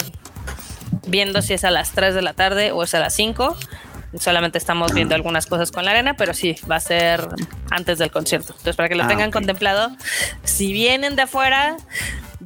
viendo 1.06 1.42
si 1.42 1.52
es 1.52 1.64
a 1.64 1.70
las 1.70 1.92
3 1.92 2.14
de 2.14 2.22
la 2.22 2.32
tarde 2.32 2.72
o 2.72 2.82
es 2.82 2.94
a 2.94 3.00
las 3.00 3.14
5. 3.14 3.56
Solamente 4.18 4.58
estamos 4.58 4.92
viendo 4.92 5.14
algunas 5.14 5.46
cosas 5.46 5.70
con 5.70 5.84
la 5.84 5.90
arena, 5.92 6.14
pero 6.16 6.34
sí, 6.34 6.56
va 6.70 6.76
a 6.76 6.80
ser 6.80 7.28
antes 7.70 7.98
del 7.98 8.10
concierto. 8.10 8.52
Entonces, 8.52 8.76
para 8.76 8.88
que 8.88 8.94
lo 8.94 9.04
ah, 9.04 9.08
tengan 9.08 9.30
contemplado, 9.30 9.90
si 10.44 10.72
vienen 10.72 11.16
de 11.16 11.22
afuera, 11.22 11.76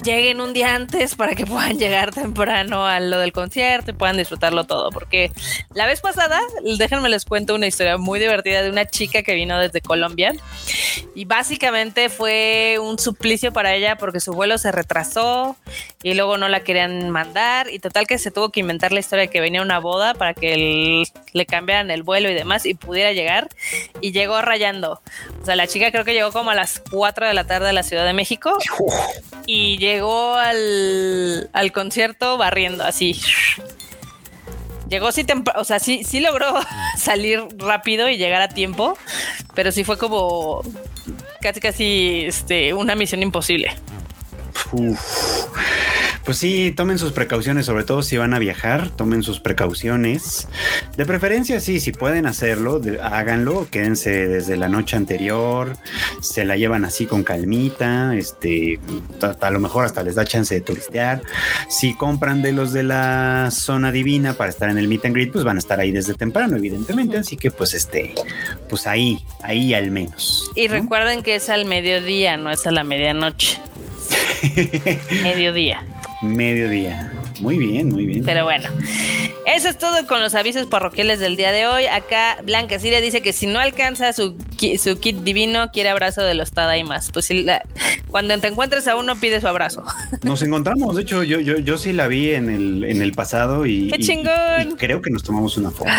lleguen 0.03 0.41
un 0.41 0.53
día 0.53 0.75
antes 0.75 1.15
para 1.15 1.35
que 1.35 1.47
puedan 1.47 1.79
llegar 1.79 2.13
temprano 2.13 2.87
a 2.87 3.01
lo 3.01 3.19
del 3.19 3.33
concierto 3.33 3.91
y 3.91 3.95
puedan 3.95 4.17
disfrutarlo 4.17 4.65
todo. 4.65 4.91
Porque 4.91 5.31
la 5.75 5.87
vez 5.87 6.01
pasada, 6.01 6.41
déjenme 6.79 7.09
les 7.09 7.25
cuento 7.25 7.55
una 7.55 7.67
historia 7.67 7.97
muy 7.99 8.19
divertida 8.19 8.63
de 8.63 8.71
una 8.71 8.87
chica 8.87 9.23
que 9.23 9.35
vino 9.35 9.59
desde 9.59 9.81
Colombia 9.81 10.33
y 11.15 11.25
básicamente 11.25 12.09
fue 12.09 12.79
un 12.81 12.99
suplicio 12.99 13.53
para 13.53 13.75
ella 13.75 13.97
porque 13.97 14.21
su 14.21 14.33
vuelo 14.33 14.59
se 14.59 14.73
retrasó 14.73 15.57
y 16.03 16.15
luego 16.15 16.39
no 16.39 16.49
la 16.49 16.61
querían 16.61 17.11
mandar 17.11 17.71
y 17.71 17.79
total 17.79 18.07
que 18.07 18.19
se 18.19 18.31
tuvo 18.31 18.51
que 18.51 18.61
inventar 18.61 18.93
la 18.93 19.01
historia 19.01 19.23
de 19.23 19.29
que 19.29 19.41
venía 19.41 19.63
una 19.63 19.79
boda 19.79 20.15
para 20.15 20.35
que 20.35 21.05
le 21.33 21.47
cambiaran 21.47 21.91
el 21.91 22.03
vuelo 22.03 22.31
y 22.31 22.35
demás 22.35 22.67
y 22.67 22.75
pudiera 22.75 23.13
llegar 23.13 23.49
y 24.01 24.13
llegó 24.13 24.41
rayando. 24.43 25.01
O 25.43 25.45
sea, 25.45 25.57
la 25.57 25.67
chica 25.67 25.91
creo 25.91 26.05
que 26.05 26.15
llegó 26.15 26.33
como 26.33 26.51
a 26.51 26.55
las 26.55 26.83
4 26.91 27.27
de 27.27 27.35
la 27.35 27.47
tarde 27.47 27.71
a 27.71 27.73
la 27.73 27.83
Ciudad 27.83 28.05
de 28.05 28.13
México 28.13 28.57
y 29.47 29.79
llegó 29.87 30.35
al, 30.35 31.49
al 31.53 31.73
concierto 31.73 32.37
barriendo 32.37 32.85
así. 32.85 33.21
Llegó 34.89 35.11
sí 35.11 35.25
temprano, 35.25 35.61
o 35.61 35.65
sea, 35.65 35.79
sí, 35.79 36.05
sí 36.05 36.21
logró 36.21 36.47
salir 36.97 37.45
rápido 37.57 38.09
y 38.09 38.17
llegar 38.17 38.43
a 38.43 38.49
tiempo, 38.49 38.97
pero 39.55 39.73
sí 39.73 39.85
fue 39.85 39.99
como 39.99 40.63
casi 41.41 41.61
casi 41.61 42.25
este, 42.27 42.75
una 42.75 42.95
misión 42.95 43.23
imposible. 43.23 43.75
Pues 46.27 46.39
sí, 46.39 46.73
tomen 46.77 46.99
sus 46.99 47.13
precauciones, 47.13 47.67
sobre 47.67 47.85
todo 47.85 48.03
si 48.03 48.17
van 48.17 48.35
a 48.35 48.41
viajar, 48.41 48.91
tomen 48.91 49.23
sus 49.23 49.39
precauciones. 49.39 50.49
De 50.97 51.07
preferencia, 51.07 51.61
sí, 51.61 51.79
si 51.79 51.93
pueden 51.93 52.27
hacerlo, 52.27 52.81
háganlo, 53.01 53.69
quédense 53.71 54.27
desde 54.27 54.57
la 54.57 54.69
noche 54.69 54.97
anterior, 54.97 55.77
se 56.21 56.45
la 56.45 56.57
llevan 56.57 56.85
así 56.85 57.07
con 57.07 57.23
calmita, 57.23 58.17
este, 58.17 58.81
a, 59.41 59.51
lo 59.53 59.61
mejor 59.61 59.85
hasta 59.85 60.03
les 60.03 60.17
da 60.17 60.25
chance 60.25 60.53
de 60.53 60.63
turistear. 60.63 61.23
Si 61.69 61.95
compran 61.95 62.43
de 62.43 62.51
los 62.51 62.73
de 62.73 62.83
la 62.83 63.51
zona 63.53 63.93
divina 63.93 64.33
para 64.33 64.51
estar 64.51 64.69
en 64.69 64.79
el 64.79 64.89
meet 64.89 65.05
and 65.05 65.15
greet, 65.15 65.31
pues 65.31 65.45
van 65.45 65.59
a 65.59 65.61
estar 65.61 65.79
ahí 65.79 65.93
desde 65.93 66.15
temprano, 66.15 66.57
evidentemente, 66.57 67.19
así 67.19 67.37
que 67.37 67.53
pues 67.53 67.73
este, 67.73 68.17
pues 68.69 68.89
ahí, 68.89 69.25
ahí 69.45 69.75
al 69.75 69.93
menos. 69.93 70.51
Y 70.57 70.67
recuerden 70.67 71.23
que 71.23 71.37
es 71.37 71.51
al 71.51 71.67
mediodía, 71.67 72.37
no 72.37 72.51
es 72.51 72.67
a 72.67 72.73
la 72.73 72.83
medianoche. 72.83 73.61
Mediodía. 75.23 75.85
Mediodía. 76.23 77.13
Muy 77.41 77.59
bien, 77.59 77.91
muy 77.91 78.07
bien. 78.07 78.25
Pero 78.25 78.45
bueno, 78.45 78.69
eso 79.47 79.69
es 79.69 79.77
todo 79.77 80.07
con 80.07 80.21
los 80.21 80.35
avisos 80.35 80.67
parroquiales 80.67 81.21
del 81.21 81.37
día 81.37 81.53
de 81.53 81.67
hoy. 81.67 81.85
Acá 81.87 82.39
Blanca 82.45 82.79
Siria 82.79 83.01
dice 83.01 83.21
que 83.21 83.33
si 83.33 83.47
no 83.47 83.61
alcanza 83.61 84.13
su, 84.13 84.37
su 84.79 84.99
kit 84.99 85.19
divino, 85.19 85.71
quiere 85.71 85.91
abrazo 85.91 86.23
de 86.23 86.35
los 86.35 86.53
Tadaimas. 86.53 87.11
Pues 87.13 87.27
si 87.27 87.47
cuando 88.09 88.39
te 88.39 88.49
encuentres 88.49 88.89
a 88.89 88.97
uno, 88.97 89.17
pide 89.17 89.41
su 89.41 89.49
abrazo. 89.49 89.85
Nos 90.23 90.43
encontramos, 90.43 90.97
de 90.97 91.03
hecho, 91.03 91.23
yo, 91.23 91.41
yo, 91.41 91.59
yo 91.59 91.77
sí 91.79 91.93
la 91.93 92.09
vi 92.09 92.31
en 92.31 92.49
el, 92.49 92.85
en 92.85 93.03
el 93.03 93.13
pasado 93.13 93.67
y, 93.67 93.91
¡Qué 93.91 93.99
chingón! 93.99 94.77
creo 94.79 95.03
que 95.03 95.11
nos 95.11 95.23
tomamos 95.23 95.57
una 95.59 95.71
foto. 95.71 95.91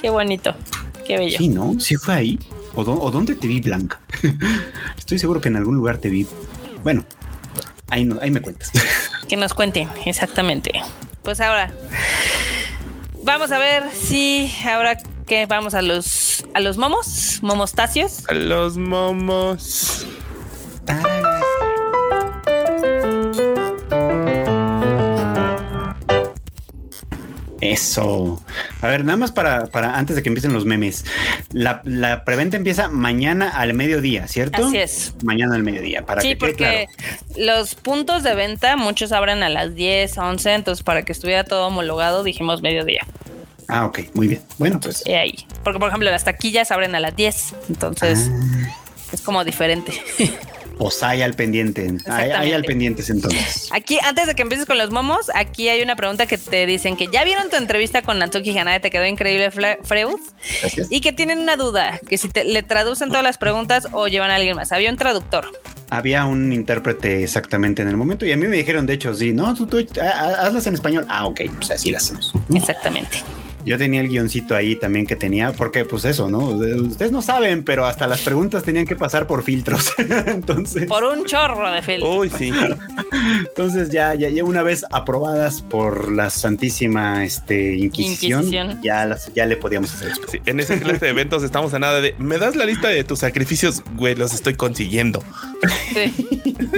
Qué 0.00 0.10
bonito, 0.10 0.54
qué 1.06 1.16
bello. 1.16 1.38
Sí, 1.38 1.48
¿no? 1.48 1.80
Sí 1.80 1.96
fue 1.96 2.14
ahí. 2.14 2.38
¿O, 2.74 2.84
dónde 2.84 3.34
te 3.34 3.46
vi, 3.46 3.60
Blanca? 3.60 4.00
Estoy 4.98 5.18
seguro 5.18 5.40
que 5.40 5.48
en 5.48 5.56
algún 5.56 5.76
lugar 5.76 5.98
te 5.98 6.08
vi. 6.08 6.26
Bueno, 6.82 7.04
ahí, 7.92 8.04
no, 8.04 8.18
ahí 8.20 8.30
me 8.30 8.40
cuentas. 8.40 8.70
Que 9.28 9.36
nos 9.36 9.54
cuenten, 9.54 9.88
exactamente. 10.04 10.72
Pues 11.22 11.40
ahora, 11.40 11.72
vamos 13.22 13.50
a 13.52 13.58
ver 13.58 13.84
si 13.92 14.52
ahora 14.66 14.98
que 15.26 15.46
vamos 15.46 15.72
a 15.72 15.80
los 15.80 16.44
a 16.54 16.60
los 16.60 16.76
momos, 16.76 17.38
momostacios. 17.40 18.28
A 18.28 18.34
los 18.34 18.76
momos. 18.76 20.06
Eso. 27.62 28.42
A 28.80 28.88
ver, 28.88 29.04
nada 29.04 29.16
más 29.16 29.30
para, 29.30 29.66
para 29.66 29.96
antes 29.96 30.16
de 30.16 30.22
que 30.24 30.28
empiecen 30.28 30.52
los 30.52 30.64
memes. 30.64 31.04
La, 31.52 32.24
preventa 32.24 32.56
empieza 32.56 32.88
mañana 32.88 33.50
al 33.50 33.72
mediodía, 33.72 34.26
¿cierto? 34.26 34.66
Así 34.66 34.78
es. 34.78 35.14
Mañana 35.22 35.54
al 35.54 35.62
mediodía. 35.62 36.04
Para 36.04 36.22
sí, 36.22 36.34
porque 36.34 36.88
los 37.36 37.76
puntos 37.76 38.24
de 38.24 38.34
venta, 38.34 38.76
muchos 38.76 39.12
abren 39.12 39.44
a 39.44 39.48
las 39.48 39.76
10, 39.76 40.18
11, 40.18 40.54
entonces 40.54 40.82
para 40.82 41.04
que 41.04 41.12
estuviera 41.12 41.44
todo 41.44 41.68
homologado 41.68 42.24
dijimos 42.24 42.62
mediodía. 42.62 43.06
Ah, 43.68 43.86
ok, 43.86 44.00
muy 44.14 44.26
bien. 44.26 44.42
Bueno, 44.58 44.80
pues. 44.80 45.04
Y 45.06 45.12
ahí. 45.12 45.46
Porque, 45.62 45.78
por 45.78 45.88
ejemplo, 45.88 46.10
las 46.10 46.24
taquillas 46.24 46.72
abren 46.72 46.96
a 46.96 47.00
las 47.00 47.14
10, 47.14 47.54
entonces 47.68 48.28
ah. 48.28 48.76
es 49.12 49.20
como 49.20 49.44
diferente. 49.44 49.92
Pues 50.78 51.02
hay 51.02 51.22
al 51.22 51.34
pendiente. 51.34 51.92
Hay, 52.06 52.52
al 52.52 52.64
pendientes 52.64 53.10
entonces. 53.10 53.68
Aquí, 53.72 53.98
antes 54.02 54.26
de 54.26 54.34
que 54.34 54.42
empieces 54.42 54.66
con 54.66 54.78
los 54.78 54.90
momos, 54.90 55.30
aquí 55.34 55.68
hay 55.68 55.82
una 55.82 55.96
pregunta 55.96 56.26
que 56.26 56.38
te 56.38 56.66
dicen 56.66 56.96
que 56.96 57.08
ya 57.12 57.24
vieron 57.24 57.50
tu 57.50 57.56
entrevista 57.56 58.02
con 58.02 58.18
Natsuki 58.18 58.56
Hanade, 58.58 58.80
te 58.80 58.90
quedó 58.90 59.06
increíble, 59.06 59.50
Freud. 59.50 60.16
Y 60.90 61.00
que 61.00 61.12
tienen 61.12 61.38
una 61.38 61.56
duda, 61.56 62.00
que 62.08 62.18
si 62.18 62.28
te, 62.28 62.44
le 62.44 62.62
traducen 62.62 63.08
todas 63.08 63.24
las 63.24 63.38
preguntas 63.38 63.88
o 63.92 64.08
llevan 64.08 64.30
a 64.30 64.36
alguien 64.36 64.56
más. 64.56 64.72
Había 64.72 64.90
un 64.90 64.96
traductor. 64.96 65.46
Había 65.90 66.24
un 66.24 66.52
intérprete 66.52 67.22
exactamente 67.22 67.82
en 67.82 67.88
el 67.88 67.96
momento 67.96 68.24
y 68.24 68.32
a 68.32 68.36
mí 68.36 68.46
me 68.46 68.56
dijeron, 68.56 68.86
de 68.86 68.94
hecho, 68.94 69.14
sí, 69.14 69.32
no, 69.32 69.54
tú, 69.54 69.66
tú 69.66 69.78
hazlas 70.00 70.66
en 70.66 70.74
español. 70.74 71.04
Ah, 71.08 71.26
ok, 71.26 71.42
pues 71.58 71.70
así 71.70 71.90
las 71.90 72.04
hacemos. 72.04 72.32
Exactamente. 72.54 73.18
Yo 73.64 73.78
tenía 73.78 74.00
el 74.00 74.08
guioncito 74.08 74.54
ahí 74.54 74.76
también 74.76 75.06
que 75.06 75.16
tenía, 75.16 75.52
porque 75.52 75.84
pues 75.84 76.04
eso, 76.04 76.28
¿no? 76.28 76.38
Ustedes 76.38 77.12
no 77.12 77.22
saben, 77.22 77.64
pero 77.64 77.86
hasta 77.86 78.06
las 78.06 78.20
preguntas 78.22 78.62
tenían 78.62 78.86
que 78.86 78.96
pasar 78.96 79.26
por 79.26 79.42
filtros. 79.42 79.92
Entonces. 80.26 80.86
Por 80.86 81.04
un 81.04 81.24
chorro 81.24 81.70
de 81.70 81.82
filtros. 81.82 82.16
Uy, 82.16 82.30
sí. 82.30 82.52
Entonces 83.48 83.90
ya, 83.90 84.14
ya, 84.14 84.28
ya, 84.28 84.44
una 84.44 84.62
vez 84.62 84.84
aprobadas 84.90 85.62
por 85.62 86.10
la 86.12 86.30
Santísima 86.30 87.24
este, 87.24 87.76
Inquisición, 87.76 88.80
Ya, 88.82 89.06
las, 89.06 89.32
ya 89.34 89.46
le 89.46 89.56
podíamos 89.56 89.92
hacer 89.94 90.12
sí, 90.28 90.40
en 90.44 90.60
ese 90.60 90.78
clase 90.80 91.06
de 91.06 91.10
eventos 91.10 91.42
estamos 91.42 91.74
a 91.74 91.78
nada 91.78 92.00
de, 92.00 92.14
¿me 92.18 92.38
das 92.38 92.56
la 92.56 92.64
lista 92.64 92.88
de 92.88 93.04
tus 93.04 93.20
sacrificios? 93.20 93.82
Güey, 93.94 94.14
los 94.14 94.34
estoy 94.34 94.54
consiguiendo. 94.54 95.22
Sí. 95.92 96.12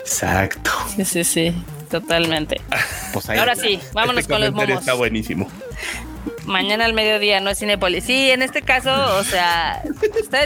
Exacto. 0.00 0.70
Sí, 0.96 1.04
sí, 1.04 1.24
sí. 1.24 1.54
Totalmente. 2.00 2.60
Pues 3.12 3.30
Ahora 3.30 3.54
sí, 3.54 3.78
vámonos 3.92 4.22
este 4.22 4.32
con 4.32 4.40
los 4.40 4.52
momos. 4.52 4.80
Está 4.80 4.94
buenísimo. 4.94 5.48
Mañana 6.44 6.86
al 6.86 6.92
mediodía, 6.92 7.38
no 7.38 7.50
es 7.50 7.60
Cinepolis. 7.60 8.02
Sí, 8.02 8.32
en 8.32 8.42
este 8.42 8.62
caso, 8.62 8.90
o 9.16 9.22
sea, 9.22 9.80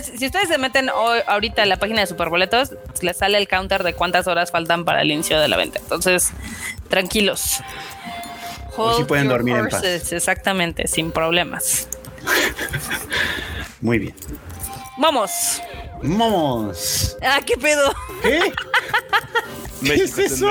si 0.02 0.26
ustedes 0.26 0.48
se 0.48 0.58
meten 0.58 0.90
hoy, 0.90 1.20
ahorita 1.26 1.62
en 1.62 1.70
la 1.70 1.78
página 1.78 2.02
de 2.02 2.06
Superboletos, 2.06 2.74
les 3.00 3.16
sale 3.16 3.38
el 3.38 3.48
counter 3.48 3.82
de 3.82 3.94
cuántas 3.94 4.26
horas 4.26 4.50
faltan 4.50 4.84
para 4.84 5.00
el 5.00 5.10
inicio 5.10 5.40
de 5.40 5.48
la 5.48 5.56
venta. 5.56 5.78
Entonces, 5.78 6.32
tranquilos. 6.90 7.62
sí 8.98 9.04
pueden 9.04 9.28
dormir 9.28 9.56
en 9.56 9.68
paz. 9.68 9.82
Exactamente, 10.12 10.86
sin 10.86 11.12
problemas. 11.12 11.88
Muy 13.80 13.98
bien. 13.98 14.14
Vamos. 14.98 15.62
Vamos. 16.02 17.16
Ah, 17.22 17.40
qué 17.44 17.56
pedo. 17.56 17.92
¿Qué? 18.22 18.52
¿Qué 19.84 19.94
es 19.94 20.18
eso? 20.18 20.50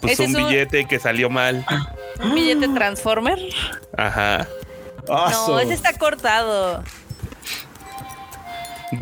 Pues 0.00 0.18
un 0.20 0.32
billete 0.32 0.86
que 0.86 0.98
salió 0.98 1.28
mal. 1.30 1.64
¿Un 2.22 2.34
billete 2.34 2.68
Transformer? 2.68 3.38
Ajá. 3.96 4.46
no, 5.08 5.60
ese 5.60 5.74
está 5.74 5.92
cortado. 5.94 6.82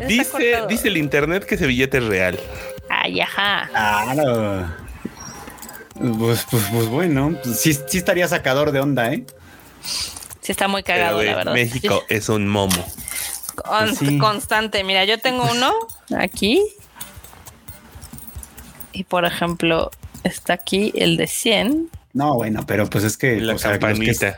dice, 0.07 0.63
dice 0.67 0.87
el 0.87 0.97
internet 0.97 1.45
que 1.45 1.55
ese 1.55 1.67
billete 1.67 1.97
es 1.99 2.05
real. 2.05 2.39
Ay, 2.89 3.21
ajá. 3.21 3.69
Claro. 3.69 4.67
Pues, 6.17 6.45
pues, 6.49 6.63
pues 6.71 6.87
bueno, 6.87 7.37
sí, 7.43 7.73
sí, 7.73 7.97
estaría 7.97 8.27
sacador 8.27 8.71
de 8.71 8.79
onda, 8.79 9.13
¿eh? 9.13 9.25
Sí 10.41 10.51
está 10.51 10.67
muy 10.67 10.81
cagado, 10.81 11.21
la 11.21 11.35
verdad. 11.35 11.53
México 11.53 12.03
es 12.07 12.29
un 12.29 12.47
momo. 12.47 12.85
Pues 13.63 13.99
constante. 14.19 14.83
Mira, 14.83 15.05
yo 15.05 15.19
tengo 15.19 15.47
uno 15.49 15.73
aquí. 16.17 16.61
Y 18.91 19.03
por 19.03 19.25
ejemplo, 19.25 19.91
está 20.23 20.53
aquí 20.53 20.91
el 20.95 21.17
de 21.17 21.27
100. 21.27 21.89
No, 22.13 22.35
bueno, 22.35 22.65
pero 22.65 22.89
pues 22.89 23.03
es 23.03 23.17
que 23.17 23.39
la 23.39 23.55
campanita. 23.55 24.37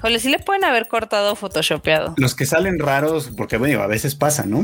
Jole, 0.00 0.18
sí 0.18 0.28
le 0.28 0.38
pueden 0.38 0.64
haber 0.64 0.88
cortado 0.88 1.36
photoshopeado. 1.36 2.14
Los 2.16 2.34
que 2.34 2.46
salen 2.46 2.78
raros, 2.78 3.30
porque 3.36 3.56
bueno, 3.56 3.82
a 3.82 3.86
veces 3.86 4.14
pasa, 4.14 4.46
¿no? 4.46 4.62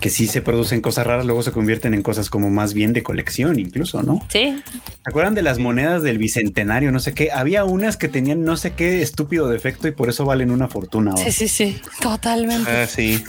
Que 0.00 0.10
sí 0.10 0.26
se 0.26 0.42
producen 0.42 0.80
cosas 0.80 1.06
raras, 1.06 1.26
luego 1.26 1.42
se 1.42 1.52
convierten 1.52 1.94
en 1.94 2.02
cosas 2.02 2.30
como 2.30 2.50
más 2.50 2.72
bien 2.72 2.92
de 2.92 3.02
colección, 3.02 3.58
incluso, 3.58 4.02
¿no? 4.02 4.24
Sí. 4.28 4.62
¿Se 4.72 5.02
acuerdan 5.04 5.34
de 5.34 5.42
las 5.42 5.58
monedas 5.58 6.02
del 6.02 6.18
bicentenario? 6.18 6.92
No 6.92 7.00
sé 7.00 7.14
qué. 7.14 7.30
Había 7.32 7.64
unas 7.64 7.96
que 7.96 8.08
tenían 8.08 8.44
no 8.44 8.56
sé 8.56 8.72
qué 8.72 9.02
estúpido 9.02 9.48
defecto 9.48 9.88
y 9.88 9.92
por 9.92 10.08
eso 10.08 10.24
valen 10.24 10.50
una 10.50 10.68
fortuna. 10.68 11.16
Sí, 11.16 11.32
sí, 11.32 11.48
sí. 11.48 11.80
Totalmente. 12.00 12.70
Ah, 12.70 12.86
sí. 12.86 13.22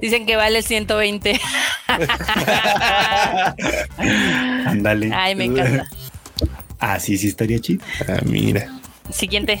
Dicen 0.00 0.26
que 0.26 0.36
vale 0.36 0.62
120. 0.62 1.40
Ándale. 4.66 5.10
Ay, 5.12 5.34
me 5.34 5.44
encanta. 5.44 5.86
Ah, 6.78 6.98
sí, 6.98 7.18
sí 7.18 7.28
estaría 7.28 7.58
chido. 7.58 7.84
Ah, 8.08 8.20
mira. 8.24 8.68
Siguiente. 9.10 9.60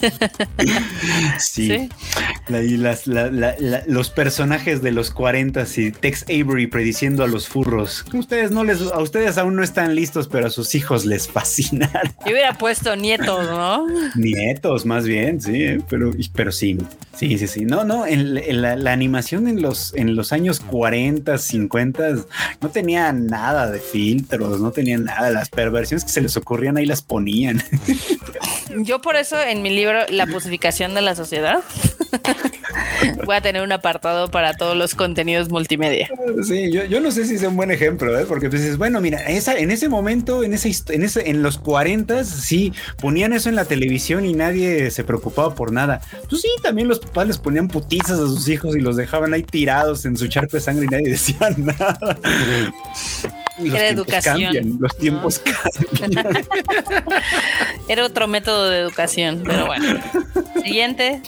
sí. 1.38 1.88
los 3.86 4.10
personajes 4.10 4.82
de 4.82 4.92
los 4.92 5.10
40 5.10 5.64
y 5.76 5.92
Tex 5.92 6.24
Avery 6.24 6.66
prediciendo 6.66 7.24
a 7.24 7.26
los 7.26 7.48
furros. 7.48 8.04
Ustedes 8.12 8.50
no 8.50 8.64
les, 8.64 8.80
a 8.80 8.98
ustedes 9.00 9.38
aún 9.38 9.56
no 9.56 9.62
están 9.62 9.94
listos, 9.94 10.28
pero 10.28 10.46
a 10.46 10.50
sus 10.50 10.74
hijos 10.74 11.04
les 11.04 11.28
fascinará. 11.28 12.02
Yo 12.26 12.32
hubiera 12.32 12.56
puesto 12.56 12.96
nietos, 12.96 13.46
¿no? 13.46 13.86
Nietos, 14.14 14.86
más 14.86 15.04
bien, 15.04 15.40
sí, 15.40 15.78
pero, 15.88 16.10
pero 16.34 16.52
sí, 16.52 16.78
sí, 17.14 17.38
sí, 17.38 17.46
sí. 17.46 17.64
No, 17.64 17.84
no, 17.84 18.06
en, 18.06 18.34
la, 18.62 18.92
animación 18.92 19.48
en 19.48 19.62
los, 19.62 19.94
en 19.94 20.16
los 20.16 20.32
años 20.32 20.60
40, 20.60 21.38
50 21.38 22.16
no 22.60 22.70
tenía 22.70 23.12
nada 23.12 23.70
de 23.70 23.78
filtros, 23.78 24.60
no 24.60 24.70
tenía 24.70 24.98
nada. 24.98 25.30
Las 25.30 25.48
perversiones 25.48 26.04
que 26.04 26.10
se 26.10 26.20
les 26.20 26.36
ocurrían 26.36 26.76
ahí 26.76 26.86
las 26.86 27.02
ponían. 27.02 27.62
Yo 28.78 29.00
por 29.00 29.16
eso 29.16 29.40
en 29.40 29.62
mi 29.62 29.70
libro 29.70 29.85
La 30.08 30.26
pusificación 30.26 30.94
de 30.94 31.02
la 31.02 31.14
sociedad 31.14 31.62
voy 33.24 33.36
a 33.36 33.40
tener 33.40 33.62
un 33.62 33.72
apartado 33.72 34.30
para 34.30 34.54
todos 34.54 34.76
los 34.76 34.94
contenidos 34.94 35.48
multimedia. 35.48 36.08
Sí, 36.42 36.70
yo, 36.70 37.00
no 37.00 37.10
sé 37.10 37.24
si 37.26 37.34
es 37.34 37.42
un 37.42 37.56
buen 37.56 37.70
ejemplo, 37.70 38.18
¿eh? 38.18 38.24
porque 38.26 38.48
dices, 38.48 38.76
bueno, 38.76 39.00
mira, 39.00 39.18
esa, 39.26 39.56
en 39.58 39.70
ese 39.70 39.88
momento, 39.88 40.42
en 40.42 40.54
ese, 40.54 40.72
en 40.88 41.02
ese, 41.02 41.30
en 41.30 41.42
los 41.42 41.58
40 41.58 42.24
sí 42.24 42.72
ponían 43.00 43.32
eso 43.32 43.48
en 43.48 43.54
la 43.54 43.64
televisión 43.64 44.24
y 44.24 44.32
nadie 44.32 44.90
se 44.90 45.04
preocupaba 45.04 45.54
por 45.54 45.72
nada. 45.72 46.00
Pues 46.28 46.42
sí, 46.42 46.48
también 46.62 46.88
los 46.88 46.98
papás 46.98 47.26
les 47.26 47.38
ponían 47.38 47.68
putizas 47.68 48.18
a 48.18 48.26
sus 48.26 48.48
hijos 48.48 48.76
y 48.76 48.80
los 48.80 48.96
dejaban 48.96 49.32
ahí 49.34 49.42
tirados 49.42 50.04
en 50.04 50.16
su 50.16 50.28
charco 50.28 50.56
de 50.56 50.60
sangre 50.60 50.86
y 50.86 50.88
nadie 50.88 51.08
decía 51.10 51.50
nada. 51.56 52.18
Era 53.58 53.88
educación. 53.88 54.78
los 54.80 54.96
tiempos 54.96 55.40
cambian. 55.98 56.26
Era 57.88 58.04
otro 58.04 58.26
método 58.26 58.68
de 58.68 58.80
educación, 58.80 59.42
pero 59.44 59.66
bueno. 59.66 60.00
Siguiente. 60.64 61.22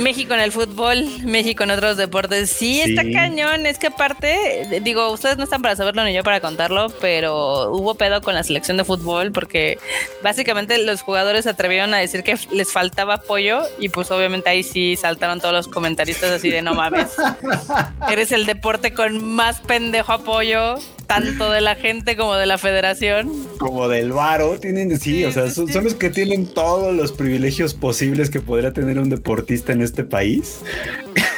México 0.00 0.34
en 0.34 0.40
el 0.40 0.52
fútbol, 0.52 1.06
México 1.24 1.64
en 1.64 1.70
otros 1.70 1.96
deportes. 1.96 2.50
Sí, 2.50 2.80
está 2.80 3.02
cañón. 3.02 3.66
Es 3.66 3.78
que 3.78 3.88
aparte, 3.88 4.80
digo, 4.82 5.10
ustedes 5.10 5.36
no 5.36 5.44
están 5.44 5.62
para 5.62 5.76
saberlo 5.76 6.04
ni 6.04 6.12
yo 6.12 6.22
para 6.22 6.40
contarlo, 6.40 6.88
pero 7.00 7.70
hubo 7.72 7.94
pedo 7.94 8.20
con 8.20 8.34
la 8.34 8.42
selección 8.42 8.76
de 8.76 8.84
fútbol 8.84 9.32
porque 9.32 9.78
básicamente 10.22 10.78
los 10.78 11.02
jugadores 11.02 11.44
se 11.44 11.50
atrevieron 11.50 11.94
a 11.94 11.98
decir 11.98 12.22
que 12.22 12.38
les 12.50 12.72
faltaba 12.72 13.14
apoyo 13.14 13.62
y 13.78 13.88
pues 13.88 14.10
obviamente 14.10 14.50
ahí 14.50 14.62
sí 14.62 14.96
saltaron 14.96 15.40
todos 15.40 15.54
los 15.54 15.68
comentaristas 15.68 16.30
así 16.30 16.50
de 16.50 16.62
no 16.62 16.74
mames. 16.74 17.16
Eres 18.10 18.32
el 18.32 18.46
deporte 18.46 18.92
con 18.92 19.24
más 19.24 19.60
pendejo 19.60 20.12
apoyo 20.12 20.76
tanto 21.06 21.50
de 21.50 21.60
la 21.60 21.74
gente 21.74 22.16
como 22.16 22.34
de 22.34 22.46
la 22.46 22.58
federación. 22.58 23.30
Como 23.58 23.88
del 23.88 24.12
varo, 24.12 24.58
tienen, 24.58 24.98
sí, 24.98 25.24
o 25.24 25.32
sea, 25.32 25.50
son, 25.50 25.68
los 25.82 25.94
que 25.94 26.10
tienen 26.10 26.46
todos 26.46 26.94
los 26.94 27.12
privilegios 27.12 27.74
posibles 27.74 28.30
que 28.30 28.40
podría 28.40 28.72
tener 28.72 28.98
un 28.98 29.08
deportista 29.08 29.72
en 29.72 29.82
este 29.82 30.04
país. 30.04 30.60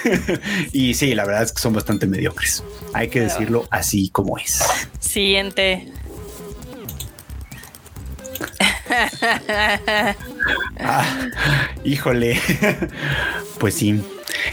y 0.72 0.94
sí, 0.94 1.14
la 1.14 1.24
verdad 1.24 1.42
es 1.44 1.52
que 1.52 1.60
son 1.60 1.74
bastante 1.74 2.06
mediocres. 2.06 2.62
Hay 2.92 3.08
que 3.08 3.20
decirlo 3.20 3.66
así 3.70 4.08
como 4.10 4.38
es. 4.38 4.62
Siguiente. 5.00 5.88
Ah, 10.80 11.04
híjole. 11.84 12.40
Pues 13.58 13.74
sí. 13.74 14.00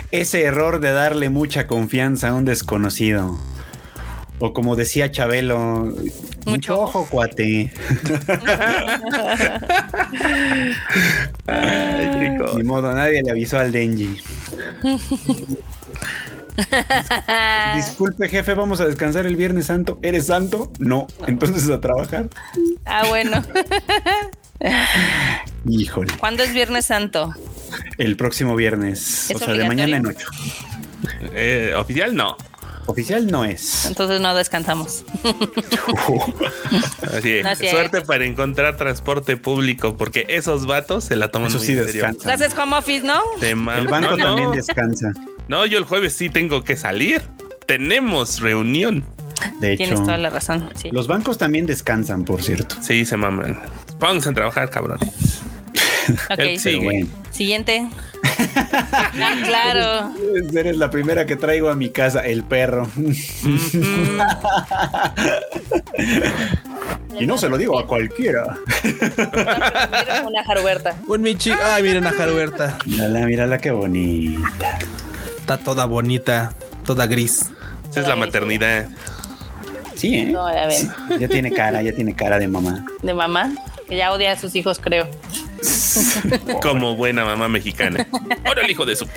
Ese 0.10 0.42
error 0.42 0.80
de 0.80 0.92
darle 0.92 1.30
mucha 1.30 1.68
confianza 1.68 2.30
a 2.30 2.34
un 2.34 2.44
desconocido. 2.44 3.40
O 4.40 4.53
como 4.53 4.76
decía 4.76 5.12
Chabelo, 5.12 5.94
mucho, 6.45 6.82
ojo, 6.82 7.07
cuate. 7.10 7.72
Ni 12.56 12.64
modo, 12.64 12.94
nadie 12.94 13.24
le 13.24 13.32
avisó 13.32 13.57
al 13.60 13.72
Denji. 13.72 14.20
Disculpe, 17.76 18.30
jefe, 18.30 18.53
vamos 18.53 18.80
a 18.80 18.86
descansar 18.86 19.26
el 19.26 19.36
Viernes 19.36 19.66
Santo. 19.66 19.99
¿Eres 20.02 20.28
santo? 20.28 20.72
No, 20.80 21.07
entonces 21.28 21.70
a 21.70 21.82
trabajar. 21.82 22.28
Ah, 22.86 23.03
bueno. 23.07 23.44
Híjole. 25.68 26.14
¿Cuándo 26.18 26.44
es 26.44 26.53
Viernes 26.53 26.86
Santo? 26.86 27.34
El 27.98 28.16
próximo 28.16 28.56
viernes. 28.56 29.32
O 29.34 29.40
sea, 29.40 29.53
de 29.53 29.68
mañana 29.68 29.98
en 29.98 30.07
ocho. 30.07 30.28
Eh, 31.34 31.74
oficial 31.76 32.16
no. 32.16 32.38
Oficial 32.88 33.28
no 33.28 33.45
es. 33.45 33.86
Entonces 33.86 34.22
no 34.22 34.36
descansamos. 34.36 35.03
Así 37.18 37.32
es. 37.32 37.72
Suerte 37.72 38.02
para 38.02 38.26
encontrar 38.26 38.78
transporte 38.78 39.38
público, 39.38 39.98
porque 39.98 40.26
esos 40.30 40.66
vatos 40.66 41.06
se 41.06 41.16
la 41.16 41.30
toman 41.30 41.48
Eso 41.49 41.57
muy 41.57 41.68
sí 41.68 41.74
en 41.74 41.86
serio. 41.86 42.06
Haces 42.26 42.56
home 42.57 42.78
office, 42.78 43.06
¿no? 43.06 43.20
El 43.41 43.88
banco 43.88 44.18
también 44.18 44.52
descansa. 44.52 45.12
No, 45.48 45.66
yo 45.66 45.78
el 45.78 45.84
jueves 45.86 46.14
sí 46.14 46.30
tengo 46.30 46.64
que 46.64 46.76
salir. 46.78 47.22
Tenemos 47.66 48.40
reunión. 48.40 49.03
De 49.60 49.74
hecho, 49.74 49.78
Tienes 49.86 50.02
toda 50.02 50.18
la 50.18 50.30
razón. 50.30 50.70
Los 50.91 51.07
bancos 51.07 51.38
también 51.38 51.66
descansan, 51.66 52.24
por 52.24 52.41
cierto. 52.41 52.76
Sí, 52.82 53.06
se 53.06 53.18
maman. 53.18 53.60
Pónganse 53.99 54.30
a 54.30 54.34
trabajar, 54.34 54.70
cabrón. 54.70 54.99
Ok, 56.30 56.57
sí, 56.57 57.10
Siguiente. 57.32 57.88
claro. 59.45 60.14
Eres 60.53 60.77
la 60.77 60.89
primera 60.89 61.26
que 61.26 61.35
traigo 61.35 61.69
a 61.69 61.76
mi 61.76 61.89
casa, 61.89 62.22
el 62.22 62.43
perro. 62.43 62.88
y 67.19 67.26
no 67.26 67.38
se 67.38 67.49
lo 67.49 67.57
digo 67.57 67.77
a 67.80 67.88
cualquiera. 67.88 68.57
Una 70.26 70.43
jaruberta. 70.45 70.95
Un 71.07 71.22
Michi. 71.22 71.52
Ay, 71.52 71.84
miren 71.84 72.07
a 72.07 72.11
jaruberta. 72.11 72.77
Mírala, 72.85 73.26
mírala 73.26 73.57
qué 73.57 73.72
bonita. 73.72 74.80
Está 75.38 75.57
toda 75.57 75.85
bonita, 75.85 76.53
toda 76.85 77.07
gris. 77.07 77.52
Esa 77.89 78.02
es 78.02 78.07
la 78.07 78.15
maternidad. 78.15 78.88
Sí, 79.95 80.15
¿eh? 80.15 80.35
ya 81.19 81.27
tiene 81.27 81.52
cara, 81.52 81.81
ya 81.81 81.93
tiene 81.93 82.14
cara 82.14 82.38
de 82.38 82.47
mamá. 82.47 82.85
¿De 83.02 83.14
mamá? 83.14 83.52
Que 83.88 83.95
ya 83.95 84.11
odia 84.11 84.34
a 84.34 84.38
sus 84.38 84.56
hijos, 84.56 84.80
creo. 84.80 85.07
Como 86.61 86.95
buena 86.95 87.26
mamá 87.26 87.48
mexicana. 87.48 88.07
Ahora 88.45 88.64
el 88.64 88.72
hijo 88.72 88.86
de 88.86 88.95
su. 88.95 89.07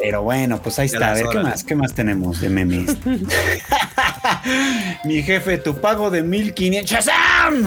Pero 0.00 0.22
bueno, 0.22 0.62
pues 0.62 0.78
ahí 0.78 0.86
está. 0.86 1.10
A 1.10 1.14
ver, 1.14 1.26
¿qué 1.30 1.38
más? 1.38 1.64
¿Qué 1.64 1.74
más 1.74 1.94
tenemos 1.94 2.40
de 2.40 2.48
memes? 2.48 2.96
Mi 5.04 5.22
jefe, 5.22 5.58
tu 5.58 5.78
pago 5.80 6.10
de 6.10 6.22
1500. 6.22 6.90
¡Shazam! 6.90 7.64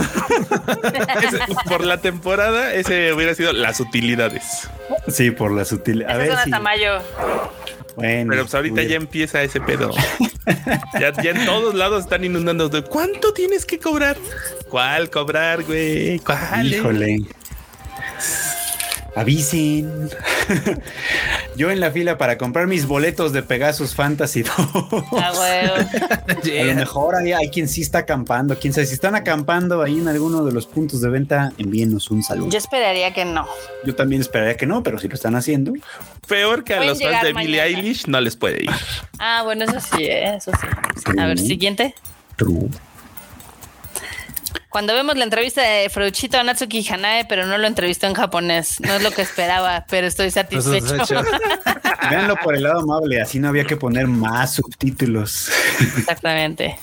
por 1.67 1.85
la 1.85 1.99
temporada, 1.99 2.73
ese 2.73 3.13
hubiera 3.13 3.35
sido 3.35 3.53
las 3.53 3.79
utilidades. 3.79 4.67
Sí, 5.07 5.31
por 5.31 5.51
las 5.51 5.71
utilidades. 5.71 6.15
A 6.15 6.17
ver. 6.17 6.29
Bueno, 7.95 8.31
pero 8.31 8.43
pues 8.43 8.55
ahorita 8.55 8.81
ya 8.83 8.95
empieza 8.95 9.43
ese 9.43 9.61
pedo. 9.61 9.91
ya, 10.99 11.13
ya, 11.21 11.31
en 11.31 11.45
todos 11.45 11.75
lados 11.75 12.03
están 12.03 12.23
inundando 12.23 12.69
cuánto 12.85 13.33
tienes 13.33 13.65
que 13.65 13.77
cobrar. 13.77 14.17
¿Cuál 14.69 15.11
cobrar, 15.11 15.63
güey? 15.63 16.17
¿Cuál? 16.19 16.73
Híjole. 16.73 17.23
Avisen. 19.15 20.09
Yo 21.55 21.69
en 21.69 21.79
la 21.79 21.91
fila 21.91 22.17
para 22.17 22.37
comprar 22.37 22.65
mis 22.65 22.87
boletos 22.87 23.31
de 23.31 23.43
Pegasus 23.43 23.93
Fantasy 23.93 24.41
2. 24.41 24.51
Ah, 25.17 25.31
A 26.27 26.63
lo 26.63 26.73
mejor 26.73 27.15
hay, 27.15 27.31
hay, 27.31 27.49
quien 27.49 27.67
sí 27.67 27.81
está 27.81 27.99
acampando. 27.99 28.57
Quién 28.57 28.73
sabe 28.73 28.87
si 28.87 28.95
están 28.95 29.13
acampando 29.13 29.81
ahí 29.83 29.99
en 29.99 30.07
alguno 30.07 30.43
de 30.43 30.51
los 30.51 30.65
puntos 30.65 31.01
de 31.01 31.09
venta, 31.09 31.53
envíenos 31.59 32.09
un 32.09 32.23
saludo. 32.23 32.49
Yo 32.49 32.57
esperaría 32.57 33.13
que 33.13 33.25
no. 33.25 33.45
Yo 33.85 33.93
también 33.93 34.21
esperaría 34.21 34.57
que 34.57 34.65
no, 34.65 34.81
pero 34.81 34.97
si 34.97 35.07
lo 35.07 35.13
están 35.13 35.35
haciendo. 35.35 35.73
Peor 36.27 36.63
que 36.63 36.73
a 36.73 36.83
los 36.83 37.01
fans 37.01 37.21
de 37.21 37.33
Billie 37.33 37.61
Eilish 37.61 38.07
no 38.07 38.19
les 38.19 38.35
puede 38.35 38.63
ir. 38.63 38.71
Ah, 39.19 39.43
bueno, 39.43 39.65
eso 39.65 39.79
sí, 39.79 40.05
¿eh? 40.05 40.35
eso 40.35 40.51
sí. 40.59 41.19
A 41.19 41.27
ver, 41.27 41.37
siguiente. 41.37 41.93
True. 42.35 42.69
Cuando 44.73 44.95
vemos 44.95 45.15
la 45.15 45.23
entrevista 45.23 45.61
de 45.61 45.87
Fruchito 45.91 46.43
Natsuki 46.43 46.83
Hanae, 46.89 47.25
pero 47.25 47.45
no 47.45 47.59
lo 47.59 47.67
entrevistó 47.67 48.07
en 48.07 48.15
japonés. 48.15 48.79
No 48.79 48.95
es 48.95 49.03
lo 49.03 49.11
que 49.11 49.21
esperaba, 49.21 49.85
pero 49.89 50.07
estoy 50.07 50.31
satisfecho. 50.31 51.21
Véanlo 52.09 52.35
por 52.37 52.55
el 52.55 52.63
lado 52.63 52.79
amable, 52.79 53.21
así 53.21 53.37
no 53.39 53.49
había 53.49 53.65
que 53.65 53.77
poner 53.77 54.07
más 54.07 54.55
subtítulos. 54.55 55.51
Exactamente. 55.79 56.75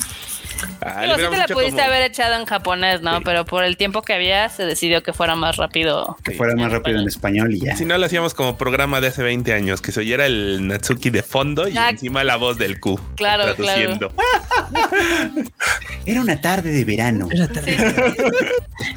Ah, 0.80 1.02
Digo, 1.02 1.16
sí 1.16 1.24
te 1.30 1.36
la 1.36 1.46
pudiste 1.48 1.80
haber 1.80 2.02
echado 2.02 2.34
en 2.38 2.46
japonés, 2.46 3.02
¿no? 3.02 3.20
Pero 3.22 3.44
por 3.44 3.64
el 3.64 3.76
tiempo 3.76 4.02
que 4.02 4.14
había, 4.14 4.48
se 4.48 4.64
decidió 4.64 5.02
que 5.02 5.12
fuera 5.12 5.36
más 5.36 5.56
rápido. 5.56 6.16
Que 6.24 6.32
fuera 6.32 6.54
más 6.56 6.72
rápido 6.72 7.00
en 7.00 7.08
español 7.08 7.54
y 7.54 7.60
ya. 7.60 7.76
Si 7.76 7.84
no, 7.84 7.96
lo 7.98 8.06
hacíamos 8.06 8.34
como 8.34 8.56
programa 8.56 9.00
de 9.00 9.08
hace 9.08 9.22
20 9.22 9.52
años, 9.52 9.80
que 9.80 9.92
se 9.92 10.00
oyera 10.00 10.26
el 10.26 10.66
Natsuki 10.66 11.10
de 11.10 11.22
fondo 11.22 11.68
y 11.68 11.76
encima 11.76 12.24
la 12.24 12.36
voz 12.36 12.58
del 12.58 12.80
Q. 12.80 13.00
Claro, 13.16 13.54
traduciendo. 13.54 14.12
Era 16.06 16.20
una 16.20 16.40
tarde 16.40 16.70
de 16.70 16.84
verano. 16.84 17.28
Era 17.30 17.48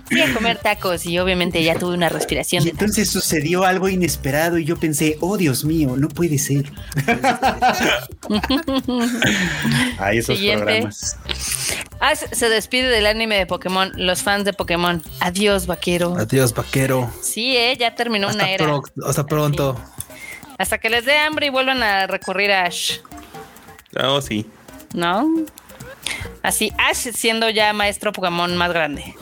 Fui 0.05 0.21
a 0.21 0.33
comer 0.33 0.57
tacos 0.57 1.05
y 1.05 1.19
obviamente 1.19 1.63
ya 1.63 1.77
tuve 1.77 1.95
una 1.95 2.09
respiración. 2.09 2.65
Y 2.65 2.69
entonces 2.69 3.09
sucedió 3.09 3.65
algo 3.65 3.89
inesperado 3.89 4.57
y 4.57 4.65
yo 4.65 4.77
pensé, 4.77 5.17
oh 5.19 5.37
Dios 5.37 5.65
mío, 5.65 5.95
no 5.97 6.07
puede 6.09 6.37
ser. 6.37 6.71
Ahí 9.99 10.19
esos 10.19 10.39
programas. 10.39 11.17
Ah, 11.99 12.15
se 12.15 12.49
despide 12.49 12.89
del 12.89 13.05
anime 13.05 13.37
de 13.37 13.45
Pokémon, 13.45 13.91
los 13.95 14.23
fans 14.23 14.43
de 14.43 14.53
Pokémon. 14.53 15.01
Adiós, 15.21 15.67
vaquero. 15.67 16.15
Adiós, 16.17 16.53
vaquero. 16.53 17.09
Sí, 17.21 17.55
eh, 17.55 17.77
ya 17.79 17.95
terminó 17.95 18.27
una 18.27 18.51
era. 18.51 18.67
hasta 19.07 19.25
pronto. 19.25 19.79
Hasta 20.57 20.77
que 20.77 20.89
les 20.89 21.05
dé 21.05 21.17
hambre 21.17 21.47
y 21.47 21.49
vuelvan 21.49 21.81
a 21.81 22.07
recurrir 22.07 22.51
a 22.51 22.65
Ash. 22.65 22.99
Oh, 24.03 24.21
sí. 24.21 24.45
¿No? 24.93 25.27
Así, 26.41 26.73
Ash 26.77 27.11
siendo 27.13 27.49
ya 27.49 27.71
maestro 27.73 28.11
Pokémon 28.11 28.55
más 28.57 28.73
grande. 28.73 29.15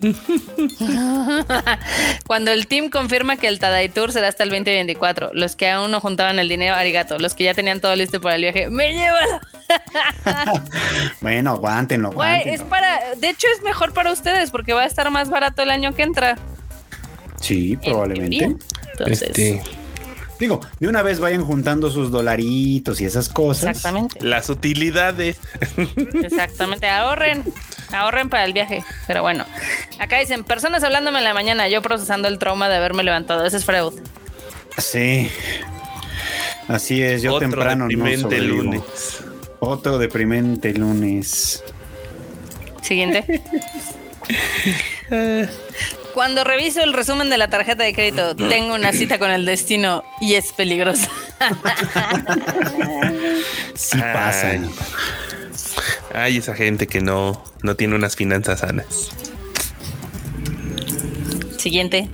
Cuando 2.26 2.52
el 2.52 2.66
team 2.66 2.90
confirma 2.90 3.36
que 3.36 3.48
el 3.48 3.58
Tadai 3.58 3.88
Tour 3.88 4.12
será 4.12 4.28
hasta 4.28 4.44
el 4.44 4.50
2024, 4.50 5.30
los 5.32 5.56
que 5.56 5.68
aún 5.68 5.90
no 5.90 6.00
juntaban 6.00 6.38
el 6.38 6.48
dinero, 6.48 6.74
arigato, 6.74 7.18
los 7.18 7.34
que 7.34 7.44
ya 7.44 7.54
tenían 7.54 7.80
todo 7.80 7.94
listo 7.96 8.20
para 8.20 8.36
el 8.36 8.42
viaje, 8.42 8.70
me 8.70 8.92
llevan. 8.92 9.40
bueno, 11.20 11.52
aguántenlo, 11.52 12.08
aguántenlo. 12.08 12.54
es 12.54 12.62
para, 12.62 13.14
de 13.16 13.30
hecho 13.30 13.46
es 13.56 13.62
mejor 13.62 13.92
para 13.92 14.12
ustedes 14.12 14.50
porque 14.50 14.72
va 14.72 14.82
a 14.82 14.86
estar 14.86 15.10
más 15.10 15.30
barato 15.30 15.62
el 15.62 15.70
año 15.70 15.94
que 15.94 16.02
entra. 16.02 16.38
Sí, 17.40 17.76
probablemente. 17.76 18.56
Este, 19.06 19.62
digo, 20.38 20.60
de 20.78 20.88
una 20.88 21.02
vez 21.02 21.20
vayan 21.20 21.44
juntando 21.44 21.90
sus 21.90 22.10
dolaritos 22.10 23.00
y 23.00 23.04
esas 23.04 23.28
cosas. 23.28 23.76
Exactamente. 23.76 24.24
Las 24.24 24.48
utilidades. 24.50 25.38
Exactamente, 26.22 26.88
ahorren. 26.88 27.44
Ahorren 27.92 28.28
para 28.28 28.44
el 28.44 28.52
viaje. 28.52 28.84
Pero 29.06 29.22
bueno, 29.22 29.44
acá 29.98 30.18
dicen 30.18 30.44
personas 30.44 30.82
hablándome 30.84 31.18
en 31.18 31.24
la 31.24 31.34
mañana, 31.34 31.68
yo 31.68 31.82
procesando 31.82 32.28
el 32.28 32.38
trauma 32.38 32.68
de 32.68 32.76
haberme 32.76 33.02
levantado. 33.02 33.44
Ese 33.44 33.56
es 33.56 33.64
Freud. 33.64 33.94
Sí. 34.76 35.30
Así 36.68 37.02
es, 37.02 37.22
yo 37.22 37.34
Otro 37.34 37.48
temprano 37.48 37.86
deprimente 37.88 38.40
lunes. 38.40 38.82
Otro 39.60 39.98
deprimente 39.98 40.72
lunes. 40.74 41.64
Siguiente. 42.82 43.42
Cuando 46.18 46.42
reviso 46.42 46.82
el 46.82 46.94
resumen 46.94 47.30
de 47.30 47.38
la 47.38 47.48
tarjeta 47.48 47.84
de 47.84 47.94
crédito, 47.94 48.34
tengo 48.34 48.74
una 48.74 48.92
cita 48.92 49.20
con 49.20 49.30
el 49.30 49.46
destino 49.46 50.02
y 50.20 50.34
es 50.34 50.52
peligrosa. 50.52 51.08
sí 53.76 54.00
pasa. 54.00 54.58
Hay 56.12 56.38
esa 56.38 56.56
gente 56.56 56.88
que 56.88 57.00
no, 57.00 57.40
no 57.62 57.76
tiene 57.76 57.94
unas 57.94 58.16
finanzas 58.16 58.58
sanas. 58.58 59.10
Siguiente. 61.56 62.08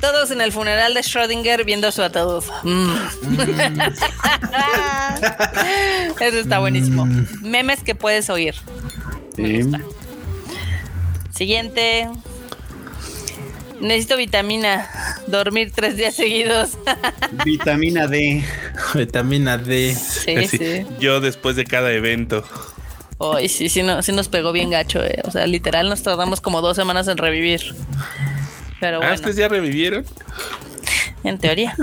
Todos 0.00 0.32
en 0.32 0.40
el 0.40 0.50
funeral 0.50 0.94
de 0.94 1.02
Schrödinger 1.02 1.64
viendo 1.64 1.92
su 1.92 2.02
ataúd. 2.02 2.42
Mm. 2.64 2.96
Eso 6.20 6.38
está 6.40 6.58
buenísimo. 6.58 7.06
Mm. 7.06 7.26
Memes 7.42 7.84
que 7.84 7.94
puedes 7.94 8.28
oír. 8.30 8.56
Siguiente. 11.30 12.08
Necesito 13.80 14.16
vitamina. 14.16 14.88
Dormir 15.26 15.72
tres 15.74 15.96
días 15.96 16.14
seguidos. 16.14 16.78
vitamina 17.44 18.06
D. 18.06 18.44
Vitamina 18.94 19.58
D. 19.58 19.94
Sí, 19.94 20.46
sí. 20.48 20.86
Yo 21.00 21.20
después 21.20 21.56
de 21.56 21.64
cada 21.64 21.92
evento. 21.92 22.44
Ay, 23.18 23.48
sí, 23.48 23.68
sí, 23.68 23.82
no, 23.82 24.02
sí 24.02 24.12
nos 24.12 24.28
pegó 24.28 24.52
bien 24.52 24.70
gacho, 24.70 25.02
eh. 25.04 25.20
O 25.24 25.30
sea, 25.30 25.46
literal 25.46 25.88
nos 25.88 26.02
tardamos 26.02 26.40
como 26.40 26.60
dos 26.60 26.76
semanas 26.76 27.08
en 27.08 27.16
revivir. 27.16 27.74
Pero 28.80 29.00
ah, 29.02 29.14
bueno. 29.16 29.30
ya 29.30 29.48
revivieron? 29.48 30.04
En 31.22 31.38
teoría. 31.38 31.74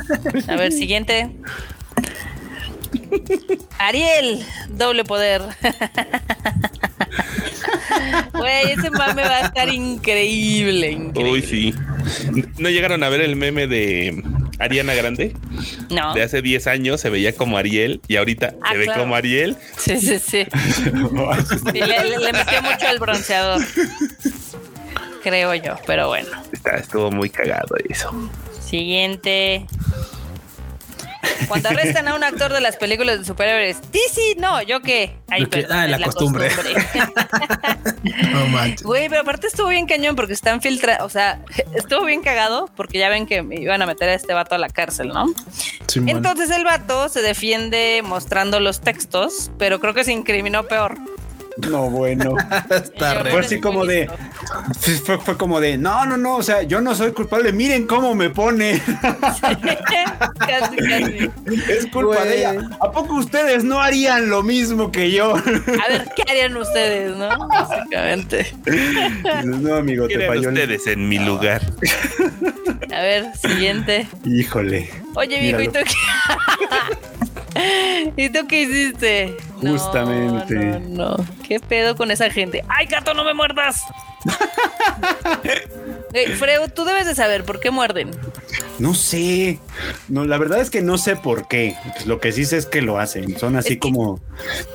A 0.48 0.56
ver, 0.56 0.72
siguiente. 0.72 1.32
Ariel, 3.80 4.46
doble 4.70 5.04
poder. 5.04 5.42
Güey, 8.34 8.72
ese 8.72 8.90
mame 8.90 9.24
va 9.24 9.38
a 9.38 9.42
estar 9.42 9.70
increíble, 9.70 10.92
increíble. 10.92 11.32
Uy, 11.32 11.42
sí. 11.42 11.74
¿No 12.58 12.70
llegaron 12.70 13.04
a 13.04 13.10
ver 13.10 13.22
el 13.22 13.36
meme 13.36 13.68
de 13.68 14.24
Ariana 14.60 14.94
Grande? 14.94 15.36
No. 15.90 16.14
De 16.14 16.24
hace 16.24 16.42
10 16.42 16.68
años 16.68 17.02
se 17.02 17.10
veía 17.10 17.36
como 17.36 17.58
Ariel 17.58 18.02
y 18.08 18.16
ahorita 18.18 18.56
ah, 18.62 18.72
se 18.72 18.78
ve 18.78 18.88
como 18.88 19.16
Ariel. 19.16 19.58
Sí, 19.78 20.00
sí, 20.00 20.20
sí. 20.20 20.46
le, 21.74 22.32
metió 22.32 22.62
mucho 22.62 22.88
el 22.90 23.00
bronceador. 23.00 23.62
Creo 25.24 25.54
yo, 25.56 25.76
pero 25.86 26.08
bueno. 26.08 26.30
estuvo 26.78 27.12
muy 27.12 27.30
cagado 27.30 27.76
eso. 27.88 28.12
Siguiente. 28.60 29.66
Cuando 31.48 31.70
arrestan 31.70 32.08
a 32.08 32.16
un 32.16 32.24
actor 32.24 32.54
de 32.54 32.62
las 32.62 32.78
películas 32.78 33.20
de 33.20 33.26
superhéroes, 33.26 33.82
DC, 33.92 34.36
no, 34.38 34.62
yo 34.62 34.82
qué. 34.82 35.18
ah, 35.70 35.88
la, 35.88 36.00
costumbre. 36.00 36.50
no 38.32 38.48
manches. 38.48 38.84
Güey, 38.84 39.10
pero 39.10 39.22
aparte 39.22 39.48
estuvo 39.48 39.68
bien 39.68 39.86
cañón 39.86 40.16
porque 40.16 40.34
están 40.34 40.62
filtrados, 40.62 41.06
o 41.06 41.10
sea, 41.10 41.40
estuvo 41.76 42.06
bien 42.06 42.22
cagado 42.22 42.70
porque 42.76 43.00
ya 43.00 43.10
ven 43.10 43.26
que 43.26 43.46
iban 43.52 43.82
a 43.82 43.86
meter 43.86 44.10
a 44.10 44.14
este 44.14 44.34
vato 44.34 44.56
a 44.56 44.58
la 44.58 44.70
cárcel, 44.70 45.10
¿no? 45.10 45.28
Entonces 45.96 46.50
el 46.52 46.64
vato 46.64 47.10
se 47.10 47.22
defiende 47.22 48.02
mostrando 48.04 48.60
los 48.60 48.82
textos, 48.82 49.52
pero 49.58 49.80
creo 49.80 49.94
que 49.94 50.04
se 50.04 50.14
incriminó 50.14 50.64
peor. 50.64 50.98
No, 51.58 51.90
bueno. 51.90 52.36
fue 52.98 53.40
así 53.40 53.60
como 53.60 53.86
de. 53.86 54.10
Fue, 55.04 55.38
como 55.38 55.60
de. 55.60 55.78
No, 55.78 56.06
no, 56.06 56.18
no. 56.18 56.38
O 56.38 56.44
sea, 56.44 56.64
yo 56.64 56.82
no 56.82 56.96
soy 56.96 57.12
culpable. 57.12 57.52
Miren 57.52 57.88
cómo 57.88 58.16
me 58.16 58.30
pone. 58.30 58.82
casi, 59.02 60.76
casi. 60.78 61.32
Es 61.70 61.88
culpa 61.88 62.24
de 62.24 62.40
ella. 62.40 62.70
¿A 62.80 62.92
poco 62.92 63.16
ustedes 63.16 63.64
no 63.64 63.82
harían 63.82 64.30
lo 64.30 64.44
mismo 64.44 64.92
que 64.92 65.12
yo? 65.12 65.36
A 65.36 65.90
ver, 65.90 66.08
¿qué 66.16 66.24
harían 66.30 66.56
ustedes, 66.56 67.16
no? 67.18 67.48
Básicamente. 67.48 68.54
No, 69.44 69.76
amigo, 69.76 70.08
te 70.08 70.26
falló. 70.28 70.50
ustedes 70.50 70.88
en 70.88 71.08
mi 71.08 71.20
lugar. 71.20 71.62
A 72.94 73.02
ver, 73.02 73.36
siguiente. 73.36 74.08
Híjole. 74.26 74.90
Oye, 75.16 75.40
viejo, 75.40 75.62
¿y 75.62 75.68
tú 75.68 75.80
qué? 75.84 76.94
¿Y 78.16 78.30
tú 78.30 78.48
qué 78.48 78.62
hiciste? 78.62 79.38
Justamente. 79.62 80.80
No, 80.90 81.18
no, 81.18 81.26
¿Qué 81.48 81.60
pedo 81.60 81.96
con 81.96 82.12
esa 82.12 82.30
gente? 82.30 82.64
¡Ay, 82.68 82.88
gato, 82.88 83.14
no 83.14 83.24
me 83.24 83.34
muerdas! 83.34 83.86
Freo, 86.38 86.68
tú 86.68 86.84
debes 86.84 87.08
de 87.08 87.16
saber 87.16 87.44
por 87.44 87.60
qué 87.60 87.72
muerden. 87.72 88.12
No 88.80 88.94
sé. 88.94 89.60
No, 90.10 90.26
la 90.26 90.38
verdad 90.38 90.60
es 90.60 90.70
que 90.70 90.82
no 90.82 90.98
sé 90.98 91.16
por 91.16 91.48
qué. 91.48 91.76
Pues 91.94 92.06
lo 92.06 92.20
que 92.20 92.32
sí 92.32 92.46
sé 92.46 92.58
es 92.58 92.66
que 92.66 92.82
lo 92.82 93.00
hacen. 93.00 93.38
Son 93.38 93.56
así 93.56 93.78
como 93.78 94.20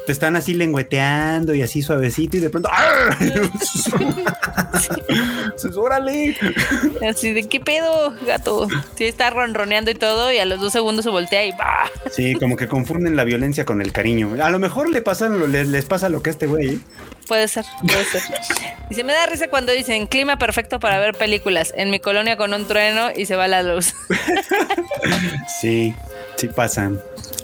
te 0.07 0.13
están 0.13 0.37
así 0.37 0.55
lengüeteando 0.55 1.55
y 1.55 1.63
así 1.63 1.83
suavecito 1.83 2.37
y 2.37 2.41
de 2.41 2.51
pronto 2.51 2.69
¡ah! 2.73 3.17
¡Órale! 5.77 6.37
Así 7.09 7.33
de 7.33 7.49
qué 7.49 7.61
pedo, 7.61 8.15
gato. 8.27 8.69
Sí, 8.95 9.05
está 9.05 9.31
ronroneando 9.31 9.91
y 9.91 9.95
todo, 9.95 10.33
y 10.33 10.39
a 10.39 10.45
los 10.45 10.61
dos 10.61 10.73
segundos 10.73 11.05
se 11.05 11.11
voltea 11.11 11.45
y 11.45 11.51
va. 11.53 11.91
Sí, 12.11 12.35
como 12.35 12.57
que 12.57 12.69
confunden 12.69 13.17
la 13.17 13.25
violencia 13.25 13.65
con 13.65 13.83
el 13.83 13.93
cariño. 13.93 14.37
A 14.43 14.51
lo 14.51 14.59
mejor 14.59 14.89
le 14.89 15.03
pasan, 15.03 15.53
les, 15.53 15.69
les 15.69 15.85
pasa 15.85 16.09
lo 16.09 16.23
que 16.23 16.31
a 16.31 16.33
este 16.33 16.47
güey. 16.47 16.81
Puede 17.27 17.49
ser, 17.49 17.65
puede 17.87 18.05
ser. 18.05 18.23
Y 18.89 18.95
se 18.95 19.03
me 19.03 19.13
da 19.13 19.27
risa 19.27 19.49
cuando 19.49 19.73
dicen 19.73 20.07
clima 20.07 20.39
perfecto 20.39 20.79
para 20.79 21.01
ver 21.01 21.15
películas. 21.15 21.73
En 21.77 21.91
mi 21.91 21.99
colonia 21.99 22.37
con 22.37 22.55
un 22.55 22.69
trueno 22.69 23.11
y 23.15 23.27
se 23.27 23.35
va 23.35 23.49
la 23.49 23.65
luz. 23.65 23.95
sí, 25.61 25.93
sí 26.37 26.47
pasan. 26.47 27.01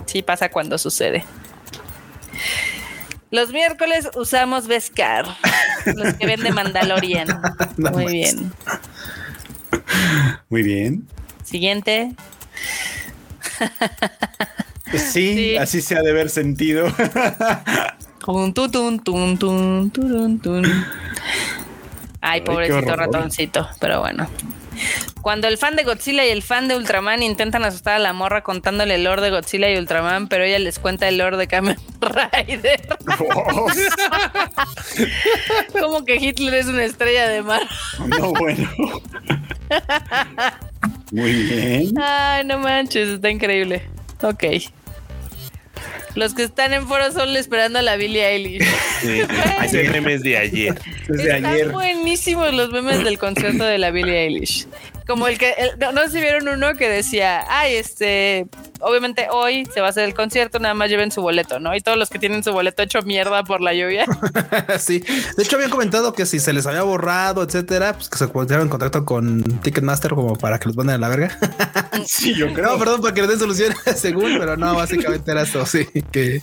Sí 0.06 0.22
pasa 0.22 0.50
cuando 0.50 0.78
sucede. 0.78 1.24
Los 3.32 3.50
miércoles 3.50 4.08
usamos 4.14 4.68
Vescar, 4.68 5.24
los 5.86 6.14
que 6.14 6.26
venden 6.26 6.54
Mandalorian. 6.54 7.26
Muy 7.76 8.06
bien. 8.06 8.52
Muy 10.48 10.62
bien. 10.62 11.08
Siguiente. 11.42 12.14
Sí, 14.94 15.56
así 15.56 15.80
se 15.80 15.96
ha 15.96 16.02
de 16.02 16.12
ver 16.12 16.28
sentido. 16.30 16.86
Ay, 22.20 22.40
pobrecito 22.42 22.94
ratoncito, 22.96 23.68
pero 23.80 24.00
bueno. 24.00 24.28
Cuando 25.22 25.46
el 25.48 25.56
fan 25.58 25.76
de 25.76 25.84
Godzilla 25.84 26.24
y 26.24 26.30
el 26.30 26.42
fan 26.42 26.66
de 26.66 26.76
Ultraman 26.76 27.22
intentan 27.22 27.64
asustar 27.64 27.94
a 27.94 27.98
la 27.98 28.12
morra 28.12 28.42
contándole 28.42 28.96
el 28.96 29.04
lore 29.04 29.22
de 29.22 29.30
Godzilla 29.30 29.70
y 29.70 29.76
Ultraman, 29.76 30.28
pero 30.28 30.44
ella 30.44 30.58
les 30.58 30.78
cuenta 30.78 31.06
el 31.08 31.18
lore 31.18 31.36
de 31.36 31.46
Kamen 31.46 31.76
Rider. 32.00 32.80
Como 35.80 36.04
que 36.04 36.16
Hitler 36.16 36.54
es 36.54 36.66
una 36.66 36.84
estrella 36.84 37.28
de 37.28 37.42
mar. 37.42 37.62
no, 38.06 38.32
bueno. 38.32 38.68
Muy 41.12 41.32
bien. 41.32 41.92
Ay, 42.00 42.44
no 42.44 42.58
manches, 42.58 43.08
está 43.08 43.30
increíble. 43.30 43.82
Ok. 44.22 44.44
Los 46.14 46.34
que 46.34 46.42
están 46.42 46.74
en 46.74 46.86
Foro 46.86 47.10
Sol 47.12 47.36
esperando 47.36 47.78
a 47.78 47.82
la 47.82 47.96
Billie 47.96 48.26
Eilish. 48.26 48.62
Sí, 49.00 49.22
hay 49.78 49.88
memes 49.88 50.22
de 50.22 50.36
ayer. 50.36 50.78
Están 51.08 51.72
buenísimos 51.72 52.52
los 52.52 52.70
memes 52.70 53.02
del 53.02 53.18
concierto 53.18 53.64
de 53.64 53.78
la 53.78 53.90
Billie 53.90 54.24
Eilish. 54.24 54.66
Como 55.06 55.26
el 55.26 55.38
que, 55.38 55.54
no, 55.92 56.00
sé 56.02 56.10
si 56.10 56.20
vieron 56.20 56.48
uno 56.48 56.74
que 56.74 56.88
decía, 56.88 57.44
ay, 57.48 57.76
este, 57.76 58.46
obviamente 58.80 59.26
hoy 59.30 59.66
se 59.72 59.80
va 59.80 59.88
a 59.88 59.90
hacer 59.90 60.04
el 60.04 60.14
concierto, 60.14 60.58
nada 60.58 60.74
más 60.74 60.90
lleven 60.90 61.10
su 61.10 61.22
boleto, 61.22 61.58
¿no? 61.58 61.74
Y 61.74 61.80
todos 61.80 61.98
los 61.98 62.10
que 62.10 62.18
tienen 62.18 62.44
su 62.44 62.52
boleto 62.52 62.82
hecho 62.82 63.02
mierda 63.02 63.42
por 63.44 63.60
la 63.60 63.74
lluvia. 63.74 64.06
sí, 64.78 65.00
de 65.36 65.42
hecho 65.42 65.56
habían 65.56 65.70
comentado 65.70 66.12
que 66.12 66.26
si 66.26 66.38
se 66.38 66.52
les 66.52 66.66
había 66.66 66.82
borrado, 66.82 67.42
etcétera, 67.42 67.94
pues 67.94 68.08
que 68.08 68.18
se 68.18 68.28
pusieran 68.28 68.62
en 68.62 68.68
contacto 68.68 69.04
con 69.04 69.42
Ticketmaster 69.60 70.12
como 70.12 70.36
para 70.36 70.58
que 70.58 70.66
los 70.66 70.76
manden 70.76 70.96
a 70.96 70.98
la 70.98 71.08
verga. 71.08 71.38
sí, 72.06 72.34
yo 72.34 72.52
creo. 72.52 72.72
No, 72.72 72.78
perdón, 72.78 73.02
para 73.02 73.14
que 73.14 73.22
les 73.22 73.30
den 73.30 73.38
soluciones 73.38 73.78
según, 73.96 74.38
pero 74.38 74.56
no, 74.56 74.74
básicamente 74.74 75.30
era 75.30 75.42
eso, 75.42 75.66
sí. 75.66 75.86
Que... 76.10 76.40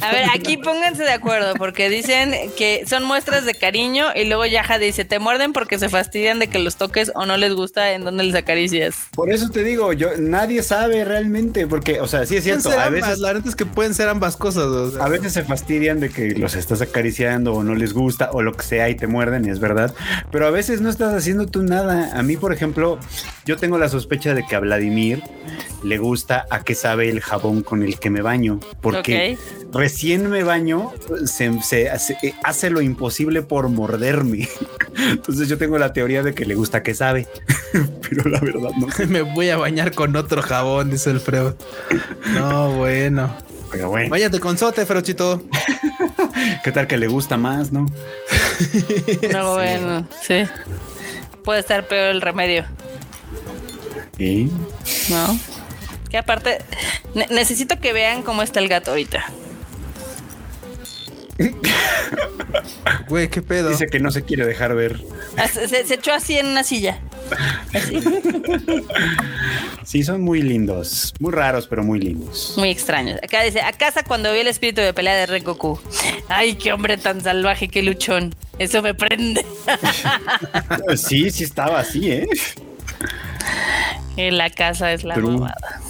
A 0.00 0.12
ver, 0.12 0.26
aquí 0.34 0.56
pónganse 0.56 1.04
de 1.04 1.12
acuerdo, 1.12 1.54
porque 1.54 1.88
dicen 1.88 2.34
que 2.56 2.84
son 2.86 3.04
muestras 3.04 3.44
de 3.44 3.54
cariño 3.54 4.06
y 4.14 4.24
luego 4.24 4.46
Yaja 4.46 4.78
dice, 4.78 5.04
te 5.04 5.18
muerden 5.18 5.52
porque 5.52 5.78
se 5.78 5.88
fastidian 5.88 6.38
de 6.38 6.48
que 6.48 6.58
los 6.58 6.76
toques 6.76 7.12
o 7.14 7.26
no 7.26 7.36
les 7.36 7.53
gusta 7.54 7.92
en 7.92 8.04
donde 8.04 8.24
les 8.24 8.34
acaricias. 8.34 8.96
Por 9.14 9.30
eso 9.30 9.50
te 9.50 9.64
digo, 9.64 9.92
yo 9.92 10.10
nadie 10.18 10.62
sabe 10.62 11.04
realmente, 11.04 11.66
porque, 11.66 12.00
o 12.00 12.06
sea, 12.06 12.26
sí 12.26 12.36
es 12.36 12.44
cierto. 12.44 12.70
A 12.70 12.88
veces, 12.88 13.18
la 13.18 13.32
verdad 13.32 13.48
es 13.48 13.56
que 13.56 13.66
pueden 13.66 13.94
ser 13.94 14.08
ambas 14.08 14.36
cosas. 14.36 14.96
A 15.00 15.08
veces 15.08 15.32
se 15.32 15.44
fastidian 15.44 16.00
de 16.00 16.10
que 16.10 16.30
los 16.32 16.54
estás 16.54 16.80
acariciando 16.80 17.54
o 17.54 17.64
no 17.64 17.74
les 17.74 17.92
gusta 17.92 18.30
o 18.32 18.42
lo 18.42 18.52
que 18.52 18.64
sea 18.64 18.88
y 18.88 18.94
te 18.94 19.06
muerden, 19.06 19.44
y 19.44 19.50
es 19.50 19.60
verdad. 19.60 19.94
Pero 20.30 20.46
a 20.46 20.50
veces 20.50 20.80
no 20.80 20.90
estás 20.90 21.14
haciendo 21.14 21.46
tú 21.46 21.62
nada. 21.62 22.18
A 22.18 22.22
mí, 22.22 22.36
por 22.36 22.52
ejemplo, 22.52 22.98
yo 23.44 23.56
tengo 23.56 23.78
la 23.78 23.88
sospecha 23.88 24.34
de 24.34 24.46
que 24.46 24.56
a 24.56 24.60
Vladimir 24.60 25.22
le 25.82 25.98
gusta 25.98 26.46
a 26.50 26.64
qué 26.64 26.74
sabe 26.74 27.08
el 27.08 27.20
jabón 27.20 27.62
con 27.62 27.82
el 27.82 27.98
que 27.98 28.10
me 28.10 28.22
baño, 28.22 28.60
porque 28.80 29.36
recién 29.72 30.30
me 30.30 30.42
baño, 30.42 30.92
se, 31.26 31.90
hace, 31.90 32.70
lo 32.70 32.80
imposible 32.80 33.42
por 33.42 33.68
morderme. 33.68 34.48
Entonces 34.96 35.48
yo 35.48 35.58
tengo 35.58 35.78
la 35.78 35.92
teoría 35.92 36.22
de 36.22 36.34
que 36.34 36.46
le 36.46 36.54
gusta 36.54 36.82
que 36.82 36.94
sabe, 36.94 37.28
pero 38.08 38.28
la 38.28 38.40
verdad 38.40 38.70
no. 38.76 38.88
me 39.08 39.22
voy 39.22 39.50
a 39.50 39.56
bañar 39.56 39.92
con 39.92 40.14
otro 40.16 40.42
jabón, 40.42 40.90
dice 40.90 41.10
el 41.10 41.20
Freud. 41.20 41.54
No, 42.34 42.72
bueno. 42.72 43.34
Pero 43.70 43.88
bueno. 43.88 44.08
Váyate 44.10 44.40
con 44.40 44.56
sote, 44.56 44.86
Ferochito. 44.86 45.42
¿Qué 46.62 46.72
tal 46.72 46.86
que 46.86 46.96
le 46.96 47.08
gusta 47.08 47.36
más, 47.36 47.72
no? 47.72 47.86
No, 49.32 49.54
bueno, 49.54 50.06
sí. 50.22 50.44
Puede 51.42 51.60
estar 51.60 51.86
peor 51.86 52.10
el 52.14 52.20
remedio. 52.20 52.64
¿Y? 54.18 54.50
No. 55.10 55.38
Que 56.08 56.18
aparte, 56.18 56.58
necesito 57.30 57.80
que 57.80 57.92
vean 57.92 58.22
cómo 58.22 58.42
está 58.42 58.60
el 58.60 58.68
gato 58.68 58.92
ahorita. 58.92 59.24
Güey, 63.08 63.28
qué 63.28 63.42
pedo. 63.42 63.70
Dice 63.70 63.86
que 63.86 64.00
no 64.00 64.10
se 64.10 64.22
quiere 64.22 64.46
dejar 64.46 64.74
ver. 64.74 65.00
Ah, 65.36 65.48
se, 65.48 65.94
echó 65.94 66.12
así 66.12 66.38
en 66.38 66.46
una 66.46 66.64
silla. 66.64 66.98
Sí, 69.84 70.02
son 70.02 70.22
muy 70.22 70.40
lindos. 70.40 71.12
Muy 71.20 71.30
raros, 71.30 71.66
pero 71.66 71.84
muy 71.84 72.00
lindos. 72.00 72.54
Muy 72.56 72.70
extraños. 72.70 73.20
Acá 73.22 73.42
dice, 73.42 73.60
a 73.60 73.70
casa 73.72 74.02
cuando 74.02 74.32
vi 74.32 74.38
el 74.38 74.46
espíritu 74.46 74.80
de 74.80 74.94
pelea 74.94 75.14
de 75.14 75.26
Rengoku. 75.26 75.78
Ay, 76.28 76.54
qué 76.54 76.72
hombre 76.72 76.96
tan 76.96 77.20
salvaje, 77.20 77.68
qué 77.68 77.82
luchón. 77.82 78.34
Eso 78.58 78.80
me 78.80 78.94
prende. 78.94 79.44
sí, 80.96 81.30
sí 81.30 81.44
estaba 81.44 81.80
así, 81.80 82.10
¿eh? 82.10 82.26
En 84.16 84.38
la 84.38 84.48
casa 84.48 84.90
es 84.94 85.04
la 85.04 85.16
mamada. 85.16 85.82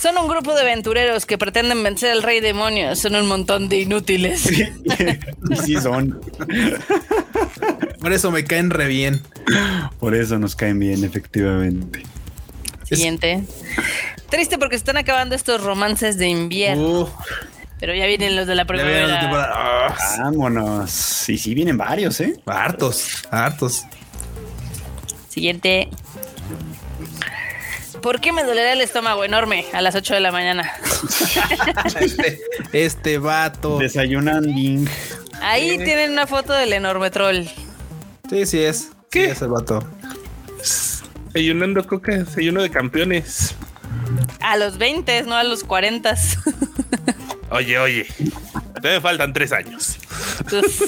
Son 0.00 0.16
un 0.16 0.28
grupo 0.28 0.54
de 0.54 0.62
aventureros 0.62 1.26
que 1.26 1.36
pretenden 1.36 1.82
vencer 1.82 2.12
al 2.12 2.22
rey 2.22 2.40
demonio. 2.40 2.96
Son 2.96 3.14
un 3.14 3.26
montón 3.28 3.68
de 3.68 3.80
inútiles. 3.80 4.40
Sí, 4.40 4.64
sí 5.64 5.76
son. 5.76 6.18
Por 8.00 8.10
eso 8.10 8.30
me 8.30 8.44
caen 8.44 8.70
re 8.70 8.86
bien. 8.86 9.20
Por 9.98 10.14
eso 10.14 10.38
nos 10.38 10.56
caen 10.56 10.78
bien, 10.78 11.04
efectivamente. 11.04 12.02
Siguiente. 12.84 13.44
Triste 14.30 14.56
porque 14.56 14.76
están 14.76 14.96
acabando 14.96 15.34
estos 15.34 15.62
romances 15.62 16.16
de 16.16 16.28
invierno. 16.28 17.12
Pero 17.78 17.94
ya 17.94 18.06
vienen 18.06 18.36
los 18.36 18.46
de 18.46 18.54
la 18.54 18.64
primavera. 18.64 19.94
Vámonos. 20.18 21.28
Y 21.28 21.36
sí, 21.36 21.54
vienen 21.54 21.76
varios, 21.76 22.20
¿eh? 22.22 22.40
Hartos, 22.46 23.28
hartos. 23.30 23.84
Siguiente. 25.28 25.90
¿Por 28.02 28.20
qué 28.20 28.32
me 28.32 28.44
dolerá 28.44 28.72
el 28.72 28.80
estómago 28.80 29.24
enorme 29.24 29.66
a 29.72 29.82
las 29.82 29.94
8 29.94 30.14
de 30.14 30.20
la 30.20 30.32
mañana? 30.32 30.72
este, 32.00 32.40
este 32.72 33.18
vato. 33.18 33.78
Desayunando. 33.78 34.50
Ahí 35.42 35.78
tienen 35.78 36.12
una 36.12 36.26
foto 36.26 36.52
del 36.52 36.72
enorme 36.72 37.10
troll. 37.10 37.44
Sí, 38.28 38.46
sí 38.46 38.62
es. 38.62 38.90
¿Qué? 39.10 39.26
Sí 39.26 39.30
es 39.32 39.42
el 39.42 39.48
vato. 39.48 39.86
Desayunando 41.32 41.86
coca, 41.86 42.12
desayuno 42.12 42.62
de 42.62 42.70
campeones. 42.70 43.54
A 44.40 44.56
los 44.56 44.78
20, 44.78 45.22
no 45.24 45.34
a 45.34 45.44
los 45.44 45.64
40. 45.64 46.14
Oye, 47.50 47.78
oye, 47.78 48.06
me 48.82 49.00
faltan 49.00 49.32
tres 49.32 49.52
años. 49.52 49.98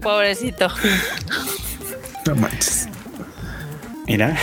Pobrecito. 0.00 0.68
No 2.26 2.34
manches. 2.34 2.88
Mira, 4.10 4.36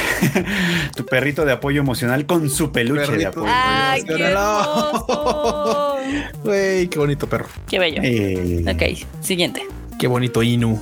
tu 0.96 1.06
perrito 1.06 1.44
de 1.44 1.52
apoyo 1.52 1.82
emocional 1.82 2.26
con 2.26 2.50
su 2.50 2.72
peluche 2.72 3.12
de 3.12 3.26
apoyo. 3.26 3.48
¡Ay, 3.50 4.02
qué 4.04 4.14
hermoso! 4.14 5.98
Güey, 6.44 6.88
qué 6.88 6.98
bonito 6.98 7.28
perro. 7.28 7.48
Qué 7.68 7.78
bello. 7.78 8.02
Eh. 8.02 8.64
Ok, 8.66 8.82
siguiente. 9.22 9.68
Qué 10.00 10.08
bonito 10.08 10.42
Inu. 10.42 10.82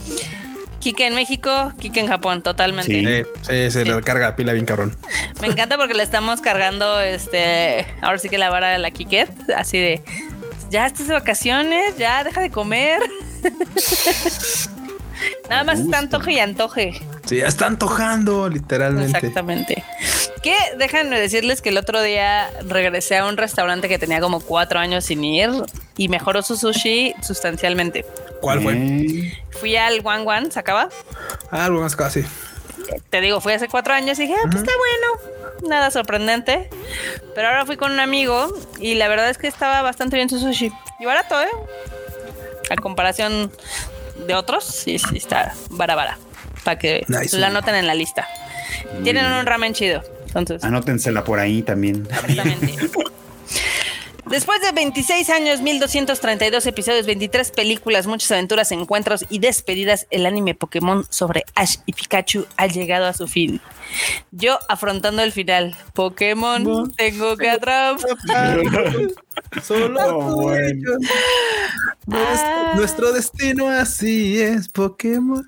Kike 0.80 1.07
en 1.07 1.16
México, 1.16 1.74
Kike 1.80 1.99
en 1.99 2.07
Japón, 2.07 2.44
totalmente. 2.44 3.26
Sí, 3.41 3.72
se 3.72 3.86
le 3.86 3.99
carga 4.03 4.28
la 4.28 4.36
pila 4.36 4.53
bien 4.53 4.66
cabrón. 4.66 4.95
Me 5.41 5.48
encanta 5.48 5.78
porque 5.78 5.95
le 5.95 6.03
estamos 6.03 6.41
cargando, 6.41 7.02
este, 7.02 7.88
ahora 8.02 8.20
sí 8.20 8.30
que 8.30 8.38
la 8.38 8.52
vara 8.52 8.70
de 8.70 8.78
la 8.78 8.91
Kiket, 8.91 9.49
así 9.57 9.80
de, 9.80 10.03
ya 10.70 10.86
estás 10.86 11.07
de 11.07 11.16
vacaciones, 11.16 11.98
ya 11.98 12.24
deja 12.24 12.40
de 12.40 12.52
comer. 12.52 13.02
Nada 15.50 15.64
más 15.64 15.80
está 15.80 16.00
antoje 16.00 16.34
y 16.34 16.40
antoje. 16.40 17.02
Sí, 17.26 17.38
ya 17.38 17.48
está 17.48 17.68
antojando, 17.68 18.50
literalmente. 18.50 19.18
Exactamente. 19.18 19.84
Que 20.44 20.56
déjenme 20.78 21.20
decirles 21.20 21.62
que 21.62 21.70
el 21.70 21.78
otro 21.78 22.02
día 22.02 22.50
regresé 22.68 23.18
a 23.18 23.26
un 23.26 23.38
restaurante 23.38 23.90
que 23.90 23.98
tenía 23.98 24.20
como 24.20 24.40
cuatro 24.40 24.80
años 24.80 25.06
sin 25.06 25.24
ir 25.24 25.50
y 25.98 26.08
mejoró 26.08 26.42
su 26.42 26.56
sushi 26.58 27.16
sustancialmente. 27.22 28.06
¿Cuál 28.42 28.62
fue? 28.62 29.34
Fui 29.52 29.76
al 29.76 30.02
Wan 30.02 30.26
Wan, 30.26 30.52
¿se 30.52 30.60
acaba? 30.60 30.90
Ah, 31.50 31.70
Wan 31.72 31.90
casi. 31.90 32.24
Te 33.10 33.22
digo, 33.22 33.42
fui 33.42 33.54
hace 33.54 33.68
cuatro 33.68 33.94
años 33.94 34.20
y 34.20 34.24
dije, 34.24 34.36
ah, 34.38 34.44
pues 34.44 34.58
está 34.58 34.72
bueno. 34.78 35.68
Nada 35.68 35.90
sorprendente. 35.90 36.70
Pero 37.34 37.48
ahora 37.48 37.66
fui 37.66 37.78
con 37.78 37.92
un 37.92 38.00
amigo 38.00 38.54
y 38.80 38.96
la 38.96 39.08
verdad 39.08 39.30
es 39.30 39.38
que 39.38 39.48
estaba 39.48 39.82
bastante 39.82 40.16
bien 40.16 40.30
su 40.30 40.40
sushi. 40.40 40.72
Y 41.00 41.06
barato, 41.06 41.42
¿eh? 41.42 41.50
A 42.70 42.76
comparación 42.76 43.52
de 44.28 44.36
otros, 44.36 44.64
sí, 44.64 44.98
sí, 45.00 45.18
está 45.18 45.54
bara 45.70 46.18
Para 46.64 46.80
que 46.80 47.06
la 47.08 47.48
anoten 47.48 47.76
en 47.76 47.88
la 47.88 47.96
lista. 47.96 48.28
Tienen 49.04 49.26
un 49.26 49.46
ramen 49.46 49.74
chido. 49.74 50.04
Entonces. 50.28 50.64
Anótensela 50.64 51.24
por 51.24 51.40
ahí 51.40 51.62
también. 51.62 52.08
Exactamente. 52.10 52.90
Después 54.30 54.60
de 54.62 54.72
26 54.72 55.30
años, 55.30 55.62
1232 55.62 56.66
episodios, 56.66 57.06
23 57.06 57.52
películas, 57.52 58.08
muchas 58.08 58.32
aventuras, 58.32 58.72
encuentros 58.72 59.26
y 59.30 59.38
despedidas, 59.38 60.08
el 60.10 60.26
anime 60.26 60.56
Pokémon 60.56 61.06
sobre 61.10 61.44
Ash 61.54 61.78
y 61.86 61.94
Pikachu 61.94 62.48
ha 62.58 62.66
llegado 62.66 63.06
a 63.06 63.14
su 63.14 63.28
fin. 63.28 63.62
Yo 64.32 64.58
afrontando 64.68 65.22
el 65.22 65.32
final. 65.32 65.78
Pokémon, 65.94 66.92
tengo 66.94 67.38
que 67.38 67.50
atrapar. 67.50 68.00
Solo 69.64 70.18
oh, 70.18 70.54
nuestro, 72.76 73.14
destino 73.14 73.70
así 73.70 74.42
es, 74.42 74.68
Pokémon. 74.70 75.48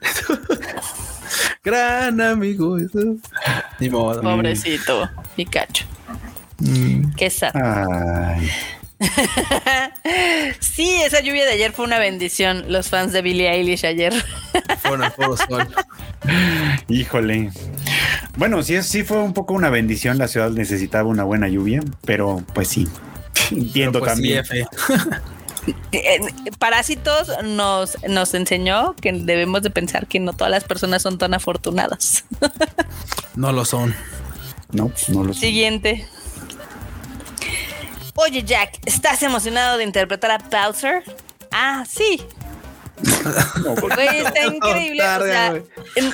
Gran 1.63 2.21
amigo. 2.21 2.77
Ni 3.79 3.89
modo. 3.89 4.21
Pobrecito, 4.21 5.09
Pikachu. 5.35 5.85
Mm. 6.59 7.13
Qué 7.15 7.29
sad. 7.29 7.53
sí, 10.59 10.95
esa 11.03 11.21
lluvia 11.21 11.45
de 11.45 11.51
ayer 11.51 11.71
fue 11.71 11.85
una 11.85 11.99
bendición. 11.99 12.65
Los 12.67 12.89
fans 12.89 13.13
de 13.13 13.21
Billie 13.21 13.49
Eilish 13.49 13.85
ayer. 13.85 14.13
Fueron 14.79 15.11
sol. 15.37 15.67
Híjole. 16.87 17.51
Bueno, 18.37 18.63
sí, 18.63 18.81
sí 18.83 19.03
fue 19.03 19.17
un 19.17 19.33
poco 19.33 19.53
una 19.53 19.69
bendición. 19.69 20.17
La 20.17 20.27
ciudad 20.27 20.49
necesitaba 20.49 21.07
una 21.07 21.23
buena 21.23 21.47
lluvia, 21.47 21.81
pero 22.05 22.43
pues 22.53 22.69
sí. 22.69 22.87
Entiendo 23.51 23.99
pues 23.99 24.13
también. 24.13 24.43
Parásitos 26.59 27.29
nos, 27.43 27.97
nos 28.07 28.33
enseñó 28.33 28.95
que 28.95 29.11
debemos 29.11 29.61
de 29.61 29.69
pensar 29.69 30.07
que 30.07 30.19
no 30.19 30.33
todas 30.33 30.49
las 30.49 30.63
personas 30.63 31.01
son 31.01 31.17
tan 31.17 31.33
afortunadas. 31.33 32.23
no 33.35 33.51
lo 33.51 33.65
son. 33.65 33.93
No, 34.71 34.91
no 35.09 35.23
lo 35.23 35.33
son. 35.33 35.41
Oye, 38.19 38.43
Jack, 38.43 38.79
¿estás 38.85 39.21
emocionado 39.21 39.77
de 39.77 39.83
interpretar 39.83 40.31
a 40.31 40.37
Bowser? 40.39 41.03
Ah, 41.51 41.85
sí. 41.87 42.19
está 43.03 44.45
increíble. 44.45 45.03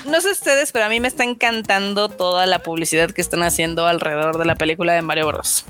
no 0.05 0.19
sé 0.19 0.31
ustedes, 0.31 0.73
pero 0.73 0.83
a 0.83 0.89
mí 0.89 0.99
me 0.99 1.07
está 1.07 1.23
encantando 1.23 2.09
toda 2.09 2.45
la 2.45 2.59
publicidad 2.59 3.11
que 3.11 3.21
están 3.21 3.41
haciendo 3.41 3.87
alrededor 3.87 4.37
de 4.37 4.43
la 4.43 4.55
película 4.55 4.91
de 4.91 5.01
Mario 5.01 5.27
Bros. 5.27 5.63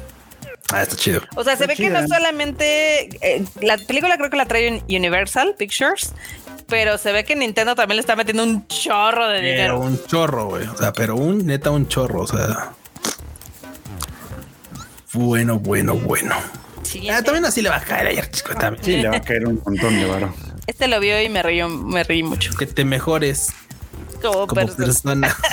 Ah, 0.74 0.82
está 0.82 0.96
chido. 0.96 1.22
O 1.36 1.44
sea, 1.44 1.56
se 1.56 1.68
ve 1.68 1.76
que 1.76 1.92
no 1.92 2.08
solamente 2.08 3.10
eh, 3.22 3.46
la 3.62 3.78
película 3.78 4.18
creo 4.18 4.32
que 4.32 4.38
la 4.38 4.48
trae 4.48 4.82
Universal 4.90 5.54
Pictures, 5.56 6.14
pero 6.68 6.98
se 6.98 7.12
ve 7.12 7.26
que 7.26 7.36
Nintendo 7.36 7.76
también 7.76 7.98
le 7.98 8.02
está 8.02 8.16
metiendo 8.16 8.42
un 8.42 8.66
chorro 8.68 9.28
de 9.28 9.40
dinero. 9.40 9.80
Un 9.80 10.04
chorro, 10.08 10.48
güey. 10.48 10.66
O 10.66 10.76
sea, 10.76 10.94
pero 10.94 11.16
un 11.16 11.46
neta 11.46 11.70
un 11.70 11.88
chorro. 11.88 12.22
O 12.22 12.28
sea, 12.28 12.74
bueno, 15.14 15.60
bueno, 15.60 15.96
bueno. 15.96 16.36
Ah, 17.12 17.22
también 17.24 17.46
así 17.46 17.62
le 17.62 17.70
va 17.70 17.78
a 17.78 17.82
caer 17.82 18.08
ayer, 18.08 18.30
chico. 18.30 18.54
También. 18.56 18.84
Sí, 18.84 18.98
le 18.98 19.10
va 19.10 19.18
a 19.18 19.22
caer 19.22 19.48
un 19.48 19.62
montón 19.66 19.96
de 19.96 20.06
varo. 20.06 20.34
Este 20.68 20.88
lo 20.88 21.00
vio 21.00 21.22
y 21.22 21.30
me 21.30 21.42
reí, 21.44 21.64
me 21.64 22.04
reí 22.04 22.24
mucho. 22.24 22.54
Que 22.56 22.66
te 22.66 22.86
mejores. 22.86 23.52
Como, 24.22 24.48
persona. 24.48 25.36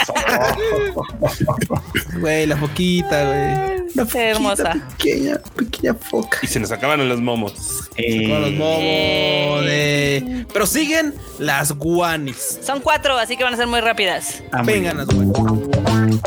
Güey, 2.21 2.47
la 2.47 2.57
foquita, 2.57 3.25
güey. 3.25 3.89
La 3.95 4.05
foquita 4.07 4.23
hermosa. 4.23 4.77
Pequeña, 4.97 5.41
pequeña 5.57 5.95
foca. 5.95 6.39
Y 6.43 6.47
se 6.47 6.61
nos 6.61 6.71
acaban 6.71 7.09
los 7.09 7.21
momos. 7.21 7.89
Se 7.97 8.29
los 8.29 8.53
momos. 8.53 9.65
Eh. 9.67 10.47
Pero 10.53 10.67
siguen 10.67 11.15
las 11.39 11.73
guanis. 11.73 12.61
Son 12.63 12.81
cuatro, 12.81 13.19
así 13.19 13.37
que 13.37 13.43
van 13.43 13.55
a 13.55 13.57
ser 13.57 13.67
muy 13.67 13.81
rápidas. 13.81 14.43
Ah, 14.53 14.63
Vengan 14.63 14.99
las 14.99 15.09
guanis. 15.09 16.21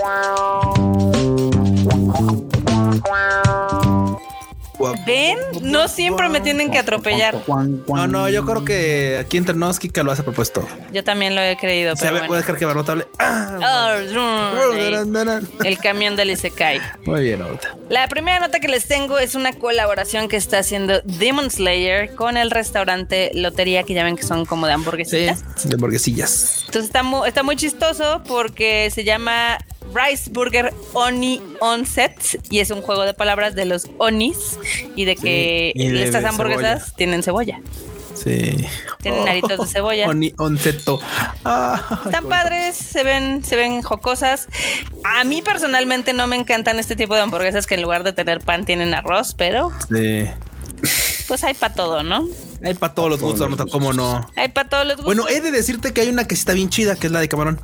¿Ven? 5.05 5.37
No 5.61 5.87
siempre 5.87 6.29
me 6.29 6.41
tienen 6.41 6.71
que 6.71 6.77
atropellar. 6.77 7.37
No, 7.47 8.07
no, 8.07 8.29
yo 8.29 8.45
creo 8.45 8.65
que 8.65 9.17
aquí 9.19 9.37
entre 9.37 9.55
nos 9.55 9.79
Kika 9.79 10.03
lo 10.03 10.11
hace 10.11 10.23
propuesto. 10.23 10.67
Yo 10.91 11.03
también 11.03 11.35
lo 11.35 11.41
he 11.41 11.55
creído. 11.57 11.95
Se 11.95 12.09
pero 12.09 12.25
puede 12.27 12.43
que 12.43 12.65
Barrotable. 12.65 13.07
Ah, 13.19 13.97
el 15.63 15.77
camión 15.77 16.15
del 16.15 16.31
Isekai. 16.31 16.81
Muy 17.05 17.23
bien, 17.23 17.41
ahorita. 17.41 17.75
La 17.89 18.07
primera 18.07 18.39
nota 18.39 18.59
que 18.59 18.67
les 18.67 18.87
tengo 18.87 19.19
es 19.19 19.35
una 19.35 19.53
colaboración 19.53 20.27
que 20.27 20.37
está 20.37 20.59
haciendo 20.59 21.01
Demon 21.03 21.51
Slayer 21.51 22.15
con 22.15 22.37
el 22.37 22.51
restaurante 22.51 23.31
Lotería, 23.33 23.83
que 23.83 23.93
ya 23.93 24.03
ven 24.03 24.15
que 24.15 24.23
son 24.23 24.45
como 24.45 24.67
de 24.67 24.73
hamburguesillas. 24.73 25.43
Sí, 25.55 25.67
de 25.67 25.75
hamburguesillas. 25.75 26.63
Entonces 26.65 26.91
está 27.25 27.43
muy 27.43 27.55
chistoso 27.55 28.21
porque 28.27 28.89
se 28.91 29.03
llama 29.03 29.57
Rice 29.93 30.29
Burger 30.31 30.73
Oni 30.93 31.41
Onset 31.59 32.39
y 32.49 32.59
es 32.59 32.69
un 32.71 32.81
juego 32.81 33.03
de 33.03 33.13
palabras 33.13 33.55
de 33.55 33.65
los 33.65 33.87
Onis 33.97 34.57
y 34.95 35.05
de 35.05 35.15
que 35.15 35.73
estas 35.75 36.23
hamburguesas 36.25 36.93
tienen 36.95 37.23
cebolla. 37.23 37.61
Sí. 38.15 38.65
Tienen 39.01 39.27
aritos 39.27 39.59
de 39.59 39.67
cebolla. 39.67 40.07
Oni 40.07 40.33
onceto. 40.37 40.99
Ah, 41.43 42.01
Están 42.05 42.25
padres, 42.29 42.75
se 42.75 43.03
ven, 43.03 43.43
se 43.43 43.55
ven 43.55 43.81
jocosas. 43.81 44.47
A 45.03 45.23
mí 45.23 45.41
personalmente 45.41 46.13
no 46.13 46.27
me 46.27 46.35
encantan 46.35 46.79
este 46.79 46.95
tipo 46.95 47.15
de 47.15 47.21
hamburguesas 47.21 47.67
que 47.67 47.75
en 47.75 47.81
lugar 47.81 48.03
de 48.03 48.13
tener 48.13 48.39
pan 48.39 48.65
tienen 48.65 48.93
arroz, 48.93 49.33
pero. 49.35 49.71
Sí. 49.89 50.25
Pues 51.27 51.43
hay 51.43 51.53
para 51.53 51.73
todo, 51.73 52.03
¿no? 52.03 52.27
Hay 52.63 52.73
para 52.75 52.93
todos 52.93 53.09
los 53.09 53.19
gustos, 53.19 53.49
¿cómo 53.71 53.93
no? 53.93 54.29
Hay 54.35 54.49
para 54.49 54.69
todos 54.69 54.85
los 54.85 54.97
gustos. 54.97 55.05
Bueno, 55.05 55.27
he 55.29 55.41
de 55.41 55.51
decirte 55.51 55.93
que 55.93 56.01
hay 56.01 56.09
una 56.09 56.27
que 56.27 56.35
está 56.35 56.53
bien 56.53 56.69
chida, 56.69 56.95
que 56.95 57.07
es 57.07 57.13
la 57.13 57.19
de 57.19 57.27
camarón. 57.27 57.59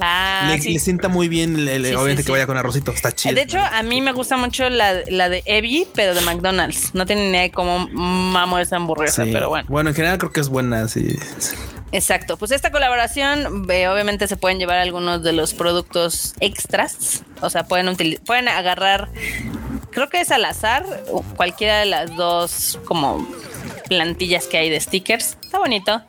Ah, 0.00 0.54
le, 0.54 0.78
sienta 0.78 1.08
muy 1.08 1.28
bien, 1.28 1.54
obviamente 1.56 2.24
que 2.24 2.32
vaya 2.32 2.46
con 2.46 2.56
arrocito, 2.56 2.92
está 2.92 3.12
chido. 3.12 3.34
De 3.34 3.42
hecho, 3.42 3.58
a 3.58 3.82
mí 3.82 4.00
me 4.00 4.12
gusta 4.12 4.36
mucho 4.36 4.68
la, 4.68 4.94
de 4.94 5.42
Evie, 5.46 5.86
pero 5.94 6.14
de 6.14 6.20
McDonald's. 6.20 6.94
No 6.94 7.06
tiene 7.06 7.22
ni 7.22 7.28
idea 7.30 7.42
de 7.42 7.50
cómo 7.50 7.88
mamo 7.88 8.58
esa 8.58 8.76
hamburguesa, 8.76 9.24
pero 9.24 9.48
bueno. 9.48 9.66
Bueno, 9.68 9.90
en 9.90 9.96
general 9.96 10.18
creo 10.18 10.32
que 10.32 10.40
es 10.40 10.48
buena, 10.48 10.88
sí. 10.88 11.18
Exacto, 11.90 12.36
pues 12.36 12.50
esta 12.50 12.70
colaboración 12.70 13.64
obviamente 13.64 14.28
se 14.28 14.36
pueden 14.36 14.58
llevar 14.58 14.78
algunos 14.78 15.22
de 15.22 15.32
los 15.32 15.54
productos 15.54 16.34
extras, 16.40 17.22
o 17.40 17.48
sea, 17.48 17.64
pueden 17.64 17.96
pueden 18.26 18.48
agarrar, 18.48 19.08
creo 19.90 20.10
que 20.10 20.20
es 20.20 20.30
al 20.30 20.44
azar, 20.44 20.84
cualquiera 21.36 21.78
de 21.78 21.86
las 21.86 22.14
dos 22.14 22.78
como 22.84 23.26
plantillas 23.88 24.46
que 24.46 24.58
hay 24.58 24.70
de 24.70 24.80
stickers. 24.80 25.36
Está 25.42 25.58
bonito. 25.58 26.02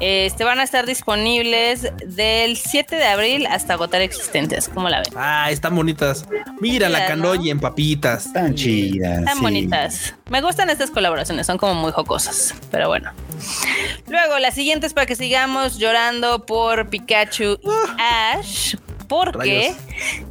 Este 0.00 0.44
van 0.44 0.60
a 0.60 0.64
estar 0.64 0.86
disponibles 0.86 1.92
del 2.04 2.56
7 2.56 2.96
de 2.96 3.04
abril 3.04 3.46
hasta 3.46 3.74
agotar 3.74 4.00
existentes. 4.02 4.68
¿Cómo 4.68 4.88
la 4.88 5.00
ven? 5.00 5.12
Ah, 5.16 5.50
están 5.50 5.74
bonitas. 5.74 6.26
Mira 6.60 6.88
la 6.88 7.06
canoya 7.06 7.52
en 7.52 7.60
papitas. 7.60 8.26
Están 8.26 8.54
chidas. 8.54 9.20
Están 9.20 9.40
bonitas. 9.40 10.14
Me 10.28 10.42
gustan 10.42 10.70
estas 10.70 10.90
colaboraciones, 10.90 11.46
son 11.46 11.58
como 11.58 11.74
muy 11.74 11.92
jocosas. 11.92 12.54
Pero 12.70 12.88
bueno. 12.88 13.12
Luego, 14.08 14.38
las 14.38 14.54
siguientes 14.54 14.92
para 14.92 15.06
que 15.06 15.16
sigamos 15.16 15.78
llorando 15.78 16.46
por 16.46 16.88
Pikachu 16.88 17.58
y 17.62 17.68
ah. 17.98 18.34
Ash. 18.38 18.76
Porque 19.08 19.74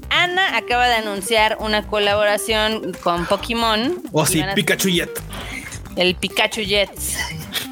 Ana 0.09 0.55
acaba 0.55 0.87
de 0.87 0.95
anunciar 0.95 1.57
una 1.59 1.85
colaboración 1.85 2.93
con 3.03 3.25
Pokémon. 3.25 4.01
Oh, 4.13 4.25
sí, 4.25 4.41
Pikachu 4.55 4.89
Jet 4.89 5.21
el 5.99 6.15
Pikachu 6.15 6.61
Jets. 6.61 7.17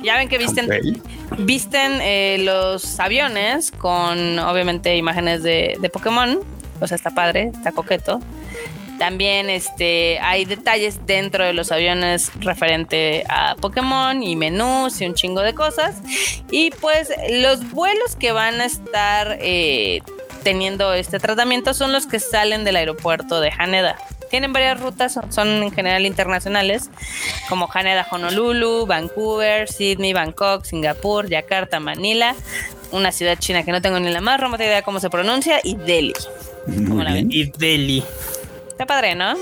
Ya 0.04 0.18
ven 0.18 0.28
que 0.28 0.38
visten, 0.38 1.02
visten 1.40 2.00
eh, 2.02 2.38
los 2.40 3.00
aviones 3.00 3.72
con 3.72 4.38
obviamente 4.40 4.96
imágenes 4.96 5.44
de, 5.44 5.78
de, 5.80 5.90
Pokémon. 5.90 6.40
O 6.80 6.88
sea, 6.88 6.96
está 6.96 7.12
padre, 7.12 7.52
está 7.56 7.72
coqueto. 7.72 8.20
También 9.00 9.50
este, 9.50 10.20
hay 10.20 10.46
detalles 10.46 11.06
dentro 11.06 11.46
de 11.46 11.54
los 11.54 11.72
aviones 11.72 12.32
referente 12.40 13.24
a 13.30 13.56
Pokémon 13.56 14.22
y 14.24 14.36
menús 14.36 15.00
y 15.02 15.06
un 15.06 15.14
chingo 15.14 15.42
de 15.42 15.54
cosas. 15.54 16.02
Y 16.52 16.72
pues 16.82 17.12
los 17.30 17.72
vuelos 17.72 18.16
que 18.16 18.32
van 18.32 18.60
a 18.60 18.66
estar 18.66 19.38
eh, 19.40 20.02
teniendo 20.44 20.94
este 20.94 21.20
tratamiento 21.20 21.74
son 21.74 21.92
los 21.92 22.08
que 22.08 22.20
salen 22.20 22.64
del 22.64 22.76
aeropuerto 22.76 23.40
de 23.40 23.52
Haneda. 23.58 23.98
Tienen 24.30 24.54
varias 24.54 24.80
rutas, 24.80 25.20
son 25.30 25.48
en 25.48 25.72
general 25.72 26.06
internacionales, 26.06 26.90
como 27.50 27.70
Haneda, 27.74 28.08
Honolulu, 28.12 28.86
Vancouver, 28.86 29.70
Sydney, 29.70 30.14
Bangkok, 30.14 30.66
Singapur, 30.66 31.30
Yakarta, 31.30 31.80
Manila, 31.80 32.36
una 32.92 33.12
ciudad 33.12 33.38
china 33.40 33.64
que 33.64 33.72
no 33.72 33.82
tengo 33.82 34.00
ni 34.00 34.10
la 34.12 34.22
más 34.22 34.40
remota 34.40 34.66
idea 34.66 34.82
cómo 34.82 35.00
se 35.00 35.10
pronuncia, 35.10 35.60
y 35.64 35.76
Delhi. 35.76 36.14
Y 37.30 37.52
Delhi. 37.52 38.04
Está 38.70 38.86
padre, 38.86 39.16
¿no? 39.16 39.34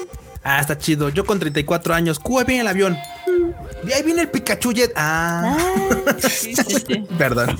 Ah, 0.43 0.61
está 0.61 0.77
chido. 0.77 1.09
Yo 1.09 1.25
con 1.25 1.39
34 1.39 1.95
años, 1.95 2.19
Cuba 2.19 2.43
bien 2.43 2.61
el 2.61 2.67
avión. 2.67 2.95
Y 3.87 3.91
ahí 3.91 4.03
viene 4.03 4.21
el 4.21 4.29
Pikachu 4.29 4.73
Jet. 4.73 4.91
Ah, 4.95 5.57
ah 5.57 6.15
Perdón. 7.17 7.57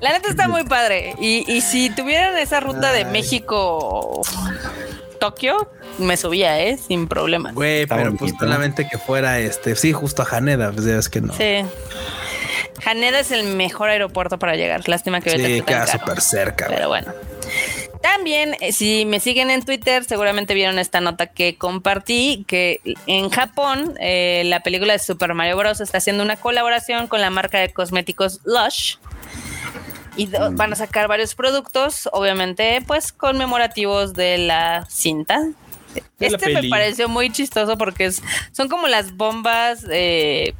La 0.00 0.12
neta 0.12 0.28
está 0.28 0.48
muy 0.48 0.64
padre. 0.64 1.14
Y, 1.20 1.44
y 1.50 1.60
si 1.60 1.90
tuvieran 1.90 2.36
esa 2.38 2.58
ruta 2.58 2.92
de 2.92 3.04
México 3.04 4.20
Tokio, 5.20 5.70
me 5.98 6.16
subía, 6.16 6.60
¿eh? 6.60 6.78
Sin 6.78 7.08
problema. 7.08 7.52
Güey, 7.52 7.86
pero 7.86 8.14
pues 8.14 8.32
solamente 8.38 8.88
que 8.88 8.98
fuera 8.98 9.38
este, 9.38 9.76
sí, 9.76 9.92
justo 9.92 10.22
a 10.22 10.36
Haneda, 10.36 10.72
pues 10.72 10.84
ya 10.86 10.98
es 10.98 11.08
que 11.08 11.20
no. 11.20 11.32
Sí. 11.34 11.64
Haneda 12.84 13.20
es 13.20 13.30
el 13.30 13.44
mejor 13.44 13.90
aeropuerto 13.90 14.38
para 14.38 14.56
llegar. 14.56 14.88
Lástima 14.88 15.20
que 15.20 15.30
sí, 15.30 15.62
queda 15.62 15.86
súper 15.86 16.20
cerca. 16.20 16.66
Pero 16.68 16.88
bueno. 16.88 17.12
También, 18.02 18.56
eh, 18.60 18.72
si 18.72 19.04
me 19.06 19.20
siguen 19.20 19.50
en 19.50 19.64
Twitter, 19.64 20.02
seguramente 20.04 20.54
vieron 20.54 20.80
esta 20.80 21.00
nota 21.00 21.28
que 21.28 21.56
compartí, 21.56 22.44
que 22.48 22.80
en 23.06 23.30
Japón 23.30 23.94
eh, 24.00 24.42
la 24.46 24.60
película 24.60 24.92
de 24.92 24.98
Super 24.98 25.34
Mario 25.34 25.56
Bros. 25.56 25.80
está 25.80 25.98
haciendo 25.98 26.24
una 26.24 26.36
colaboración 26.36 27.06
con 27.06 27.20
la 27.20 27.30
marca 27.30 27.58
de 27.58 27.72
cosméticos 27.72 28.40
Lush 28.44 28.96
y 30.16 30.26
van 30.26 30.72
a 30.72 30.76
sacar 30.76 31.08
varios 31.08 31.34
productos, 31.34 32.08
obviamente, 32.12 32.82
pues 32.86 33.12
conmemorativos 33.12 34.14
de 34.14 34.38
la 34.38 34.84
cinta. 34.90 35.48
Este 36.20 36.54
me 36.54 36.68
pareció 36.68 37.08
muy 37.08 37.30
chistoso 37.30 37.76
porque 37.76 38.06
es, 38.06 38.22
son 38.52 38.68
como 38.68 38.86
las 38.88 39.16
bombas 39.16 39.82
de 39.82 40.54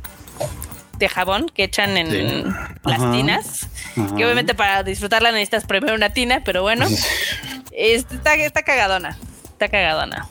jabón 1.09 1.50
que 1.52 1.64
echan 1.64 1.96
en 1.96 2.54
las 2.84 3.12
tinas. 3.12 3.66
Que 3.94 4.24
obviamente 4.24 4.54
para 4.54 4.82
disfrutarla 4.82 5.32
necesitas 5.32 5.64
primero 5.64 5.94
una 5.94 6.10
tina, 6.10 6.42
pero 6.44 6.62
bueno. 6.62 6.86
está, 7.72 8.34
está 8.34 8.62
cagadona. 8.62 9.18
Está 9.44 9.68
cagadona. 9.68 10.28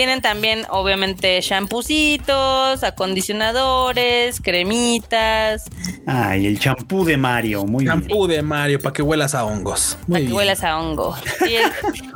Tienen 0.00 0.22
también, 0.22 0.64
obviamente, 0.70 1.38
champucitos, 1.42 2.82
acondicionadores, 2.82 4.40
cremitas. 4.40 5.64
Ah, 6.06 6.38
y 6.38 6.46
el 6.46 6.58
champú 6.58 7.04
de 7.04 7.18
Mario, 7.18 7.66
muy 7.66 7.84
champú 7.84 8.26
de 8.26 8.40
Mario, 8.40 8.80
para 8.80 8.94
que 8.94 9.02
huelas 9.02 9.34
a 9.34 9.44
hongos. 9.44 9.98
Para 10.08 10.24
que 10.24 10.32
huelas 10.32 10.64
a 10.64 10.78
hongo. 10.78 11.14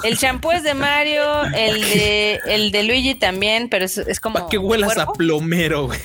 el 0.02 0.16
champú 0.16 0.50
es 0.52 0.62
de 0.62 0.72
Mario, 0.72 1.44
el 1.54 1.82
de, 1.82 2.40
el 2.46 2.72
de 2.72 2.84
Luigi 2.84 3.16
también, 3.16 3.68
pero 3.68 3.84
es, 3.84 4.18
como. 4.18 4.36
Para 4.36 4.48
que 4.48 4.56
huelas 4.56 4.96
a 4.96 5.04
plomero, 5.12 5.88
güey. 5.88 6.00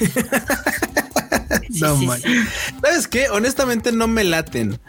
no, 1.79 1.97
¿Sabes 2.81 3.07
qué? 3.07 3.29
Honestamente 3.29 3.93
no 3.93 4.09
me 4.09 4.25
laten. 4.25 4.81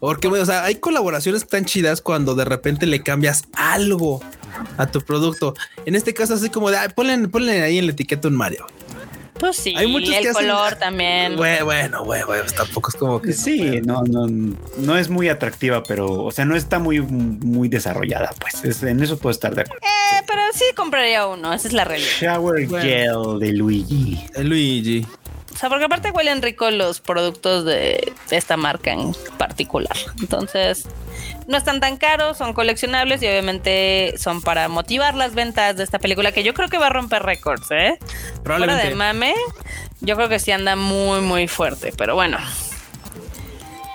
Porque, 0.00 0.28
o 0.28 0.46
sea, 0.46 0.64
hay 0.64 0.76
colaboraciones 0.76 1.46
tan 1.46 1.64
chidas 1.64 2.00
cuando 2.00 2.34
de 2.34 2.44
repente 2.44 2.86
le 2.86 3.02
cambias 3.02 3.44
algo 3.54 4.20
a 4.76 4.86
tu 4.86 5.00
producto. 5.00 5.54
En 5.86 5.94
este 5.94 6.14
caso, 6.14 6.34
así 6.34 6.50
como 6.50 6.70
de 6.70 6.78
ponle, 6.90 7.62
ahí 7.62 7.78
en 7.78 7.86
la 7.86 7.92
etiqueta 7.92 8.28
un 8.28 8.36
Mario. 8.36 8.66
Pues 9.38 9.56
sí, 9.56 9.72
hay 9.76 9.86
muchos 9.86 10.14
el 10.14 10.32
color 10.32 10.74
también. 10.76 11.36
Bueno, 11.36 11.64
bueno, 11.64 12.04
bueno, 12.04 12.44
tampoco 12.56 12.90
es 12.90 12.96
como 12.96 13.22
que. 13.22 13.32
Sí, 13.32 13.80
no, 13.84 14.02
no, 14.02 14.26
no 14.78 14.96
es 14.96 15.08
muy 15.08 15.28
atractiva, 15.28 15.82
pero, 15.84 16.10
o 16.24 16.30
sea, 16.32 16.44
no 16.44 16.56
está 16.56 16.78
muy, 16.78 17.00
muy 17.00 17.68
desarrollada, 17.68 18.34
pues. 18.40 18.82
en 18.82 19.00
eso 19.00 19.16
puedo 19.16 19.30
estar 19.30 19.54
de 19.54 19.62
acuerdo. 19.62 19.86
Eh, 19.86 20.24
pero 20.26 20.40
sí 20.54 20.64
compraría 20.74 21.26
uno, 21.26 21.52
esa 21.52 21.68
es 21.68 21.74
la 21.74 21.84
realidad. 21.84 22.10
Shower 22.20 22.68
Gel 22.68 23.38
de 23.38 23.52
Luigi. 23.52 24.26
De 24.34 24.44
Luigi. 24.44 25.06
O 25.58 25.60
sea, 25.60 25.68
porque 25.70 25.86
aparte 25.86 26.12
huelen 26.12 26.40
rico 26.40 26.70
los 26.70 27.00
productos 27.00 27.64
de 27.64 28.14
esta 28.30 28.56
marca 28.56 28.92
en 28.92 29.12
particular. 29.38 29.96
Entonces, 30.20 30.86
no 31.48 31.58
están 31.58 31.80
tan 31.80 31.96
caros, 31.96 32.38
son 32.38 32.52
coleccionables 32.52 33.20
y 33.24 33.26
obviamente 33.26 34.14
son 34.18 34.40
para 34.40 34.68
motivar 34.68 35.16
las 35.16 35.34
ventas 35.34 35.76
de 35.76 35.82
esta 35.82 35.98
película 35.98 36.30
que 36.30 36.44
yo 36.44 36.54
creo 36.54 36.68
que 36.68 36.78
va 36.78 36.86
a 36.86 36.90
romper 36.90 37.24
récords, 37.24 37.72
¿eh? 37.72 37.98
Probablemente. 38.44 38.82
Fuera 38.82 38.88
de 38.88 38.94
mame, 38.94 39.34
yo 40.00 40.14
creo 40.14 40.28
que 40.28 40.38
sí 40.38 40.52
anda 40.52 40.76
muy, 40.76 41.22
muy 41.22 41.48
fuerte, 41.48 41.92
pero 41.98 42.14
bueno. 42.14 42.38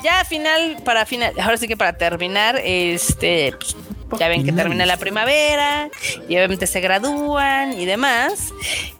Ya 0.03 0.25
final, 0.25 0.81
para 0.83 1.05
final, 1.05 1.33
ahora 1.39 1.55
sí 1.55 1.69
que 1.69 1.77
para 1.77 1.93
terminar, 1.93 2.59
este, 2.61 3.53
pues, 3.57 3.77
ya 4.19 4.27
ven 4.27 4.43
que 4.43 4.51
termina 4.51 4.85
la 4.85 4.97
primavera 4.97 5.89
y 6.27 6.35
obviamente 6.35 6.67
se 6.67 6.79
gradúan 6.81 7.79
y 7.79 7.85
demás. 7.85 8.53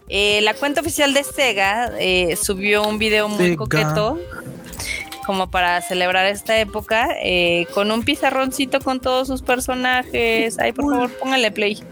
Eh, 0.08 0.40
la 0.42 0.54
cuenta 0.54 0.80
oficial 0.80 1.14
de 1.14 1.24
Sega 1.24 1.92
eh, 1.98 2.36
subió 2.36 2.86
un 2.86 2.98
video 2.98 3.28
muy 3.28 3.56
coqueto 3.56 4.18
como 5.26 5.50
para 5.50 5.80
celebrar 5.80 6.26
esta 6.26 6.58
época 6.58 7.08
eh, 7.22 7.66
con 7.72 7.90
un 7.90 8.02
pizarroncito 8.02 8.80
con 8.80 9.00
todos 9.00 9.28
sus 9.28 9.42
personajes. 9.42 10.58
Ay, 10.58 10.72
por 10.72 10.90
favor, 10.90 11.10
póngale 11.12 11.50
play. 11.50 11.82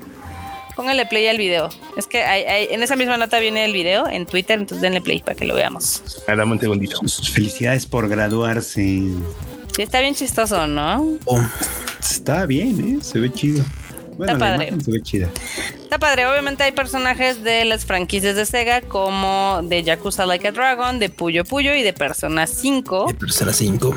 Póngale 0.76 1.06
play 1.06 1.26
al 1.28 1.38
video. 1.38 1.68
Es 1.96 2.06
que 2.06 2.22
en 2.22 2.82
esa 2.82 2.96
misma 2.96 3.16
nota 3.18 3.38
viene 3.38 3.64
el 3.64 3.72
video 3.72 4.06
en 4.08 4.24
Twitter, 4.24 4.58
entonces 4.58 4.80
denle 4.80 5.02
play 5.02 5.20
para 5.20 5.34
que 5.34 5.44
lo 5.44 5.54
veamos. 5.54 6.02
Dame 6.26 6.44
un 6.52 6.60
segundito. 6.60 6.98
Felicidades 7.32 7.86
por 7.86 8.08
graduarse. 8.08 9.02
Sí, 9.74 9.82
está 9.82 10.00
bien 10.00 10.14
chistoso, 10.14 10.66
¿no? 10.66 11.18
Oh, 11.24 11.42
está 12.00 12.46
bien, 12.46 12.98
¿eh? 12.98 13.02
Se 13.02 13.18
ve 13.18 13.32
chido. 13.32 13.64
Está 14.20 14.38
padre. 14.38 14.72
Está 15.82 15.98
padre. 15.98 16.26
Obviamente 16.26 16.62
hay 16.62 16.72
personajes 16.72 17.42
de 17.42 17.64
las 17.64 17.86
franquicias 17.86 18.36
de 18.36 18.44
Sega 18.44 18.82
como 18.82 19.60
de 19.64 19.82
Yakuza 19.82 20.26
Like 20.26 20.48
a 20.48 20.52
Dragon, 20.52 20.98
de 20.98 21.08
Puyo 21.08 21.44
Puyo 21.44 21.74
y 21.74 21.82
de 21.82 21.92
Persona 21.92 22.46
5. 22.46 23.06
De 23.08 23.14
Persona 23.14 23.52
5. 23.52 23.94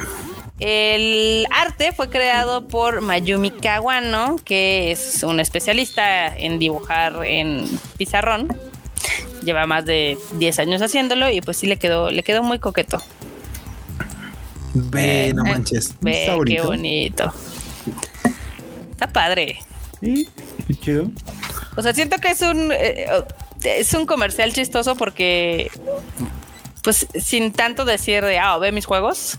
El 0.60 1.46
arte 1.52 1.92
fue 1.92 2.10
creado 2.10 2.66
por 2.68 3.02
Mayumi 3.02 3.52
Kawano, 3.52 4.38
que 4.46 4.92
es 4.92 5.22
un 5.24 5.42
especialista 5.42 6.36
en 6.36 6.60
dibujar 6.60 7.26
en 7.26 7.66
pizarrón. 7.98 8.48
Lleva 9.44 9.68
más 9.68 9.86
de 9.86 10.18
10 10.36 10.60
años 10.60 10.82
haciéndolo 10.82 11.30
y 11.30 11.42
pues 11.42 11.58
sí 11.58 11.68
le 11.68 11.78
quedó, 11.78 12.10
le 12.10 12.24
quedó 12.24 12.42
muy 12.42 12.60
coqueto. 12.60 13.02
Ve, 14.76 15.32
no 15.34 15.44
manches. 15.44 15.96
Ve, 16.02 16.38
qué 16.46 16.62
bonito. 16.62 17.34
Está 18.92 19.08
padre. 19.08 19.60
Sí, 20.02 20.28
qué 20.68 20.76
chido. 20.76 21.12
O 21.78 21.82
sea, 21.82 21.94
siento 21.94 22.18
que 22.18 22.30
es 22.32 22.42
un 22.42 22.72
eh, 22.74 23.08
es 23.64 23.94
un 23.94 24.06
comercial 24.06 24.52
chistoso 24.54 24.96
porque 24.96 25.72
pues 26.84 27.08
sin 27.16 27.54
tanto 27.54 27.86
decir 27.86 28.24
de 28.24 28.38
ah, 28.38 28.58
ve 28.58 28.72
mis 28.72 28.86
juegos. 28.86 29.38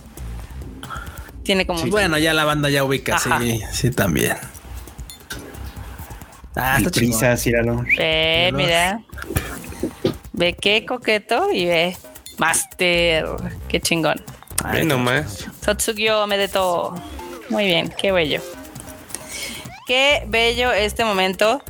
Tiene 1.42 1.66
como. 1.66 1.84
Bueno, 1.86 2.18
ya 2.18 2.32
la 2.32 2.44
banda 2.44 2.70
ya 2.70 2.82
ubica, 2.82 3.18
sí, 3.18 3.60
sí, 3.72 3.90
también. 3.90 4.36
Ah, 6.56 6.78
está 6.78 6.90
prisa, 6.90 7.36
Ve, 7.98 8.50
mira. 8.54 9.02
Ve 10.32 10.54
qué 10.54 10.86
coqueto 10.86 11.52
y 11.52 11.66
ve 11.66 11.96
Master. 12.38 13.26
Qué 13.68 13.80
chingón. 13.80 14.16
Ve 14.72 14.84
nomás. 14.84 15.46
Sotsugyo 15.64 16.26
me 16.26 16.38
de 16.38 16.48
todo. 16.48 16.94
Muy 17.50 17.66
bien, 17.66 17.92
qué 17.96 18.12
bello. 18.12 18.40
Qué 19.86 20.24
bello 20.26 20.72
este 20.72 21.04
momento. 21.04 21.62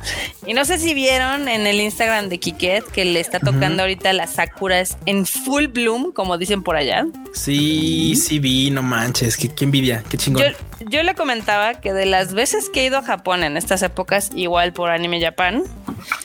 Y 0.47 0.55
no 0.55 0.65
sé 0.65 0.79
si 0.79 0.95
vieron 0.95 1.47
en 1.47 1.67
el 1.67 1.79
Instagram 1.79 2.29
de 2.29 2.39
Kiket 2.39 2.85
que 2.85 3.05
le 3.05 3.19
está 3.19 3.39
tocando 3.39 3.83
ahorita 3.83 4.11
las 4.13 4.33
sakuras 4.33 4.97
en 5.05 5.27
full 5.27 5.67
bloom, 5.67 6.11
como 6.13 6.39
dicen 6.39 6.63
por 6.63 6.75
allá. 6.77 7.05
Sí, 7.33 8.15
sí 8.15 8.39
vi, 8.39 8.71
no 8.71 8.81
manches, 8.81 9.37
qué, 9.37 9.51
envidia, 9.63 10.03
qué 10.09 10.17
chingón. 10.17 10.43
Yo, 10.89 11.03
le 11.03 11.13
comentaba 11.13 11.75
que 11.75 11.93
de 11.93 12.07
las 12.07 12.33
veces 12.33 12.71
que 12.71 12.81
he 12.81 12.85
ido 12.85 12.97
a 12.97 13.03
Japón 13.03 13.43
en 13.43 13.55
estas 13.55 13.83
épocas, 13.83 14.31
igual 14.33 14.73
por 14.73 14.89
Anime 14.89 15.21
Japan, 15.21 15.63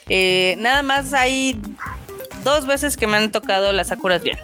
eh, 0.09 0.55
nada 0.61 0.82
más 0.82 1.12
hay 1.12 1.61
dos 2.43 2.66
veces 2.66 2.97
que 2.97 3.07
me 3.07 3.19
han 3.19 3.31
tocado 3.31 3.70
las 3.73 3.89
sakuras 3.89 4.23
bien. 4.23 4.39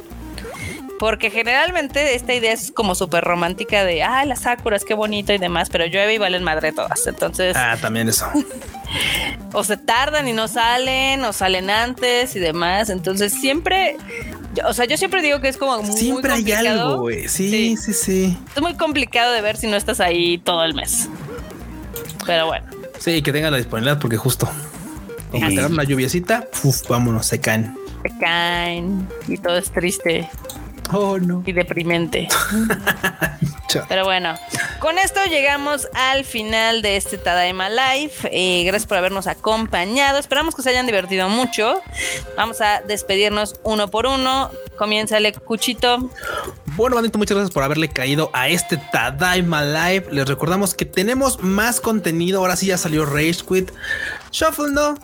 Porque 0.98 1.30
generalmente 1.30 2.14
esta 2.14 2.34
idea 2.34 2.52
es 2.52 2.72
como 2.72 2.94
súper 2.94 3.22
romántica 3.22 3.84
de, 3.84 4.02
ah, 4.02 4.24
las 4.24 4.40
sakuras, 4.40 4.84
qué 4.84 4.94
bonito 4.94 5.32
y 5.32 5.38
demás, 5.38 5.68
pero 5.70 5.86
llueve 5.86 6.14
y 6.14 6.18
valen 6.18 6.42
madre 6.42 6.72
todas. 6.72 7.06
Entonces. 7.06 7.56
Ah, 7.56 7.76
también 7.80 8.08
eso. 8.08 8.26
o 9.52 9.64
se 9.64 9.76
tardan 9.76 10.26
y 10.28 10.32
no 10.32 10.48
salen, 10.48 11.24
o 11.24 11.32
salen 11.32 11.70
antes 11.70 12.34
y 12.34 12.40
demás. 12.40 12.90
Entonces 12.90 13.32
siempre. 13.32 13.96
O 14.66 14.72
sea, 14.72 14.86
yo 14.86 14.96
siempre 14.96 15.22
digo 15.22 15.40
que 15.40 15.48
es 15.48 15.56
como 15.56 15.80
muy 15.82 15.96
Siempre 15.96 16.32
hay 16.32 16.52
algo, 16.52 17.00
güey. 17.02 17.28
Sí, 17.28 17.76
sí, 17.76 17.92
sí, 17.92 18.38
Es 18.56 18.60
muy 18.60 18.74
complicado 18.74 19.32
de 19.32 19.40
ver 19.40 19.56
si 19.56 19.68
no 19.68 19.76
estás 19.76 20.00
ahí 20.00 20.38
todo 20.38 20.64
el 20.64 20.74
mes. 20.74 21.08
Pero 22.26 22.46
bueno. 22.46 22.66
Sí, 22.98 23.22
que 23.22 23.32
tengan 23.32 23.52
la 23.52 23.58
disponibilidad 23.58 24.00
porque 24.00 24.16
justo. 24.16 24.48
Como 25.30 25.46
una 25.46 25.84
lluviecita, 25.84 26.48
uf, 26.64 26.88
vámonos, 26.88 27.26
se 27.26 27.40
caen. 27.40 27.76
Se 28.02 28.18
caen 28.18 29.06
y 29.28 29.36
todo 29.36 29.58
es 29.58 29.70
triste. 29.70 30.28
Oh, 30.92 31.18
no. 31.18 31.42
Y 31.44 31.52
deprimente. 31.52 32.28
Pero 33.88 34.04
bueno, 34.04 34.34
con 34.80 34.98
esto 34.98 35.20
llegamos 35.28 35.88
al 35.92 36.24
final 36.24 36.80
de 36.80 36.96
este 36.96 37.18
Tadaima 37.18 37.68
Live. 37.68 38.12
Eh, 38.30 38.64
gracias 38.64 38.86
por 38.86 38.96
habernos 38.96 39.26
acompañado. 39.26 40.18
Esperamos 40.18 40.54
que 40.54 40.62
se 40.62 40.70
hayan 40.70 40.86
divertido 40.86 41.28
mucho. 41.28 41.82
Vamos 42.36 42.60
a 42.62 42.80
despedirnos 42.80 43.60
uno 43.64 43.88
por 43.88 44.06
uno. 44.06 44.50
Comienza 44.78 45.18
el 45.18 45.32
Cuchito. 45.40 46.10
Bueno, 46.76 46.96
bandito, 46.96 47.18
muchas 47.18 47.36
gracias 47.36 47.52
por 47.52 47.62
haberle 47.62 47.88
caído 47.88 48.30
a 48.32 48.48
este 48.48 48.78
Tadaima 48.78 49.62
Live. 49.62 50.06
Les 50.12 50.26
recordamos 50.26 50.74
que 50.74 50.86
tenemos 50.86 51.42
más 51.42 51.80
contenido. 51.80 52.40
Ahora 52.40 52.56
sí 52.56 52.66
ya 52.66 52.78
salió 52.78 53.04
Rage 53.04 53.44
Quit. 53.46 53.70
Shuffle 54.30 54.70
no, 54.70 54.94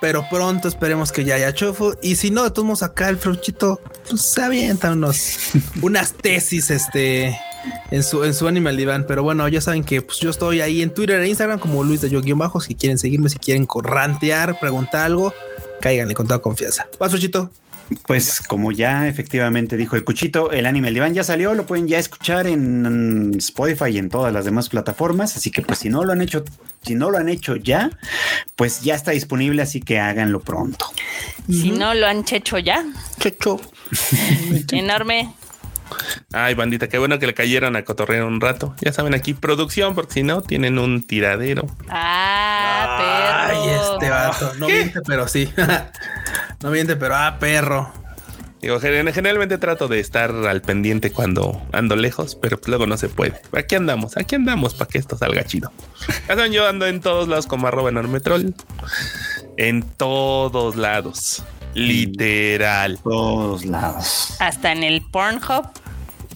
pero 0.00 0.24
pronto 0.30 0.68
esperemos 0.68 1.12
que 1.12 1.24
ya 1.24 1.34
haya 1.34 1.52
chofo. 1.52 1.94
Y 2.02 2.16
si 2.16 2.30
no, 2.30 2.44
de 2.44 2.50
todos 2.50 2.82
acá 2.82 3.08
el 3.08 3.16
fruchito 3.16 3.80
pues, 4.08 4.22
se 4.22 4.42
avienta 4.42 4.92
unos, 4.92 5.38
unas 5.82 6.12
tesis 6.12 6.70
este, 6.70 7.38
en 7.90 8.02
su, 8.02 8.24
en 8.24 8.34
su 8.34 8.46
Animal 8.46 8.76
Divan. 8.76 9.06
Pero 9.06 9.22
bueno, 9.22 9.46
ya 9.48 9.60
saben 9.60 9.84
que 9.84 10.02
pues, 10.02 10.18
yo 10.18 10.30
estoy 10.30 10.60
ahí 10.60 10.82
en 10.82 10.92
Twitter 10.92 11.20
e 11.20 11.28
Instagram 11.28 11.58
como 11.58 11.82
Luis 11.84 12.00
de 12.00 12.10
yo 12.10 12.20
bajo. 12.36 12.60
Si 12.60 12.74
quieren 12.74 12.98
seguirme, 12.98 13.28
si 13.28 13.38
quieren 13.38 13.66
corrantear, 13.66 14.58
preguntar 14.60 15.06
algo, 15.06 15.34
cáiganle 15.80 16.14
con 16.14 16.26
toda 16.26 16.40
confianza. 16.40 16.86
Vas, 16.98 17.10
fruchito. 17.10 17.50
Pues 18.06 18.40
como 18.40 18.70
ya 18.72 19.08
efectivamente 19.08 19.76
dijo 19.76 19.96
el 19.96 20.04
Cuchito, 20.04 20.50
el 20.50 20.66
anime 20.66 20.88
El 20.88 20.94
Diván 20.94 21.14
ya 21.14 21.24
salió, 21.24 21.54
lo 21.54 21.66
pueden 21.66 21.88
ya 21.88 21.98
escuchar 21.98 22.46
en 22.46 23.34
Spotify 23.38 23.90
y 23.92 23.98
en 23.98 24.10
todas 24.10 24.32
las 24.32 24.44
demás 24.44 24.68
plataformas, 24.68 25.36
así 25.36 25.50
que 25.50 25.62
pues 25.62 25.78
si 25.78 25.88
no 25.88 26.04
lo 26.04 26.12
han 26.12 26.20
hecho, 26.20 26.44
si 26.82 26.94
no 26.94 27.10
lo 27.10 27.18
han 27.18 27.28
hecho 27.28 27.56
ya, 27.56 27.90
pues 28.56 28.82
ya 28.82 28.94
está 28.94 29.12
disponible, 29.12 29.62
así 29.62 29.80
que 29.80 29.98
háganlo 29.98 30.40
pronto. 30.40 30.86
Si 31.48 31.70
no 31.70 31.94
lo 31.94 32.06
han 32.06 32.24
hecho 32.30 32.58
ya, 32.58 32.84
checho. 33.18 33.58
Enorme. 34.72 35.32
Ay, 36.32 36.54
bandita, 36.54 36.88
qué 36.88 36.98
bueno 36.98 37.18
que 37.18 37.26
le 37.26 37.34
cayeron 37.34 37.76
a 37.76 37.84
cotorrear 37.84 38.24
un 38.24 38.40
rato. 38.40 38.74
Ya 38.80 38.92
saben, 38.92 39.14
aquí 39.14 39.34
producción, 39.34 39.94
porque 39.94 40.14
si 40.14 40.22
no, 40.22 40.42
tienen 40.42 40.78
un 40.78 41.06
tiradero. 41.06 41.66
Ah, 41.88 43.48
perro. 43.48 43.62
Ay, 43.62 43.70
este 43.70 44.10
vato. 44.10 44.54
No 44.58 44.66
miente, 44.66 45.00
pero 45.06 45.26
sí. 45.26 45.50
no 46.62 46.70
miente, 46.70 46.96
pero 46.96 47.16
ah, 47.16 47.36
perro. 47.38 47.92
Digo, 48.60 48.80
generalmente 48.80 49.56
trato 49.56 49.86
de 49.86 50.00
estar 50.00 50.32
al 50.32 50.62
pendiente 50.62 51.12
cuando 51.12 51.62
ando 51.72 51.94
lejos, 51.94 52.34
pero 52.34 52.58
luego 52.66 52.86
no 52.86 52.96
se 52.96 53.08
puede. 53.08 53.40
Aquí 53.52 53.76
andamos, 53.76 54.16
aquí 54.16 54.34
andamos 54.34 54.74
para 54.74 54.88
que 54.88 54.98
esto 54.98 55.16
salga 55.16 55.44
chido. 55.44 55.70
yo 56.50 56.66
ando 56.66 56.86
en 56.86 57.00
todos 57.00 57.28
lados 57.28 57.46
como 57.46 57.68
arroba 57.68 57.90
enorme 57.90 58.18
troll. 58.18 58.50
En 59.56 59.82
todos 59.82 60.74
lados. 60.74 61.44
Literal. 61.74 62.98
Todos 63.04 63.64
lados. 63.64 64.34
Hasta 64.40 64.72
en 64.72 64.82
el 64.82 65.02
Pornhub. 65.02 65.68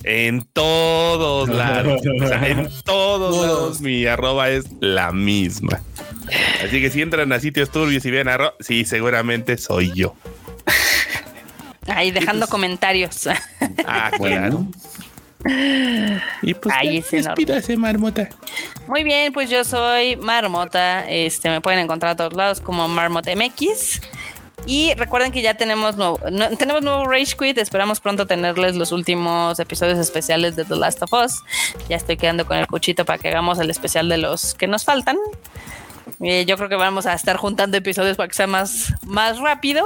En 0.04 0.42
todos 0.52 1.48
lados. 1.48 2.00
en 2.04 2.68
todos 2.84 3.46
lados 3.46 3.80
mi 3.80 4.06
arroba 4.06 4.50
es 4.50 4.66
la 4.80 5.10
misma. 5.10 5.80
Así 6.64 6.80
que 6.80 6.90
si 6.90 7.02
entran 7.02 7.32
a 7.32 7.40
sitios 7.40 7.70
turbios 7.70 8.04
y 8.04 8.10
ven 8.10 8.28
arroba, 8.28 8.54
sí, 8.60 8.84
seguramente 8.84 9.58
soy 9.58 9.92
yo. 9.94 10.14
Ahí 11.88 12.10
dejando 12.10 12.46
comentarios. 12.46 13.28
Ah, 13.86 14.10
claro. 14.16 14.66
Y 16.42 16.54
pues 16.54 16.74
Ahí 16.74 17.04
despídase, 17.10 17.76
Marmota. 17.76 18.28
Muy 18.86 19.02
bien, 19.02 19.32
pues 19.32 19.50
yo 19.50 19.64
soy 19.64 20.16
Marmota. 20.16 21.08
Este 21.08 21.50
me 21.50 21.60
pueden 21.60 21.80
encontrar 21.80 22.12
a 22.12 22.16
todos 22.16 22.34
lados 22.34 22.60
como 22.60 22.86
Marmota 22.88 23.34
MX. 23.34 24.00
Y 24.66 24.94
recuerden 24.94 25.32
que 25.32 25.42
ya 25.42 25.54
tenemos 25.54 25.96
nuevo, 25.96 26.20
tenemos 26.58 26.82
nuevo 26.82 27.06
Rage 27.06 27.36
Quit. 27.36 27.58
Esperamos 27.58 28.00
pronto 28.00 28.26
tenerles 28.26 28.76
los 28.76 28.92
últimos 28.92 29.58
episodios 29.58 29.98
especiales 29.98 30.54
de 30.54 30.64
The 30.64 30.76
Last 30.76 31.02
of 31.02 31.12
Us. 31.12 31.42
Ya 31.88 31.96
estoy 31.96 32.16
quedando 32.16 32.46
con 32.46 32.56
el 32.58 32.66
cuchito 32.68 33.04
para 33.04 33.18
que 33.18 33.28
hagamos 33.28 33.58
el 33.58 33.70
especial 33.70 34.08
de 34.08 34.18
los 34.18 34.54
que 34.54 34.68
nos 34.68 34.84
faltan. 34.84 35.16
Eh, 36.20 36.44
yo 36.46 36.56
creo 36.56 36.68
que 36.68 36.76
vamos 36.76 37.06
a 37.06 37.14
estar 37.14 37.36
juntando 37.36 37.76
episodios 37.76 38.16
para 38.16 38.28
que 38.28 38.34
sea 38.34 38.46
más, 38.46 38.94
más 39.06 39.38
rápido. 39.38 39.84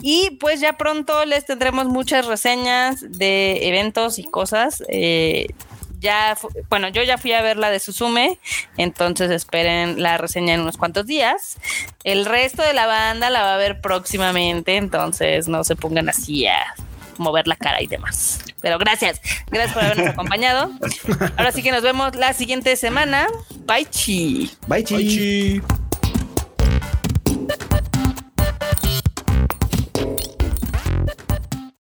Y 0.00 0.30
pues 0.40 0.60
ya 0.60 0.74
pronto 0.74 1.24
les 1.24 1.44
tendremos 1.44 1.86
muchas 1.86 2.26
reseñas 2.26 3.00
de 3.00 3.68
eventos 3.68 4.18
y 4.18 4.24
cosas. 4.24 4.82
Eh, 4.88 5.48
ya, 6.00 6.36
bueno, 6.70 6.88
yo 6.88 7.02
ya 7.02 7.18
fui 7.18 7.32
a 7.32 7.42
ver 7.42 7.58
la 7.58 7.70
de 7.70 7.78
Suzume, 7.78 8.38
entonces 8.78 9.30
esperen 9.30 10.02
la 10.02 10.16
reseña 10.16 10.54
en 10.54 10.60
unos 10.62 10.78
cuantos 10.78 11.06
días. 11.06 11.58
El 12.04 12.24
resto 12.24 12.62
de 12.62 12.72
la 12.72 12.86
banda 12.86 13.28
la 13.28 13.42
va 13.42 13.54
a 13.54 13.58
ver 13.58 13.82
próximamente, 13.82 14.76
entonces 14.76 15.46
no 15.46 15.62
se 15.62 15.76
pongan 15.76 16.08
así 16.08 16.46
a 16.46 16.74
mover 17.20 17.46
la 17.46 17.56
cara 17.56 17.82
y 17.82 17.86
demás. 17.86 18.40
Pero 18.60 18.78
gracias, 18.78 19.20
gracias 19.50 19.72
por 19.72 19.84
habernos 19.84 20.08
acompañado. 20.08 20.70
Ahora 21.36 21.52
sí 21.52 21.62
que 21.62 21.70
nos 21.70 21.82
vemos 21.82 22.14
la 22.16 22.32
siguiente 22.32 22.76
semana. 22.76 23.26
Bye 23.66 23.86
chi. 23.90 24.50
Bye 24.66 24.84
chi. 24.84 25.62